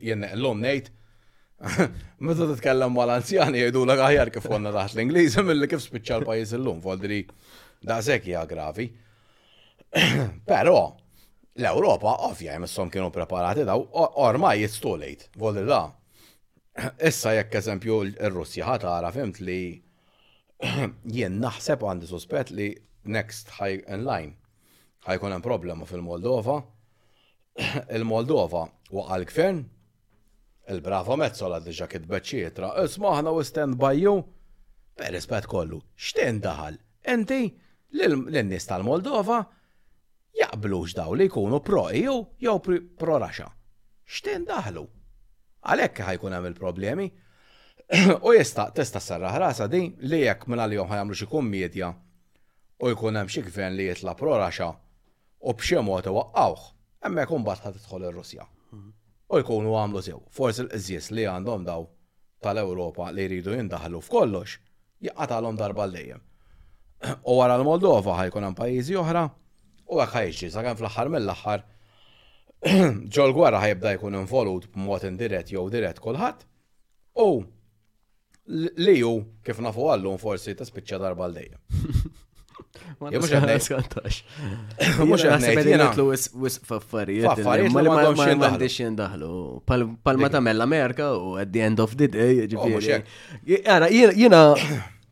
jien 0.04 0.26
llum 0.42 0.64
ngħid 0.66 0.92
meta 2.28 2.48
titkellem 2.50 2.92
mal-anzjani 2.98 3.62
jgħidu 3.62 3.84
l 3.88 3.96
aħjar 4.06 4.32
kif 4.36 4.50
konna 4.52 4.74
taħt 4.76 4.98
l-Ingliżi 4.98 5.44
milli 5.48 5.70
kif 5.72 5.84
spiċċa 5.86 6.18
l-pajjiż 6.20 6.54
illum 6.58 6.82
foldri 6.84 7.20
daqshekk 7.88 8.30
hija 8.34 8.42
gravi. 8.50 8.90
Però 10.44 10.74
l-Ewropa 11.56 12.18
ovvja 12.28 12.58
jmisshom 12.60 12.90
kienu 12.92 13.08
preparati 13.16 13.64
daw 13.64 13.86
ormai 14.26 14.58
it's 14.68 14.80
too 14.82 14.98
late, 15.00 15.30
Issa 17.08 17.32
jekk 17.38 17.56
eżempju 17.62 17.98
r-Russja 18.26 18.66
ħatara 18.68 19.08
fimt 19.16 19.38
li 19.40 19.62
jien 21.18 21.38
naħseb 21.40 21.80
għandi 21.88 22.10
suspett 22.12 22.52
li 22.52 22.68
next 23.08 23.56
high 23.62 23.78
in 23.88 24.04
line 24.04 24.36
ħajkun 25.08 25.32
hemm 25.38 25.46
problema 25.46 25.88
fil-Moldova 25.88 26.60
il-Moldova 27.98 28.66
u 28.94 29.02
għal 29.04 29.24
gvern 29.30 29.62
il-brava 30.72 31.16
mezzola 31.20 31.60
diġa 31.64 31.88
kitbet 31.90 32.26
xietra, 32.26 32.72
isma 32.84 33.14
ħna 33.20 33.32
u 33.38 33.44
stand 33.46 33.78
by 33.80 34.00
you, 34.02 34.16
per 34.98 35.14
rispet 35.14 35.46
kollu, 35.50 35.78
xten 35.98 36.40
daħal, 36.44 36.78
enti 37.14 37.44
l-nis 37.96 38.68
tal-Moldova 38.68 39.44
jaqblux 40.36 40.96
daw 40.98 41.14
li 41.16 41.30
jkunu 41.30 41.62
pro 41.64 41.86
EU 41.96 42.16
jew 42.44 42.58
pro 42.98 43.20
Raxa. 43.22 43.46
Xten 44.06 44.48
daħlu? 44.50 44.84
Għalekke 45.66 46.06
ħajkun 46.10 46.36
hemm 46.38 46.50
il-problemi. 46.52 47.06
U 48.28 48.34
jista 48.36 48.68
tista' 48.76 49.02
sarra 49.02 49.32
ħrasa 49.34 49.68
di 49.72 49.86
li 50.10 50.20
jekk 50.26 50.50
minn 50.52 50.66
għalihom 50.66 50.92
ħajamlu 50.92 51.16
xi 51.18 51.42
medja 51.46 51.94
u 52.82 52.92
jkun 52.92 53.22
hemm 53.22 53.32
xi 53.32 53.46
gvern 53.48 53.78
li 53.80 53.88
jitla 53.90 54.16
pro 54.20 54.36
Raxa 54.42 54.70
u 55.46 55.54
b'xi 55.56 55.82
mod 55.86 56.10
waqqawħ 56.12 56.72
jkun 57.14 57.44
bat 57.44 57.60
ħat 57.62 57.78
tħol 57.86 58.06
il-Russja. 58.08 58.46
Mhm. 58.74 58.92
U 59.30 59.38
jkunu 59.40 59.74
għamlu 59.78 60.02
sew. 60.02 60.22
Forsi 60.32 60.64
l-qżis 60.64 61.12
li 61.14 61.26
għandhom 61.28 61.66
daw 61.68 61.86
tal-Ewropa 62.46 63.12
li 63.14 63.26
jridu 63.28 63.52
jindaħlu 63.54 64.02
f'kollox, 64.06 64.58
jaqatalhom 65.06 65.56
darba 65.60 65.86
l 65.90 66.22
U 67.28 67.36
wara 67.38 67.56
l-Moldova 67.60 68.14
ħajkun 68.18 68.42
hemm 68.48 68.56
pajjiżi 68.56 68.96
oħra, 68.98 69.24
u 69.92 70.00
hekk 70.00 70.14
ħajġi 70.16 70.48
sakemm 70.54 70.78
fl-aħħar 70.80 71.10
mill-aħħar 71.12 71.66
ġol 73.14 73.34
gwarra 73.36 73.60
ħajibda 73.62 73.92
jkun 73.98 74.16
involut 74.22 74.70
b'mod 74.72 75.04
indirett 75.10 75.52
jew 75.54 75.66
dirett 75.70 76.00
kulħadd. 76.02 76.48
U 77.22 77.44
li 78.80 78.98
ju 79.04 79.12
kif 79.44 79.60
nafu 79.62 79.86
għallu 79.92 80.16
forsi 80.18 80.56
tispiċċa 80.58 81.02
darba 81.04 81.28
l 81.30 81.46
Mux 82.98 83.30
għandax. 83.32 84.22
Mux 85.08 85.24
għandax. 85.26 85.68
Jena 85.68 85.90
tlu 85.96 86.08
wis 86.44 86.58
faffariet. 86.68 87.26
Faffariet 87.28 87.74
ma 87.74 87.84
ma 87.86 88.12
ma 88.12 88.30
għandix 88.52 88.78
jendahlu. 88.82 89.32
Palma 89.68 90.30
ta' 90.32 90.42
mella 90.44 90.66
Amerika 90.68 91.12
u 91.16 91.36
at 91.42 91.52
the 91.54 91.62
end 91.66 91.80
of 91.84 91.96
the 92.00 92.08
day. 92.12 92.46
Jena, 93.48 93.90
jena. 93.92 94.42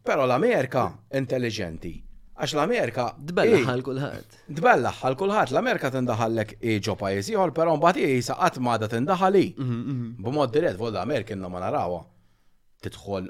Pero 0.03 0.25
l-Amerika 0.27 0.89
intelligenti. 1.19 1.93
Għax 2.33 2.55
l-Amerika. 2.57 3.07
Dbella 3.21 3.59
ħal 3.67 3.83
kulħat. 3.85 4.37
Dbella 4.49 4.91
ħal 4.99 5.15
kulħat. 5.19 5.53
L-Amerika 5.53 5.91
tindaħallek 5.93 6.57
iġo 6.75 6.95
pajis 6.99 7.29
jħol, 7.35 7.53
pero 7.55 7.75
mbat 7.79 7.99
jisa 8.03 8.35
għatmada 8.47 8.89
tindaħali. 8.91 9.45
Mhm, 9.57 9.77
mhm. 9.83 10.15
B'mod 10.25 10.51
dirett, 10.55 10.79
vol 10.81 10.91
l-Amerika 10.91 11.37
inna 11.37 11.51
ma 11.53 11.61
narawa. 11.63 12.01
Tidħol 12.83 13.29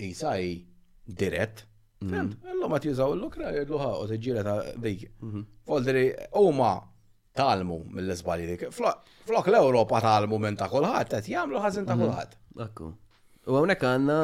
jisa 0.00 0.36
dirett. 1.04 1.66
Mm. 2.02 2.32
L-lum 2.56 2.74
għat 2.74 2.86
jużaw 2.88 3.14
l 3.14 3.22
lukra 3.22 3.52
l 3.52 3.60
u 3.78 4.06
t-ġira 4.08 4.42
ta' 4.44 4.58
dik. 4.82 5.04
Folderi, 5.66 6.08
mhm. 6.10 6.40
u 6.40 6.50
ma 6.52 6.72
talmu 7.32 7.82
mill 7.90 8.08
lesbali 8.10 8.46
dik. 8.48 8.68
Flok 8.74 9.46
l-Europa 9.48 10.00
talmu 10.02 10.38
minn 10.38 10.56
ta' 10.56 10.68
kullħat, 10.68 11.14
għat 11.18 11.28
jamlu 11.30 11.62
ħazin 11.62 11.86
ta' 11.86 11.94
mhm. 11.94 12.04
kullħat. 12.06 12.38
Akku. 12.66 12.90
U 13.48 13.60
għonek 13.60 13.84
għanna, 13.84 14.18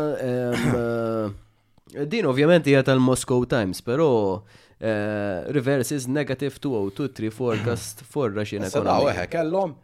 eh, 0.71 2.03
din 2.09 2.27
ovvjament 2.31 2.67
hija 2.71 2.83
tal-Moscow 2.87 3.45
Times, 3.51 3.83
pero 3.85 4.07
eh, 4.79 5.45
reverse 5.55 5.95
is 5.97 6.09
negative 6.09 6.59
2023 6.61 7.31
forecast 7.31 8.03
for 8.05 8.31
Russian 8.33 8.65
economy. 8.65 8.91
Sada 9.05 9.13
għeħe, 9.13 9.29
kellom. 9.33 9.77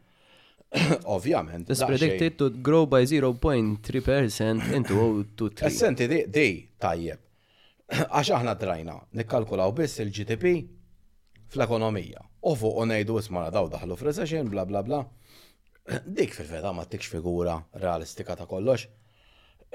Ovvjament. 1.17 1.69
It's 1.71 1.85
predicted 1.87 2.35
to 2.41 2.49
grow 2.51 2.87
by 2.91 3.05
0.3% 3.07 4.75
in 4.75 4.85
2023. 4.89 5.63
Essenti, 5.69 6.09
di, 6.11 6.49
tajjeb. 6.79 7.23
Għax 8.13 8.31
aħna 8.41 8.55
drajna, 8.59 8.95
nikkalkulaw 9.17 9.73
biss 9.79 10.01
il-GDP 10.03 10.53
fl-ekonomija. 11.55 12.23
U 12.47 12.55
fuq 12.59 12.81
u 12.83 12.87
nejdu 12.87 13.19
isma 13.21 13.47
daw 13.55 13.69
daħlu 13.71 13.97
f'recession, 13.99 14.49
bla 14.51 14.65
bla 14.67 14.83
bla. 14.87 15.03
Dik 16.17 16.35
fil-veda 16.35 16.73
ma 16.75 16.85
tikx 16.87 17.13
figura 17.13 17.55
realistika 17.83 18.37
ta' 18.37 18.49
kollox. 18.51 18.89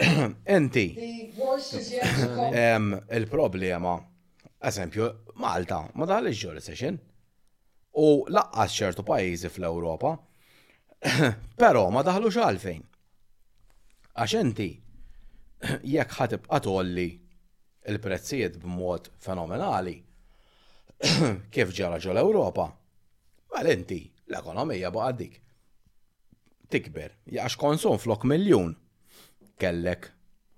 Enti, 0.01 0.85
il-problema, 3.17 3.95
eżempju, 4.71 5.09
Malta, 5.43 5.81
ma 5.99 6.07
daħliġ 6.11 6.39
ġo 6.43 6.55
recession. 6.57 6.99
U 7.99 8.09
laqqas 8.31 8.75
ċertu 8.79 9.03
pajizi 9.07 9.49
fl-Europa, 9.51 10.13
pero 11.59 11.88
ma 11.91 12.03
daħlux 12.07 12.38
għalfejn. 12.45 12.83
Għax 14.11 14.35
enti, 14.39 14.69
jekk 15.91 16.19
ħatib 16.19 16.47
għatolli 16.51 17.07
il-prezzijiet 17.88 18.58
b'mod 18.62 19.10
fenomenali. 19.22 19.95
Kif 21.53 21.72
ġara 21.74 21.98
ġol 22.03 22.20
Ewropa? 22.22 22.68
Mal 23.52 23.70
inti, 23.74 24.03
l-ekonomija 24.30 24.91
baqa' 24.94 25.16
dik. 25.18 25.40
Tikber, 26.72 27.16
jax 27.36 27.58
konsum 27.60 27.98
flok 27.99 28.24
miljun. 28.30 28.76
Kellek 29.60 30.08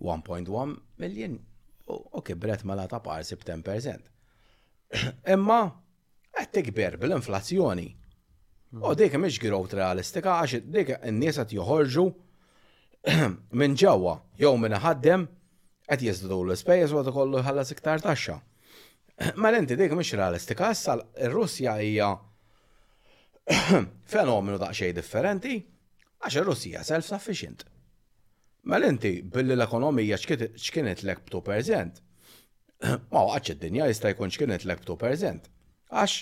1.1 0.04 0.76
miljon 1.02 1.40
u 2.14 2.22
kibret 2.24 2.62
mela 2.64 2.86
ta' 2.88 3.00
parsi 3.04 3.36
7%. 3.36 3.98
Imma 5.34 5.60
qed 6.38 6.52
tikber 6.54 6.96
bil-inflazzjoni. 7.02 7.88
U 8.74 8.78
hmm. 8.86 8.94
dik 8.98 9.18
miex 9.22 9.40
growth 9.42 9.74
realistika 9.78 10.38
għax 10.42 10.62
dik 10.76 10.94
in-nies 11.10 11.40
qed 11.42 11.56
joħorġu 11.58 12.06
minn 13.60 13.76
ġewwa 13.78 14.16
jew 14.42 14.54
minn 14.58 14.78
ħaddem 14.82 15.28
għet 15.92 16.04
jizdu 16.08 16.38
l-spejjeż 16.48 16.94
u 16.96 17.00
għadu 17.02 17.14
kollu 17.16 17.42
ħallas 17.44 17.74
iktar 17.76 18.02
taxxa. 18.04 18.38
Ma 19.42 19.52
l-enti 19.52 19.78
dik 19.80 19.96
mhix 19.98 20.14
realistika, 20.18 20.72
issa 20.74 20.96
il 21.00 21.32
russja 21.34 21.76
hija 21.84 22.10
fenomenu 24.14 24.60
xej 24.72 24.94
differenti 24.96 25.58
għax 26.24 26.38
ir-Russija 26.40 26.84
self-sufficient. 26.88 27.66
Ma 28.72 28.78
l-enti 28.80 29.18
billi 29.28 29.58
l-ekonomija 29.58 30.16
x'kienet 30.24 31.04
l-ek 31.04 31.26
btu 31.26 31.42
perżent. 31.48 31.98
Ma 33.14 33.26
għax 33.36 33.56
id-dinja 33.58 33.90
jista' 33.92 34.14
jkun 34.14 34.32
x'kienet 34.32 34.64
l-ek 34.70 34.86
btu 34.86 34.96
perżent. 35.02 35.50
Għax 35.92 36.22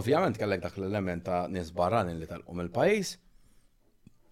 ovvjament 0.00 0.38
kellek 0.40 0.64
dak 0.66 0.80
l-element 0.82 1.22
ta' 1.28 1.44
nies 1.46 1.70
li 1.70 2.26
tal-qum 2.26 2.64
il-pajjiż, 2.64 3.14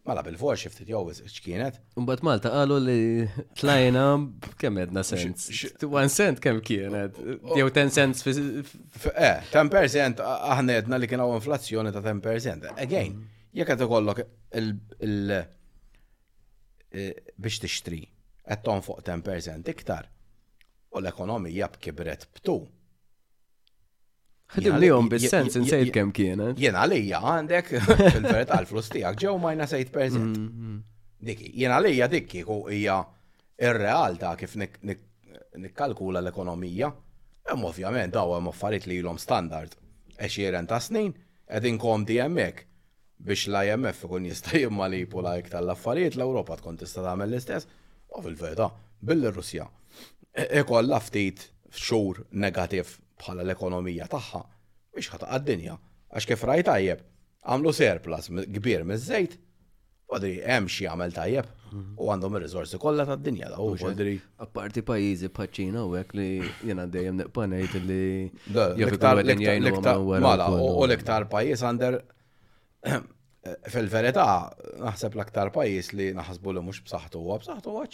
Mala 0.04 0.20
bil-for 0.26 0.58
xiftit 0.60 0.88
jow 0.92 1.06
x'kienet. 1.12 1.78
Mbat 1.96 2.22
Malta 2.26 2.50
qalu 2.52 2.76
li 2.86 2.96
tlajna 3.56 4.02
kemm 4.60 4.80
edna 4.82 5.00
sens. 5.10 5.46
One 6.00 6.10
cent 6.12 6.42
kemm 6.44 6.58
kienet? 6.66 7.20
Oh. 7.40 7.54
Jew 7.56 7.70
10 7.78 7.92
cents 7.96 8.20
fi. 8.26 8.34
Eh, 9.14 9.48
10% 9.54 10.20
aħna 10.34 10.76
edna 10.82 10.98
li 11.00 11.08
kien 11.08 11.22
hawn 11.24 11.38
inflazzjoni 11.38 11.94
ta' 11.96 12.02
10%. 12.04 12.68
Again, 12.84 13.16
mm. 13.16 13.48
jekk 13.62 13.72
qed 13.72 13.86
ikollok 13.88 14.20
il 14.60 14.76
eh, 15.32 17.10
biex 17.34 17.64
tixtri 17.64 18.02
qed 18.44 18.64
tonfoq 18.66 19.00
10% 19.08 19.72
iktar 19.72 20.12
u 20.92 21.00
l-ekonomija 21.00 21.72
bkibret 21.78 22.28
btu 22.36 22.60
Ħdim 24.54 24.76
li 24.78 24.88
jom 24.88 25.08
bis-sens 25.10 25.56
insejt 25.58 25.90
kem 25.94 26.12
kienet. 26.14 26.52
Eh? 26.54 26.64
Jena 26.68 26.84
għalija 26.86 27.20
għandek 27.30 27.70
fil 28.14 28.26
verit 28.28 28.52
l-flus 28.60 28.90
tijak 28.92 29.18
ġew 29.22 29.34
majna 29.42 29.66
sejt 29.70 29.90
perżin. 29.94 30.28
Mm, 30.30 30.68
mm. 30.68 30.82
Dikki, 31.28 31.48
jena 31.62 31.80
għalija 31.80 32.08
dikki 32.12 32.44
u 32.54 32.60
hija 32.70 33.00
ir-realtà 33.68 34.34
kif 34.38 34.54
nikkalkula 34.60 36.22
l-ekonomija. 36.22 36.92
Hemm 37.48 37.66
ovvjament 37.70 38.14
daw 38.14 38.36
hemm 38.36 38.52
affarijiet 38.52 38.86
li 38.90 39.00
ilhom 39.02 39.18
standard. 39.22 39.74
Għexieren 40.14 40.70
ta' 40.70 40.78
snin, 40.82 41.12
qegħdin 41.50 41.80
di 42.06 42.20
hemmhekk 42.22 42.64
biex 43.24 43.48
l-IMF 43.50 44.04
ikun 44.06 44.24
jista' 44.28 44.58
jimmalipula 44.60 45.36
jek 45.38 45.50
tal 45.52 45.70
affarijiet 45.72 46.16
l-Ewropa 46.18 46.56
tkun 46.60 46.76
tista' 46.78 47.02
tagħmel 47.04 47.30
l-istess, 47.32 47.66
u 48.12 48.20
fil-verità, 48.22 48.66
billi 49.02 49.30
Russja. 49.32 49.66
E- 50.34 50.60
ikolla 50.60 50.98
ftit 51.02 51.46
xhur 51.74 52.20
negativ 52.34 52.98
bħala 53.24 53.46
l-ekonomija 53.48 54.06
tagħha 54.12 54.40
biex 54.94 55.12
ħata 55.14 55.30
għad 55.38 55.48
dinja 55.48 55.78
għax 56.14 56.28
kif 56.30 56.44
rajt 56.50 56.68
tajjeb 56.68 57.02
għamlu 57.54 57.76
surplus 57.80 58.32
kbir 58.58 58.86
miż-żejt 58.92 59.40
Għadri, 60.14 60.32
hemm 60.44 60.66
xi 60.68 60.84
jagħmel 60.84 61.14
tajjeb 61.16 61.46
mhm. 61.48 61.92
u 61.96 62.10
għandhom 62.12 62.34
ir-riżorsi 62.36 62.76
kollha 62.78 63.06
tad-dinja 63.08 63.48
daw. 63.54 63.70
għadri. 63.72 64.12
Apparti 64.44 64.82
pajjiżi 64.86 65.30
paċina 65.32 65.80
u 65.88 65.94
hekk 65.96 66.12
li 66.18 66.26
jiena 66.68 66.84
dejjem 66.86 67.16
neqpa' 67.22 67.46
ngħid 67.50 67.80
li 67.88 69.56
l 69.56 70.20
mala 70.22 70.50
u 70.52 70.84
l-iktar 70.84 71.24
pajjiż 71.32 71.64
għander 71.70 71.98
fil-verità 73.72 74.28
naħseb 74.84 75.16
l-aktar 75.16 75.50
pajjiż 75.56 75.90
li 75.96 76.10
naħsbu 76.20 76.52
li 76.52 76.66
mhux 76.68 76.84
b'saħħtu 76.84 77.24
huwa 77.24 77.40
b'saħħtu 77.40 77.72
huwa 77.72 77.88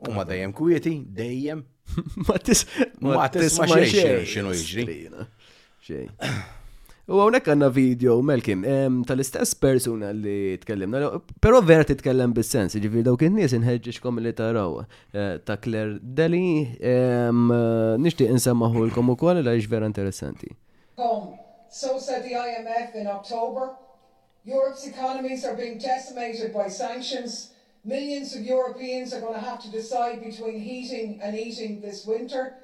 U 0.00 0.06
mhm. 0.06 0.14
Huma 0.14 0.22
dejjem 0.24 0.52
kwieti, 0.56 0.92
dejjem 1.12 1.58
Ma 2.28 2.36
tis. 2.42 2.64
Ma 3.00 3.26
tis 3.32 3.56
ma 3.58 3.66
xinu 3.68 4.54
jiġri. 4.54 4.96
Eh? 5.90 6.40
U 7.10 7.18
għonek 7.18 7.48
għanna 7.50 7.66
video, 7.74 8.20
Melkim, 8.22 8.60
tal-istess 9.08 9.56
persuna 9.58 10.12
li 10.14 10.52
tkellimna, 10.62 11.00
pero 11.42 11.58
vera 11.66 11.82
titkellem 11.88 12.30
bis-sens, 12.36 12.76
ġifir 12.78 13.08
kien 13.18 13.32
in-nies 13.32 13.54
inħedġiġkom 13.58 14.20
li 14.22 14.30
taraw 14.38 14.76
eh, 14.84 15.38
ta' 15.42 15.56
Claire 15.64 15.96
Deli, 16.00 16.68
eh, 16.78 17.32
nishti 17.98 18.28
insemmaħulkom 18.30 19.10
u 19.10 19.18
koll 19.18 19.42
għax 19.42 19.66
vera 19.72 19.90
interessanti. 19.90 20.54
So 21.72 21.98
said 22.06 22.22
the 22.26 22.34
IMF 22.34 22.94
in 23.00 23.06
October. 23.06 23.74
Europe's 24.44 24.86
economies 24.86 25.44
are 25.44 25.54
being 25.56 25.78
decimated 25.78 26.52
by 26.54 26.66
sanctions 26.68 27.50
Millions 27.84 28.34
of 28.36 28.42
Europeans 28.42 29.14
are 29.14 29.20
going 29.20 29.32
to 29.32 29.40
have 29.40 29.60
to 29.62 29.70
decide 29.70 30.22
between 30.22 30.60
heating 30.60 31.18
and 31.22 31.36
eating 31.36 31.80
this 31.80 32.04
winter. 32.04 32.54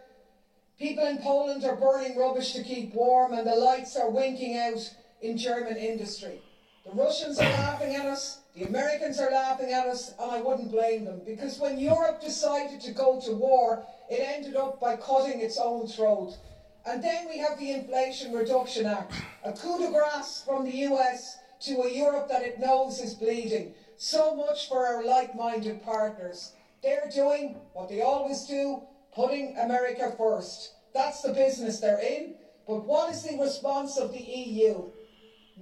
People 0.79 1.07
in 1.07 1.19
Poland 1.19 1.65
are 1.65 1.75
burning 1.77 2.19
rubbish 2.19 2.53
to 2.53 2.63
keep 2.63 2.93
warm, 2.95 3.33
and 3.33 3.47
the 3.47 3.55
lights 3.55 3.97
are 3.97 4.11
winking 4.11 4.59
out 4.59 4.95
in 5.23 5.39
German 5.39 5.77
industry. 5.77 6.43
The 6.85 6.93
Russians 6.93 7.39
are 7.39 7.49
laughing 7.49 7.97
at 7.97 8.05
us, 8.05 8.41
the 8.55 8.65
Americans 8.67 9.19
are 9.19 9.31
laughing 9.31 9.73
at 9.73 9.87
us, 9.87 10.11
and 10.21 10.31
I 10.31 10.43
wouldn't 10.43 10.71
blame 10.71 11.07
them 11.07 11.23
because 11.25 11.59
when 11.59 11.79
Europe 11.81 12.21
decided 12.21 12.81
to 12.83 12.93
go 12.93 13.19
to 13.21 13.33
war, 13.33 13.85
it 14.11 14.21
ended 14.23 14.55
up 14.55 14.79
by 14.79 14.97
cutting 14.97 15.41
its 15.41 15.59
own 15.59 15.87
throat. 15.89 16.37
And 16.85 17.03
then 17.03 17.27
we 17.29 17.39
have 17.39 17.59
the 17.59 17.73
Inflation 17.73 18.33
Reduction 18.35 18.85
Act, 18.87 19.15
a 19.45 19.53
coup 19.53 19.79
de 19.81 19.91
grace 19.91 20.43
from 20.47 20.65
the 20.65 20.77
US 20.93 21.39
to 21.63 21.81
a 21.83 21.91
Europe 21.93 22.29
that 22.29 22.43
it 22.43 22.61
knows 22.61 23.01
is 23.01 23.15
bleeding 23.15 23.75
so 23.97 24.35
much 24.35 24.69
for 24.69 24.87
our 24.87 25.05
like 25.05 25.35
minded 25.35 25.83
partners. 25.83 26.53
They're 26.83 27.11
doing 27.13 27.57
what 27.73 27.89
they 27.89 28.03
always 28.03 28.45
do, 28.45 28.81
putting 29.15 29.57
America 29.59 30.15
first. 30.17 30.75
That's 30.95 31.23
the 31.23 31.33
business 31.33 31.81
they're 31.81 32.01
in. 32.01 32.35
But 32.67 32.85
what 32.85 33.13
is 33.13 33.23
the 33.23 33.39
response 33.39 33.97
of 33.97 34.13
the 34.13 34.19
EU? 34.23 34.89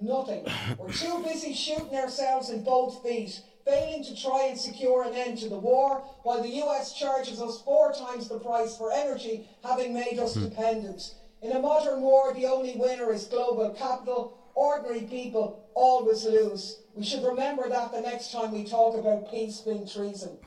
Nothing. 0.00 0.46
We're 0.78 0.92
too 0.92 1.22
busy 1.22 1.54
shooting 1.54 1.94
ourselves 1.96 2.50
in 2.50 2.64
both 2.64 3.02
feet, 3.02 3.40
failing 3.66 4.02
to 4.04 4.20
try 4.20 4.46
and 4.50 4.58
secure 4.58 5.04
an 5.04 5.14
end 5.14 5.38
to 5.38 5.48
the 5.48 5.58
war, 5.58 6.02
while 6.24 6.42
the 6.42 6.62
US 6.64 6.98
charges 6.98 7.40
us 7.40 7.62
four 7.62 7.92
times 7.92 8.28
the 8.28 8.38
price 8.40 8.76
for 8.76 8.92
energy, 8.92 9.48
having 9.62 9.94
made 9.94 10.18
us 10.18 10.34
hmm. 10.34 10.44
dependent. 10.44 11.14
In 11.42 11.52
a 11.52 11.58
modern 11.58 12.00
war, 12.00 12.32
the 12.34 12.46
only 12.46 12.74
winner 12.76 13.12
is 13.12 13.24
global 13.26 13.70
capital, 13.78 14.36
Ordinary 14.54 15.02
people 15.10 15.58
always 15.74 16.24
lose. 16.24 16.78
We 16.96 17.04
should 17.04 17.24
remember 17.24 17.68
that 17.68 17.92
the 17.92 18.00
next 18.00 18.30
time 18.32 18.52
we 18.52 18.64
talk 18.64 18.94
about 18.98 19.30
peace 19.30 19.60
being 19.66 19.86
treason. 19.86 20.38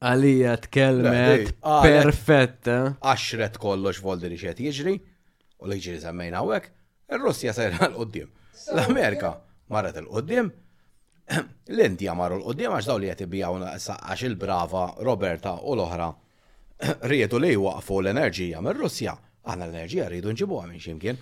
Għalija 0.00 0.52
tkelmet 0.66 1.52
perfetta. 1.64 2.72
Eh? 2.72 2.90
Għaxret 3.10 3.56
kollox 3.60 4.00
voldin 4.04 4.32
ixet 4.36 4.60
jiġri, 4.64 4.94
u 5.60 5.68
li 5.68 5.78
ġiri 5.84 5.98
zammejna 6.00 6.40
għawek, 6.40 6.68
il-Russja 7.12 7.52
sajra 7.56 7.88
l-qoddim. 7.90 8.28
L-Amerika 8.76 9.34
marret 9.72 9.98
l-qoddim, 10.00 10.48
l-Indija 11.76 12.14
marru 12.16 12.38
l-qoddim 12.40 12.76
għax 12.76 12.88
daw 12.92 13.00
li 13.02 13.08
jgħati 13.10 13.28
bijaw 13.36 13.58
għax 13.72 14.24
il-brava 14.30 14.84
Roberta 15.04 15.56
u 15.64 15.76
l-oħra 15.76 16.10
rietu 17.12 17.40
li 17.44 17.54
waqfu 17.60 18.00
l-enerġija 18.02 18.64
mir 18.64 18.80
russja 18.80 19.16
għana 19.16 19.68
l-enerġija 19.68 20.08
rridu 20.12 20.32
nġibu 20.32 20.60
għamin 20.64 20.80
ximkien, 20.84 21.20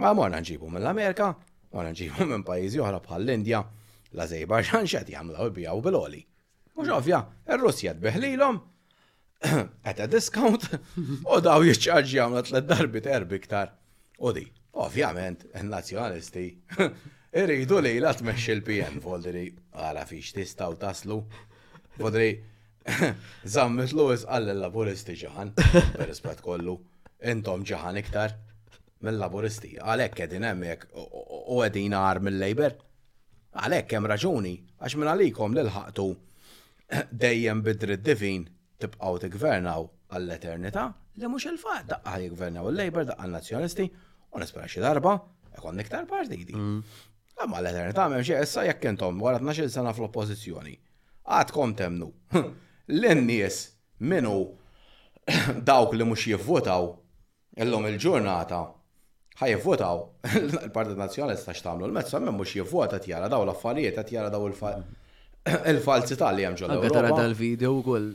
ma 0.00 0.12
morna 0.12 0.40
nġibu 0.44 0.68
mill-Amerika, 0.68 1.32
Għana 1.72 1.92
ġibu 1.98 2.24
minn 2.30 2.44
pajizi 2.46 2.80
oħra 2.80 3.00
bħall-Indja, 3.04 3.62
la 4.16 4.26
zejba 4.30 4.58
azerbajġan 4.62 4.86
xed 4.88 5.12
jagħmlu 5.12 5.72
u 5.74 5.82
bil-oli. 5.84 6.22
Mhux 6.78 6.92
ovvja, 6.94 7.22
ir-Russja 7.52 7.94
tbeħlilhom 7.98 8.60
at 9.84 10.00
a 10.04 10.06
discount 10.08 10.70
u 10.98 11.40
daw 11.44 11.64
jiċċarġi 11.66 12.20
għamla 12.24 12.44
tlet 12.48 12.68
darbit 12.70 13.06
erbi 13.12 13.40
iktar. 13.40 13.74
U 14.18 14.32
di, 14.34 14.44
ovvjament, 14.82 15.44
nazjonalisti 15.68 16.46
irridu 17.40 17.80
li 17.84 17.96
la 18.02 18.14
tmexxi 18.18 18.54
l 18.56 18.64
pn 18.66 19.02
foldri 19.04 19.44
għala 19.78 20.06
fiex 20.08 20.32
tistaw 20.40 20.74
taslu. 20.76 21.20
voldri, 21.98 22.32
zammet 23.56 23.90
Lewis 23.92 24.22
għall-laburisti 24.24 25.16
ġaħan, 25.20 25.48
per 25.58 26.06
rispett 26.08 26.40
kollu, 26.40 26.76
intom 27.26 27.64
ġaħan 27.66 27.98
iktar 27.98 28.36
mill-laburisti. 29.04 29.74
Għalek 29.82 30.20
edin 30.24 30.46
emmek 30.46 30.86
u 31.52 31.62
għedin 31.64 31.94
għar 31.96 32.18
mill-Labor. 32.26 32.74
Għalek 33.58 33.86
kem 33.90 34.06
raġuni, 34.10 34.54
għax 34.84 34.96
minn 35.00 35.10
għalikom 35.14 35.56
l-ħaqtu 35.56 36.06
dejjem 37.24 37.62
bidri 37.64 37.96
divin 38.04 38.44
tibqaw 38.82 39.16
t-gvernaw 39.24 39.88
għall-eternita 40.12 40.84
li 41.18 41.28
mux 41.30 41.48
il-fat 41.50 41.88
daqqa 41.90 42.12
għal-gvernaw 42.18 42.68
il-Labor, 42.70 43.06
daqqa 43.10 43.30
nazjonisti 43.32 43.86
u 43.88 44.38
nispera 44.40 44.68
xi 44.70 44.84
darba 44.84 45.16
ekon 45.56 45.76
niktar 45.78 46.06
partiti. 46.10 46.52
Għamma 46.54 47.48
mm. 47.48 47.62
l-eternita 47.64 48.06
memxie 48.12 48.38
issa 48.44 48.66
jekk 48.68 48.92
intom 48.92 49.18
wara 49.24 49.40
12 49.42 49.72
sena 49.72 49.94
fl-oppozizjoni. 49.96 50.76
Għadkom 51.28 51.74
temnu. 51.80 52.08
L-nies 52.36 53.62
minu 54.08 54.36
dawk 55.66 55.96
li 55.96 56.06
mux 56.06 56.28
jivvotaw 56.28 56.92
illum 57.58 57.88
il-ġurnata 57.90 58.62
ħaj 59.38 59.54
jivvotaw, 59.54 60.02
il-Partit 60.34 60.98
Nazjonalista 61.00 61.54
tagħmlu 61.54 61.86
l-mezz 61.88 62.16
hemm 62.18 62.32
mhux 62.34 62.56
jivvota 62.58 62.98
tjara 63.02 63.28
daw 63.30 63.44
l-affarijiet 63.46 63.98
qed 64.00 64.14
jara 64.16 64.32
daw 64.32 64.46
il 64.48 64.56
tal 64.58 66.36
li 66.36 66.44
hemm 66.46 66.58
ġol. 66.60 66.72
Anke 66.74 66.90
tara 66.92 67.12
dal-video 67.16 67.70
wkoll. 67.78 68.08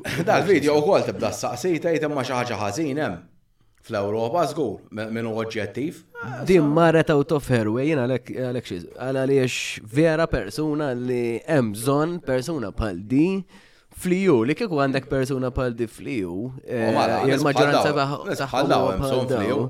Dal-video 0.28 0.76
wkoll 0.82 1.08
tibda 1.08 1.32
s-saqsi 1.34 1.72
tgħid 1.82 2.04
imma 2.08 2.22
xi 2.26 2.34
ħaġa 2.36 2.58
ħażin 2.62 3.00
hemm 3.02 3.16
fl-Ewropa 3.88 4.42
żgur 4.50 4.82
minn 5.08 5.26
oġġettiv. 5.32 5.98
Din 6.48 6.68
marret 6.76 7.08
out 7.14 7.32
of 7.34 7.48
her 7.50 7.70
way 7.72 7.88
jiena 7.94 8.04
għalhekk 8.04 8.68
li 8.74 8.82
għaliex 9.06 9.86
vera 9.94 10.28
persuna 10.30 10.90
li 10.94 11.38
hemm 11.48 11.72
bżonn 11.78 12.20
persuna 12.28 12.70
di 13.10 13.26
fliju, 13.98 14.36
li 14.46 14.54
kieku 14.54 14.78
għandek 14.78 15.08
persuna 15.10 15.48
pal 15.50 15.72
di 15.74 15.88
fliju, 15.90 16.34
eh, 16.70 16.92
il-maġġoranza 17.32 17.90
baħħa. 17.96 18.46
Għallaw, 18.46 18.90
fliju. 19.26 19.64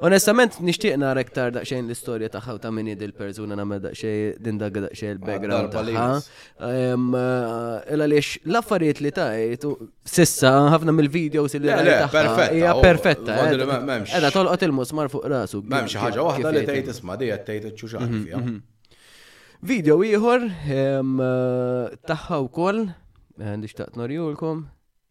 Onestament, 0.00 0.54
nishtiq 0.64 0.94
narek 0.96 1.28
tar 1.36 1.50
daqxajn 1.52 1.84
l-istoria 1.90 2.30
taħħaw 2.32 2.56
ta' 2.62 2.70
minni 2.72 2.94
dil-persuna 2.96 3.56
namma 3.60 3.76
daqxaj 3.84 4.20
din 4.46 4.56
dak 4.60 4.72
daqxej 4.86 5.10
l-background 5.10 5.74
taħħa. 5.76 6.04
Eh, 6.68 7.90
illa 7.96 8.06
lix, 8.08 8.30
l-affarijiet 8.48 9.02
li 9.04 9.10
tajt, 9.18 9.66
sissa, 10.08 10.54
ħafna 10.72 10.94
mill 10.96 11.10
si 11.52 11.60
li 11.60 11.68
tajt 11.68 11.90
taħħa. 12.14 12.46
Hija 12.56 12.72
oh, 12.72 12.80
perfetta. 12.80 13.36
Eh. 13.44 14.14
Edha 14.22 14.30
tolqot 14.38 14.64
il 14.64 14.72
mus 14.78 14.92
fuq 15.16 15.26
rasu. 15.34 15.60
Memx 15.68 15.96
ħaġa 16.00 16.24
waħda 16.30 16.52
li 16.56 16.62
tajt 16.70 16.88
isma' 16.94 17.16
dija 17.20 17.36
tajt 17.50 17.66
ċuxani 17.74 18.08
mhm, 18.08 18.22
fija. 18.24 18.40
Mhm. 18.40 19.58
Video 19.72 19.98
ieħor 20.08 20.46
eh, 20.78 21.98
taħħa 22.08 22.38
wkoll, 22.46 22.86
nixtaqt 23.66 24.00
norjulkom. 24.00 24.64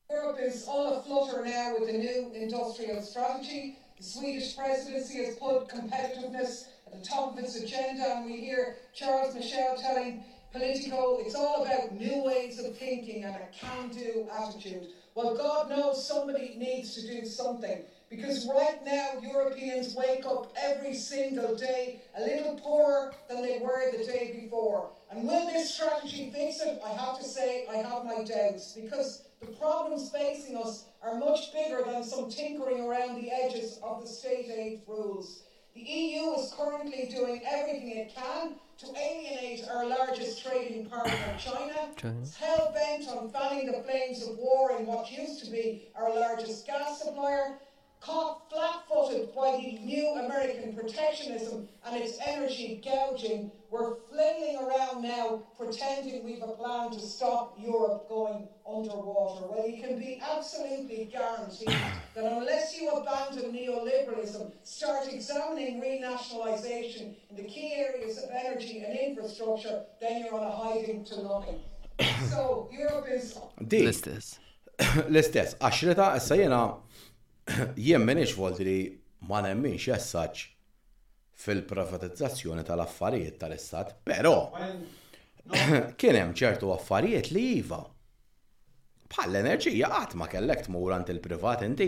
Europe 0.10 0.42
is 0.50 0.66
all 0.66 0.96
aflutter 0.98 1.46
now 1.46 1.78
with 1.78 1.86
the 1.94 1.98
new 2.02 2.34
industrial 2.42 2.98
strategy 3.06 3.78
The 4.00 4.06
Swedish 4.06 4.56
presidency 4.56 5.18
has 5.26 5.36
put 5.36 5.68
competitiveness 5.68 6.68
at 6.88 6.94
the 6.94 7.06
top 7.06 7.38
of 7.38 7.44
its 7.44 7.58
agenda, 7.58 8.16
and 8.16 8.26
we 8.26 8.38
hear 8.38 8.78
Charles 8.96 9.36
Michel 9.36 9.76
telling 9.76 10.24
Politico 10.54 11.18
it's 11.20 11.36
all 11.36 11.66
about 11.66 11.92
new 11.92 12.24
ways 12.24 12.60
of 12.64 12.78
thinking 12.78 13.26
and 13.26 13.36
a 13.36 13.40
can 13.60 13.90
do 13.90 14.26
attitude. 14.40 14.88
Well, 15.16 15.36
God 15.36 15.70
knows 15.70 16.08
somebody 16.08 16.56
needs 16.58 16.96
to 16.96 17.02
do 17.02 17.26
something 17.28 17.84
because 18.10 18.48
right 18.48 18.84
now 18.86 19.16
Europeans 19.22 19.94
wake 19.96 20.26
up 20.26 20.54
every 20.58 20.94
single 20.94 21.56
day 21.58 22.02
a 22.18 22.22
little 22.22 22.56
poorer 22.56 23.14
than 23.28 23.42
they 23.42 23.60
were 23.60 23.92
the 23.92 24.06
day 24.06 24.40
before. 24.42 24.92
And 25.12 25.28
will 25.28 25.46
this 25.48 25.74
strategy 25.76 26.32
fix 26.34 26.62
it? 26.62 26.82
I 26.86 26.90
have 26.92 27.18
to 27.18 27.24
say 27.26 27.66
I 27.70 27.78
have 27.78 28.06
my 28.06 28.24
doubts 28.24 28.72
because 28.82 29.24
the 29.42 29.48
problems 29.48 30.10
facing 30.10 30.56
us 30.56 30.86
are 31.02 31.16
much 31.16 31.54
bigger 31.54 31.82
than 31.86 32.04
some 32.04 32.30
tinkering 32.30 32.82
around 32.82 33.16
the 33.16 33.32
edges 33.32 33.80
of 33.84 34.02
the 34.02 34.08
state 34.08 34.50
aid 34.50 34.82
rules. 34.88 35.44
The 35.74 35.82
EU 35.82 36.32
is 36.34 36.54
currently 36.58 37.10
doing 37.16 37.42
everything 37.50 37.92
it 37.98 38.14
can 38.14 38.54
to 38.80 38.88
alienate 39.00 39.66
our 39.70 39.86
largest 39.88 40.44
trading 40.46 40.90
partner, 40.90 41.18
China. 41.40 41.90
China. 41.96 42.16
Hell 42.38 42.72
bent 42.74 43.08
on 43.10 43.30
fanning 43.32 43.68
the 43.68 43.82
flames 43.84 44.24
of 44.24 44.38
war 44.38 44.72
in 44.78 44.86
what 44.86 45.12
used 45.12 45.44
to 45.46 45.52
be 45.52 45.88
our 45.96 46.14
largest 46.14 46.66
gas 46.66 47.02
supplier, 47.02 47.60
caught 48.02 48.50
flat 48.50 48.84
footed 48.90 49.30
by 49.36 49.52
the 49.56 49.78
new 49.86 50.08
American 50.26 50.74
protectionism 50.74 51.68
and 51.86 51.98
its 52.02 52.18
energy 52.26 52.82
gouging 52.84 53.52
we're 53.72 53.96
flailing 54.12 54.66
around 54.66 55.04
now 55.04 55.44
pretending 55.56 56.24
we've 56.26 56.42
a 56.42 56.48
plan 56.48 56.90
to 56.90 57.00
stop 57.00 57.56
Europe 57.62 58.10
going 58.10 58.48
underwater. 58.68 59.46
Well, 59.48 59.64
you 59.70 59.80
can 59.82 60.00
be 60.00 60.20
absolutely 60.24 61.08
guaranteed 61.12 61.76
that 62.16 62.24
unless 62.24 62.76
you 62.80 62.90
abandon 62.90 63.52
neoliberalism, 63.54 64.52
start 64.64 65.14
examining 65.14 65.80
renationalisation 65.84 67.14
in 67.30 67.36
the 67.36 67.44
key 67.44 67.74
areas 67.76 68.18
of 68.18 68.32
energy 68.34 68.80
and 68.88 68.98
infrastructure, 68.98 69.84
then 70.02 70.24
you're 70.26 70.34
on 70.34 70.48
a 70.48 70.50
hiding 70.52 71.04
to 71.06 71.22
nothing. 71.22 71.60
so, 72.32 72.68
Europe 72.84 73.06
is. 73.18 73.38
L-istess. 73.60 74.40
L-istess. 74.98 75.54
Għaxrita, 75.70 76.10
issa 76.18 76.40
jena 76.42 76.64
jien 77.86 78.02
minix 78.08 78.34
volti 78.40 78.66
li 78.66 78.80
ma 79.30 79.44
nemminx 79.46 80.02
such. 80.10 80.48
fil-privatizzazzjoni 81.40 82.64
tal-affarijiet 82.66 83.38
tal-Istat. 83.40 83.96
Però 84.04 84.34
kien 86.00 86.18
hemm 86.20 86.34
ċertu 86.38 86.72
affarijiet 86.76 87.32
li 87.32 87.46
iva. 87.62 87.80
Bħal 89.10 89.40
enerġija 89.44 89.88
qatt 89.94 90.18
ma 90.20 90.28
kellek 90.30 90.66
tmur 90.68 90.98
ant 90.98 91.14
il-privat 91.14 91.64
inti. 91.68 91.88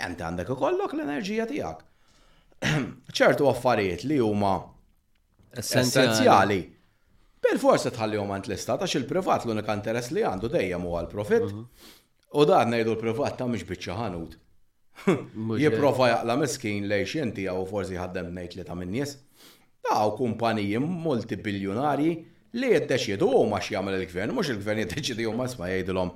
Ent 0.00 0.22
għandek 0.22 0.54
ukollok 0.54 0.94
l-enerġija 0.96 1.48
tiegħek. 1.50 1.82
ċertu 3.18 3.50
affarijiet 3.50 4.06
li 4.08 4.20
huma 4.22 4.54
essenzjali. 5.52 6.62
bil 7.46 7.58
forsi 7.62 7.90
tħallihom 7.94 8.30
għand 8.32 8.46
l-istat 8.48 8.80
għax 8.84 8.96
il-privat 9.02 9.44
l-unika 9.46 9.74
interess 9.76 10.10
li 10.14 10.22
għandu 10.26 10.48
dejjem 10.54 10.86
huwa 10.88 11.02
l-profitt. 11.02 11.50
Mhm. 11.50 11.68
U 12.38 12.42
dan 12.46 12.70
ngħidu 12.70 12.94
l-privat 12.96 13.36
ta' 13.40 13.46
mhix 13.50 13.66
biċċa 13.68 13.98
ħanut. 14.04 14.38
Jiprofa 15.58 16.06
jaqla 16.12 16.36
miskin 16.40 16.86
lej 16.88 17.04
xinti 17.12 17.44
għaw 17.48 17.64
forsi 17.68 17.98
ħaddem 17.98 18.30
nejt 18.34 18.54
li 18.56 18.64
ta' 18.66 18.74
minnis. 18.74 19.14
Daw 19.86 20.14
kumpaniji 20.18 20.80
multibiljonari 20.82 22.10
li 22.56 22.70
jiddeċidu 22.72 23.28
u 23.40 23.44
ma 23.50 23.60
xjamel 23.62 23.98
il-gvern, 24.00 24.34
mux 24.34 24.50
il-gvern 24.54 24.82
jiddeċidu 24.84 25.28
u 25.30 25.36
ma 25.36 25.46
sma 25.48 25.68
jajdilom. 25.70 26.12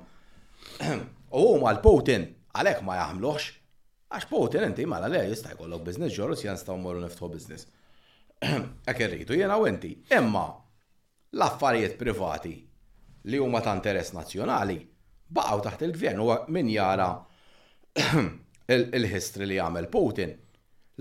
U 1.37 1.43
ma 1.61 1.71
l-Putin, 1.75 2.25
għalek 2.57 2.81
ma 2.87 2.97
jgħamluħx, 2.99 3.51
għax 4.17 4.29
Putin 4.33 4.65
inti 4.69 4.87
ma 4.89 4.99
l-għalek 4.99 5.29
jistaj 5.31 5.55
kollok 5.61 5.85
biznis 5.87 6.17
ġorru 6.17 6.35
si 6.35 6.49
janstaw 6.49 6.77
morru 6.81 7.05
niftħu 7.05 7.29
biznis. 7.35 7.67
Ek 8.91 9.03
rritu 9.05 9.37
jena 9.37 9.59
u 9.61 9.69
inti. 9.69 9.93
Imma 10.17 10.47
l-affarijiet 11.37 11.99
privati 12.01 12.57
li 13.29 13.39
huma 13.39 13.61
ta' 13.63 13.77
interess 13.77 14.11
nazzjonali 14.17 14.79
baqgħu 15.31 15.59
taħt 15.69 15.83
il-gvern 15.87 16.25
u 16.25 16.31
min 16.51 16.73
jara 16.75 17.11
il-history 18.77 19.47
li 19.49 19.57
għamel 19.61 19.87
Putin. 19.91 20.33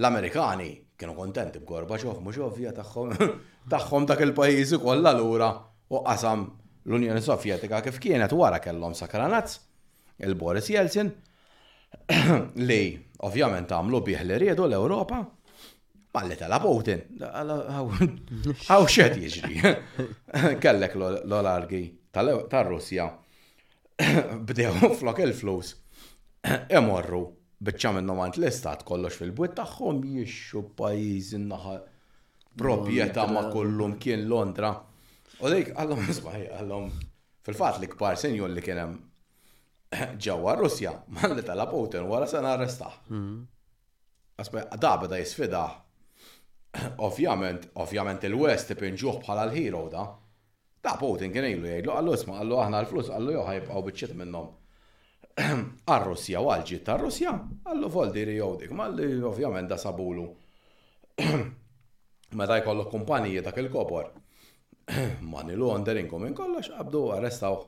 L-Amerikani 0.01 0.71
kienu 1.01 1.15
kontenti 1.17 1.63
xof, 1.65 2.21
mhux 2.23 2.39
ovvja 2.45 2.73
tagħhom 2.77 3.15
tagħhom 3.73 4.07
dak 4.09 4.23
il-pajjiżi 4.27 4.81
kollha 4.83 5.15
lura 5.17 5.51
u 5.91 6.03
qasam 6.07 6.45
l-Unjoni 6.87 7.23
Sovjetika 7.25 7.81
kif 7.85 7.99
kienet 8.01 8.33
wara 8.37 8.61
kellhom 8.63 8.93
sakranazz 8.97 9.57
il-Boris 10.21 10.69
Jeltsin 10.73 11.11
li 12.69 12.85
ovvjament 13.27 13.73
għamlu 13.73 14.03
bih 14.07 14.25
li 14.29 14.39
riedu 14.43 14.67
l-Ewropa 14.69 15.23
malli 16.15 16.37
tala 16.37 16.59
Putin. 16.65 17.05
Għaw 18.71 18.87
xed 18.91 19.19
jiġri. 19.21 19.61
Kellek 20.63 20.97
l-olargi 20.99 21.85
tal-Russja 22.13 23.07
bdew 24.43 24.91
flok 24.99 25.21
il-flus. 25.23 25.77
Emorru 26.75 27.23
bieċa 27.61 27.91
minnom 27.93 28.21
għant 28.25 28.39
l-istat 28.41 28.87
kollox 28.89 29.19
fil-bwet 29.21 29.55
taħħom 29.59 29.99
jiexu 30.11 30.63
pajiz 30.81 31.35
naħa 31.43 31.75
propieta 32.63 33.27
ma 33.29 33.43
kollum 33.53 33.99
kien 34.01 34.25
Londra. 34.31 34.71
U 35.41 35.53
dik 35.53 35.75
għallom 35.77 36.07
ismaj, 36.15 36.47
għallom 36.59 36.89
fil-fat 37.45 37.81
li 37.83 37.91
kbar 37.93 38.19
senjon 38.21 38.55
li 38.57 38.65
kienem 38.65 38.95
ġewwa 40.23 40.57
Russja, 40.61 40.95
ma 41.13 41.29
li 41.35 41.45
tala 41.45 41.69
Putin 41.71 42.09
wara 42.09 42.29
sena 42.31 42.57
arrestaħ. 42.57 42.97
Hmm. 43.11 43.41
Asma, 44.41 44.65
da 44.81 44.95
beda 45.03 45.21
jisfida. 45.21 45.65
Ovvjament, 47.07 47.67
ovvjament 47.83 48.25
il-West 48.31 48.71
tipinġuħ 48.73 49.21
bħala 49.27 49.45
l-hero 49.51 49.85
da. 49.93 50.07
Da 50.81 50.97
Putin 50.97 51.35
kien 51.35 51.45
ilu 51.53 51.69
jgħidlu, 51.69 51.93
għallu 51.93 52.17
isma, 52.17 52.39
għallu 52.41 52.61
aħna 52.65 52.81
l-flus, 52.87 53.13
għallu 53.13 53.37
joħ 53.37 53.49
ħajbqaw 53.53 53.87
biċċiet 53.91 54.17
minnom 54.17 54.49
għal-Russja 55.39 56.41
u 56.45 56.49
għal-ġit 56.51 56.85
tal 56.87 56.99
Russja, 57.05 57.35
għallu 57.67 57.91
voldi 57.93 58.25
rijowdik, 58.27 58.73
ma 58.75 58.89
li 58.89 59.11
ovvjament 59.23 59.69
da 59.71 59.77
sabulu. 59.79 60.27
Meta 62.41 62.57
jkollok 62.61 62.91
kumpaniji 62.91 63.43
ta' 63.43 63.55
il 63.59 63.71
Ma 65.21 65.43
nilu 65.47 65.69
laundering 65.69 66.11
minn 66.19 66.35
kollox, 66.35 66.71
għabdu 66.75 67.01
arrestaw 67.15 67.61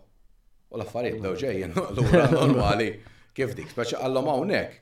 u 0.72 0.76
l-affarijiet 0.76 1.20
daw 1.22 1.34
ġejjen 1.38 1.70
l 1.76 1.82
għura 2.00 2.24
normali 2.32 2.88
kif 3.34 3.52
dik, 3.54 3.70
speċi 3.70 3.96
għallom 4.00 4.26
hawnhekk. 4.32 4.72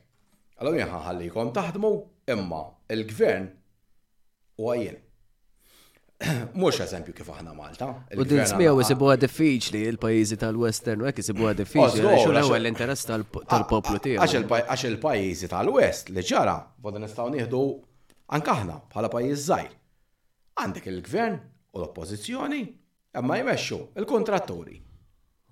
Għallom 0.57 0.75
jien 0.79 0.95
ħallikom 0.95 1.53
taħdmu 1.53 1.91
imma 2.33 2.63
il-gvern 2.97 3.51
u 4.57 4.71
għajjen. 4.73 5.01
Mux 6.61 6.77
eżempju 6.85 7.15
kif 7.17 7.29
aħna 7.33 7.55
Malta. 7.57 7.87
U 8.13 8.25
din 8.29 8.43
smijaw 8.47 8.77
jisibuha 8.83 9.15
diffiċli 9.21 9.81
il-pajizi 9.89 10.37
tal-Western, 10.43 11.01
u 11.01 11.07
għek 11.09 11.23
jisibuha 11.23 11.53
diffiċli, 11.57 12.03
għaxu 12.05 12.57
l 12.59 12.69
interess 12.71 13.07
tal-poplu 13.09 14.01
tiegħu. 14.07 14.49
Għax 14.61 14.85
il-pajizi 14.91 15.49
tal-West 15.53 16.13
li 16.13 16.21
ġara, 16.31 16.59
bodu 16.77 17.01
nistaw 17.01 17.31
nieħdu 17.33 17.63
ankaħna 18.37 18.77
bħala 18.93 19.11
pajiz 19.15 19.47
zaħi. 19.47 19.71
Għandek 20.61 20.91
il-gvern 20.93 21.39
u 21.41 21.79
l-oppożizzjoni, 21.81 22.61
imma 23.17 23.41
jmexxu 23.41 23.81
il-kontratturi. 24.03 24.77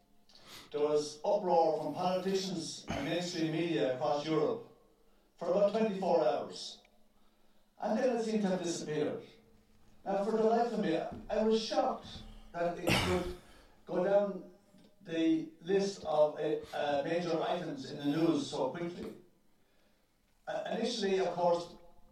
There 0.72 0.80
was 0.88 1.18
uproar 1.20 1.76
from 1.82 1.92
politicians 1.92 2.86
and 2.88 3.04
mainstream 3.04 3.52
media 3.52 3.92
across 3.94 4.24
Europe. 4.24 4.70
for 5.38 5.50
about 5.50 5.72
24 5.72 6.28
hours. 6.28 6.78
And 7.82 7.98
then 7.98 8.16
it 8.16 8.24
seemed 8.24 8.42
to 8.42 8.48
have 8.48 8.62
disappeared. 8.62 9.20
Now, 10.06 10.24
for 10.24 10.32
the 10.32 10.42
life 10.44 10.72
of 10.72 10.78
me, 10.80 10.98
I 11.30 11.42
was 11.42 11.62
shocked 11.62 12.06
that 12.52 12.78
it 12.78 12.86
could 13.06 13.34
go 13.86 14.04
down 14.04 14.42
the 15.06 15.46
list 15.64 16.02
of 16.06 16.38
uh, 16.38 16.76
uh 16.76 17.02
major 17.04 17.36
items 17.46 17.90
in 17.90 17.98
the 17.98 18.04
news 18.16 18.46
so 18.50 18.68
quickly. 18.68 19.08
Uh, 20.48 20.60
initially, 20.76 21.18
of 21.18 21.26
course, 21.34 21.66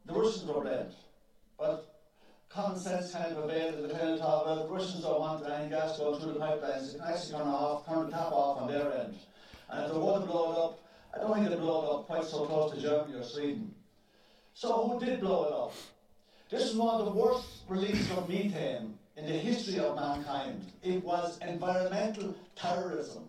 the 0.07 0.12
Russians 0.12 0.47
were 0.47 0.61
blamed, 0.61 0.93
but 1.59 2.01
common 2.51 2.78
sense 2.78 3.12
kind 3.12 3.31
of 3.32 3.44
availed. 3.44 3.82
the 3.85 3.89
planet 3.89 4.20
of, 4.20 4.47
well, 4.47 4.66
the 4.66 4.73
Russians 4.74 5.05
don't 5.05 5.20
want 5.20 5.47
any 5.49 5.70
gas 5.70 5.97
going 5.99 6.20
through 6.20 6.32
the 6.32 6.40
pipelines, 6.40 6.86
they 6.93 6.99
can 6.99 7.09
actually 7.09 7.32
turn, 7.39 7.49
off, 7.49 7.86
turn 7.86 8.07
the 8.07 8.11
tap 8.11 8.31
off 8.32 8.61
on 8.61 8.70
their 8.73 8.90
end. 8.93 9.15
And 9.70 9.86
if 9.86 9.93
the 9.93 9.99
water 9.99 10.27
blowed 10.27 10.59
up, 10.65 10.82
I 11.14 11.18
don't 11.18 11.34
think 11.34 11.51
it 11.51 11.59
blow 11.60 11.82
it 11.82 11.94
up 11.94 12.06
quite 12.06 12.24
so 12.24 12.44
close 12.47 12.72
to 12.74 12.80
Germany 12.80 13.18
or 13.18 13.22
Sweden. 13.24 13.74
So 14.55 14.89
who 14.89 15.05
did 15.05 15.20
blow 15.20 15.47
it 15.47 15.52
up? 15.52 15.72
This 16.51 16.68
is 16.70 16.76
one 16.76 17.01
of 17.01 17.06
the 17.06 17.12
worst 17.12 17.47
releases 17.68 18.10
of 18.12 18.28
methane 18.28 18.94
in 19.16 19.26
the 19.26 19.32
history 19.32 19.78
of 19.78 19.94
mankind. 19.97 20.64
It 20.82 21.05
was 21.05 21.39
environmental 21.47 22.34
terrorism. 22.56 23.24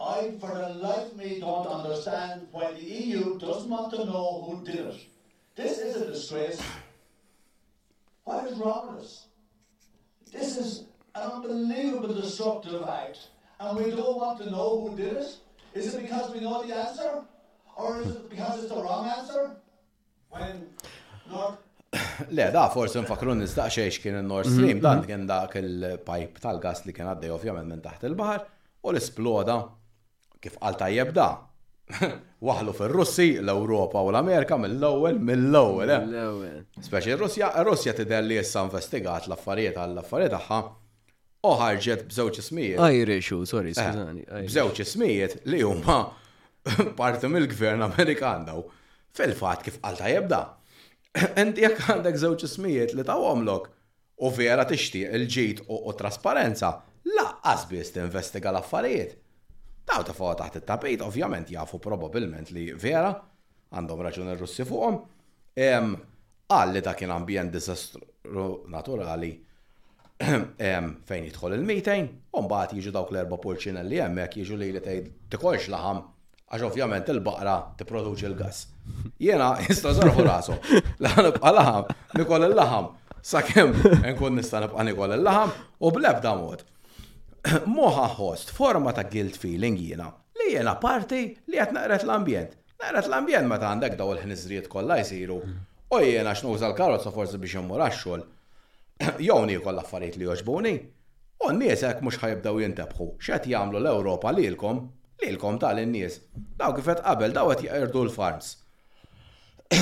I, 0.00 0.34
for 0.40 0.54
the 0.54 0.68
life 0.70 1.12
of 1.12 1.16
me, 1.16 1.40
don't 1.40 1.66
understand 1.66 2.48
why 2.50 2.72
the 2.72 2.82
EU 2.82 3.38
doesn't 3.38 3.70
want 3.70 3.92
to 3.94 4.04
know 4.04 4.44
who 4.52 4.64
did 4.64 4.76
it. 4.86 4.96
This 5.56 5.78
is 5.78 5.96
a 5.96 6.06
disgrace. 6.06 6.60
What 8.24 8.46
is 8.50 8.58
wrong 8.58 8.94
with 8.94 9.04
us? 9.04 9.26
This 10.32 10.56
is 10.56 10.80
an 11.14 11.30
unbelievable 11.30 12.12
destructive 12.14 12.82
act, 12.88 13.28
and 13.60 13.78
we 13.78 13.90
don't 13.90 14.16
want 14.16 14.38
to 14.40 14.50
know 14.50 14.88
who 14.88 14.96
did 14.96 15.12
it. 15.16 15.36
Is 15.78 15.86
it 15.92 16.02
because 16.02 16.30
we 16.32 16.40
know 16.40 16.62
the 16.64 16.72
answer? 16.82 17.12
Or 17.76 18.00
is 18.00 18.10
it 18.18 18.30
because 18.30 18.54
it's 18.62 18.72
the 18.72 18.80
wrong 18.80 19.04
answer? 19.18 19.42
When 20.30 20.54
North 21.30 21.58
Le, 22.30 22.50
da, 22.52 22.68
forse 22.70 23.00
nfakru 23.00 23.34
nistaq 23.38 23.78
kien 24.02 24.16
il-Nord 24.20 24.46
Stream, 24.50 24.78
mm-hmm. 24.78 24.84
dan 24.86 25.02
kien 25.06 25.24
dak 25.28 25.54
il 25.58 25.96
pipe 26.06 26.42
tal-gas 26.44 26.84
li 26.86 26.94
kien 26.94 27.08
għaddej 27.10 27.32
ovvjament 27.36 27.70
minn 27.70 27.82
taħt 27.84 28.06
il-bahar, 28.08 28.44
u 28.86 28.92
l-esploda 28.92 29.58
kif 30.42 30.58
għal 30.60 30.78
tajjeb 30.82 31.12
da. 31.16 31.26
Waħlu 32.50 32.74
fil-Russi, 32.78 33.28
l-Europa 33.42 34.02
u 34.06 34.12
l-Amerika 34.14 34.58
mill-ewel, 34.58 35.18
mill-ewel. 35.30 35.94
Eh? 35.96 36.62
Speċi 36.86 37.14
r-Russja, 37.16 37.50
r-Russja 37.62 37.94
tidher 37.98 38.26
li 38.26 38.38
jissa 38.40 38.62
investigat 38.66 39.28
l-affarijiet 39.30 39.78
għall-affarijiet 39.82 40.36
tagħha 40.38 40.62
oħarġet 41.44 42.02
oh, 42.04 42.10
bżewġ 42.12 42.38
ismijiet. 42.40 42.80
Irish, 42.98 43.32
sorry, 43.50 43.72
eh, 43.72 43.78
skużani. 43.78 44.24
Bżewċ 44.48 44.86
smijiet 44.94 45.36
li 45.48 45.60
huma 45.62 45.96
parti 46.98 47.28
mill-gvern 47.30 47.84
Amerikan 47.84 48.46
daw. 48.48 48.64
Fil-fat 49.14 49.60
kif 49.66 49.76
għalta 49.84 50.08
jebda. 50.12 50.38
Enti 51.42 51.64
jekk 51.66 51.84
għandek 51.92 52.16
żewġ 52.22 52.46
ismijiet 52.48 52.94
li 52.96 53.04
ta' 53.06 53.18
għomlok 53.20 53.68
u 54.24 54.30
vera 54.34 54.64
tixtieq 54.68 55.12
il-ġit 55.18 55.64
u 55.70 55.94
trasparenza, 55.98 56.72
laqqas 57.10 57.68
biss 57.70 57.94
tinvestiga 57.96 58.52
l-affarijiet. 58.54 59.16
Daw 59.84 60.04
ta' 60.08 60.16
fuq 60.16 60.38
taħt 60.40 60.62
it 60.62 60.68
tapijt 60.68 61.04
ovvjament 61.04 61.50
jafu 61.52 61.78
probabilment 61.82 62.50
li 62.56 62.70
vera 62.72 63.12
għandhom 63.74 64.04
raġun 64.08 64.32
il 64.32 64.40
russi 64.40 64.64
fuqhom. 64.66 65.02
Għalli 66.48 66.80
ta' 66.86 66.94
kien 66.98 67.12
ambjent 67.14 67.52
disastru 67.54 68.64
naturali 68.72 69.34
fejn 71.08 71.24
jidħol 71.26 71.54
il 71.56 71.64
mejtejn 71.66 72.04
un 72.38 72.44
baħt 72.50 72.76
jiġu 72.78 72.92
dawk 72.94 73.10
l-erba 73.10 73.36
pulċina 73.42 73.80
li 73.82 73.96
jemmek 73.98 74.36
jiġu 74.38 74.56
li 74.60 74.68
li 74.76 74.82
t-kolx 75.34 75.64
laħam, 75.72 76.04
għax 76.54 76.66
ovvjament 76.68 77.08
il-baqra 77.16 77.54
tiproduċi 77.80 78.26
il-gas. 78.28 78.60
Jena, 79.18 79.52
jista 79.66 79.92
zarfu 79.96 80.22
rasu, 80.26 80.54
laħan 81.02 81.30
ibqa 81.32 81.52
laħam, 81.56 81.90
nikol 82.20 82.46
il-laħam, 82.46 82.86
sakem 83.26 83.74
nkun 84.12 84.38
nista 84.38 84.62
nibqa 84.62 84.86
nikol 84.86 85.16
il-laħam 85.18 85.54
u 85.82 85.92
blebda 85.96 86.36
mod. 86.38 86.62
Moħa 87.76 88.06
host, 88.22 88.54
forma 88.54 88.94
ta' 88.96 89.06
guilt 89.10 89.36
feeling 89.40 89.76
jena, 89.80 90.12
li 90.38 90.54
jena 90.54 90.76
parti 90.78 91.26
li 91.50 91.58
għat 91.58 91.74
naqret 91.76 92.06
l-ambjent. 92.06 92.54
Naqret 92.84 93.10
l-ambjent 93.10 93.50
meta 93.50 93.72
għandek 93.74 93.98
daw 93.98 94.14
il-ħnizriet 94.14 94.70
kollha 94.70 95.02
jsiru. 95.02 95.42
U 95.94 96.00
jena 96.00 96.32
x'nuża 96.38 96.70
l-karozza 96.70 97.10
forsi 97.14 97.38
biex 97.42 97.58
immur 97.62 97.82
għax-xogħol 97.86 98.24
jowni 99.28 99.52
nikol 99.56 99.78
affarijiet 99.80 100.16
li 100.20 100.26
joġbuni, 100.28 100.72
u 101.44 101.48
n-nies 101.52 101.80
hekk 101.86 102.02
mhux 102.06 102.18
ħajbdew 102.22 102.60
jintabħu 102.64 103.06
xet 103.26 103.48
jagħmlu 103.52 103.80
l-Ewropa 103.80 104.32
lilkom, 104.36 104.78
lilkom 105.24 105.58
tal 105.64 105.80
nies 105.94 106.20
Daw 106.60 106.74
kif 106.76 106.90
qed 106.92 107.02
qabel 107.06 107.34
daw 107.34 107.50
qed 107.50 107.64
jgħirdu 107.66 108.04
l-farms. 108.06 108.50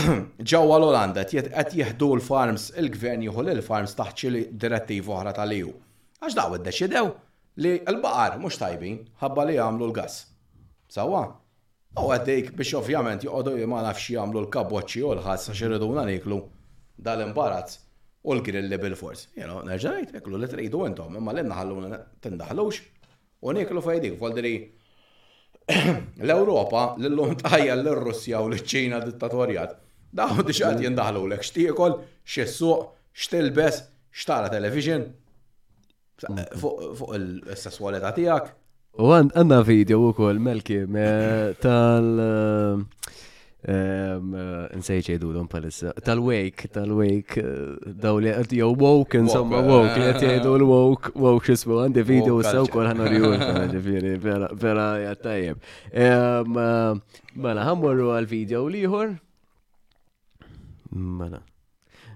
Ġawa 0.52 0.78
l-Olanda 0.80 1.26
qed 1.28 1.52
jgħirdu 1.52 2.08
l-farms 2.16 2.70
il-gvern 2.80 3.26
jieħu 3.26 3.44
l-farms 3.52 3.96
taħt 4.00 4.24
xi 4.24 4.46
diretti 4.64 4.98
oħra 5.04 5.34
tal 5.36 5.52
iju 5.58 5.74
Għax 6.22 6.38
daw 6.38 6.56
iddeċidew 6.58 7.10
li 7.62 7.72
l-baqar 7.84 8.38
mhux 8.40 8.60
tajbin 8.64 8.98
ħabba 9.20 9.44
li 9.50 9.58
jagħmlu 9.60 9.90
l-gass. 9.90 10.22
Sawa? 10.88 11.24
U 12.00 12.08
għeddejk 12.16 12.54
biex 12.56 12.78
ovvjament 12.80 13.28
joqogħdu 13.28 13.58
jgħamlu 13.58 13.96
jagħmlu 14.16 14.46
l-kabboċċi 14.46 15.06
u 15.10 15.16
l 15.18 15.26
ħas 15.28 15.48
xi 15.52 15.68
riduna 15.74 16.08
niklu 16.08 16.40
dal-imbarazz 16.96 17.80
u 18.24 18.34
l-grill 18.38 18.68
level 18.70 18.94
force. 18.98 19.26
Jena, 19.38 19.58
nerġajt, 19.66 20.12
eklu 20.18 20.38
li 20.38 20.48
tridu 20.50 20.84
għentom, 20.86 21.16
imma 21.18 21.34
l-enna 21.34 21.56
ħallu 21.58 21.90
tindaħlux 22.22 22.80
u 23.42 23.54
neklu 23.56 23.82
fajdik, 23.82 24.14
folderi 24.20 24.52
l-Europa 25.72 26.84
l-lum 27.02 27.34
tajja 27.40 27.76
l-Russja 27.78 28.42
u 28.46 28.50
l-ċina 28.52 29.02
dittatorjat. 29.02 29.74
t 30.14 30.28
diċat 30.52 30.82
jindaħlu 30.84 31.24
l-ek, 31.30 31.42
xtiekol, 31.48 31.98
xessuq, 32.22 32.86
xtilbes, 33.16 33.82
xtara 34.12 34.50
television, 34.52 35.06
fuq 36.62 37.14
il-sessualita 37.16 38.12
tijak. 38.18 38.50
U 39.02 39.08
għanna 39.16 39.62
video 39.64 40.02
u 40.04 40.10
kol, 40.14 40.36
Melki, 40.36 40.82
tal- 41.64 42.84
Eh, 43.62 44.18
Nsejċ 44.74 45.06
jgħidu 45.12 45.28
l-om 45.30 45.46
palissa. 45.46 45.92
Tal-wake, 46.02 46.66
tal-wake, 46.74 47.38
eh, 47.86 47.90
daw 48.02 48.16
li 48.18 48.32
għad 48.34 48.50
jow 48.58 48.72
woke, 48.74 49.20
insomma 49.22 49.60
woke, 49.62 49.92
li 49.94 50.02
eh, 50.02 50.08
għed 50.16 50.24
jgħidu 50.26 50.54
l-woke, 50.58 51.12
woke 51.22 51.46
xismu, 51.52 51.76
għandi 51.84 52.02
video 52.08 52.40
sew 52.42 52.66
kol 52.66 52.88
ħan 52.90 53.04
orjur, 53.04 53.36
ġifiri, 53.76 54.16
vera 54.24 54.88
jgħattajib. 55.04 55.62
Mela, 56.50 57.68
għamurru 57.68 58.10
għal-video 58.16 58.64
liħor. 58.74 59.14
Mela. 60.90 61.44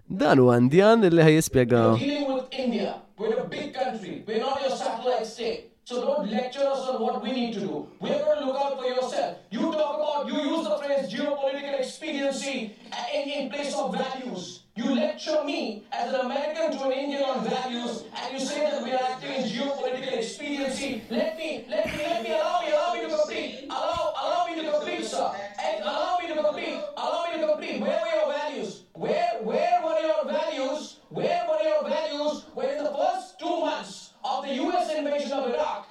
Dan 0.06 0.42
u 0.42 0.50
għandjan 0.50 1.06
li 1.14 1.28
ħajispiega. 1.30 1.84
We're 1.92 2.02
dealing 2.06 2.34
with 2.34 2.50
India. 2.66 2.96
We're 3.20 3.38
a 3.38 3.46
big 3.46 3.70
country. 3.72 4.18
We're 4.26 4.42
not 4.42 4.66
your 4.66 4.74
satellite 4.76 5.30
state. 5.30 5.75
So 5.88 6.00
don't 6.04 6.28
lecture 6.32 6.66
us 6.66 6.80
on 6.88 7.00
what 7.00 7.22
we 7.22 7.30
need 7.30 7.54
to 7.54 7.60
do. 7.60 7.86
We 8.00 8.10
are 8.10 8.18
going 8.18 8.40
to 8.40 8.46
look 8.46 8.60
out 8.60 8.76
for 8.80 8.86
yourself. 8.86 9.38
You 9.52 9.70
talk 9.70 9.94
about, 9.94 10.26
you 10.26 10.34
use 10.42 10.64
the 10.66 10.76
phrase 10.78 11.12
geopolitical 11.14 11.78
expediency 11.78 12.74
in, 13.14 13.28
in 13.30 13.50
place 13.50 13.72
of 13.72 13.94
values. 13.96 14.64
You 14.74 14.96
lecture 14.96 15.44
me 15.44 15.84
as 15.92 16.12
an 16.12 16.22
American 16.22 16.72
to 16.72 16.86
an 16.86 16.90
Indian 16.92 17.22
on 17.22 17.48
values, 17.48 18.02
and 18.18 18.32
you 18.36 18.44
say 18.44 18.68
that 18.68 18.82
we 18.82 18.90
are 18.94 19.00
acting 19.12 19.30
in 19.34 19.44
geopolitical 19.48 20.12
expediency. 20.18 21.02
Let 21.08 21.36
me, 21.38 21.66
let 21.70 21.86
me, 21.86 22.02
let 22.02 22.22
me 22.24 22.30
allow 22.32 22.62
me, 22.66 22.70
allow 22.72 22.94
me 22.94 23.00
to 23.02 23.16
complete. 23.18 23.66
Allow, 23.70 24.14
allow 24.22 24.46
me 24.48 24.62
to 24.64 24.68
complete, 24.72 25.04
sir. 25.04 25.32
And 25.62 25.84
allow 25.84 26.18
me 26.20 26.34
to 26.34 26.34
complete. 26.42 26.78
Allow 26.96 27.26
me 27.32 27.40
to 27.42 27.46
complete. 27.46 27.80
Where 27.80 28.00
were 28.04 28.16
your 28.26 28.34
values? 28.36 28.82
Where, 28.94 29.38
where 29.40 29.82
were 29.84 30.00
your 30.00 30.24
values? 30.26 30.96
Where 31.10 31.46
were 31.48 31.62
your 31.62 31.88
values? 31.88 32.44
Where 32.54 32.76
in 32.76 32.82
the 32.82 32.90
first 32.90 33.38
two 33.38 33.60
months 33.60 34.05
of 34.34 34.42
the 34.44 34.52
US 34.64 34.88
invasion 34.96 35.32
of 35.32 35.48
Iraq, 35.54 35.82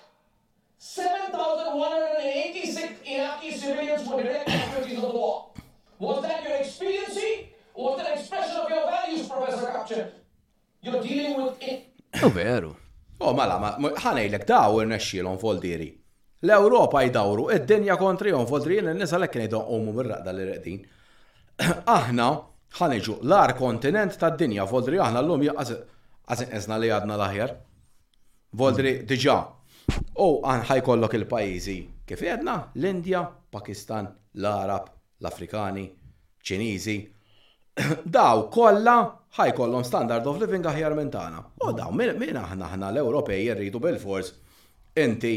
7,186 0.77 2.91
Iraqi 3.07 3.51
civilians 3.57 4.05
were 4.07 4.21
direct 4.21 4.47
casualties 4.47 4.95
of 4.97 5.01
the 5.01 5.09
war. 5.19 5.37
Was 5.99 6.21
that 6.23 6.43
your 6.43 6.55
expediency? 6.61 7.31
Was 7.73 7.95
that 7.97 8.07
an 8.11 8.17
expression 8.19 8.55
of 8.61 8.67
your 8.69 8.85
values, 8.91 9.21
Professor 9.27 9.67
Kapchuk? 9.71 10.07
You're 10.81 11.01
dealing 11.01 11.35
with 11.43 11.53
it. 11.67 11.77
U 12.23 12.25
veru. 12.29 12.69
U 13.19 13.21
oh, 13.25 13.33
mela, 13.33 13.57
mala, 13.63 13.77
ħanejlek 14.05 14.43
daw 14.49 14.79
il-nexxilon 14.83 15.37
foldiri. 15.41 15.89
L-Ewropa 16.45 17.01
jdawru, 17.07 17.47
id-dinja 17.55 17.95
kontri 17.99 18.29
jon 18.35 18.47
foldiri, 18.49 18.81
l-nisa 18.83 19.17
l-ekken 19.19 19.41
jidon 19.47 19.65
umu 19.77 19.91
bil-raqda 19.97 20.31
l-reqdin. 20.35 20.79
Aħna, 21.97 22.27
ħaniġu 22.79 23.13
l-ar 23.23 23.51
kontinent 23.57 24.13
tad 24.21 24.33
dinja 24.39 24.63
foldri, 24.67 24.97
aħna 24.99 25.19
l-lum 25.23 25.41
jgħazin 25.47 25.77
għazin 26.35 26.77
li 26.81 26.89
għadna 26.91 27.15
laħjar. 27.23 27.51
Voldri, 28.55 28.91
diġa, 29.03 29.33
u 30.23 30.27
għan 30.47 30.61
ħajkollok 30.69 31.13
il-pajizi 31.17 31.73
kif 32.07 32.21
jedna 32.23 32.53
l-Indja, 32.79 33.25
Pakistan, 33.51 34.05
l-Arab, 34.39 34.85
l-Afrikani, 35.19 35.83
ċinizi. 36.39 36.95
Daw 38.17 38.45
kolla 38.55 38.93
ħajkollhom 39.39 39.83
standard 39.83 40.29
of 40.31 40.39
living 40.39 40.63
aħjar 40.71 40.95
minn 40.95 41.11
tagħna. 41.11 41.41
U 41.67 41.73
daw 41.75 41.91
min 41.99 42.39
aħna 42.43 42.69
aħna 42.69 42.93
l-Ewropej 42.93 43.43
jirridu 43.49 43.81
bil-fors 43.83 44.31
inti 45.03 45.33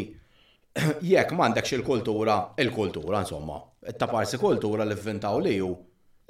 jekk 1.14 1.34
m'għandekx 1.34 1.74
il-kultura, 1.80 2.38
il-kultura 2.62 3.24
insomma, 3.24 3.58
ta' 3.88 3.96
taparsi 4.04 4.38
kultura 4.38 4.86
li 4.86 4.94
vvintaw 4.94 5.42
li 5.42 5.56
ju 5.58 5.74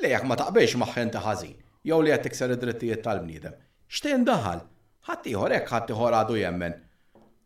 li 0.00 0.14
jekk 0.16 0.24
ma 0.24 0.40
taqbex 0.40 0.80
maħħen 0.86 1.12
ta' 1.18 1.36
jew 1.42 2.00
li 2.04 2.16
qed 2.16 2.24
tikser 2.30 2.56
id-drittijiet 2.56 3.04
tal-bniedem. 3.04 3.52
Xtejn 3.92 4.24
daħal, 4.28 4.64
ħadd 5.08 5.30
ieħor 5.32 5.54
hekk 5.56 5.72
ħadd 5.72 5.92
ieħor 5.94 6.16
għadu 6.20 6.38
jemmen. 6.42 6.76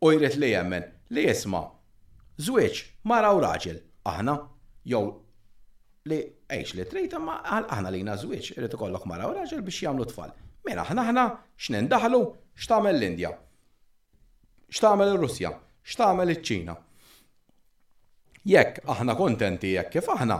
U 0.03 0.11
jrid 0.11 0.37
li 0.41 0.49
jemmen 0.53 0.87
li 1.15 1.27
jisma' 1.29 1.63
żwieġ 2.47 2.81
mara 3.07 3.31
u 3.37 3.41
raġel 3.43 3.77
aħna 4.09 4.33
jew 4.91 5.03
li 6.11 6.17
eħx 6.53 6.75
li 6.77 6.87
trejta 6.91 7.21
ma 7.23 7.37
aħna 7.43 7.91
li 7.93 8.01
jina 8.01 8.15
zwiċ, 8.19 8.57
irrit 8.57 8.75
ikollok 8.75 9.07
mara 9.07 9.29
u 9.31 9.35
raġel 9.37 9.63
biex 9.63 9.83
jamlu 9.85 10.07
tfal. 10.09 10.33
Mena 10.67 10.83
aħna 10.83 11.07
aħna 11.07 11.23
x'nen 11.59 11.87
daħlu 11.91 12.21
l-Indja, 12.93 13.31
x'tagħmel 14.73 15.13
l 15.13 15.21
russja 15.23 15.53
x'tagħmel 15.87 16.33
iċ-Ċina. 16.35 16.75
Jekk 18.51 18.83
aħna 18.91 19.15
kontenti 19.15 19.73
jekk 19.77 19.95
kif 20.01 20.09
aħna, 20.11 20.37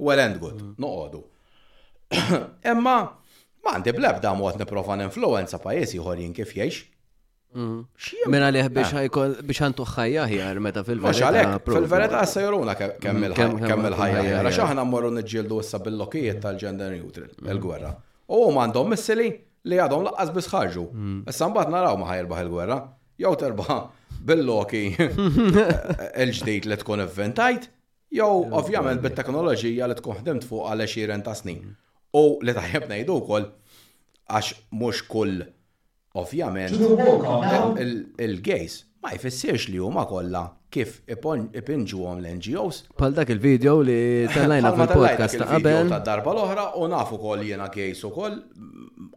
well 0.00 0.20
and 0.20 0.40
good, 0.40 0.60
mm. 0.62 0.74
noqogħdu. 0.78 1.24
Emma 2.72 2.96
Ma 3.62 3.76
għandi 3.76 3.92
bleb 3.94 4.24
mod 4.40 4.56
niprofa 4.58 4.96
n-influenza 4.98 5.60
pajesi 5.62 6.00
jħorin 6.00 6.32
kif 6.34 6.50
jiex. 6.56 6.80
Mena 8.32 8.48
mm. 8.48 8.54
liħ 8.56 8.68
biex 8.74 9.60
għantu 9.62 9.84
ah. 9.84 9.92
ħajja 9.98 10.24
ħjar 10.30 10.58
meta 10.64 10.82
fil-verita. 10.86 11.60
fil-verita 11.66 12.22
għassa 12.22 12.42
jiruna 12.46 12.74
kemm 12.80 13.28
mm, 13.28 13.86
il-ħajja 13.90 14.22
ħjar. 14.26 14.48
Għax 14.48 14.60
aħna 14.66 14.86
mmorru 14.88 15.10
nġildu 15.20 15.58
issa 15.62 15.80
bil-lokijiet 15.84 16.40
tal-gender 16.42 16.90
neutral, 16.96 17.28
mm. 17.36 17.52
il-gwerra. 17.54 17.92
U 18.32 18.40
għandhom 18.64 18.90
missili 18.96 19.28
li 19.68 19.78
għadhom 19.78 20.08
laqqas 20.08 20.34
biex 20.40 20.50
ħarġu. 20.56 20.86
Issa 21.30 21.50
mbagħad 21.52 21.74
naraw 21.76 22.00
ma 22.00 22.10
ħajrbaħ 22.10 22.42
il-gwerra. 22.46 22.80
Jew 23.22 23.34
terba 23.44 23.78
bil-loki 24.32 24.82
il 24.96 26.34
ġdijt 26.34 26.66
li 26.72 26.80
tkun 26.82 27.06
inventajt, 27.06 27.70
jew 28.10 28.32
ovvjament 28.64 29.06
bit-teknoloġija 29.06 29.92
li 29.92 30.00
tkun 30.00 30.18
ħdimt 30.18 30.50
fuq 30.50 30.66
għal 30.74 30.86
20 30.88 31.28
ta' 31.30 31.38
snin. 31.44 31.62
U 32.12 32.36
li 32.44 32.52
taħjeb 32.52 32.88
ngħidu 32.90 33.14
wkoll 33.22 33.46
għax 34.36 34.52
mhux 34.76 35.00
kull 35.08 35.42
ovvjament 36.20 36.72
il-gejs 36.72 38.74
ma 39.02 39.08
jfissirx 39.16 39.68
li 39.72 39.78
huma 39.80 40.04
kollha 40.06 40.42
kif 40.72 40.90
ipinġuhom 41.10 42.18
l-NGOs. 42.22 42.76
Pal 42.96 43.12
dak 43.16 43.28
il-video 43.34 43.74
li 43.84 44.00
tellajna 44.32 44.70
fil-podcast 44.76 45.34
ta' 45.40 45.48
qabel. 45.50 45.84
Ta' 45.90 46.02
darba 46.06 46.30
l-oħra 46.36 46.64
u 46.80 46.82
nafu 46.92 47.14
kol 47.20 47.40
jiena 47.48 47.66
gejs 47.72 48.00
ukoll 48.08 48.36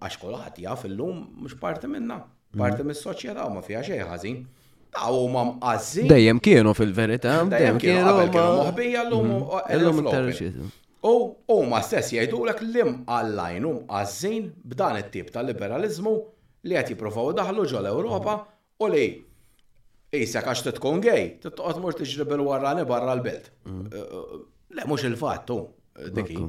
għax 0.03 0.15
kulħadd 0.23 0.55
jaf 0.65 0.81
illum 0.89 1.17
mhux 1.43 1.53
parti 1.61 1.87
minna, 1.91 2.17
parti 2.55 2.79
mhm. 2.83 2.87
mis 2.93 3.01
soċjeta 3.03 3.41
u 3.43 3.49
ma 3.57 3.61
fiha 3.67 3.81
xejn 3.83 4.03
ħażin. 4.13 4.37
Għaw 4.95 5.25
ma 5.27 5.41
mqazzi. 5.49 6.03
Dejjem 6.07 6.39
kienu 6.39 6.71
fil-verita, 6.77 7.41
dejjem 7.51 7.75
kienu. 7.83 8.13
Kienu 8.31 8.31
moħbija 8.31 9.03
l-lum. 9.09 9.27
Mhm. 9.41 9.53
L-lum 9.81 9.97
U 11.05 11.37
huma 11.53 11.81
stess 11.85 12.09
jgħidulek 12.15 12.63
l-lim 12.65 13.03
u 13.05 13.71
għazzin 13.95 14.45
b'dan 14.71 14.97
it-tip 15.03 15.29
tal 15.33 15.45
liberalizmu 15.51 16.13
li 16.65 16.77
qed 16.79 16.93
jippruvaw 16.95 17.27
daħlu 17.37 17.65
ġol 17.69 17.89
Ewropa 17.91 18.33
u 18.81 18.89
li 18.89 19.03
isek 20.19 20.47
għax 20.49 20.63
titkun 20.69 21.03
gej, 21.03 21.25
titqgħod 21.43 21.81
mux 21.83 21.99
tiġrib 21.99 22.33
il-warrani 22.39 22.85
barra 22.89 23.13
l-belt. 23.19 23.51
Le 24.79 24.87
mux 24.89 25.05
il 25.05 25.17
fattu 25.19 25.59
dikki. 26.17 26.39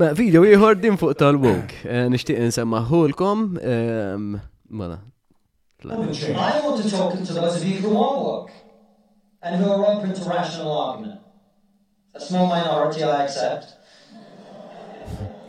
Ma 0.00 0.10
video 0.16 0.44
jħor 0.48 0.80
din 0.80 0.96
fuq 1.00 1.16
tal-wok, 1.20 1.76
eh, 1.84 2.08
nsemma 2.48 2.80
hulkom, 2.88 3.58
ehm, 3.72 4.40
Mela. 4.70 4.96
I 5.84 5.92
want 5.92 6.14
to 6.14 6.90
talk 6.90 7.12
to 7.28 7.32
those 7.34 7.56
of 7.58 7.64
you 7.64 7.76
who 7.78 7.90
are 7.90 8.18
woke 8.26 8.50
and 9.42 9.62
who 9.62 9.70
are 9.70 9.84
open 9.92 10.12
to 10.14 10.22
rational 10.28 10.72
argument. 10.72 11.20
a 12.16 12.20
small 12.20 12.46
minority 12.46 13.02
I 13.04 13.24
accept. 13.24 13.74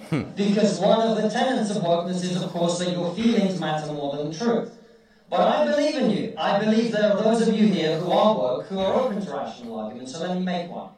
Hmm. 0.09 0.21
because 0.37 0.79
one 0.79 1.01
of 1.05 1.21
the 1.21 1.27
tenets 1.29 1.69
of 1.71 1.77
wokeness 1.83 2.23
is, 2.23 2.41
of 2.41 2.49
course, 2.51 2.79
that 2.79 2.93
your 2.93 3.13
feelings 3.13 3.59
matter 3.59 3.91
more 3.91 4.15
than 4.15 4.31
the 4.31 4.37
truth. 4.37 4.71
But 5.29 5.41
I 5.41 5.65
believe 5.69 5.95
in 5.97 6.09
you. 6.11 6.33
I 6.37 6.63
believe 6.63 6.93
there 6.93 7.11
are 7.11 7.21
those 7.21 7.45
of 7.45 7.53
you 7.53 7.67
here 7.67 7.99
who 7.99 8.09
are 8.11 8.35
woke, 8.37 8.67
who 8.67 8.79
are 8.79 8.93
open 8.93 9.23
to 9.25 9.29
rational 9.33 9.77
argument, 9.77 10.07
so 10.07 10.21
let 10.25 10.37
me 10.37 10.43
make 10.45 10.69
one. 10.71 10.91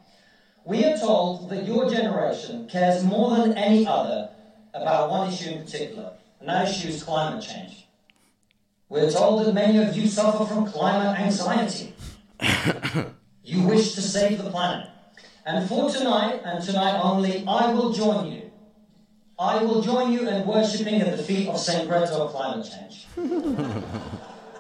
We 0.64 0.86
are 0.86 0.96
told 0.96 1.50
that 1.50 1.66
your 1.66 1.90
generation 1.90 2.68
cares 2.68 3.04
more 3.04 3.36
than 3.36 3.58
any 3.58 3.88
other 3.88 4.30
about 4.76 5.10
one 5.10 5.34
issue 5.34 5.52
in 5.56 5.64
particular, 5.64 6.14
and 6.40 6.48
that 6.48 6.68
issue 6.68 6.90
is 6.90 7.02
climate 7.04 7.44
change. 7.44 7.88
We're 8.90 9.10
told 9.10 9.44
that 9.44 9.54
many 9.56 9.80
of 9.82 9.98
you 9.98 10.06
suffer 10.08 10.46
from 10.46 10.68
climate 10.72 11.20
anxiety. 11.20 11.96
you 13.44 13.64
wish 13.64 13.96
to 13.96 14.02
save 14.04 14.38
the 14.44 14.52
planet. 14.52 14.88
And 15.50 15.68
for 15.68 15.90
tonight, 15.90 16.42
and 16.46 16.64
tonight 16.64 17.00
only, 17.02 17.44
I 17.48 17.74
will 17.74 17.92
join 17.92 18.32
you. 18.32 18.52
I 19.40 19.64
will 19.64 19.82
join 19.82 20.12
you 20.14 20.28
in 20.30 20.46
worshipping 20.46 21.02
at 21.02 21.18
the 21.18 21.24
feet 21.24 21.48
of 21.50 21.60
St. 21.60 21.90
Breto 21.90 22.20
of 22.28 22.32
climate 22.34 22.70
change. 22.72 23.08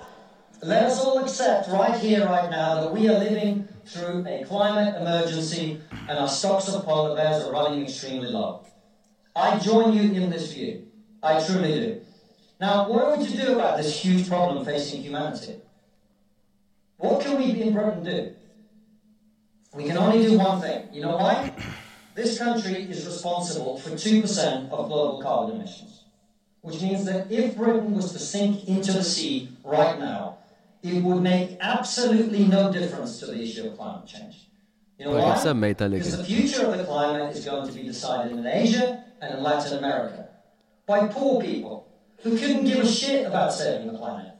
Let 0.63 0.83
us 0.85 0.99
all 0.99 1.23
accept 1.23 1.69
right 1.69 1.95
here, 1.99 2.25
right 2.25 2.49
now, 2.49 2.81
that 2.83 2.91
we 2.93 3.07
are 3.07 3.19
living 3.19 3.67
through 3.85 4.25
a 4.27 4.43
climate 4.45 4.95
emergency 4.99 5.79
and 5.91 6.17
our 6.17 6.27
stocks 6.27 6.67
of 6.69 6.83
polar 6.85 7.15
bears 7.15 7.43
are 7.43 7.51
running 7.51 7.83
extremely 7.83 8.29
low. 8.31 8.65
I 9.35 9.59
join 9.59 9.93
you 9.95 10.19
in 10.19 10.31
this 10.31 10.51
view. 10.51 10.87
I 11.21 11.43
truly 11.45 11.71
do. 11.79 12.01
Now, 12.59 12.89
what 12.89 13.03
are 13.03 13.15
we 13.15 13.27
to 13.27 13.37
do 13.37 13.53
about 13.53 13.77
this 13.77 13.99
huge 14.01 14.27
problem 14.27 14.65
facing 14.65 15.03
humanity? 15.03 15.57
What 16.97 17.21
can 17.23 17.37
we 17.37 17.61
in 17.61 17.73
Britain 17.73 18.03
do? 18.03 18.33
We 19.73 19.83
can 19.83 19.97
only 19.97 20.25
do 20.25 20.37
one 20.37 20.61
thing. 20.61 20.87
You 20.93 21.01
know 21.03 21.17
why? 21.17 21.51
This 22.15 22.37
country 22.37 22.83
is 22.83 23.05
responsible 23.05 23.77
for 23.77 23.91
2% 23.91 24.23
of 24.71 24.87
global 24.89 25.21
carbon 25.21 25.55
emissions, 25.55 26.03
which 26.59 26.81
means 26.81 27.05
that 27.05 27.31
if 27.31 27.55
Britain 27.55 27.95
was 27.95 28.11
to 28.11 28.19
sink 28.19 28.67
into 28.67 28.91
the 28.91 29.03
sea 29.03 29.47
right 29.63 29.97
now, 29.97 30.39
it 30.83 31.01
would 31.01 31.21
make 31.21 31.55
absolutely 31.61 32.43
no 32.43 32.73
difference 32.73 33.19
to 33.19 33.27
the 33.27 33.41
issue 33.41 33.67
of 33.67 33.77
climate 33.77 34.05
change. 34.05 34.49
You 34.97 35.05
know 35.05 35.11
why? 35.11 35.71
Because 35.89 36.17
the 36.17 36.25
future 36.25 36.65
of 36.65 36.77
the 36.77 36.83
climate 36.83 37.33
is 37.37 37.45
going 37.45 37.65
to 37.69 37.73
be 37.73 37.83
decided 37.83 38.33
in 38.37 38.45
Asia 38.45 39.01
and 39.21 39.35
in 39.37 39.41
Latin 39.43 39.77
America 39.77 40.27
by 40.85 41.07
poor 41.07 41.39
people 41.41 41.87
who 42.21 42.37
couldn't 42.37 42.65
give 42.65 42.79
a 42.79 42.87
shit 42.87 43.27
about 43.27 43.53
saving 43.53 43.87
the 43.93 43.97
planet. 43.97 44.33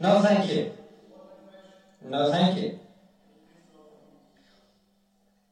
No, 0.00 0.20
thank 0.22 0.50
you. 0.52 0.72
No, 2.10 2.32
thank 2.32 2.58
you. 2.60 2.80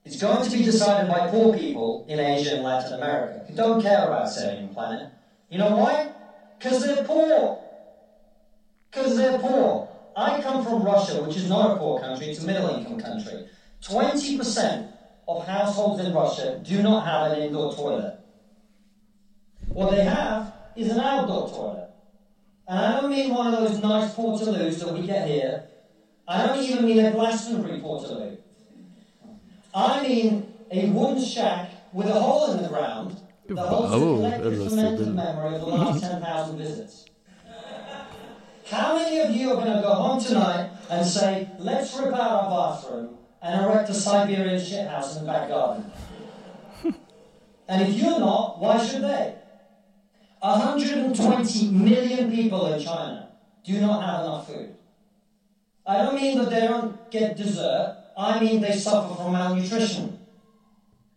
It's 0.04 0.18
going 0.20 0.42
to 0.44 0.50
be 0.50 0.64
decided 0.64 1.10
by 1.10 1.28
poor 1.30 1.56
people 1.56 2.06
in 2.08 2.18
Asia 2.18 2.54
and 2.56 2.64
Latin 2.64 2.94
America 2.94 3.44
who 3.48 3.54
don't 3.54 3.82
care 3.82 4.06
about 4.06 4.30
saving 4.30 4.68
the 4.68 4.74
planet. 4.74 5.10
You 5.50 5.58
know 5.58 5.76
why? 5.76 6.10
Because 6.58 6.84
they're 6.84 7.04
poor. 7.04 7.62
Because 8.90 9.16
they're 9.16 9.38
poor. 9.38 9.88
I 10.16 10.40
come 10.42 10.64
from 10.64 10.82
Russia, 10.84 11.22
which 11.22 11.36
is 11.36 11.48
not 11.48 11.72
a 11.72 11.78
poor 11.78 12.00
country, 12.00 12.28
it's 12.28 12.42
a 12.42 12.46
middle 12.46 12.68
income 12.70 12.98
country. 13.00 13.46
20% 13.82 14.92
of 15.28 15.46
households 15.46 16.02
in 16.04 16.12
Russia 16.14 16.60
do 16.66 16.82
not 16.82 17.06
have 17.06 17.32
an 17.32 17.42
indoor 17.42 17.72
toilet. 17.74 18.18
What 19.68 19.90
they 19.92 20.04
have 20.04 20.52
is 20.76 20.90
an 20.90 20.98
outdoor 21.00 21.48
toilet. 21.48 21.90
And 22.66 22.78
I 22.78 23.00
don't 23.00 23.10
mean 23.10 23.32
one 23.34 23.52
of 23.52 23.60
those 23.68 23.80
nice 23.82 24.12
Portaloos 24.14 24.78
that 24.80 24.92
we 24.94 25.06
get 25.06 25.28
here. 25.28 25.64
I 26.26 26.46
don't 26.46 26.58
even 26.62 26.86
mean 26.86 27.04
a 27.04 27.10
Glastonbury 27.12 27.80
Portaloo. 27.80 28.38
I 29.74 30.02
mean 30.06 30.52
a 30.70 30.88
wooden 30.90 31.22
shack 31.24 31.70
with 31.92 32.06
a 32.08 32.12
hole 32.20 32.52
in 32.52 32.62
the 32.62 32.68
ground 32.68 33.16
that 33.48 33.56
holds 33.58 33.92
oh, 33.92 34.16
the 34.16 34.68
collective 34.68 35.08
memory 35.08 35.54
of 35.56 35.60
the 35.60 35.66
last 35.66 36.00
10,000 36.02 36.58
visits. 36.58 37.04
How 38.66 38.96
many 38.96 39.18
of 39.18 39.30
you 39.30 39.50
are 39.52 39.56
going 39.62 39.76
to 39.76 39.82
go 39.82 39.92
home 39.94 40.20
tonight 40.22 40.70
and 40.88 41.04
say, 41.04 41.48
let's 41.58 41.96
rip 41.96 42.14
out 42.14 42.20
our 42.44 42.72
bathroom 42.76 43.16
and 43.42 43.64
erect 43.64 43.88
a 43.90 43.94
Siberian 43.94 44.60
shithouse 44.60 45.18
in 45.18 45.26
the 45.26 45.32
back 45.32 45.48
garden? 45.48 45.90
and 47.68 47.88
if 47.88 47.94
you're 47.96 48.20
not, 48.20 48.60
why 48.60 48.84
should 48.84 49.02
they? 49.02 49.34
120 50.38 51.70
million 51.72 52.30
people 52.30 52.72
in 52.72 52.80
China 52.80 53.32
do 53.64 53.80
not 53.80 54.02
have 54.04 54.20
enough 54.24 54.46
food. 54.46 54.76
I 55.84 55.98
don't 55.98 56.14
mean 56.14 56.38
that 56.38 56.50
they 56.50 56.60
don't 56.66 57.10
get 57.10 57.36
dessert, 57.36 57.99
I 58.20 58.38
mean 58.38 58.60
they 58.60 58.76
suffer 58.76 59.14
from 59.14 59.32
malnutrition. 59.32 60.18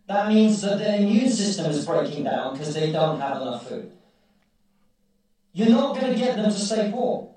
That 0.07 0.29
means 0.29 0.61
that 0.61 0.79
their 0.79 0.99
immune 1.01 1.29
system 1.29 1.65
is 1.65 1.85
breaking 1.85 2.23
down 2.23 2.53
because 2.53 2.73
they 2.73 2.93
don't 2.93 3.19
have 3.19 3.41
enough 3.41 3.67
food. 3.67 3.91
You're 5.51 5.67
not 5.69 5.99
going 5.99 6.13
to 6.13 6.17
get 6.17 6.37
them 6.37 6.45
to 6.45 6.57
stay 6.57 6.89
poor. 6.93 7.29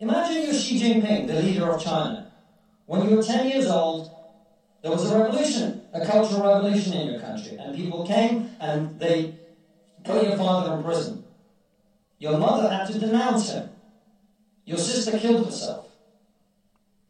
Imagine 0.00 0.42
you're 0.42 0.52
Xi 0.52 0.80
Jinping, 0.80 1.28
the 1.28 1.42
leader 1.42 1.70
of 1.70 1.80
China. 1.82 2.32
When 2.86 3.08
you 3.08 3.16
were 3.16 3.22
10 3.22 3.48
years 3.50 3.66
old, 3.68 4.10
there 4.82 4.90
was 4.90 5.08
a 5.10 5.16
revolution, 5.18 5.82
a 5.92 6.04
cultural 6.04 6.42
revolution 6.52 6.92
in 6.94 7.12
your 7.12 7.20
country, 7.20 7.56
and 7.56 7.76
people 7.76 8.04
came 8.04 8.50
and 8.60 8.98
they 8.98 9.34
put 10.02 10.24
your 10.24 10.36
father 10.36 10.74
in 10.76 10.82
prison. 10.82 11.24
Your 12.18 12.36
mother 12.36 12.68
had 12.68 12.88
to 12.88 12.98
denounce 12.98 13.52
him. 13.52 13.68
Your 14.64 14.78
sister 14.78 15.16
killed 15.18 15.46
herself 15.46 15.83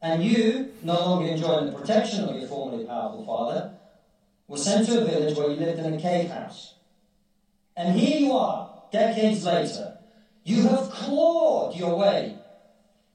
and 0.04 0.22
you, 0.22 0.70
no 0.82 0.92
longer 0.96 1.28
enjoying 1.30 1.64
the 1.64 1.72
protection 1.72 2.24
of 2.26 2.36
your 2.36 2.46
formerly 2.46 2.84
powerful 2.84 3.24
father, 3.24 3.72
were 4.46 4.58
sent 4.58 4.86
to 4.86 5.00
a 5.00 5.04
village 5.06 5.34
where 5.34 5.48
you 5.50 5.56
lived 5.56 5.78
in 5.78 5.94
a 5.94 5.98
cave 5.98 6.28
house. 6.28 6.74
And 7.74 7.98
here 7.98 8.18
you 8.20 8.32
are, 8.32 8.82
decades 8.92 9.42
later. 9.46 9.96
You 10.44 10.68
have 10.68 10.90
clawed 10.90 11.74
your 11.74 11.96
way 11.96 12.36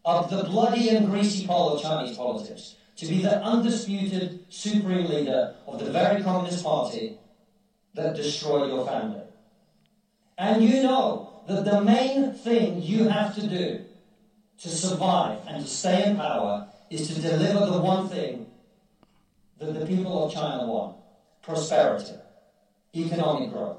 up 0.03 0.32
the 0.32 0.44
bloody 0.45 0.90
and 0.90 1.11
greasy 1.11 1.45
pole 1.45 1.76
of 1.76 1.82
Chinese 1.84 2.18
politics 2.18 2.74
to 2.98 3.06
be 3.06 3.22
the 3.22 3.40
undisputed 3.44 4.45
supreme 4.49 5.06
leader 5.06 5.53
of 5.68 5.78
the 5.80 5.91
very 5.91 6.24
Communist 6.24 6.64
Party 6.64 7.20
that 7.94 8.16
destroyed 8.16 8.68
your 8.68 8.88
family. 8.88 9.22
And 10.40 10.64
you 10.64 10.82
know 10.82 11.44
that 11.48 11.66
the 11.66 11.82
main 11.84 12.34
thing 12.34 12.82
you 12.82 13.07
have 13.10 13.36
to 13.36 13.45
do 13.45 13.82
to 14.61 14.70
survive 14.70 15.38
and 15.48 15.64
to 15.64 15.70
stay 15.70 16.10
in 16.10 16.16
power 16.16 16.69
is 16.90 17.07
to 17.16 17.22
deliver 17.22 17.66
the 17.68 17.80
one 17.80 18.10
thing 18.10 18.48
that 19.60 19.78
the 19.80 19.86
people 19.86 20.26
of 20.26 20.34
China 20.34 20.66
want 20.66 20.98
prosperity, 21.41 22.16
economic 22.95 23.52
growth. 23.52 23.78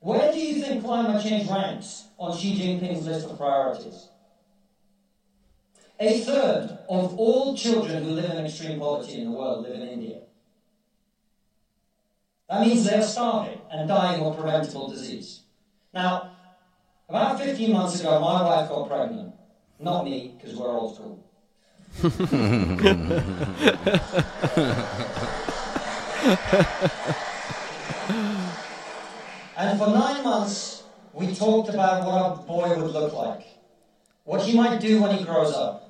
Where 0.00 0.32
do 0.32 0.38
you 0.38 0.62
think 0.62 0.84
climate 0.84 1.22
change 1.22 1.48
ranks 1.48 2.04
on 2.18 2.36
Xi 2.36 2.54
Jinping's 2.58 3.06
list 3.06 3.28
of 3.28 3.38
priorities? 3.38 4.08
A 6.00 6.20
third 6.20 6.78
of 6.88 7.16
all 7.18 7.56
children 7.56 8.02
who 8.04 8.10
live 8.10 8.30
in 8.30 8.44
extreme 8.44 8.78
poverty 8.80 9.14
in 9.18 9.24
the 9.24 9.30
world 9.30 9.62
live 9.64 9.74
in 9.80 9.88
India. 9.88 10.20
That 12.50 12.66
means 12.66 12.84
they're 12.84 13.02
starving 13.02 13.60
and 13.70 13.88
dying 13.88 14.20
of 14.22 14.38
preventable 14.38 14.88
disease. 14.90 15.40
Now, 15.92 16.32
about 17.08 17.40
15 17.40 17.72
months 17.72 18.00
ago, 18.00 18.20
my 18.20 18.42
wife 18.42 18.68
got 18.68 18.88
pregnant. 18.88 19.34
Not 19.78 20.04
me, 20.04 20.36
because 20.36 20.56
we're 20.56 20.68
old 20.70 20.94
school. 20.94 21.23
and 22.04 22.78
for 29.78 29.88
nine 29.88 30.24
months, 30.24 30.82
we 31.12 31.32
talked 31.34 31.68
about 31.70 32.04
what 32.04 32.16
our 32.20 32.36
boy 32.38 32.80
would 32.82 32.90
look 32.92 33.12
like, 33.14 33.46
what 34.24 34.42
he 34.42 34.56
might 34.56 34.80
do 34.80 35.02
when 35.02 35.16
he 35.16 35.24
grows 35.24 35.54
up. 35.54 35.82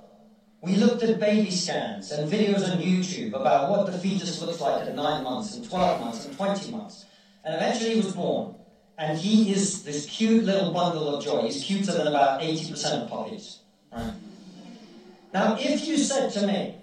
We 0.61 0.77
looked 0.77 1.03
at 1.03 1.19
baby 1.19 1.51
scans 1.51 2.13
and 2.13 2.31
videos 2.31 2.71
on 2.71 2.79
YouTube 2.83 3.33
about 3.33 3.71
what 3.71 3.87
the 3.91 3.97
fetus 3.99 4.41
looks 4.43 4.61
like 4.61 4.87
at 4.87 4.95
9 4.95 5.25
months 5.25 5.57
and 5.57 5.69
12 5.69 6.01
months 6.01 6.27
and 6.27 6.37
20 6.37 6.71
months. 6.73 7.07
And 7.45 7.55
eventually 7.55 7.95
he 7.95 8.01
was 8.01 8.13
born. 8.15 8.55
And 8.97 9.19
he 9.19 9.53
is 9.53 9.83
this 9.83 10.07
cute 10.07 10.45
little 10.45 10.73
bundle 10.73 11.17
of 11.17 11.25
joy. 11.25 11.43
He's 11.43 11.63
cuter 11.65 11.93
than 11.93 12.07
about 12.07 12.41
80% 12.41 13.05
of 13.05 13.11
puppies. 13.11 13.59
Right? 13.93 14.15
Now, 15.35 15.57
if 15.59 15.89
you 15.89 15.97
said 15.99 16.31
to 16.35 16.47
me 16.47 16.77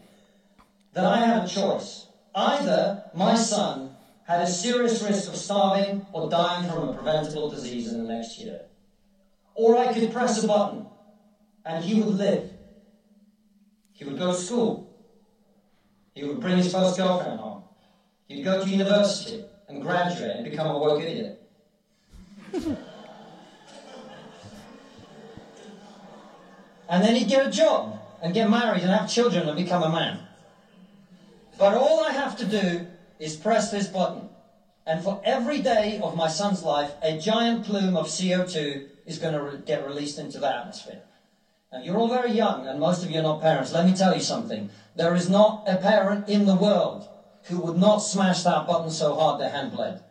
that 0.91 1.06
I 1.06 1.26
had 1.26 1.45
a 1.45 1.48
choice, 1.48 2.07
either 2.36 3.02
my 3.15 3.34
son 3.34 3.95
had 4.28 4.41
a 4.41 4.48
serious 4.48 5.02
risk 5.02 5.30
of 5.30 5.38
starving 5.38 6.06
or 6.11 6.30
dying 6.30 6.69
from 6.69 6.90
a 6.90 6.94
preventable 6.94 7.49
disease 7.49 7.94
in 7.94 8.06
the 8.06 8.14
next 8.14 8.38
year, 8.40 8.64
or 9.56 9.78
I 9.78 9.94
could 9.94 10.11
press 10.11 10.44
a 10.44 10.48
button 10.48 10.86
and 11.65 11.82
he 11.84 12.02
would 12.02 12.14
live, 12.15 12.52
he 13.94 14.03
would 14.03 14.18
go 14.18 14.34
to 14.34 14.38
school, 14.38 14.98
he 16.14 16.26
would 16.26 16.41
bring 16.41 16.57
his 16.57 16.73
first 16.73 16.98
girlfriend 16.98 17.40
home, 17.40 17.64
he'd 18.28 18.44
go 18.44 18.61
to 18.65 18.69
university 18.69 19.45
and 19.69 19.82
graduate 19.82 20.32
and 20.36 20.44
become 20.44 20.68
a 20.68 20.78
woke 20.78 21.02
idiot. 21.02 21.41
and 26.90 27.02
then 27.02 27.15
he'd 27.15 27.30
get 27.30 27.48
a 27.48 27.49
job 27.49 27.98
and 28.22 28.34
get 28.34 28.49
married 28.49 28.81
and 28.81 28.91
have 28.91 29.10
children 29.10 29.48
and 29.49 29.57
become 29.57 29.81
a 29.84 29.89
man. 29.89 30.19
But 31.57 31.73
all 31.73 32.03
I 32.03 32.11
have 32.14 32.38
to 32.38 32.45
do 32.45 32.88
is 33.19 33.35
press 33.35 33.72
this 33.72 33.88
button. 33.88 34.30
And 34.85 35.03
for 35.03 35.22
every 35.23 35.60
day 35.61 35.99
of 36.02 36.15
my 36.15 36.27
son's 36.27 36.64
life, 36.64 36.91
a 37.03 37.18
giant 37.18 37.65
plume 37.65 37.95
of 37.98 38.07
CO2 38.07 38.88
is 39.06 39.18
going 39.19 39.34
to 39.34 39.41
re- 39.41 39.60
get 39.65 39.85
released 39.85 40.18
into 40.18 40.39
the 40.39 40.48
atmosphere. 40.56 41.02
Now, 41.72 41.81
you're 41.81 41.98
all 41.98 42.07
very 42.10 42.31
young, 42.31 42.68
and 42.68 42.80
most 42.80 43.03
of 43.03 43.11
you 43.11 43.19
are 43.19 43.23
not 43.23 43.41
parents. 43.41 43.73
Let 43.73 43.85
me 43.85 43.95
tell 43.95 44.14
you 44.14 44.22
something. 44.22 44.69
There 44.95 45.14
is 45.15 45.30
not 45.30 45.64
a 45.68 45.77
parent 45.77 46.27
in 46.30 46.45
the 46.45 46.56
world 46.56 47.07
who 47.43 47.60
would 47.60 47.77
not 47.77 47.99
smash 47.99 48.43
that 48.43 48.68
button 48.68 48.89
so 48.91 49.15
hard 49.15 49.39
their 49.39 49.49
hand 49.52 49.72
bled. 49.72 50.03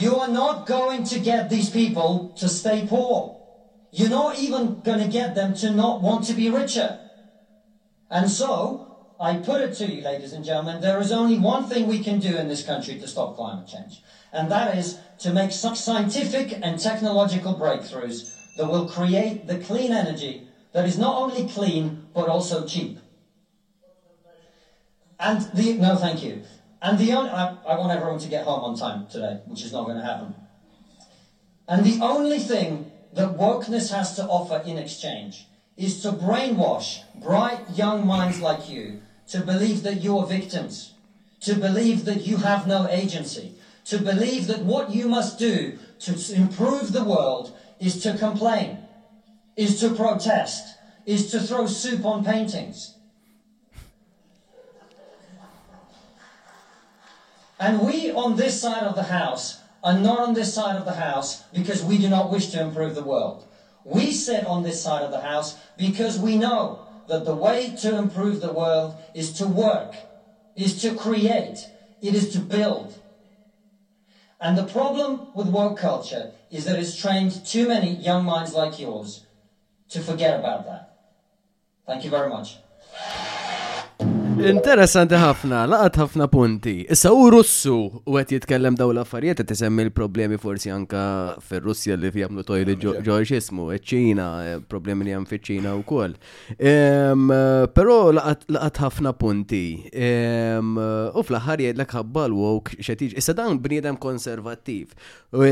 You 0.00 0.16
are 0.18 0.28
not 0.28 0.66
going 0.66 1.02
to 1.04 1.18
get 1.18 1.50
these 1.50 1.70
people 1.70 2.32
to 2.36 2.48
stay 2.48 2.86
poor. 2.88 3.36
You're 3.90 4.10
not 4.10 4.38
even 4.38 4.80
going 4.82 5.00
to 5.04 5.08
get 5.10 5.34
them 5.34 5.54
to 5.56 5.70
not 5.72 6.02
want 6.02 6.24
to 6.26 6.34
be 6.34 6.48
richer. 6.50 7.00
And 8.08 8.30
so, 8.30 9.08
I 9.18 9.38
put 9.38 9.60
it 9.60 9.74
to 9.76 9.86
you, 9.86 10.02
ladies 10.02 10.32
and 10.32 10.44
gentlemen, 10.44 10.80
there 10.80 11.00
is 11.00 11.10
only 11.10 11.36
one 11.38 11.64
thing 11.68 11.88
we 11.88 11.98
can 11.98 12.20
do 12.20 12.36
in 12.36 12.46
this 12.46 12.64
country 12.64 12.94
to 13.00 13.08
stop 13.08 13.36
climate 13.36 13.66
change, 13.66 14.02
and 14.32 14.50
that 14.52 14.76
is 14.78 14.98
to 15.18 15.32
make 15.32 15.50
such 15.52 15.76
scientific 15.78 16.56
and 16.62 16.78
technological 16.78 17.54
breakthroughs 17.56 18.34
that 18.56 18.70
will 18.70 18.88
create 18.88 19.46
the 19.48 19.58
clean 19.58 19.92
energy 19.92 20.46
that 20.72 20.86
is 20.86 20.96
not 20.96 21.16
only 21.20 21.48
clean 21.48 22.06
but 22.14 22.28
also 22.28 22.66
cheap. 22.66 22.98
And 25.18 25.40
the, 25.52 25.72
no, 25.74 25.96
thank 25.96 26.22
you. 26.22 26.42
And 26.80 26.98
the 26.98 27.12
only, 27.12 27.30
I, 27.30 27.56
I 27.68 27.78
want 27.78 27.92
everyone 27.92 28.20
to 28.20 28.28
get 28.28 28.44
home 28.44 28.60
on 28.64 28.76
time 28.76 29.06
today, 29.08 29.40
which 29.46 29.64
is 29.64 29.72
not 29.72 29.84
going 29.86 29.96
to 29.96 30.02
happen. 30.04 30.34
And 31.66 31.84
the 31.84 32.02
only 32.04 32.38
thing 32.38 32.90
that 33.14 33.36
wokeness 33.36 33.92
has 33.92 34.14
to 34.16 34.24
offer 34.26 34.62
in 34.66 34.78
exchange 34.78 35.46
is 35.76 36.00
to 36.02 36.12
brainwash 36.12 37.00
bright 37.22 37.60
young 37.76 38.06
minds 38.06 38.40
like 38.40 38.68
you 38.70 39.00
to 39.28 39.40
believe 39.40 39.82
that 39.82 40.00
you 40.02 40.18
are 40.18 40.26
victims, 40.26 40.94
to 41.40 41.54
believe 41.54 42.04
that 42.04 42.26
you 42.26 42.38
have 42.38 42.66
no 42.66 42.86
agency, 42.88 43.54
to 43.86 43.98
believe 43.98 44.46
that 44.46 44.60
what 44.64 44.90
you 44.94 45.08
must 45.08 45.38
do 45.38 45.78
to 46.00 46.34
improve 46.34 46.92
the 46.92 47.02
world 47.04 47.56
is 47.80 48.00
to 48.02 48.16
complain, 48.16 48.78
is 49.56 49.80
to 49.80 49.90
protest, 49.90 50.76
is 51.06 51.30
to 51.30 51.40
throw 51.40 51.66
soup 51.66 52.04
on 52.04 52.24
paintings. 52.24 52.94
And 57.58 57.80
we 57.84 58.12
on 58.12 58.36
this 58.36 58.60
side 58.60 58.84
of 58.84 58.94
the 58.94 59.04
house 59.04 59.58
are 59.82 59.98
not 59.98 60.20
on 60.20 60.34
this 60.34 60.54
side 60.54 60.76
of 60.76 60.84
the 60.84 60.94
house 60.94 61.42
because 61.52 61.82
we 61.82 61.98
do 61.98 62.08
not 62.08 62.30
wish 62.30 62.48
to 62.52 62.60
improve 62.60 62.94
the 62.94 63.02
world. 63.02 63.44
We 63.84 64.12
sit 64.12 64.46
on 64.46 64.62
this 64.62 64.82
side 64.82 65.02
of 65.02 65.10
the 65.10 65.20
house 65.20 65.56
because 65.76 66.18
we 66.18 66.36
know 66.36 66.86
that 67.08 67.24
the 67.24 67.34
way 67.34 67.74
to 67.82 67.96
improve 67.96 68.40
the 68.40 68.52
world 68.52 68.94
is 69.14 69.32
to 69.34 69.46
work, 69.46 69.94
is 70.56 70.80
to 70.82 70.94
create, 70.94 71.68
it 72.02 72.14
is 72.14 72.32
to 72.34 72.38
build. 72.38 72.98
And 74.40 74.56
the 74.56 74.64
problem 74.66 75.28
with 75.34 75.48
woke 75.48 75.78
culture 75.78 76.32
is 76.50 76.64
that 76.66 76.78
it's 76.78 76.96
trained 77.00 77.44
too 77.44 77.66
many 77.66 77.92
young 77.96 78.24
minds 78.24 78.54
like 78.54 78.78
yours 78.78 79.26
to 79.88 80.00
forget 80.00 80.38
about 80.38 80.66
that. 80.66 80.92
Thank 81.86 82.04
you 82.04 82.10
very 82.10 82.28
much. 82.28 82.58
Interessanti 84.38 85.16
ħafna, 85.18 85.64
laqat 85.66 85.96
ħafna 85.98 86.26
punti. 86.30 86.72
Issa 86.92 87.10
u 87.10 87.24
Russu 87.32 87.72
u 88.06 88.18
għet 88.20 88.36
jitkellem 88.36 88.76
daw 88.78 88.92
l-affarijiet 88.94 89.40
għet 89.42 89.54
isemmi 89.56 89.86
l-problemi 89.88 90.38
forsi 90.38 90.70
anka 90.70 91.38
fil-Russja 91.48 91.96
li 91.98 92.10
fi 92.14 92.22
tojli 92.46 92.76
ġorġismu, 92.78 93.66
e 93.74 93.78
ċina, 93.82 94.28
e 94.46 94.52
problemi 94.62 95.08
li 95.08 95.16
għam 95.16 95.26
fi 95.28 95.40
ċina 95.48 95.74
u 95.74 95.82
kol. 95.86 96.14
Pero 96.56 97.96
laqat 98.14 98.80
ħafna 98.84 99.14
punti. 99.18 99.64
U 99.90 101.24
fl-ħar 101.24 101.64
jedlek 101.66 101.96
ħabbal 101.98 102.38
wok 102.38 102.76
xetiġ. 102.78 103.18
Issa 103.18 103.34
dan 103.40 103.58
bniedem 103.64 103.98
konservativ. 103.98 104.94
U 105.34 105.42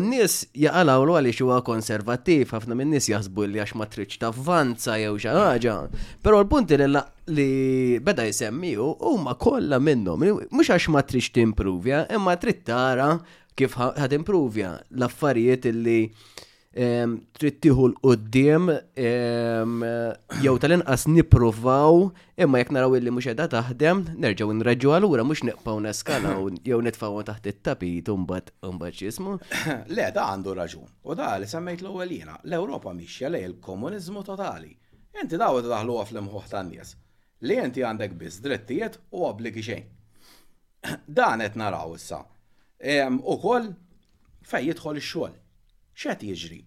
n-nis 0.00 0.40
jgħalaw 0.58 1.06
l-għalli 1.06 1.36
xuwa 1.38 1.62
konservativ, 1.66 2.50
ħafna 2.56 2.74
minn 2.82 2.96
nis 2.98 3.06
jgħazbu 3.12 3.46
li 3.52 3.62
għax 3.62 3.78
matriċ 3.78 4.18
ta' 4.24 4.34
vanza 4.34 4.98
jew 4.98 5.14
xaħġa. 5.22 5.78
Pero 6.26 6.42
l-punti 6.42 6.82
li 6.82 6.90
li 7.26 7.98
beda 8.00 8.24
jisemmiju 8.28 8.94
huma 9.00 9.34
kollha 9.40 9.78
minnhom. 9.80 10.20
Mhux 10.52 10.70
għax 10.74 10.90
ma 10.92 11.02
trix 11.06 11.30
timpruvja, 11.34 12.04
imma 12.14 12.36
trid 12.40 12.64
tara 12.66 13.14
kif 13.56 13.76
ħad 13.78 14.18
impruvja 14.18 14.74
l-affarijiet 14.98 15.68
illi 15.70 15.98
trid 16.74 17.60
tieħu 17.62 17.84
l-qudiem 17.86 18.64
jew 18.98 20.54
tal-inqas 20.60 21.04
nippruvaw 21.06 22.00
imma 22.44 22.58
jekk 22.62 22.74
naraw 22.74 22.96
illi 22.98 23.12
mhux 23.14 23.28
qiegħda 23.30 23.46
taħdem, 23.54 24.00
nerġgħu 24.20 24.56
nreġgħu 24.58 24.92
allura 24.98 25.22
mhux 25.24 25.46
neqpaw 25.52 25.78
neskalaw 25.86 26.48
jew 26.68 26.80
nitfgħu 26.84 27.22
taħt 27.30 27.48
it-tapit 27.52 28.10
u 28.10 28.18
mbagħad 28.24 28.52
mbagħad 28.74 28.98
x'ismu. 28.98 29.38
Le, 29.96 30.10
da 30.10 30.26
għandu 30.34 30.58
raġun. 30.58 30.90
U 31.08 31.14
da 31.16 31.38
li 31.38 31.46
semmejt 31.48 31.86
l-ewwel 31.86 32.16
jiena, 32.18 32.36
l-Ewropa 32.42 32.92
mixja 32.92 33.30
lej 33.32 33.46
il-komuniżmu 33.52 34.26
totali. 34.26 34.74
Inti 35.22 35.38
daw 35.38 35.62
daħluha 35.62 36.04
fl-imħuħ 36.10 36.50
tan-nies 36.52 36.96
li 37.48 37.58
inti 37.60 37.82
għandek 37.84 38.14
biss 38.18 38.40
drittijiet 38.44 38.98
u 39.12 39.24
obbligi 39.28 39.62
xejn. 39.68 39.88
Dan 41.18 41.42
qed 41.44 41.58
naraw 41.60 41.94
issa. 41.98 42.22
Ukoll 43.34 43.72
fej 44.48 44.70
jidħol 44.70 45.00
ix-xogħol. 45.00 45.36
X'qed 45.94 46.24
jiġri? 46.30 46.60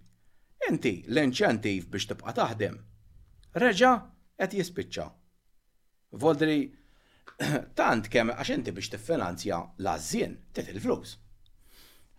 Inti 0.69 0.93
l-inċentiv 1.09 1.87
biex 1.93 2.09
tibqa' 2.11 2.33
taħdem. 2.39 2.77
Reġa' 3.61 3.95
qed 4.41 4.57
jispiċċa. 4.61 5.07
Voldri 6.21 6.59
tant 7.79 8.09
kemm 8.13 8.35
għax 8.35 8.53
inti 8.57 8.73
biex 8.77 8.93
tiffinanzja 8.95 9.61
l-għażien 9.81 10.37
titil 10.57 10.81
flus. 10.83 11.17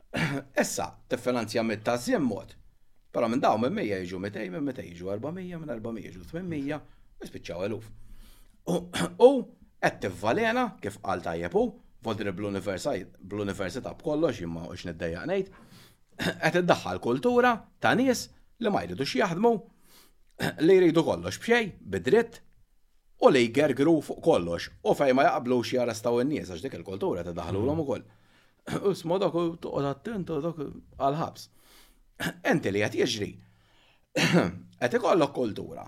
Issa 0.59 0.87
tiffinanzja 1.11 1.65
mit-tażjien 1.67 2.25
mod. 2.25 2.55
Però 3.13 3.29
minn 3.31 3.41
dawn 3.43 3.63
minn 3.67 3.81
100 3.85 3.95
jiġu 3.95 4.19
200, 4.21 4.51
minn 4.53 4.69
200 4.75 4.93
jiġu 4.93 5.09
400, 5.15 5.41
minn 5.63 5.73
400 5.73 6.05
jiġu 6.05 6.25
800, 6.29 6.93
jispiċċaw 7.25 7.65
eluf. 7.69 7.89
U 9.29 9.31
qed 9.83 9.99
tivvalena 10.03 10.65
kif 10.83 10.97
qal 11.05 11.23
tajjeb 11.25 11.55
u 11.57 11.63
vodri 12.05 12.33
bl-università 12.35 13.91
b'kollox 13.99 14.41
imma 14.45 14.67
u 14.69 14.77
x'niddejjaq 14.77 15.25
ngħid, 15.31 15.49
qed 16.43 16.59
iddaħħal 16.63 17.01
kultura 17.05 17.53
ta' 17.83 17.93
nies 17.99 18.27
li 18.63 18.73
ma 18.75 18.83
jridux 18.89 19.15
jaħdmu 19.21 19.53
li 20.67 20.79
jridu 20.81 21.05
kollox 21.07 21.41
b'xej, 21.43 21.71
bidritt, 21.95 22.41
u 23.25 23.31
li 23.35 23.45
jgergru 23.49 23.97
fuq 24.09 24.23
kollox 24.29 24.69
u 24.85 24.95
fej 24.99 25.15
ma 25.17 25.27
jaqblux 25.31 25.75
jarrestaw 25.79 26.21
in-nies 26.25 26.51
għax 26.53 26.65
dik 26.67 26.77
il-kultura 26.81 27.25
tiddaħħlulhom 27.27 27.77
mm. 27.77 27.87
ukoll. 27.87 28.07
U 28.85 28.93
dak 29.21 29.35
u 29.41 29.47
toqgħod 29.65 29.87
attent 29.95 30.31
u 30.37 30.41
dak 30.45 30.59
għal-ħabs. 31.03 31.49
Enti 32.53 32.71
li 32.75 32.83
qed 32.85 32.97
jiġri. 33.01 33.29
Qed 34.19 34.97
ikollok 35.01 35.33
kultura. 35.33 35.87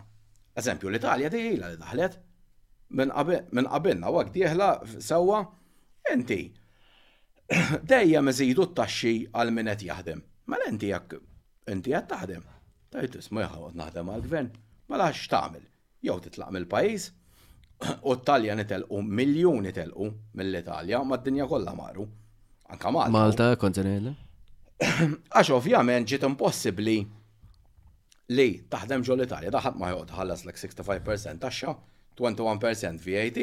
Eżempju 0.60 0.88
l-Italja 0.90 1.28
tiegħi 1.34 1.52
li 1.60 1.72
daħlet 1.78 2.18
minn 2.96 3.66
qabelna 3.70 4.08
waqt 4.14 4.32
dieħla 4.34 4.68
sewwa 5.06 5.40
inti 6.12 6.40
dejjem 7.92 8.30
iżidu 8.32 8.66
t-taxxi 8.70 9.12
għal 9.34 9.50
min 9.54 9.70
qed 9.72 9.84
jaħdem. 9.88 10.20
Mela 10.50 10.68
inti 10.70 10.90
jekk 10.90 11.18
inti 11.70 11.94
qed 11.94 12.08
taħdem. 12.12 12.42
Tajt 12.90 13.18
isma' 13.20 13.44
jħawad 13.46 13.76
naħdem 13.78 14.10
għall-gvern. 14.10 14.48
Mela 14.90 15.08
għax 15.10 15.28
tagħmel. 15.30 15.66
Jew 16.02 16.16
titlaq 16.24 16.50
mill-pajjiż 16.56 17.06
u 18.08 18.16
t-Talja 18.16 18.56
nitelqu, 18.58 19.02
miljuni 19.02 19.72
telqu 19.76 20.10
mill-Italja, 20.40 21.02
ma 21.06 21.18
d-dinja 21.20 21.46
kollha 21.50 21.74
maru. 21.78 22.06
Anka 22.70 22.90
Malta. 22.92 23.14
Malta, 23.14 23.48
kontinella. 23.58 24.12
Għax 25.34 25.48
ovvjament 25.58 26.08
ġiet 26.08 26.22
impossibbli 26.26 26.94
li 28.38 28.46
taħdem 28.72 29.02
ġol 29.04 29.18
l-Italja, 29.20 29.50
daħat 29.52 29.76
ma 29.78 29.90
jgħod 29.92 30.14
ħallas 30.16 30.44
l-65% 30.46 31.42
taxxa 31.42 31.74
21% 32.20 33.06
VAT, 33.06 33.40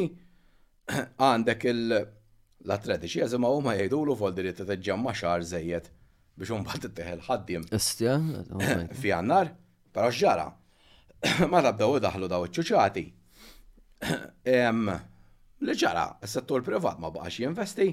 għandek 1.25 1.65
il-atletiċi 1.73 3.23
jazima 3.23 3.49
għu 3.51 3.63
ma 3.65 3.73
jgħidu 3.75 4.01
l 4.05 4.17
voldi 4.19 4.45
li 4.45 4.53
t 4.53 4.99
ma' 5.01 5.15
xar 5.17 5.43
zejiet 5.51 5.89
biex 6.37 6.53
un 6.53 6.63
bat 6.65 6.85
t-teħel 6.85 7.23
ħaddim. 7.25 7.65
Istja, 7.79 8.17
fi 9.01 9.13
għannar, 9.17 9.49
pero 9.91 10.11
xġara. 10.13 10.47
Ma 11.49 11.61
tabdaw 11.65 11.95
daħlu 11.99 12.27
daw 12.29 12.45
ċuċati. 12.53 13.05
Li 15.65 15.73
ġara, 15.73 16.03
s-settur 16.21 16.61
privat 16.61 16.99
ma 17.01 17.09
baqax 17.09 17.39
jinvesti, 17.41 17.87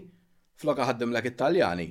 floka 0.60 0.84
ħaddim 0.84 1.14
l-ek 1.14 1.30
italjani, 1.30 1.86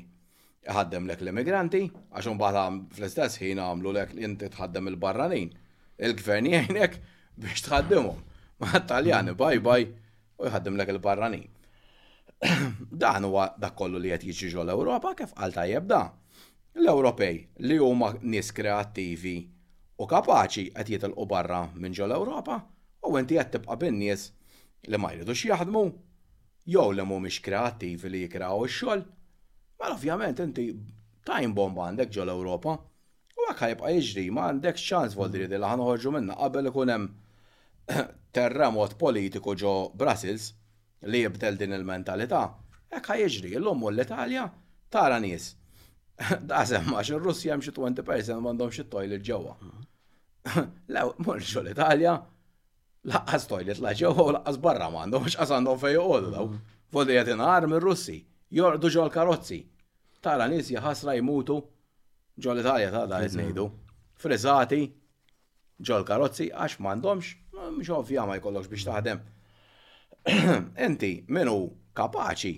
l-ek 0.70 1.24
l-immigranti, 1.26 1.80
għax 2.14 2.28
un 2.30 2.38
bat 2.38 2.60
fl-istess 2.94 3.42
ħin 3.42 3.58
għamlu 3.58 3.96
lek 3.98 4.14
li 4.14 4.28
inti 4.28 4.52
tħaddem 4.54 4.92
il-barranin. 4.92 5.50
Il-gvern 5.98 6.52
jgħinek 6.52 7.00
biex 7.42 7.66
tħaddimhom. 7.66 8.22
Taljani, 8.88 9.34
baj, 9.36 9.58
mm. 9.60 9.64
baj, 9.64 9.84
u 10.38 10.46
jħaddim 10.48 10.78
l 10.78 10.86
il-barrani. 10.96 11.42
Dan 13.04 13.24
huwa 13.30 13.46
dak 13.60 13.76
kollu 13.80 14.00
li 14.04 14.12
qed 14.12 14.24
jiġi 14.28 14.50
ġol 14.56 14.70
Ewropa 14.74 15.14
kif 15.16 15.32
qal 15.38 15.54
tajjeb 15.56 15.86
da. 15.88 16.00
L-Ewropej 16.76 17.38
li 17.70 17.78
huma 17.80 18.10
nies 18.34 18.50
kreattivi 18.52 19.36
u 20.02 20.08
kapaċi 20.10 20.66
qed 20.76 20.90
jitilqu 20.90 21.28
barra 21.30 21.62
minn 21.78 21.96
ġol 21.96 22.16
Ewropa 22.18 22.58
u 23.08 23.16
inti 23.20 23.38
qed 23.40 23.54
tibqa' 23.56 23.78
bin-nies 23.84 24.28
li 24.90 25.00
ma 25.00 25.14
jridux 25.16 25.46
jaħdmu 25.54 25.86
jew 26.76 26.84
li 26.98 27.06
mhumiex 27.08 27.40
kreattivi 27.46 28.10
li 28.12 28.26
jikraw 28.26 28.66
ix-xogħol. 28.68 29.06
Mela 29.80 29.96
ovvjament 29.96 30.44
inti 30.44 30.70
time 31.28 31.54
bomb 31.56 31.80
għandek 31.86 32.12
ġol 32.16 32.34
Ewropa 32.36 32.76
u 33.38 33.48
hekk 33.50 33.68
ħajbqa' 33.68 33.96
jiġri 33.96 34.28
ma 34.36 34.50
għandek 34.52 34.84
ċans 34.90 35.16
voldi 35.20 35.48
li 35.48 35.64
ħanħorġu 35.70 36.18
minna 36.18 36.40
qabel 36.42 36.74
ikun 36.74 36.98
hemm 36.98 37.12
terremot 38.36 38.96
politiku 39.00 39.56
ġo 39.60 39.72
Brussels 39.98 40.52
li 41.12 41.24
jibdel 41.24 41.58
din 41.60 41.74
il-mentalità, 41.76 42.46
ekk 42.96 43.10
ħajġri 43.14 43.56
l-lum 43.60 43.84
u 43.84 43.92
l-Italja 43.92 44.46
tara 44.94 45.18
nies. 45.22 45.50
Daqsem 46.48 46.94
għax 46.94 47.10
il 47.12 47.32
jem 47.48 47.60
mxie 47.60 47.74
20% 47.76 48.40
mandom 48.46 48.72
xie 48.72 48.86
toilet 48.88 49.26
ġewa. 49.26 49.56
Lew, 50.94 51.12
morġu 51.26 51.64
l-Italja, 51.64 52.14
laqqas 53.10 53.48
toilet 53.50 53.82
la 53.84 53.92
ġewa 53.98 54.28
u 54.30 54.36
laqqas 54.38 54.62
barra 54.64 54.90
mandom, 54.94 55.26
mux 55.28 55.36
għasandom 55.42 55.82
fej 55.82 56.00
uqodu 56.00 56.32
daw. 56.38 56.48
Mm-hmm. 56.50 56.72
Fodi 56.94 57.16
jatin 57.18 57.40
arm 57.42 57.72
russi 57.82 58.20
jordu 58.54 58.90
ġol 58.96 59.10
karozzi. 59.12 59.60
Tara 60.24 60.46
nies 60.48 60.70
jħasra 60.72 61.18
jmutu 61.18 61.58
ġol 62.40 62.62
Italja 62.64 62.92
ta' 62.94 63.06
da' 63.12 63.24
jtnejdu. 63.26 63.66
Frizzati, 64.24 64.84
ġol 65.84 66.06
karozzi, 66.08 66.52
għax 66.54 66.78
mandomx 66.86 67.34
mhux 67.72 67.90
ovvja 67.98 68.26
ma 68.28 68.36
jkollokx 68.38 68.70
biex 68.72 68.86
taħdem. 68.88 69.22
Inti 70.88 71.12
minu 71.28 71.56
kapaċi 71.98 72.54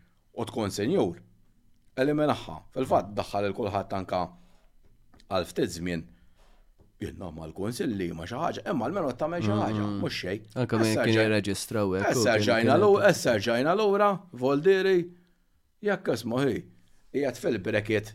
u 0.41 0.45
tkun 0.47 0.71
senjur. 0.71 1.19
Eliminaħħa, 1.99 2.55
fil-fatt 2.71 3.11
daħħal 3.17 3.49
il 3.49 3.57
kulħadd 3.57 3.97
anka 3.97 4.21
għal 5.33 5.47
ftit 5.49 5.75
żmien 5.75 6.05
jenna 7.03 7.31
ma 7.35 7.47
l-konsil 7.49 7.95
li 7.99 8.07
ma 8.17 8.25
xaħġa, 8.29 8.63
imma 8.71 8.87
l-menu 8.89 9.11
ta' 9.21 9.29
xi 9.41 9.53
ħaġa, 9.59 9.85
mux 10.01 10.17
xej. 10.21 10.41
Anka 10.63 10.79
minn 10.81 10.99
kien 11.05 11.15
jirreġistraw. 11.15 11.95
Essa 12.11 12.35
ġajna 12.47 12.77
l 12.77 12.89
ġajna 13.47 13.73
l-għura, 13.75 14.09
voldiri, 14.43 14.95
jekk 15.87 16.11
asma 16.15 16.43
hi, 16.45 16.59
jgħat 17.17 17.41
fil-breket 17.45 18.13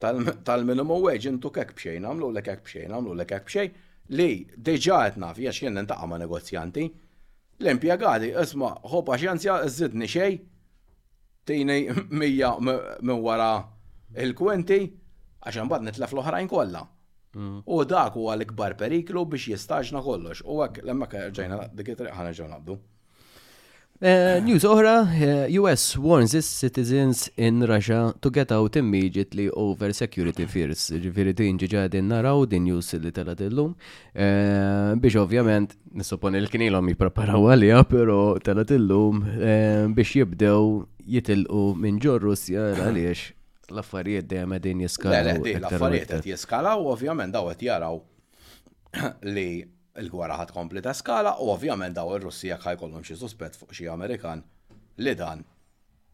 tal-minimum 0.00 1.02
wage 1.06 1.30
intu 1.32 1.52
kek 1.56 1.72
bxej, 1.76 2.00
għamlu 2.04 2.32
l 2.34 2.44
kek 2.46 2.62
bxej, 2.66 2.88
għamlu 2.90 3.16
l 3.18 3.26
kek 3.32 3.48
bxej, 3.48 3.72
li 4.16 4.28
deġa 4.68 5.00
qed 5.08 5.18
fija 5.40 5.56
xien 5.58 5.80
n 5.84 5.90
ma 6.12 6.20
negozjanti, 6.24 6.86
l 7.60 7.72
impjegati 7.76 8.32
isma, 8.44 8.74
ħopa 8.92 9.18
xjanzja, 9.22 9.58
zidni 9.78 10.08
xej, 10.14 10.38
tini 11.46 11.78
mija 12.20 12.54
minn 12.60 13.18
wara 13.26 13.50
il-kwenti, 14.24 14.80
għaxan 15.40 15.68
bad 15.72 15.86
nitlef 15.88 16.12
l-oħrajn 16.16 16.48
kolla. 16.48 16.86
U 17.66 17.84
dak 17.86 18.12
huwa 18.18 18.34
l-ikbar 18.34 18.74
periklu 18.78 19.22
biex 19.30 19.44
jistaġna 19.52 20.00
kollox. 20.02 20.42
U 20.42 20.56
għak, 20.64 20.80
lemma 20.86 21.06
ġejna 21.12 21.68
dik 21.74 21.92
it-triq 21.94 22.10
ħana 22.16 22.48
nabdu. 22.50 22.78
Eh, 24.02 24.40
news 24.40 24.64
oħra, 24.64 24.94
eh, 25.12 25.58
US 25.60 25.92
warns 26.00 26.32
its 26.34 26.48
citizens 26.58 27.28
in 27.36 27.62
Russia 27.68 28.12
to 28.22 28.30
get 28.30 28.50
out 28.50 28.74
immediately 28.80 29.48
over 29.52 29.92
security 29.92 30.46
fears. 30.48 30.90
Ġifiri 30.90 31.34
din 31.36 31.58
ġiġadin 31.60 32.08
naraw 32.08 32.46
din 32.48 32.64
news 32.64 32.94
li 32.94 33.12
tala 33.12 33.34
dillum. 33.36 33.74
Eh, 34.14 34.94
biex 34.96 35.16
ovvjament, 35.20 35.76
nissupon 35.92 36.34
il 36.34 36.48
knilom 36.48 36.88
jipreparaw 36.88 37.52
għalija, 37.52 37.82
pero 37.90 38.38
tela 38.42 38.64
dillum 38.64 39.20
biex 39.94 40.16
jibdew 40.16 40.86
jitilqu 41.06 41.66
minn 41.76 42.00
ġor 42.00 42.20
Russja 42.24 42.72
għaliex 42.80 43.32
l-affarijiet 43.74 44.28
dejjem 44.30 44.52
qegħdin 44.54 44.80
jiskalaw. 44.84 45.42
Le, 45.42 45.56
l-affarijiet 45.60 46.12
qed 46.14 46.28
jiskalaw, 46.32 46.82
ovvjament 46.94 47.34
daw 47.34 47.46
qed 47.52 47.64
jaraw 47.68 48.00
li 49.34 49.46
l-gwara 50.04 50.38
ħad 50.40 50.52
kompli 50.54 50.82
ta' 50.84 50.94
skala 50.94 51.36
u 51.42 51.48
ovvjament 51.52 51.96
daw 51.96 52.12
ir-Russija 52.16 52.58
ħajkollhom 52.62 53.04
xi 53.06 53.16
suspett 53.20 53.58
fuq 53.58 53.74
xi 53.74 53.88
Amerikan 53.92 54.40
li 55.02 55.14
dan 55.18 55.42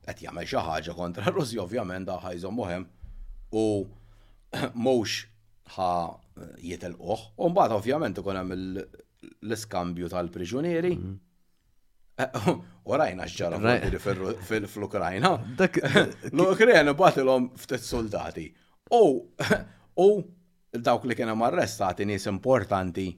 qed 0.07 0.23
jagħmel 0.27 0.47
xi 0.49 0.63
ħaġa 0.65 0.97
kontra 0.97 1.27
r-Russja 1.31 1.65
ovvjament 1.67 2.09
daw 2.09 2.21
ħajżhom 2.25 2.57
moħem 2.61 2.87
u 3.61 3.67
mhux 4.87 5.19
ħa 5.77 5.91
jitelquh 6.71 7.27
u 7.37 7.53
mbagħad 7.53 7.77
ovvjament 7.79 8.21
ikun 8.23 8.41
hemm 8.43 8.57
l-iskambju 8.59 10.13
tal-priġunieri. 10.13 10.97
Mm 10.97 11.07
-hmm 11.07 11.25
Eh, 12.17 12.45
warajna 12.89 13.27
xġara 13.27 13.59
fil-Ukrajna. 14.49 15.33
L-Ukrajna 16.33 16.95
batilom 16.97 17.51
ftit 17.61 17.85
soldati. 17.85 18.49
U 19.97 20.11
dawk 20.77 21.05
li 21.09 21.17
kienu 21.17 21.37
arrestati 21.47 22.05
nies 22.09 22.27
importanti 22.29 23.09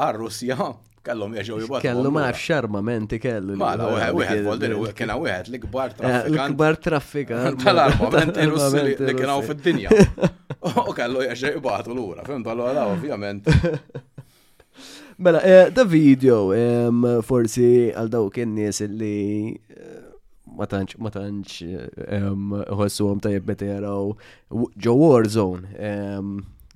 għar-Russja 0.00 0.56
kellhom 1.04 1.34
jaġgħu 1.36 1.58
jibgħatu. 1.64 1.82
Kellu 1.84 2.12
ma 2.14 2.26
xarmamenti 2.38 3.18
kellu. 3.20 3.56
Ma 3.60 3.74
la 3.78 3.88
wieħed 4.14 4.44
voldin 4.46 4.76
kien 4.96 5.12
wieħed 5.24 5.50
l 5.52 5.60
kbar 5.66 5.94
traffikant. 5.96 6.30
L-ikbar 6.30 6.78
traffikant. 6.86 7.62
Tal-armamenti 7.64 8.46
Russi 8.52 8.84
li 8.88 9.18
kienu 9.18 9.38
fid-dinja. 9.48 10.00
U 10.72 10.96
kellu 10.96 11.24
jaġgħu 11.28 11.54
jibgħatu 11.58 11.96
lura, 11.98 12.24
fim 12.28 12.44
tal-għala 12.46 12.88
ovvjament. 12.94 13.50
Mela, 15.24 15.38
da 15.70 15.82
eh, 15.84 15.86
video, 15.86 16.36
forsi 17.22 17.92
għal 17.94 18.08
daw 18.10 18.24
kien 18.34 18.56
nies 18.56 18.80
li 18.90 19.54
eh, 19.54 20.00
ma 20.58 20.66
tantx 20.66 20.98
ma 20.98 21.12
tantx 21.14 21.60
eh, 21.62 22.26
ħossuhom 22.74 23.20
tajjeb 23.22 23.46
meta 23.46 23.68
jaraw 23.68 24.08
Joe 24.82 24.96
Warzone. 24.98 25.76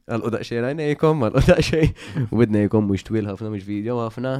Għal-qudaq 0.06 0.47
xej 0.47 0.62
rajnejkom, 0.62 1.24
għal-qudaq 1.27 1.64
xej, 1.70 1.89
widnejkom 2.31 2.86
mux 2.86 3.02
twil 3.09 3.27
ħafna, 3.32 3.51
mux 3.51 3.66
video 3.66 3.98
ħafna, 4.05 4.36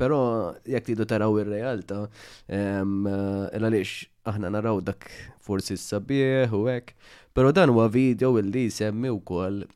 pero 0.00 0.22
jek 0.64 0.86
tidu 0.88 1.04
taraw 1.10 1.36
il-realta, 1.44 2.06
għalix 2.48 3.94
aħna 4.32 4.54
naraw 4.56 4.80
dak 4.88 5.04
forsi 5.44 5.76
s-sabieħ 5.76 6.56
u 6.56 6.64
għek, 6.72 6.96
pero 7.36 7.52
dan 7.52 7.76
huwa 7.76 7.90
video 7.92 8.32
illi 8.40 8.70
semmi 8.72 9.12
u 9.12 9.20
koll 9.20 9.66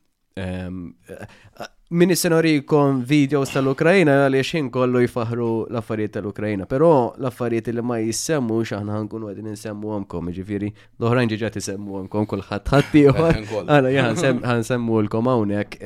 min 1.89 2.15
senorikom 2.15 3.03
videos 3.07 3.53
tal 3.53 3.69
ukraina 3.71 4.11
għaliex 4.25 4.49
xin 4.51 4.65
kollu 4.75 4.99
jifahru 5.05 5.45
l-affarijiet 5.71 6.17
tal 6.17 6.25
ukraina 6.27 6.65
però 6.67 6.87
l-affarijiet 7.15 7.69
li 7.71 7.83
ma 7.85 7.95
jissemmu 8.01 8.57
xaħna 8.67 8.91
ħankun 8.97 9.23
għedin 9.29 9.47
nsemmu 9.53 9.93
għamkom, 9.95 10.31
ġifiri, 10.35 10.67
l-oħrajn 10.99 11.29
ġiġa 11.31 11.51
tisemmu 11.55 11.93
għamkom 12.01 12.25
kullħat 12.33 12.71
ħatti 12.73 13.03
għala 13.07 13.93
ħansemmu 14.51 14.99
l-kom 15.05 15.29
għawnek 15.31 15.77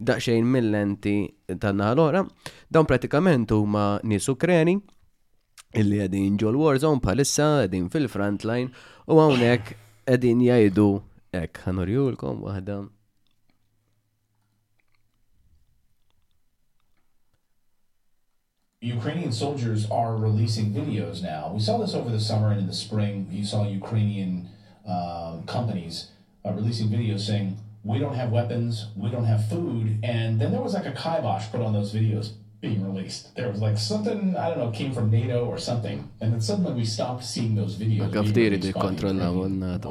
daqxejn 0.00 0.48
mill-lenti 0.54 1.16
tanna 1.60 1.90
għal-ora, 1.92 2.22
dawn 2.72 2.88
pratikament 2.88 3.52
huma 3.52 3.98
nis 4.08 4.28
Ukreni 4.32 4.78
illi 5.76 6.00
għedin 6.06 6.38
ġol 6.40 6.56
warzone 6.62 7.02
palissa 7.04 7.66
għedin 7.66 7.90
fil-frontline 7.92 8.72
u 9.04 9.20
għawnek 9.20 9.74
għedin 10.16 10.46
jajdu 10.48 10.88
ek 11.42 11.60
ħanurjulkom 11.66 12.40
għadam, 12.54 12.88
Ukrainian 18.82 19.30
soldiers 19.30 19.86
are 19.90 20.16
releasing 20.16 20.72
videos 20.72 21.22
now. 21.22 21.50
We 21.52 21.60
saw 21.60 21.76
this 21.76 21.92
over 21.94 22.08
the 22.10 22.18
summer 22.20 22.50
and 22.52 22.60
in 22.60 22.66
the 22.66 22.72
spring. 22.72 23.26
You 23.30 23.44
saw 23.44 23.66
Ukrainian 23.66 24.48
uh, 24.88 25.40
companies 25.46 26.06
uh, 26.46 26.52
releasing 26.54 26.88
videos 26.88 27.20
saying, 27.20 27.58
we 27.84 27.98
don't 27.98 28.14
have 28.14 28.30
weapons, 28.32 28.86
we 28.96 29.10
don't 29.10 29.24
have 29.26 29.46
food. 29.50 29.98
And 30.02 30.40
then 30.40 30.50
there 30.52 30.62
was 30.62 30.72
like 30.72 30.86
a 30.86 30.92
kibosh 30.92 31.50
put 31.50 31.60
on 31.60 31.74
those 31.74 31.92
videos 31.94 32.32
being 32.62 32.80
released. 32.86 33.36
There 33.36 33.48
was 33.50 33.60
like 33.60 33.76
something, 33.76 34.34
I 34.34 34.48
don't 34.48 34.58
know, 34.58 34.70
came 34.70 34.92
from 34.94 35.10
NATO 35.10 35.44
or 35.44 35.58
something. 35.58 36.08
And 36.22 36.32
then 36.32 36.40
suddenly 36.40 36.72
we 36.72 36.84
stopped 36.86 37.24
seeing 37.26 37.54
those 37.56 37.76
videos. 37.76 38.00
Like 38.00 38.12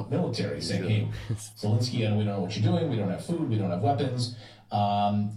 Military 0.09 0.61
saying, 0.61 0.83
hey, 0.89 1.07
Zelensky, 1.61 2.07
and 2.07 2.17
we 2.17 2.23
don't 2.23 2.33
know 2.37 2.41
what 2.41 2.57
you're 2.57 2.71
doing, 2.71 2.89
we 2.89 2.95
don't 2.97 3.09
have 3.11 3.23
food, 3.25 3.47
we 3.51 3.55
don't 3.55 3.69
have 3.69 3.81
weapons, 3.83 4.35
um, 4.71 5.31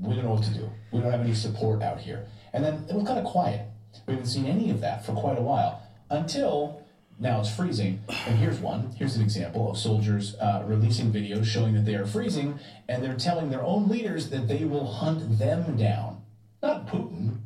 we 0.00 0.14
don't 0.14 0.24
know 0.24 0.30
what 0.32 0.44
to 0.44 0.54
do. 0.54 0.70
We 0.92 1.00
don't 1.00 1.10
have 1.10 1.20
any 1.20 1.34
support 1.34 1.82
out 1.82 2.00
here. 2.00 2.24
And 2.56 2.64
then 2.64 2.86
it 2.88 2.94
was 2.94 3.04
kind 3.06 3.18
of 3.18 3.26
quiet. 3.26 3.68
We 4.06 4.14
haven't 4.14 4.26
seen 4.28 4.46
any 4.46 4.70
of 4.70 4.80
that 4.80 5.04
for 5.04 5.12
quite 5.12 5.38
a 5.38 5.42
while 5.42 5.82
until 6.08 6.80
now 7.18 7.38
it's 7.40 7.54
freezing. 7.54 8.00
And 8.08 8.36
here's 8.38 8.58
one. 8.58 8.92
Here's 8.96 9.14
an 9.14 9.22
example 9.22 9.70
of 9.70 9.76
soldiers 9.76 10.36
uh, 10.36 10.64
releasing 10.66 11.12
videos 11.12 11.44
showing 11.44 11.74
that 11.74 11.84
they 11.84 11.96
are 11.96 12.06
freezing, 12.06 12.58
and 12.88 13.04
they're 13.04 13.16
telling 13.16 13.50
their 13.50 13.62
own 13.62 13.88
leaders 13.90 14.30
that 14.30 14.48
they 14.48 14.64
will 14.64 14.86
hunt 14.90 15.38
them 15.38 15.76
down. 15.76 16.22
Not 16.62 16.86
Putin. 16.86 17.40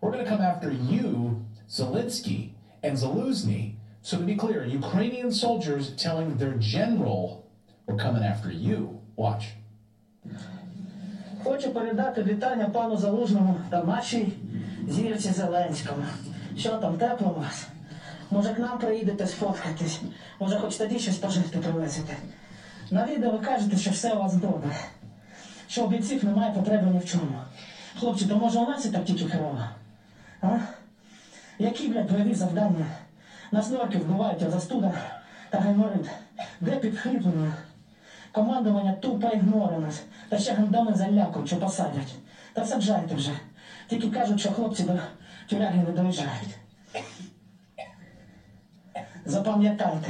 We're 0.00 0.12
going 0.12 0.24
to 0.24 0.30
come 0.30 0.40
after 0.40 0.70
you, 0.72 1.44
Zelensky 1.68 2.52
and 2.82 2.96
Zeluzny. 2.96 3.74
So 4.00 4.16
to 4.16 4.24
be 4.24 4.34
clear, 4.34 4.64
Ukrainian 4.64 5.30
soldiers 5.30 5.94
telling 5.94 6.38
their 6.38 6.54
general, 6.54 7.50
we're 7.84 7.98
coming 7.98 8.22
after 8.22 8.50
you. 8.50 9.02
Watch. 9.14 9.48
Хочу 11.44 11.70
передати 11.70 12.22
вітання 12.22 12.64
пану 12.64 12.96
Залужному 12.96 13.54
та 13.70 13.84
нашій 13.84 14.32
зірці 14.88 15.32
Зеленському. 15.32 16.04
Що 16.56 16.70
там 16.70 16.94
тепло 16.98 17.34
у 17.36 17.40
вас? 17.40 17.68
Може, 18.30 18.54
к 18.54 18.62
нам 18.62 18.78
приїдете 18.78 19.26
сфоткатись, 19.26 20.00
може 20.40 20.56
хоч 20.58 20.76
тоді 20.76 20.98
щось 20.98 21.16
пожити 21.16 21.58
привезете. 21.58 22.16
На 22.90 23.06
відео 23.06 23.30
ви 23.30 23.38
кажете, 23.38 23.76
що 23.76 23.90
все 23.90 24.12
у 24.12 24.18
вас 24.18 24.34
добре, 24.34 24.70
що 25.68 25.84
у 25.84 25.88
бійців 25.88 26.24
немає 26.24 26.52
потреби 26.52 26.86
ні 26.90 26.98
в 26.98 27.04
чому. 27.04 27.38
Хлопці, 28.00 28.24
то 28.24 28.36
може 28.36 28.58
у 28.58 28.66
нас 28.68 28.86
і 28.86 28.88
так 28.88 29.04
тільки 29.04 29.24
херова? 29.24 29.70
А? 30.42 30.58
Які, 31.58 31.88
блядь, 31.88 32.12
бойові 32.12 32.34
завдання? 32.34 32.86
Нас 33.52 33.70
норки 33.70 33.98
вбивають, 33.98 34.42
а 34.42 34.50
застуда 34.50 34.92
та 35.50 35.58
гайморит. 35.58 36.06
Де 36.60 36.70
підхріплення? 36.70 37.52
Командування 38.34 38.92
тупо 38.92 39.28
ігноре 39.28 39.78
нас. 39.78 40.02
Та 40.28 40.38
ще 40.38 40.52
гандони 40.54 40.94
залякують, 40.94 41.46
що 41.48 41.56
посадять. 41.56 42.14
Та 42.52 42.64
саджайте 42.64 43.14
вже. 43.14 43.30
Тільки 43.90 44.10
кажуть, 44.10 44.40
що 44.40 44.52
хлопці 44.52 44.82
до 44.82 44.92
тюряги 45.50 45.82
не 45.84 45.92
доїжджають. 45.92 46.58
Запам'ятайте, 49.24 50.08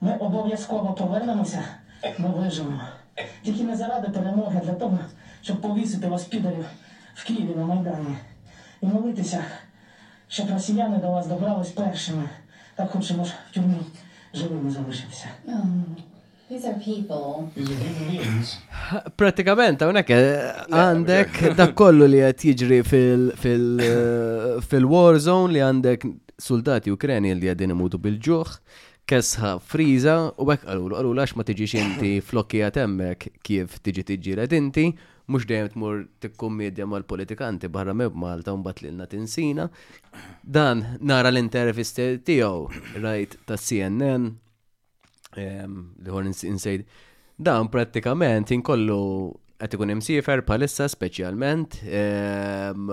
ми 0.00 0.16
обов'язково 0.16 0.92
повернемося, 0.94 1.62
ми 2.18 2.28
виживемо. 2.28 2.80
Тільки 3.42 3.64
не 3.64 3.76
заради 3.76 4.08
перемоги 4.08 4.60
для 4.64 4.72
того, 4.74 4.98
щоб 5.42 5.60
повісити 5.60 6.08
вас 6.08 6.24
підарів 6.24 6.66
в 7.14 7.26
Києві 7.26 7.54
на 7.56 7.64
Майдані. 7.66 8.16
І 8.80 8.86
молитися, 8.86 9.44
щоб 10.28 10.50
росіяни 10.50 10.98
до 10.98 11.10
вас 11.10 11.26
добрались 11.26 11.70
першими. 11.70 12.28
Так 12.74 12.90
хоч, 12.90 13.10
може, 13.10 13.32
в 13.50 13.54
тюрмі 13.54 13.74
живими 14.34 14.70
залишитися. 14.70 15.26
These 16.48 16.68
are 16.70 16.78
people. 16.78 17.48
Pratikament, 19.18 19.80
għonek, 19.82 20.10
eh, 20.14 20.60
għandek 20.70 21.40
dak 21.58 21.72
kollu 21.74 22.06
li 22.06 22.20
għat 22.22 22.44
jiġri 22.46 22.78
fil 22.86 23.82
eh, 23.82 24.86
warzone 24.86 25.50
li 25.56 25.64
għandek 25.66 26.06
soldati 26.38 26.92
ukreni 26.94 27.32
li 27.34 27.50
għadin 27.50 27.74
imutu 27.74 27.98
bil-ġuħ, 27.98 28.54
kesħa 29.10 29.52
friza 29.58 30.14
u 30.38 30.46
għek 30.54 30.70
għalulu, 30.70 31.00
għalulu 31.00 31.24
għax 31.24 31.34
ma 31.40 31.46
tiġiġ 31.50 31.74
inti 31.82 32.12
flokki 32.28 32.62
għatemmek 32.68 33.26
kif 33.42 33.80
tiġi 33.82 34.06
tiġi 34.14 34.38
inti, 34.60 34.86
mux 35.26 35.44
dejjem 35.50 35.74
tmur 35.74 36.06
medja 36.54 36.86
mal-politikanti 36.86 37.66
barra 37.68 37.92
meb 37.92 38.14
Malta 38.14 38.54
un 38.54 38.62
bat 38.62 38.82
l-inna 38.84 39.10
tinsina. 39.10 39.66
Dan 40.46 40.96
nara 41.00 41.32
l-intervisti 41.34 42.20
tiegħu 42.22 43.02
rajt 43.02 43.40
ta' 43.44 43.58
CNN 43.58 44.45
Ehm, 45.40 45.80
li 46.02 46.10
ħor 46.12 46.28
insejd. 46.30 46.84
Dan 47.36 47.68
pratikament 47.72 48.50
inkollu 48.56 49.00
qed 49.56 49.72
ikun 49.78 49.92
imsifer 49.94 50.42
palissa 50.44 50.84
speċjalment 50.88 51.78
ehm, 51.88 52.86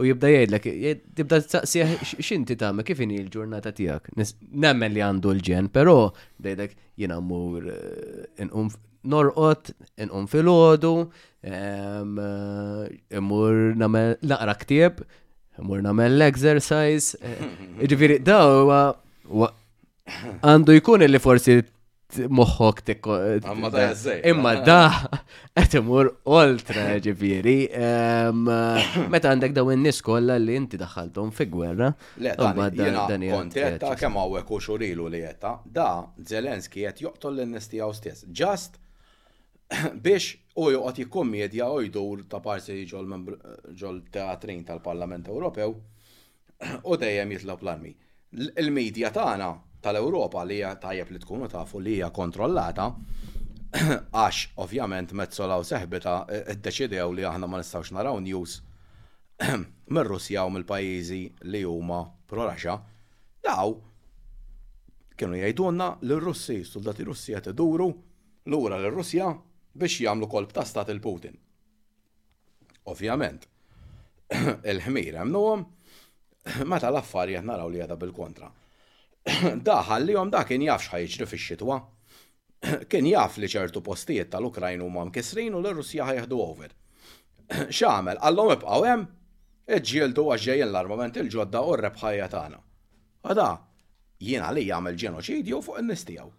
u 0.00 0.06
jibda 0.08 0.30
jgħidlek 0.32 0.68
tibda 1.18 1.40
saqsija 1.44 1.88
x'inti 2.22 2.56
ta' 2.60 2.70
kif 2.88 3.02
inhi 3.04 3.18
l-ġurnata 3.24 3.72
tiegħek. 3.76 4.14
Nemmen 4.64 4.94
li 4.96 5.04
għandu 5.04 5.34
l-ġen, 5.36 5.68
però 5.74 5.96
dejlek 6.44 6.76
jiena 7.00 7.18
mmur 7.20 7.68
eh, 7.68 8.76
norqot, 9.12 9.72
inqum 10.04 10.28
fil-ħodu, 10.32 10.92
ehm, 11.52 12.16
eh, 12.22 13.20
mur 13.20 13.56
namel 13.76 14.16
naqra 14.32 14.56
ktieb, 14.64 15.04
mur 15.68 15.84
namel 15.84 16.16
l-exercise. 16.16 17.16
Eh, 17.20 17.88
Ġifieri 17.92 18.20
daw 18.24 18.72
għandu 20.42 20.74
jkun 20.80 21.04
li 21.06 21.18
forsi 21.22 21.58
moħħok 22.12 22.80
tikko. 22.84 23.14
Imma 24.28 24.52
da, 24.60 24.82
għetimur 25.56 26.10
oltre 26.28 26.98
ġifiri. 27.06 27.54
Meta 29.08 29.30
għandek 29.32 29.54
daw 29.56 29.72
n-nis 29.72 30.02
kolla 30.04 30.36
li 30.36 30.58
inti 30.60 30.76
daħħaltom 30.80 31.32
fi 31.32 31.46
gwerra. 31.48 31.88
Le, 32.20 32.34
dan 32.36 33.24
kontetta 33.30 33.94
eh, 33.94 34.00
kemm 34.02 34.20
għawek 34.26 34.52
u 34.52 34.60
xurilu 34.60 35.06
li 35.14 35.22
jetta. 35.22 35.54
Da, 35.64 35.88
Zelenski 36.20 36.84
jett 36.84 37.00
joqtol 37.06 37.38
l-nis 37.46 37.70
tijaw 37.72 37.94
stess. 37.96 38.26
Just 38.28 38.76
biex 40.04 40.34
u 40.60 40.68
joqot 40.74 41.24
medja 41.24 41.70
u 41.72 41.80
jdur 41.86 42.26
ta' 42.28 42.42
parsi 42.44 42.82
ġol 42.84 44.02
teatrin 44.12 44.66
tal-Parlament 44.68 45.32
Ewropew 45.32 45.76
u 46.90 47.00
dejjem 47.06 47.36
jitlob 47.38 47.64
l-armi. 47.64 47.96
Il-medja 48.36 49.08
tagħna 49.12 49.54
tal-Ewropa 49.82 50.44
li 50.46 50.56
hija 50.60 50.74
tajjeb 50.80 51.10
li 51.12 51.20
tkun 51.22 51.48
tafu 51.50 51.80
li 51.80 51.96
hija 51.96 52.10
kontrollata, 52.14 52.88
għax 54.12 54.40
ovvjament 54.62 55.14
mezzo 55.18 55.46
law 55.48 55.62
seħbita 55.64 56.14
id-deċidew 56.54 57.00
e, 57.00 57.04
e, 57.04 57.14
li 57.16 57.24
aħna 57.28 57.48
ma 57.48 57.60
nistgħux 57.62 57.92
naraw 57.96 58.18
news 58.20 58.58
mir 59.96 60.08
russja 60.10 60.42
u 60.46 60.52
mill-pajjiżi 60.52 61.20
li 61.52 61.62
huma 61.66 62.02
pro-Raxxa, 62.28 62.74
daw 63.46 63.72
kienu 65.16 65.40
jgħidulna 65.40 65.88
li 66.06 66.18
russi 66.20 66.58
soldati 66.68 67.06
Russi 67.08 67.34
qed 67.36 67.50
iduru 67.54 67.88
lura 68.52 68.76
l 68.80 68.92
russja 68.92 69.32
biex 69.78 70.00
jagħmlu 70.04 70.28
kolb 70.32 70.52
ta' 70.52 70.66
stat 70.68 70.90
il-Putin. 70.94 71.34
Ovvjament, 72.92 73.46
il-ħmir 74.72 75.22
hemm 75.22 75.70
meta 76.68 76.90
l-affarijiet 76.92 77.46
naraw 77.48 77.70
li 77.72 77.78
għadha 77.84 77.96
bil-kontra. 77.96 78.48
daħal 79.70 80.06
li 80.06 80.14
jom 80.16 80.30
da 80.32 80.42
kien 80.46 80.64
jaf 80.66 80.86
xħajġri 80.88 81.28
fi 81.30 81.38
xitwa. 81.46 81.76
Kien 82.90 83.06
jaf 83.10 83.38
li 83.38 83.48
ċertu 83.50 83.82
postijiet 83.84 84.30
tal-Ukrajn 84.32 84.82
u 84.82 84.88
mam 84.90 85.12
kisrin 85.14 85.54
u 85.54 85.60
l-Russja 85.62 86.08
ħajħdu 86.10 86.40
over. 86.42 86.70
Xamel, 87.78 88.18
għallom 88.20 88.52
ibqaw 88.56 88.86
hemm, 88.90 89.06
iġġieldu 89.76 90.26
għaxġejjen 90.34 90.70
l-armament 90.72 91.18
il-ġodda 91.22 91.62
u 91.68 91.74
r-rebħajja 91.76 92.30
tagħna. 92.34 92.60
Għada, 93.30 93.48
jiena 94.26 94.50
li 94.56 94.66
jagħmel 94.70 94.98
ġenoċidju 95.06 95.60
fuq 95.68 95.82
in 95.84 95.92
nistijaw 95.94 96.24
tiegħu. 96.28 96.38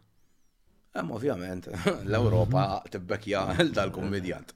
Hemm 0.93 1.09
ovvjament 1.15 1.65
l-Ewropa 1.71 2.63
tibbekja 2.93 3.39
dal 3.77 3.89
kommedjant 3.95 4.51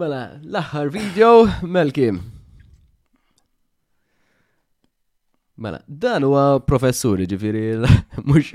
Mela, 0.00 0.20
l-aħħar 0.46 0.88
video, 0.94 1.32
Melkim. 1.68 2.20
Mela, 5.60 5.82
dan 5.84 6.22
huwa 6.24 6.42
professuri 6.64 7.26
ġifiri, 7.28 7.60
mux 8.24 8.54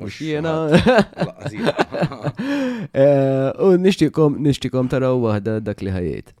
mux 0.00 0.14
jena. 0.26 0.54
U 3.66 3.74
nishtikom, 3.82 4.38
nishtikom 4.46 4.88
taraw 4.88 5.18
wahda 5.20 5.58
dak 5.66 5.82
li 5.84 5.92
ħajiet. 5.92 6.32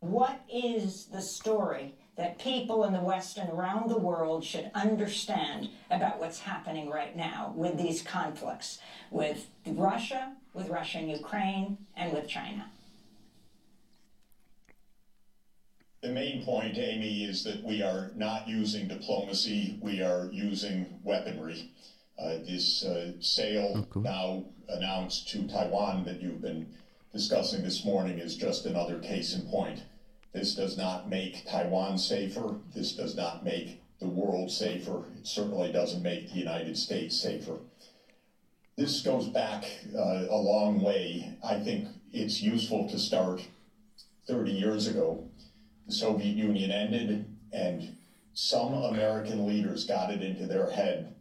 What 0.00 0.40
is 0.60 0.96
the 1.16 1.20
story 1.20 1.92
that 2.16 2.38
people 2.38 2.84
in 2.88 2.96
the 2.96 3.04
West 3.10 3.36
and 3.36 3.50
around 3.52 3.90
the 3.90 3.98
world 4.00 4.44
should 4.48 4.70
understand 4.86 5.68
about 5.90 6.18
what's 6.22 6.40
happening 6.48 6.88
right 6.88 7.14
now 7.14 7.52
with 7.54 7.76
these 7.76 8.00
conflicts, 8.00 8.78
with 9.10 9.44
Russia, 9.88 10.22
with 10.54 10.70
Russia 10.78 10.98
and 11.04 11.10
Ukraine, 11.20 11.76
and 12.00 12.14
with 12.16 12.26
China? 12.32 12.70
The 16.04 16.10
main 16.12 16.44
point, 16.44 16.76
Amy, 16.76 17.24
is 17.24 17.44
that 17.44 17.64
we 17.64 17.80
are 17.80 18.12
not 18.14 18.46
using 18.46 18.88
diplomacy, 18.88 19.78
we 19.80 20.02
are 20.02 20.28
using 20.34 21.00
weaponry. 21.02 21.70
Uh, 22.18 22.36
this 22.46 22.84
uh, 22.84 23.12
sale 23.20 23.88
oh, 23.96 24.00
now 24.00 24.44
announced 24.68 25.30
to 25.30 25.48
Taiwan 25.48 26.04
that 26.04 26.20
you've 26.20 26.42
been 26.42 26.66
discussing 27.10 27.62
this 27.62 27.86
morning 27.86 28.18
is 28.18 28.36
just 28.36 28.66
another 28.66 28.98
case 28.98 29.34
in 29.34 29.48
point. 29.48 29.80
This 30.34 30.54
does 30.54 30.76
not 30.76 31.08
make 31.08 31.46
Taiwan 31.48 31.96
safer. 31.96 32.56
This 32.76 32.92
does 32.92 33.16
not 33.16 33.42
make 33.42 33.80
the 33.98 34.06
world 34.08 34.50
safer. 34.50 35.04
It 35.18 35.26
certainly 35.26 35.72
doesn't 35.72 36.02
make 36.02 36.28
the 36.28 36.38
United 36.38 36.76
States 36.76 37.16
safer. 37.18 37.60
This 38.76 39.00
goes 39.00 39.26
back 39.28 39.64
uh, 39.96 40.26
a 40.28 40.36
long 40.36 40.82
way. 40.82 41.38
I 41.42 41.60
think 41.60 41.88
it's 42.12 42.42
useful 42.42 42.90
to 42.90 42.98
start 42.98 43.46
30 44.28 44.52
years 44.52 44.86
ago 44.86 45.24
the 45.86 45.92
Soviet 45.92 46.36
Union 46.36 46.70
ended 46.70 47.26
and 47.52 47.96
some 48.32 48.74
American 48.74 49.46
leaders 49.46 49.84
got 49.84 50.10
it 50.10 50.22
into 50.22 50.46
their 50.46 50.70
head 50.70 51.14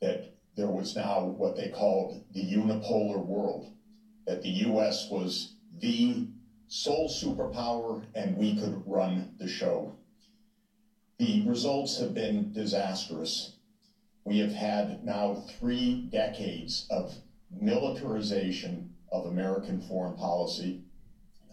that 0.00 0.32
there 0.56 0.66
was 0.66 0.96
now 0.96 1.24
what 1.24 1.56
they 1.56 1.68
called 1.68 2.24
the 2.32 2.42
unipolar 2.42 3.24
world, 3.24 3.70
that 4.26 4.42
the 4.42 4.48
U.S. 4.48 5.08
was 5.10 5.52
the 5.80 6.26
sole 6.68 7.08
superpower 7.08 8.02
and 8.14 8.36
we 8.36 8.56
could 8.58 8.82
run 8.86 9.34
the 9.38 9.46
show. 9.46 9.94
The 11.18 11.42
results 11.46 12.00
have 12.00 12.14
been 12.14 12.52
disastrous. 12.52 13.52
We 14.24 14.38
have 14.38 14.52
had 14.52 15.04
now 15.04 15.44
three 15.58 16.08
decades 16.10 16.86
of 16.90 17.14
militarization 17.52 18.92
of 19.12 19.26
American 19.26 19.80
foreign 19.82 20.16
policy, 20.16 20.80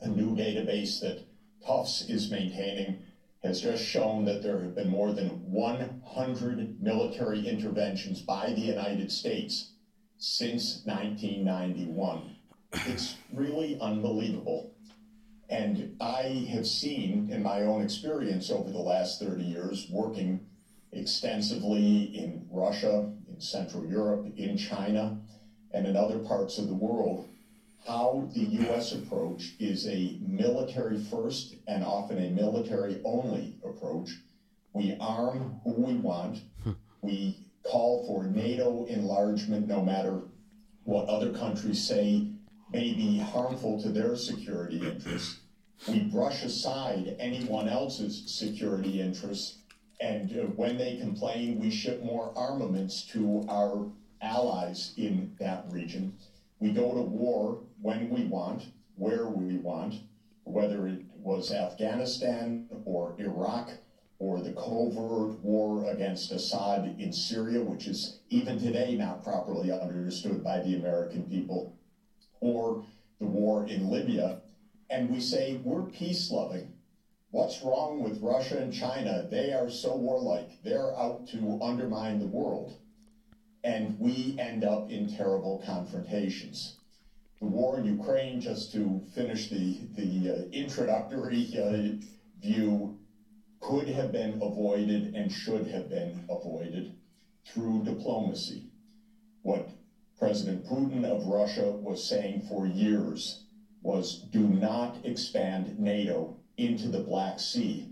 a 0.01 0.07
new 0.07 0.35
database 0.35 0.99
that 1.01 1.23
Tufts 1.65 2.09
is 2.09 2.29
maintaining 2.29 3.03
has 3.41 3.61
just 3.61 3.83
shown 3.83 4.25
that 4.25 4.41
there 4.43 4.59
have 4.61 4.75
been 4.75 4.89
more 4.89 5.11
than 5.13 5.27
100 5.51 6.81
military 6.81 7.45
interventions 7.47 8.21
by 8.21 8.47
the 8.51 8.61
United 8.61 9.11
States 9.11 9.71
since 10.17 10.81
1991. 10.85 12.35
It's 12.87 13.15
really 13.33 13.77
unbelievable. 13.79 14.71
And 15.49 15.95
I 16.01 16.47
have 16.51 16.65
seen 16.65 17.29
in 17.31 17.43
my 17.43 17.61
own 17.61 17.81
experience 17.83 18.49
over 18.49 18.69
the 18.71 18.79
last 18.79 19.19
30 19.21 19.43
years 19.43 19.87
working 19.91 20.45
extensively 20.91 22.03
in 22.17 22.47
Russia, 22.49 23.11
in 23.29 23.39
Central 23.39 23.85
Europe, 23.85 24.25
in 24.37 24.57
China, 24.57 25.17
and 25.71 25.85
in 25.85 25.95
other 25.97 26.19
parts 26.19 26.57
of 26.57 26.67
the 26.67 26.73
world 26.73 27.27
how 27.87 28.27
the 28.33 28.39
U.S. 28.39 28.93
approach 28.93 29.55
is 29.59 29.87
a 29.87 30.17
military 30.25 30.97
first 31.01 31.55
and 31.67 31.83
often 31.83 32.17
a 32.17 32.29
military 32.29 33.01
only 33.03 33.55
approach. 33.63 34.09
We 34.73 34.95
arm 34.99 35.59
who 35.63 35.73
we 35.73 35.95
want. 35.95 36.39
Hmm. 36.63 36.71
We 37.01 37.45
call 37.69 38.05
for 38.07 38.23
NATO 38.25 38.85
enlargement 38.85 39.67
no 39.67 39.81
matter 39.83 40.21
what 40.85 41.07
other 41.07 41.31
countries 41.31 41.85
say 41.85 42.27
may 42.71 42.93
be 42.93 43.19
harmful 43.19 43.81
to 43.83 43.89
their 43.89 44.15
security 44.15 44.77
interests. 44.85 45.39
We 45.87 45.99
brush 46.01 46.43
aside 46.43 47.15
anyone 47.19 47.67
else's 47.69 48.23
security 48.33 49.01
interests. 49.01 49.59
And 50.01 50.31
uh, 50.31 50.41
when 50.55 50.77
they 50.77 50.97
complain, 50.97 51.59
we 51.59 51.69
ship 51.69 52.01
more 52.03 52.33
armaments 52.37 53.03
to 53.07 53.45
our 53.49 53.87
allies 54.21 54.93
in 54.97 55.35
that 55.39 55.65
region. 55.69 56.13
We 56.63 56.71
go 56.71 56.93
to 56.93 57.01
war 57.01 57.59
when 57.81 58.09
we 58.09 58.23
want, 58.23 58.61
where 58.95 59.27
we 59.27 59.57
want, 59.57 59.95
whether 60.45 60.87
it 60.87 61.01
was 61.21 61.51
Afghanistan 61.51 62.69
or 62.85 63.17
Iraq 63.19 63.71
or 64.17 64.39
the 64.39 64.53
covert 64.53 65.43
war 65.43 65.83
against 65.91 66.31
Assad 66.31 66.95
in 67.01 67.11
Syria, 67.11 67.61
which 67.61 67.85
is 67.87 68.19
even 68.29 68.59
today 68.59 68.95
not 68.95 69.25
properly 69.25 69.73
understood 69.73 70.41
by 70.41 70.61
the 70.61 70.75
American 70.77 71.23
people, 71.23 71.73
or 72.39 72.85
the 73.19 73.27
war 73.27 73.65
in 73.67 73.89
Libya. 73.91 74.37
And 74.89 75.09
we 75.09 75.19
say, 75.19 75.59
we're 75.65 75.81
peace 75.81 76.31
loving. 76.31 76.71
What's 77.31 77.61
wrong 77.61 78.01
with 78.01 78.21
Russia 78.21 78.59
and 78.59 78.71
China? 78.71 79.27
They 79.29 79.51
are 79.51 79.69
so 79.69 79.97
warlike. 79.97 80.63
They're 80.63 80.97
out 80.97 81.27
to 81.27 81.59
undermine 81.61 82.19
the 82.19 82.27
world 82.27 82.77
and 83.63 83.97
we 83.99 84.35
end 84.39 84.63
up 84.63 84.89
in 84.91 85.07
terrible 85.15 85.61
confrontations. 85.65 86.75
The 87.39 87.45
war 87.45 87.77
in 87.77 87.85
Ukraine, 87.85 88.41
just 88.41 88.71
to 88.73 89.01
finish 89.15 89.49
the, 89.49 89.77
the 89.95 90.29
uh, 90.45 90.49
introductory 90.51 91.49
uh, 91.57 92.07
view, 92.45 92.97
could 93.61 93.87
have 93.87 94.11
been 94.11 94.33
avoided 94.43 95.15
and 95.15 95.31
should 95.31 95.67
have 95.67 95.89
been 95.89 96.25
avoided 96.29 96.93
through 97.45 97.83
diplomacy. 97.85 98.63
What 99.41 99.69
President 100.19 100.65
Putin 100.65 101.05
of 101.05 101.25
Russia 101.27 101.71
was 101.71 102.03
saying 102.07 102.43
for 102.49 102.65
years 102.67 103.43
was 103.81 104.19
do 104.31 104.41
not 104.47 104.97
expand 105.03 105.77
NATO 105.79 106.35
into 106.57 106.87
the 106.89 106.99
Black 106.99 107.39
Sea, 107.39 107.89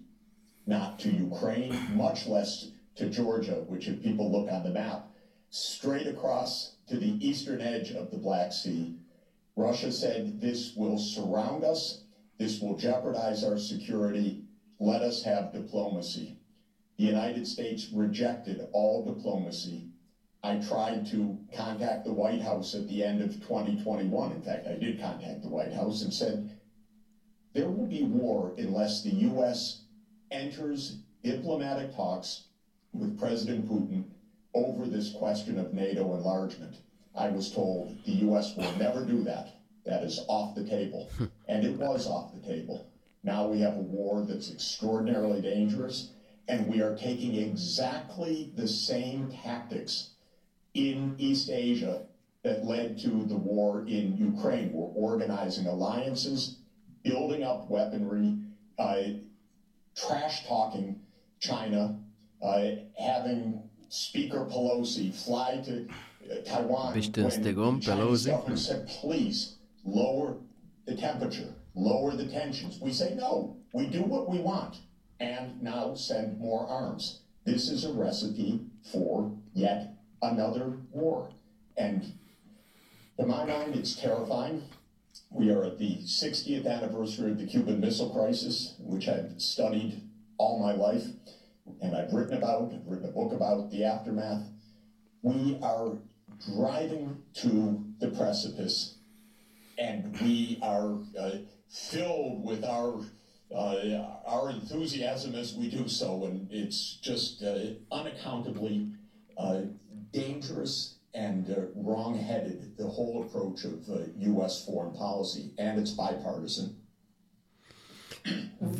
not 0.66 1.00
to 1.00 1.10
Ukraine, 1.10 1.78
much 1.96 2.28
less 2.28 2.70
to 2.96 3.10
Georgia, 3.10 3.64
which, 3.68 3.88
if 3.88 4.02
people 4.04 4.32
look 4.32 4.50
on 4.52 4.64
the 4.64 4.70
map, 4.70 5.08
straight 5.54 6.08
across 6.08 6.76
to 6.88 6.98
the 6.98 7.28
eastern 7.28 7.60
edge 7.60 7.92
of 7.92 8.10
the 8.10 8.18
Black 8.18 8.54
Sea. 8.54 8.96
Russia 9.58 9.92
said, 9.92 10.40
This 10.40 10.74
will 10.78 10.98
surround 10.98 11.66
us, 11.66 12.04
this 12.38 12.62
will 12.62 12.78
jeopardize 12.78 13.44
our 13.44 13.58
security, 13.60 14.44
let 14.80 15.02
us 15.02 15.24
have 15.24 15.52
diplomacy. 15.52 16.38
The 16.98 17.04
United 17.04 17.46
States 17.46 17.90
rejected 17.94 18.62
all 18.72 19.06
diplomacy. 19.06 19.90
I 20.44 20.58
tried 20.60 21.06
to 21.08 21.38
contact 21.56 22.06
the 22.06 22.14
White 22.14 22.42
House 22.42 22.74
at 22.74 22.88
the 22.88 23.04
end 23.04 23.22
of 23.22 23.34
2021. 23.42 24.32
In 24.32 24.42
fact, 24.42 24.68
I 24.68 24.76
did 24.76 25.00
contact 25.02 25.42
the 25.44 25.50
White 25.50 25.74
House 25.74 26.02
and 26.04 26.14
said, 26.14 26.58
There 27.54 27.70
will 27.70 27.88
be 27.88 28.04
war 28.04 28.54
unless 28.58 29.04
the 29.04 29.10
U.S. 29.16 29.82
enters 30.32 30.98
diplomatic 31.26 31.94
talks 31.94 32.46
with 32.94 33.20
President 33.20 33.68
Putin 33.70 34.06
over 34.54 34.86
this 34.86 35.12
question 35.14 35.58
of 35.60 35.74
NATO 35.74 36.16
enlargement. 36.16 36.78
I 37.16 37.30
was 37.30 37.52
told 37.52 37.96
the 38.06 38.12
U.S. 38.28 38.56
will 38.56 38.72
never 38.78 39.04
do 39.06 39.24
that. 39.24 39.50
That 39.86 40.04
is 40.04 40.24
off 40.28 40.56
the 40.56 40.64
table. 40.64 41.10
Hmm. 41.18 41.26
And 41.48 41.66
it 41.66 41.78
was 41.78 42.08
off 42.08 42.32
the 42.34 42.46
table. 42.46 42.88
Now 43.24 43.48
we 43.48 43.60
have 43.62 43.76
a 43.76 43.80
war 43.82 44.26
that's 44.28 44.52
extraordinarily 44.52 45.42
dangerous, 45.42 46.12
and 46.48 46.68
we 46.68 46.82
are 46.82 46.96
taking 46.96 47.36
exactly 47.36 48.52
the 48.56 48.68
same 48.68 49.32
tactics 49.44 50.12
in 50.74 51.16
East 51.18 51.50
Asia 51.50 52.04
that 52.44 52.66
led 52.66 52.98
to 53.00 53.10
the 53.26 53.36
war 53.38 53.82
in 53.88 54.18
Ukraine. 54.18 54.72
We're 54.74 54.86
organizing 54.88 55.68
alliances, 55.68 56.58
building 57.04 57.44
up 57.44 57.70
weaponry, 57.70 58.38
uh, 58.80 59.02
trash 59.96 60.48
talking 60.48 61.02
China, 61.40 62.00
uh, 62.42 62.64
having 62.98 63.62
Speaker 63.92 64.46
Pelosi 64.50 65.14
fly 65.14 65.58
to 65.66 65.86
uh, 66.32 66.40
Taiwan 66.46 66.94
"Please 68.88 69.56
lower 69.84 70.38
the 70.86 70.96
temperature, 70.96 71.54
lower 71.76 72.16
the 72.16 72.26
tensions. 72.26 72.80
We 72.80 72.94
say, 72.94 73.14
no, 73.16 73.58
we 73.74 73.88
do 73.88 74.02
what 74.04 74.30
we 74.30 74.40
want, 74.40 74.78
and 75.20 75.62
now 75.62 75.94
send 75.96 76.40
more 76.40 76.66
arms. 76.66 77.20
This 77.44 77.70
is 77.70 77.84
a 77.84 77.92
recipe 77.92 78.62
for 78.94 79.30
yet 79.54 79.90
another 80.22 80.78
war. 80.94 81.30
And 81.76 82.14
to 83.20 83.26
my 83.26 83.44
mind, 83.44 83.76
it's 83.76 83.94
terrifying. 83.96 84.64
We 85.30 85.52
are 85.52 85.66
at 85.66 85.80
the 85.80 85.98
60th 85.98 86.66
anniversary 86.66 87.32
of 87.32 87.40
the 87.40 87.46
Cuban 87.46 87.82
Missile 87.82 88.10
Crisis, 88.12 88.76
which 88.80 89.10
I've 89.10 89.34
studied 89.42 90.02
all 90.38 90.60
my 90.64 90.72
life 90.72 91.08
and 91.82 91.96
I've 91.96 92.14
written 92.14 92.38
about, 92.38 92.72
I've 92.74 92.86
written 92.88 93.08
a 93.10 93.12
book 93.12 93.34
about 93.34 93.70
the 93.72 93.84
aftermath. 93.84 94.44
We 95.22 95.58
are 95.62 95.98
driving 96.56 97.18
to 97.36 97.84
the 98.00 98.10
precipice, 98.10 98.98
and 99.78 100.20
we 100.20 100.60
are 100.62 100.98
uh, 101.20 101.32
filled 101.70 102.44
with 102.46 102.64
our 102.64 103.02
uh, 103.56 104.02
our 104.26 104.50
enthusiasm 104.50 105.36
as 105.36 105.54
we 105.56 105.70
do 105.70 105.88
so, 105.88 106.26
and 106.26 106.48
it's 106.50 106.98
just 107.02 107.44
uh, 107.44 107.58
unaccountably 107.92 108.90
uh, 109.38 109.62
dangerous 110.14 110.96
and 111.14 111.50
uh, 111.50 111.56
wrong-headed 111.76 112.78
the 112.78 112.88
whole 112.88 113.24
approach 113.28 113.66
of 113.66 113.86
U.S. 114.18 114.64
Uh, 114.66 114.72
foreign 114.72 114.94
policy, 114.94 115.52
and 115.58 115.78
it's 115.82 115.92
bipartisan. 115.92 116.78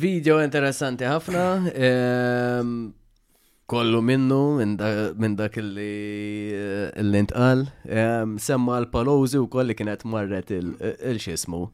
Video 0.02 0.38
interessanti 0.42 1.04
ħafna. 1.06 1.44
Ehm, 1.74 2.76
kollu 3.70 4.02
minnu 4.04 4.38
minn 4.58 4.76
dak 4.76 5.58
eh, 5.58 5.66
ehm, 5.66 7.10
li 7.12 7.22
intqal. 7.24 7.64
Semma 8.40 8.78
l 8.84 8.90
palowzi 8.94 9.40
u 9.42 9.48
kolli 9.50 9.74
kienet 9.78 10.04
marret 10.06 10.52
il-xismu. 10.54 11.64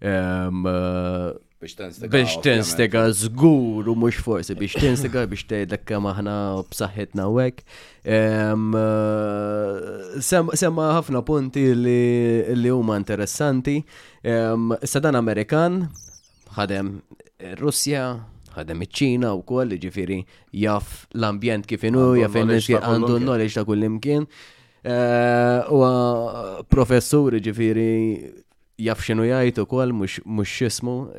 Ehm, 0.00 0.64
eh, 0.72 1.30
biex 1.60 2.38
tinstega 2.40 3.02
zgur 3.12 3.90
u 3.92 3.92
mux 4.00 4.16
forsi 4.24 4.54
biex 4.56 4.78
tinstega 4.80 5.26
biex 5.28 5.44
tgħidlek 5.50 5.82
kemm 5.90 6.08
aħna 6.08 6.36
b'saħħitna 6.72 7.26
u 7.28 7.40
għek. 7.44 7.60
Eh, 8.08 8.76
semma 10.24 10.88
ħafna 10.96 11.20
punti 11.28 11.68
li 11.76 12.72
huma 12.72 12.96
interessanti. 12.96 13.82
Sadan 14.24 15.16
Amerikan 15.20 15.84
ħadem 16.58 16.90
Russja, 17.60 18.02
ħadem 18.56 18.82
iċ-ċina 18.86 19.32
u 19.38 19.42
koll, 19.46 19.76
ġifiri 19.82 20.20
jaff 20.62 21.06
l-ambjent 21.14 21.68
kif 21.70 21.84
inu, 21.88 22.08
jaff 22.20 22.38
il-nis 22.40 22.70
għandu 22.80 23.18
n-knowledge 23.20 23.58
ta' 23.60 23.66
kull 23.68 23.86
imkien. 23.86 24.26
Eh, 24.80 25.74
u 25.76 25.80
professur 26.74 27.36
ġifiri 27.44 27.88
jaf 28.80 29.02
jajt 29.06 29.58
u 29.60 29.64
kol, 29.66 29.92
mux 30.24 30.48
xismu. 30.48 31.10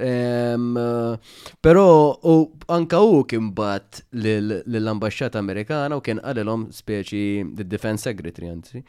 Pero 1.62 1.86
u 2.24 2.52
anka 2.68 3.00
u 3.00 3.24
kien 3.26 3.52
bat 3.56 4.02
l-ambasċata 4.14 5.40
amerikana 5.40 5.98
u 5.98 6.02
kien 6.04 6.20
għalilom 6.20 6.70
speċi, 6.74 7.54
the 7.56 7.64
defense 7.64 8.04
secretary 8.04 8.50
għanzi, 8.52 8.84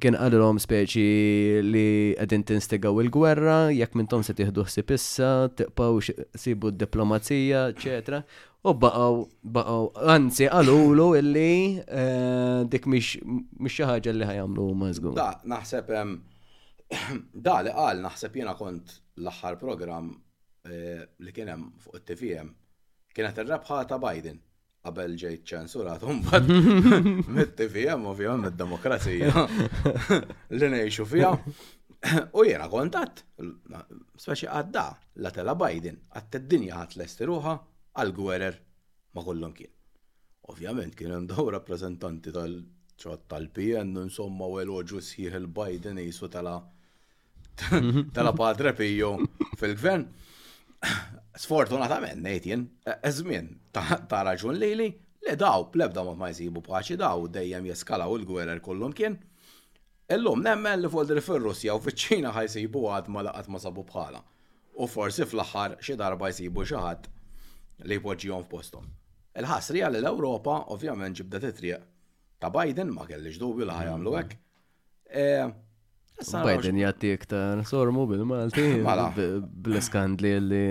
kien 0.00 0.16
għalilom 0.16 0.58
speċi 0.58 1.62
li 1.70 1.88
għedin 2.18 2.46
tinstigaw 2.50 3.00
il-gwerra, 3.02 3.70
jekk 3.74 3.94
mintom 3.96 4.22
se 4.22 4.34
si 4.68 4.82
pissa, 4.82 5.48
tiqpaw 5.56 6.00
sibu 6.36 6.70
diplomazija, 6.70 7.68
etc. 7.68 8.22
U 8.62 8.74
baqaw, 8.76 9.22
baqaw, 9.42 9.86
għanzi, 10.04 10.46
għalulu 10.52 11.14
illi 11.16 11.80
eh, 11.88 12.62
dik 12.68 12.86
mish 12.86 13.18
xaħġa 13.80 14.12
li 14.18 14.26
ħajamlu 14.28 14.66
mażgur. 14.76 15.14
Da, 15.16 15.38
naħseb, 15.48 15.88
da 17.46 17.56
li 17.62 17.70
qal 17.74 18.00
naħseb 18.04 18.36
jiena 18.38 18.54
kont 18.58 18.94
l-aħħar 19.22 19.56
program 19.62 20.08
eh, 20.66 21.02
li 21.22 21.32
kien 21.36 21.52
hemm 21.52 21.68
fuq 21.84 21.98
it-TVM 22.00 22.52
kienet 23.14 23.38
ir-rebħa 23.44 23.78
ta' 23.92 23.98
Biden 24.02 24.40
qabel 24.86 25.14
ġejt 25.22 25.52
ċensurat 25.52 26.06
mbagħad 26.06 26.50
mit-TVM 27.36 28.08
ovvjament 28.12 28.50
id 28.50 28.58
demokrazija 28.64 29.44
li 30.58 30.70
ngħixu 30.74 31.06
fiha. 31.12 31.34
U 32.40 32.42
jiena 32.48 32.66
kontat, 32.72 33.18
speċi 34.16 34.46
għadda 34.48 34.84
la 35.20 35.30
tela 35.36 35.52
Biden, 35.60 35.98
għatt 36.16 36.38
id-dinja 36.40 36.78
għat 36.80 36.96
l-estiruħa 36.96 37.54
għal-gwerer 38.00 38.56
ma 39.14 39.24
kullum 39.26 39.52
kien. 39.58 39.70
Ovvjament 40.50 40.96
kien 40.98 41.12
hemm 41.12 41.28
daw 41.28 41.50
rappreżentanti 41.54 42.32
tal-ċot 42.32 43.28
tal-PN 43.34 43.92
insomma 44.06 44.48
u 44.48 44.56
l-oġu 44.64 45.04
sħiħ 45.12 45.36
il-Biden 45.42 46.00
jisu 46.00 46.30
tala' 46.32 46.56
tala 48.16 48.32
padre 48.36 48.72
Pio 48.76 49.12
fil-gvern. 49.60 50.04
Sfortunatament, 51.40 52.20
nejtjen, 52.24 52.66
eżmin 53.06 53.48
e, 53.54 53.60
ta' 54.08 54.22
raġun 54.26 54.56
lili, 54.60 54.90
le 55.24 55.34
daw, 55.40 55.66
plebda 55.72 56.02
ma 56.04 56.14
ma 56.18 56.28
jisibu 56.32 56.62
paċi 56.66 56.98
daw, 57.00 57.26
dejjem 57.32 57.68
jeskala 57.70 58.06
u 58.10 58.18
l 58.18 58.26
gwerer 58.28 58.60
kollum 58.64 58.92
kien. 58.96 59.16
Illum 60.10 60.42
nemmen 60.42 60.80
li 60.82 60.90
folder 60.90 61.20
fir 61.22 61.40
russja 61.44 61.76
u 61.78 61.82
fil 61.84 61.94
ċina 62.04 62.32
ħajsibu 62.34 62.82
għad 62.90 63.10
ma 63.14 63.22
laqat 63.28 63.48
ma 63.54 63.60
sabu 63.62 63.84
bħala. 63.86 64.22
U 64.82 64.88
forsi 64.90 65.22
fl-axar 65.28 65.76
xi 65.84 65.96
darba 66.00 66.32
jisibu 66.32 66.64
xaħat 66.66 67.06
li 67.86 68.00
jpoġġihom 68.00 68.44
f'postom. 68.48 68.88
Il-ħasrija 69.38 69.92
li 69.92 70.00
l-Ewropa 70.02 70.56
ovvjament 70.74 71.20
ġibda 71.20 71.40
titriq. 71.44 71.84
Ta' 72.42 72.50
Biden 72.50 72.90
ma 72.96 73.06
kellix 73.06 73.38
dubju 73.38 73.68
li 73.68 73.76
ħajamlu 73.76 74.14
hekk. 74.18 74.36
E, 75.10 75.26
Biden 76.22 76.78
jatti 76.80 77.12
iktar 77.16 77.62
sormu 77.68 78.04
bil-Malti. 78.10 78.64
bil 79.64 79.80
skandli 79.82 80.32
li 80.44 80.64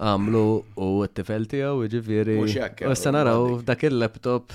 għamlu 0.00 0.42
u 0.80 0.90
t-tifel 1.10 1.48
tijaw, 1.50 1.80
ġifiri. 1.94 2.38
U 2.40 2.92
s-sanaraw 2.94 3.48
dak 3.68 3.84
il-laptop, 3.88 4.54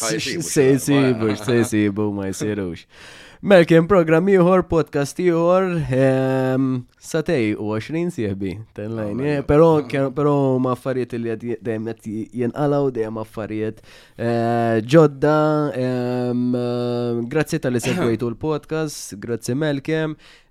sejsibu, 0.00 1.32
sejsibu, 1.46 2.10
ma 2.14 2.28
jisirux. 2.30 2.84
Melkin 3.40 3.84
program 3.86 4.26
ieħor, 4.34 4.64
podcast 4.66 5.18
ieħor, 5.22 5.68
ehm, 5.94 6.64
satej 6.98 7.52
u 7.54 7.68
20 7.70 8.10
sieħbi, 8.10 8.54
tenlajn, 8.74 9.20
oh 9.22 9.28
eh, 9.30 9.44
pero, 9.46 9.68
mm. 9.84 10.10
pero 10.16 10.32
ma 10.58 10.72
affarijiet 10.74 11.14
li 11.20 11.36
dejjem 11.62 11.86
għet 11.92 12.08
jinqalaw, 12.40 12.90
dejjem 12.98 13.22
affarijiet 13.22 13.78
eh, 14.18 14.82
ġodda, 14.82 15.36
ehm, 15.84 16.42
eh, 16.58 17.22
grazzi 17.30 17.62
tal 17.62 17.78
segwejtu 17.78 18.26
l-podcast, 18.34 19.14
grazzi 19.22 19.54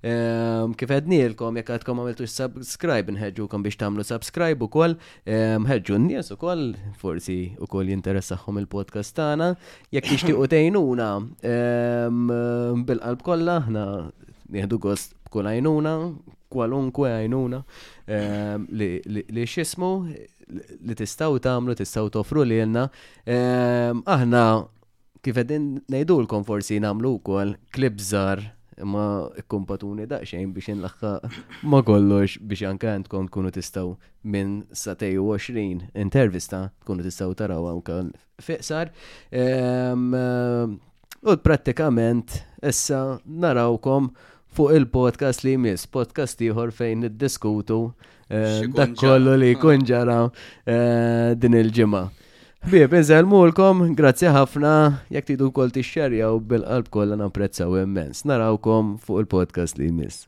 um, 0.07 0.71
kif 0.77 0.87
għednilkom, 0.93 1.57
jekk 1.59 1.69
għadkom 1.79 1.99
għamiltu 2.03 2.27
subscribe, 2.31 3.17
kom 3.51 3.65
biex 3.67 3.75
tamlu 3.81 4.05
subscribe 4.07 4.63
u 4.63 4.69
koll, 4.71 4.95
nħedġu 5.25 5.97
n-nies 5.99 6.31
u 6.31 6.37
koll, 6.39 6.67
forsi 7.01 7.55
u 7.59 7.67
koll 7.67 7.91
jinteressaħħom 7.91 8.61
il-podcast 8.63 9.17
tana, 9.17 9.55
jekk 9.91 10.15
ixtiqu 10.19 10.47
tejnuna, 10.47 11.11
bil-qalb 12.85 13.21
kollha 13.25 13.57
aħna 13.61 13.83
nieħdu 14.55 14.79
gost 14.83 15.15
b'kull 15.27 15.49
għajnuna, 15.51 15.93
kwalunkwe 16.53 17.13
għajnuna 17.17 17.61
ehm, 18.07 18.67
li 18.71 19.45
xismu 19.51 19.89
li 20.07 20.95
tistaw 20.95 21.35
tamlu, 21.43 21.75
tistaw 21.75 22.07
toffru 22.13 22.45
li 22.47 22.61
jenna. 22.61 22.85
Ehm, 23.27 24.03
aħna 24.07 24.43
kif 25.25 25.39
għedin 25.41 25.71
ngħidulkom 25.91 26.45
forsi 26.47 26.77
namlu 26.79 27.17
kol 27.19 27.55
klibżar 27.75 28.45
ma 28.87 29.03
kumpatuni 29.49 30.05
daqsxejn 30.07 30.51
biex 30.53 30.75
nlaħħa 30.77 31.11
ma 31.67 31.81
kollox 31.81 32.37
biex 32.47 32.67
anka 32.69 32.93
għandkom 32.93 33.27
tkunu 33.31 33.51
tistaw 33.55 33.91
minn 34.29 34.61
satej 34.71 35.17
20 35.17 35.89
intervista 36.05 36.67
tkunu 36.83 37.03
tistaw 37.03 37.33
taraw 37.41 37.71
wkoll 37.79 38.13
fiqsar. 38.39 38.93
Ehm, 39.33 40.13
U 41.25 41.35
prattikament 41.41 42.39
issa 42.65 43.17
narawkom 43.25 44.11
fuq 44.57 44.73
il-podcast 44.77 45.43
li 45.45 45.55
jmiss, 45.55 45.87
podcast 45.93 46.41
ieħor 46.45 46.71
fejn 46.77 47.03
niddiskutu 47.07 47.77
eh, 48.29 48.63
dak 48.73 48.93
kollu 48.99 49.33
li 49.41 49.51
jkun 49.55 49.85
ġara 49.87 50.21
eh, 50.29 51.33
din 51.37 51.57
il-ġimgħa. 51.61 52.03
Bib, 52.67 52.93
nżelmulkom, 53.01 53.81
grazzi 53.97 54.29
ħafna, 54.33 54.71
jekk 55.13 55.29
tidu 55.33 55.49
kol 55.55 55.69
u 55.69 55.73
bil-qalb 56.51 56.89
kollha 56.93 57.15
napprezzaw 57.19 57.77
immens. 57.83 58.25
Narawkom 58.25 58.97
fuq 59.01 59.23
il-podcast 59.25 59.77
li 59.81 59.89
jmiss. 59.93 60.27